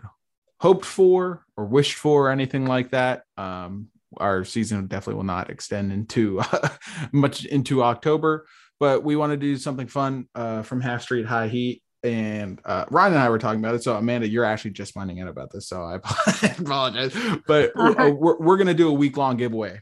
hoped 0.60 0.84
for 0.84 1.46
or 1.56 1.66
wished 1.66 1.94
for 1.94 2.28
or 2.28 2.32
anything 2.32 2.66
like 2.66 2.90
that. 2.90 3.22
Um, 3.38 3.90
our 4.18 4.44
season 4.44 4.88
definitely 4.88 5.18
will 5.18 5.26
not 5.26 5.52
extend 5.52 5.92
into 5.92 6.42
much 7.12 7.46
into 7.46 7.84
October, 7.84 8.48
but 8.80 9.04
we 9.04 9.16
want 9.16 9.30
to 9.30 9.38
do 9.38 9.58
something 9.58 9.86
fun 9.86 10.28
uh, 10.34 10.64
from 10.64 10.82
Half 10.82 11.04
Street 11.04 11.28
High 11.28 11.50
Heat. 11.50 11.84
And 12.04 12.60
uh, 12.66 12.86
Ryan 12.90 13.14
and 13.14 13.22
I 13.22 13.30
were 13.30 13.38
talking 13.38 13.60
about 13.60 13.76
it. 13.76 13.84
So 13.84 13.96
Amanda, 13.96 14.28
you're 14.28 14.44
actually 14.44 14.72
just 14.72 14.92
finding 14.92 15.22
out 15.22 15.28
about 15.28 15.52
this, 15.52 15.68
so 15.68 15.84
I 15.84 15.96
apologize. 16.58 17.16
But 17.46 17.74
uh, 17.76 18.12
we're, 18.12 18.40
we're 18.40 18.58
going 18.58 18.68
to 18.68 18.74
do 18.74 18.88
a 18.88 18.94
week 18.94 19.18
long 19.18 19.38
giveaway 19.38 19.82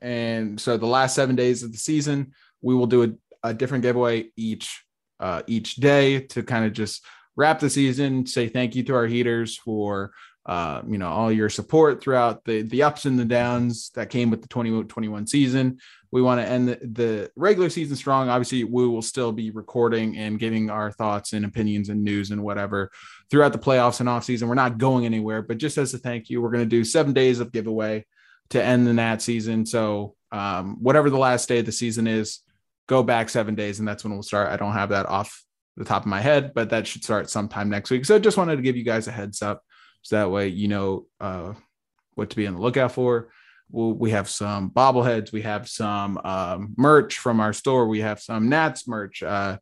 and 0.00 0.58
so 0.58 0.76
the 0.76 0.86
last 0.86 1.14
seven 1.14 1.36
days 1.36 1.62
of 1.62 1.72
the 1.72 1.78
season, 1.78 2.32
we 2.62 2.74
will 2.74 2.86
do 2.86 3.04
a, 3.04 3.48
a 3.48 3.54
different 3.54 3.82
giveaway 3.82 4.30
each 4.36 4.85
uh, 5.20 5.42
each 5.46 5.76
day 5.76 6.20
to 6.20 6.42
kind 6.42 6.64
of 6.64 6.72
just 6.72 7.04
wrap 7.36 7.60
the 7.60 7.70
season. 7.70 8.26
Say 8.26 8.48
thank 8.48 8.74
you 8.74 8.82
to 8.84 8.94
our 8.94 9.06
heaters 9.06 9.56
for 9.56 10.12
uh, 10.46 10.80
you 10.86 10.96
know 10.96 11.08
all 11.08 11.32
your 11.32 11.50
support 11.50 12.00
throughout 12.00 12.44
the 12.44 12.62
the 12.62 12.82
ups 12.82 13.04
and 13.04 13.18
the 13.18 13.24
downs 13.24 13.90
that 13.94 14.10
came 14.10 14.30
with 14.30 14.42
the 14.42 14.48
2021 14.48 15.26
season. 15.26 15.78
We 16.12 16.22
want 16.22 16.40
to 16.40 16.48
end 16.48 16.68
the, 16.68 16.78
the 16.82 17.30
regular 17.36 17.68
season 17.68 17.96
strong. 17.96 18.28
Obviously, 18.28 18.64
we 18.64 18.86
will 18.86 19.02
still 19.02 19.32
be 19.32 19.50
recording 19.50 20.16
and 20.16 20.38
giving 20.38 20.70
our 20.70 20.92
thoughts 20.92 21.32
and 21.32 21.44
opinions 21.44 21.88
and 21.88 22.02
news 22.02 22.30
and 22.30 22.42
whatever 22.42 22.90
throughout 23.30 23.52
the 23.52 23.58
playoffs 23.58 24.00
and 24.00 24.08
off 24.08 24.24
season. 24.24 24.48
We're 24.48 24.54
not 24.54 24.78
going 24.78 25.04
anywhere, 25.04 25.42
but 25.42 25.58
just 25.58 25.78
as 25.78 25.92
a 25.94 25.98
thank 25.98 26.30
you, 26.30 26.40
we're 26.40 26.52
going 26.52 26.64
to 26.64 26.70
do 26.70 26.84
seven 26.84 27.12
days 27.12 27.40
of 27.40 27.52
giveaway 27.52 28.06
to 28.50 28.62
end 28.62 28.86
the 28.86 28.94
Nat 28.94 29.20
season. 29.20 29.66
So 29.66 30.14
um, 30.30 30.76
whatever 30.80 31.10
the 31.10 31.18
last 31.18 31.48
day 31.48 31.58
of 31.58 31.66
the 31.66 31.72
season 31.72 32.06
is, 32.06 32.40
go 32.86 33.02
back 33.02 33.28
seven 33.28 33.54
days, 33.54 33.78
and 33.78 33.86
that's 33.88 34.04
when 34.04 34.12
we'll 34.12 34.22
start. 34.22 34.48
I 34.48 34.56
don't 34.56 34.72
have 34.72 34.90
that 34.90 35.06
off 35.06 35.42
the 35.76 35.84
top 35.84 36.02
of 36.02 36.06
my 36.08 36.20
head, 36.20 36.52
but 36.54 36.70
that 36.70 36.86
should 36.86 37.04
start 37.04 37.28
sometime 37.28 37.68
next 37.68 37.90
week. 37.90 38.04
So 38.04 38.16
I 38.16 38.18
just 38.18 38.36
wanted 38.36 38.56
to 38.56 38.62
give 38.62 38.76
you 38.76 38.84
guys 38.84 39.08
a 39.08 39.12
heads 39.12 39.42
up, 39.42 39.62
so 40.02 40.16
that 40.16 40.30
way 40.30 40.48
you 40.48 40.68
know 40.68 41.06
uh, 41.20 41.54
what 42.14 42.30
to 42.30 42.36
be 42.36 42.46
on 42.46 42.54
the 42.54 42.60
lookout 42.60 42.92
for. 42.92 43.28
We'll, 43.70 43.92
we 43.92 44.12
have 44.12 44.28
some 44.28 44.70
bobbleheads, 44.70 45.32
we 45.32 45.42
have 45.42 45.68
some 45.68 46.18
um, 46.24 46.74
merch 46.78 47.18
from 47.18 47.40
our 47.40 47.52
store, 47.52 47.88
we 47.88 48.00
have 48.00 48.20
some 48.20 48.48
Nats 48.48 48.86
merch. 48.86 49.22
Uh, 49.22 49.58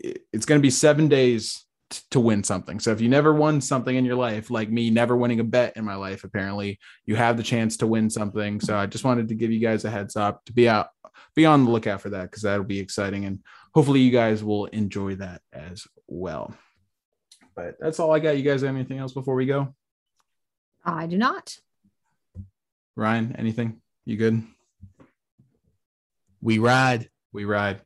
it- 0.00 0.22
it's 0.32 0.44
going 0.46 0.60
to 0.60 0.62
be 0.62 0.70
seven 0.70 1.08
days 1.08 1.64
t- 1.90 2.00
to 2.10 2.20
win 2.20 2.44
something. 2.44 2.80
So 2.80 2.92
if 2.92 3.00
you 3.00 3.08
never 3.08 3.32
won 3.32 3.60
something 3.60 3.94
in 3.94 4.04
your 4.04 4.16
life, 4.16 4.50
like 4.50 4.70
me 4.70 4.90
never 4.90 5.16
winning 5.16 5.40
a 5.40 5.44
bet 5.44 5.76
in 5.76 5.84
my 5.84 5.94
life, 5.94 6.24
apparently 6.24 6.78
you 7.06 7.16
have 7.16 7.36
the 7.36 7.42
chance 7.42 7.76
to 7.78 7.86
win 7.86 8.10
something. 8.10 8.60
So 8.60 8.76
I 8.76 8.86
just 8.86 9.04
wanted 9.04 9.28
to 9.28 9.34
give 9.34 9.52
you 9.52 9.60
guys 9.60 9.84
a 9.84 9.90
heads 9.90 10.16
up 10.16 10.44
to 10.46 10.52
be 10.52 10.68
out, 10.68 10.88
be 11.34 11.46
on 11.46 11.64
the 11.64 11.70
lookout 11.70 12.00
for 12.00 12.10
that 12.10 12.30
because 12.30 12.42
that'll 12.42 12.64
be 12.64 12.80
exciting 12.80 13.24
and 13.24 13.40
hopefully 13.74 14.00
you 14.00 14.10
guys 14.10 14.42
will 14.42 14.66
enjoy 14.66 15.16
that 15.16 15.40
as 15.52 15.86
well. 16.06 16.54
But 17.54 17.76
that's 17.80 17.98
all 17.98 18.14
I 18.14 18.20
got. 18.20 18.36
You 18.36 18.44
guys 18.44 18.62
have 18.62 18.74
anything 18.74 18.98
else 18.98 19.12
before 19.12 19.34
we 19.34 19.46
go? 19.46 19.74
I 20.84 21.06
do 21.06 21.18
not. 21.18 21.58
Ryan, 22.96 23.36
anything? 23.36 23.80
You 24.04 24.16
good? 24.16 24.42
We 26.40 26.58
ride. 26.58 27.10
We 27.32 27.44
ride. 27.44 27.80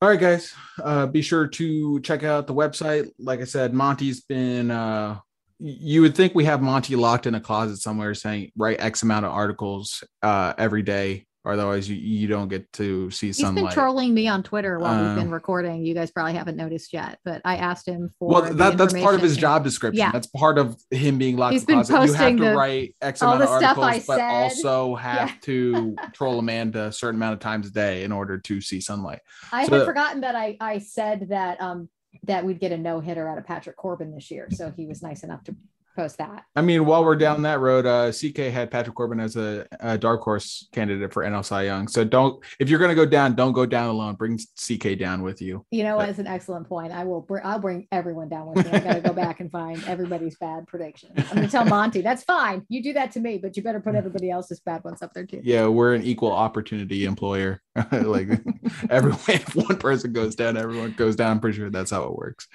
All 0.00 0.08
right, 0.08 0.20
guys. 0.20 0.54
Uh, 0.82 1.06
be 1.06 1.22
sure 1.22 1.48
to 1.48 2.00
check 2.02 2.22
out 2.22 2.46
the 2.46 2.54
website. 2.54 3.10
Like 3.18 3.40
I 3.40 3.44
said, 3.44 3.74
Monty's 3.74 4.20
been. 4.20 4.70
Uh, 4.70 5.18
you 5.58 6.02
would 6.02 6.14
think 6.14 6.36
we 6.36 6.44
have 6.44 6.62
Monty 6.62 6.94
locked 6.94 7.26
in 7.26 7.34
a 7.34 7.40
closet 7.40 7.78
somewhere, 7.78 8.14
saying 8.14 8.52
write 8.56 8.80
X 8.80 9.02
amount 9.02 9.26
of 9.26 9.32
articles 9.32 10.04
uh, 10.22 10.54
every 10.56 10.82
day 10.82 11.26
otherwise 11.52 11.88
you, 11.88 11.96
you 11.96 12.26
don't 12.28 12.48
get 12.48 12.70
to 12.74 13.10
see 13.10 13.28
He's 13.28 13.38
sunlight. 13.38 13.64
been 13.66 13.72
trolling 13.72 14.14
me 14.14 14.28
on 14.28 14.42
Twitter 14.42 14.78
while 14.78 14.96
we've 15.04 15.14
been 15.16 15.28
Um, 15.28 15.32
recording. 15.34 15.84
You 15.84 15.94
guys 15.94 16.10
probably 16.10 16.34
haven't 16.34 16.56
noticed 16.56 16.92
yet, 16.92 17.18
but 17.24 17.40
I 17.44 17.56
asked 17.56 17.86
him 17.86 18.10
for 18.18 18.28
well, 18.28 18.54
that, 18.54 18.76
that's 18.76 18.92
part 18.94 19.14
of 19.14 19.20
his 19.22 19.36
job 19.36 19.64
description. 19.64 19.98
Yeah. 19.98 20.12
That's 20.12 20.26
part 20.26 20.58
of 20.58 20.76
him 20.90 21.18
being 21.18 21.36
locked 21.36 21.52
He's 21.54 21.62
in 21.62 21.66
the 21.66 21.82
been 21.82 21.86
closet. 21.86 22.12
You 22.12 22.14
have 22.18 22.36
to 22.36 22.44
the- 22.44 22.56
write 22.56 22.94
X 23.00 23.22
amount 23.22 23.42
of 23.42 23.48
the 23.48 23.58
stuff 23.58 23.78
I 23.78 23.82
articles, 23.82 24.06
but 24.06 24.16
said. 24.16 24.30
also 24.42 24.94
have 24.96 25.28
Yeah. 25.28 25.34
to 25.42 25.96
troll 26.12 26.38
Amanda 26.38 26.86
a 26.86 26.92
certain 26.92 27.16
amount 27.18 27.34
of 27.34 27.40
times 27.40 27.66
a 27.68 27.72
day 27.72 28.04
in 28.04 28.12
order 28.12 28.38
to 28.38 28.60
see 28.60 28.80
sunlight. 28.80 29.20
I 29.52 29.66
So- 29.66 29.78
had 29.78 29.86
forgotten 29.86 30.20
that 30.22 30.34
I 30.34 30.56
I 30.60 30.78
said 30.78 31.28
that 31.30 31.60
um 31.60 31.88
that 32.24 32.44
we'd 32.44 32.58
get 32.58 32.72
a 32.72 32.76
no 32.78 33.00
hitter 33.00 33.28
out 33.28 33.38
of 33.38 33.46
Patrick 33.46 33.76
Corbin 33.76 34.12
this 34.12 34.30
year, 34.30 34.48
so 34.50 34.72
he 34.74 34.86
was 34.86 35.02
nice 35.02 35.22
enough 35.22 35.44
to 35.44 35.54
post 35.98 36.18
that. 36.18 36.44
I 36.54 36.62
mean, 36.62 36.86
while 36.86 37.04
we're 37.04 37.16
down 37.16 37.42
that 37.42 37.58
road, 37.60 37.84
uh, 37.84 38.12
CK 38.12 38.52
had 38.52 38.70
Patrick 38.70 38.94
Corbin 38.94 39.18
as 39.18 39.36
a, 39.36 39.66
a 39.80 39.98
dark 39.98 40.22
horse 40.22 40.68
candidate 40.72 41.12
for 41.12 41.24
NL 41.24 41.44
Cy 41.44 41.64
Young. 41.64 41.88
So 41.88 42.04
don't, 42.04 42.42
if 42.60 42.70
you're 42.70 42.78
going 42.78 42.90
to 42.90 42.94
go 42.94 43.04
down, 43.06 43.34
don't 43.34 43.52
go 43.52 43.66
down 43.66 43.88
alone. 43.88 44.14
Bring 44.14 44.38
CK 44.38 44.96
down 44.98 45.22
with 45.22 45.42
you. 45.42 45.66
You 45.70 45.82
know, 45.82 45.98
that's 45.98 46.18
an 46.18 46.26
excellent 46.26 46.68
point. 46.68 46.92
I 46.92 47.04
will 47.04 47.20
bring 47.20 47.44
I'll 47.44 47.58
bring 47.58 47.88
everyone 47.90 48.28
down 48.28 48.46
with 48.46 48.64
me. 48.64 48.72
I 48.72 48.80
gotta 48.80 49.00
go 49.00 49.12
back 49.12 49.40
and 49.40 49.50
find 49.50 49.82
everybody's 49.84 50.36
bad 50.36 50.66
predictions. 50.66 51.12
I'm 51.16 51.36
gonna 51.36 51.48
tell 51.48 51.64
Monty 51.64 52.00
that's 52.00 52.22
fine. 52.22 52.64
You 52.68 52.82
do 52.82 52.92
that 52.94 53.12
to 53.12 53.20
me, 53.20 53.38
but 53.38 53.56
you 53.56 53.62
better 53.62 53.80
put 53.80 53.94
everybody 53.94 54.30
else's 54.30 54.60
bad 54.60 54.84
ones 54.84 55.02
up 55.02 55.12
there 55.14 55.26
too. 55.26 55.40
Yeah, 55.42 55.66
we're 55.66 55.94
an 55.94 56.02
equal 56.02 56.32
opportunity 56.32 57.04
employer. 57.04 57.62
like 57.92 58.28
everyone, 58.90 59.20
if 59.28 59.54
one 59.54 59.76
person 59.76 60.12
goes 60.12 60.34
down, 60.34 60.56
everyone 60.56 60.92
goes 60.92 61.16
down. 61.16 61.32
I'm 61.32 61.40
pretty 61.40 61.58
sure 61.58 61.70
that's 61.70 61.90
how 61.90 62.04
it 62.04 62.16
works. 62.16 62.48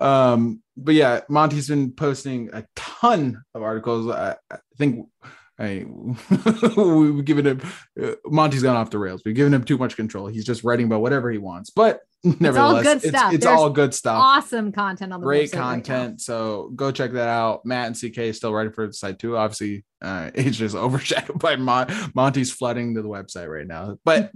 Um, 0.00 0.62
but 0.76 0.94
yeah, 0.94 1.20
Monty's 1.28 1.68
been 1.68 1.92
posting 1.92 2.50
a 2.52 2.64
ton 2.76 3.42
of 3.54 3.62
articles. 3.62 4.08
I, 4.08 4.36
I 4.50 4.56
think 4.76 5.08
I 5.60 5.84
we've 6.76 7.24
given 7.24 7.46
him 7.46 7.60
uh, 8.02 8.12
Monty's 8.26 8.62
gone 8.62 8.76
off 8.76 8.90
the 8.90 8.98
rails. 8.98 9.22
We've 9.24 9.34
given 9.34 9.52
him 9.52 9.64
too 9.64 9.76
much 9.76 9.94
control. 9.94 10.26
He's 10.26 10.46
just 10.46 10.64
writing 10.64 10.86
about 10.86 11.02
whatever 11.02 11.30
he 11.30 11.38
wants. 11.38 11.68
But 11.68 12.00
nevertheless, 12.24 12.82
good 12.82 12.96
it's, 12.96 13.08
stuff. 13.08 13.32
it's 13.34 13.46
all 13.46 13.68
good 13.68 13.94
stuff. 13.94 14.18
Awesome 14.22 14.72
content 14.72 15.12
on 15.12 15.20
the 15.20 15.26
Great 15.26 15.50
website 15.50 15.58
right 15.58 15.84
content. 15.84 16.20
so 16.22 16.70
go 16.74 16.90
check 16.90 17.12
that 17.12 17.28
out. 17.28 17.66
Matt 17.66 17.88
and 17.88 17.96
CK 17.96 18.18
is 18.18 18.38
still 18.38 18.54
writing 18.54 18.72
for 18.72 18.86
the 18.86 18.92
site 18.94 19.18
too. 19.18 19.36
Obviously, 19.36 19.84
uh, 20.00 20.30
it's 20.34 20.56
just 20.56 20.74
overshadowed 20.74 21.38
by 21.38 21.56
Mon- 21.56 21.92
Monty's 22.14 22.50
flooding 22.50 22.94
to 22.94 23.02
the 23.02 23.08
website 23.08 23.48
right 23.48 23.66
now. 23.66 23.98
But 24.02 24.32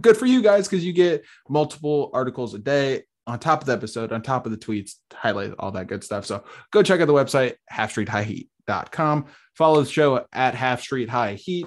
good 0.00 0.16
for 0.16 0.26
you 0.26 0.42
guys 0.42 0.68
because 0.68 0.84
you 0.84 0.92
get 0.92 1.24
multiple 1.48 2.10
articles 2.12 2.54
a 2.54 2.58
day 2.58 3.02
on 3.26 3.38
top 3.38 3.60
of 3.60 3.66
the 3.66 3.72
episode, 3.72 4.12
on 4.12 4.22
top 4.22 4.44
of 4.46 4.52
the 4.52 4.58
tweets, 4.58 4.94
highlight 5.12 5.54
all 5.58 5.70
that 5.72 5.86
good 5.86 6.02
stuff. 6.02 6.26
So 6.26 6.44
go 6.72 6.82
check 6.82 7.00
out 7.00 7.06
the 7.06 7.12
website, 7.12 7.54
halfstreethighheat.com. 7.72 9.26
Follow 9.54 9.82
the 9.82 9.90
show 9.90 10.24
at 10.32 10.54
Half 10.54 10.82
Street 10.82 11.08
High 11.08 11.34
Heat. 11.34 11.66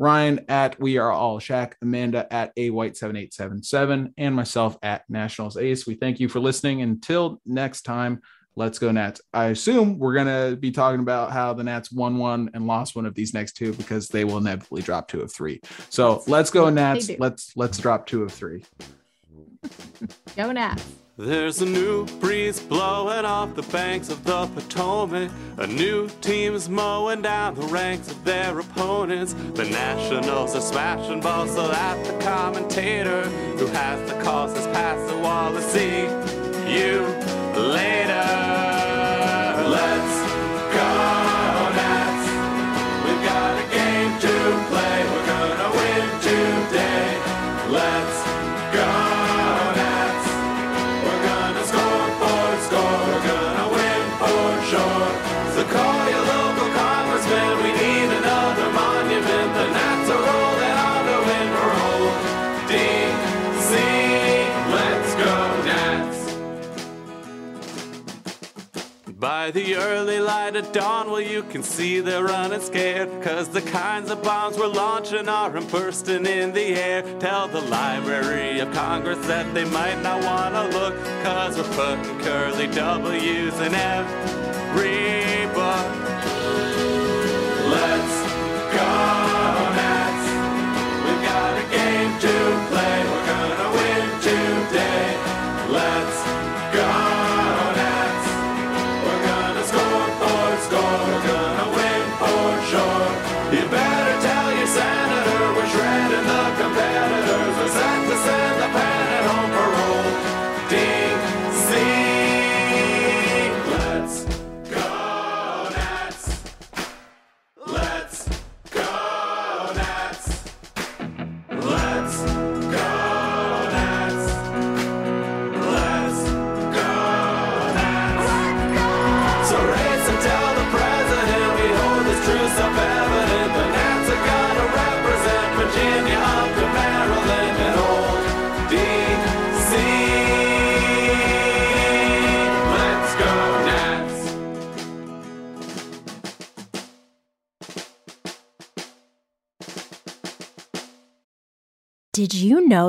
Ryan 0.00 0.44
at 0.48 0.78
We 0.80 0.98
Are 0.98 1.10
All 1.10 1.40
Shack, 1.40 1.76
Amanda 1.82 2.32
at 2.32 2.52
A 2.56 2.70
White 2.70 2.96
7877, 2.96 4.14
and 4.16 4.34
myself 4.34 4.78
at 4.80 5.02
Nationals 5.08 5.56
Ace. 5.56 5.88
We 5.88 5.94
thank 5.94 6.20
you 6.20 6.28
for 6.28 6.38
listening. 6.38 6.82
Until 6.82 7.40
next 7.44 7.82
time, 7.82 8.20
let's 8.58 8.78
go 8.78 8.90
Nats. 8.90 9.20
I 9.32 9.46
assume 9.46 9.98
we're 9.98 10.14
gonna 10.14 10.56
be 10.56 10.70
talking 10.70 11.00
about 11.00 11.32
how 11.32 11.54
the 11.54 11.64
Nats 11.64 11.90
won 11.90 12.18
one 12.18 12.50
and 12.52 12.66
lost 12.66 12.96
one 12.96 13.06
of 13.06 13.14
these 13.14 13.32
next 13.32 13.52
two 13.52 13.72
because 13.74 14.08
they 14.08 14.24
will 14.24 14.38
inevitably 14.38 14.82
drop 14.82 15.08
two 15.08 15.20
of 15.20 15.32
three. 15.32 15.60
So 15.88 16.22
let's 16.26 16.50
go 16.50 16.68
Nats. 16.68 17.10
Let's 17.18 17.56
let's 17.56 17.78
drop 17.78 18.06
two 18.06 18.24
of 18.24 18.32
three. 18.32 18.64
Go 20.36 20.52
Nats. 20.52 20.84
There's 21.16 21.60
a 21.62 21.66
new 21.66 22.06
breeze 22.20 22.60
blowing 22.60 23.24
off 23.24 23.56
the 23.56 23.62
banks 23.62 24.08
of 24.08 24.22
the 24.22 24.46
Potomac. 24.46 25.32
A 25.56 25.66
new 25.66 26.08
team's 26.20 26.68
mowing 26.68 27.22
down 27.22 27.56
the 27.56 27.66
ranks 27.66 28.08
of 28.08 28.22
their 28.24 28.56
opponents. 28.60 29.32
The 29.54 29.64
Nationals 29.64 30.54
are 30.54 30.60
smashing 30.60 31.20
balls 31.20 31.52
so 31.56 31.66
that 31.66 32.04
the 32.06 32.24
commentator 32.24 33.22
who 33.58 33.66
has 33.66 34.08
the 34.08 34.22
calls 34.22 34.54
has 34.54 34.68
passed 34.68 35.12
the 35.12 35.18
wall 35.18 35.52
to 35.52 35.60
see 35.60 36.02
you 36.72 37.37
later. 37.56 38.67
By 69.18 69.50
the 69.50 69.74
early 69.74 70.20
light 70.20 70.54
of 70.54 70.70
dawn, 70.70 71.10
well, 71.10 71.20
you 71.20 71.42
can 71.42 71.64
see 71.64 71.98
they're 71.98 72.22
running 72.22 72.60
scared. 72.60 73.20
Cause 73.20 73.48
the 73.48 73.62
kinds 73.62 74.12
of 74.12 74.22
bombs 74.22 74.56
we're 74.56 74.68
launching 74.68 75.28
aren't 75.28 75.68
bursting 75.72 76.24
in 76.24 76.52
the 76.52 76.80
air. 76.80 77.02
Tell 77.18 77.48
the 77.48 77.62
Library 77.62 78.60
of 78.60 78.72
Congress 78.72 79.18
that 79.26 79.52
they 79.54 79.64
might 79.64 80.00
not 80.02 80.22
wanna 80.22 80.68
look. 80.68 80.94
Cause 81.24 81.58
we're 81.58 81.64
putting 81.74 82.20
curly 82.20 82.68
W's 82.68 83.58
in 83.58 83.74
every 83.74 85.46
book. 85.52 85.86
Let's 87.74 88.22
go, 88.76 89.17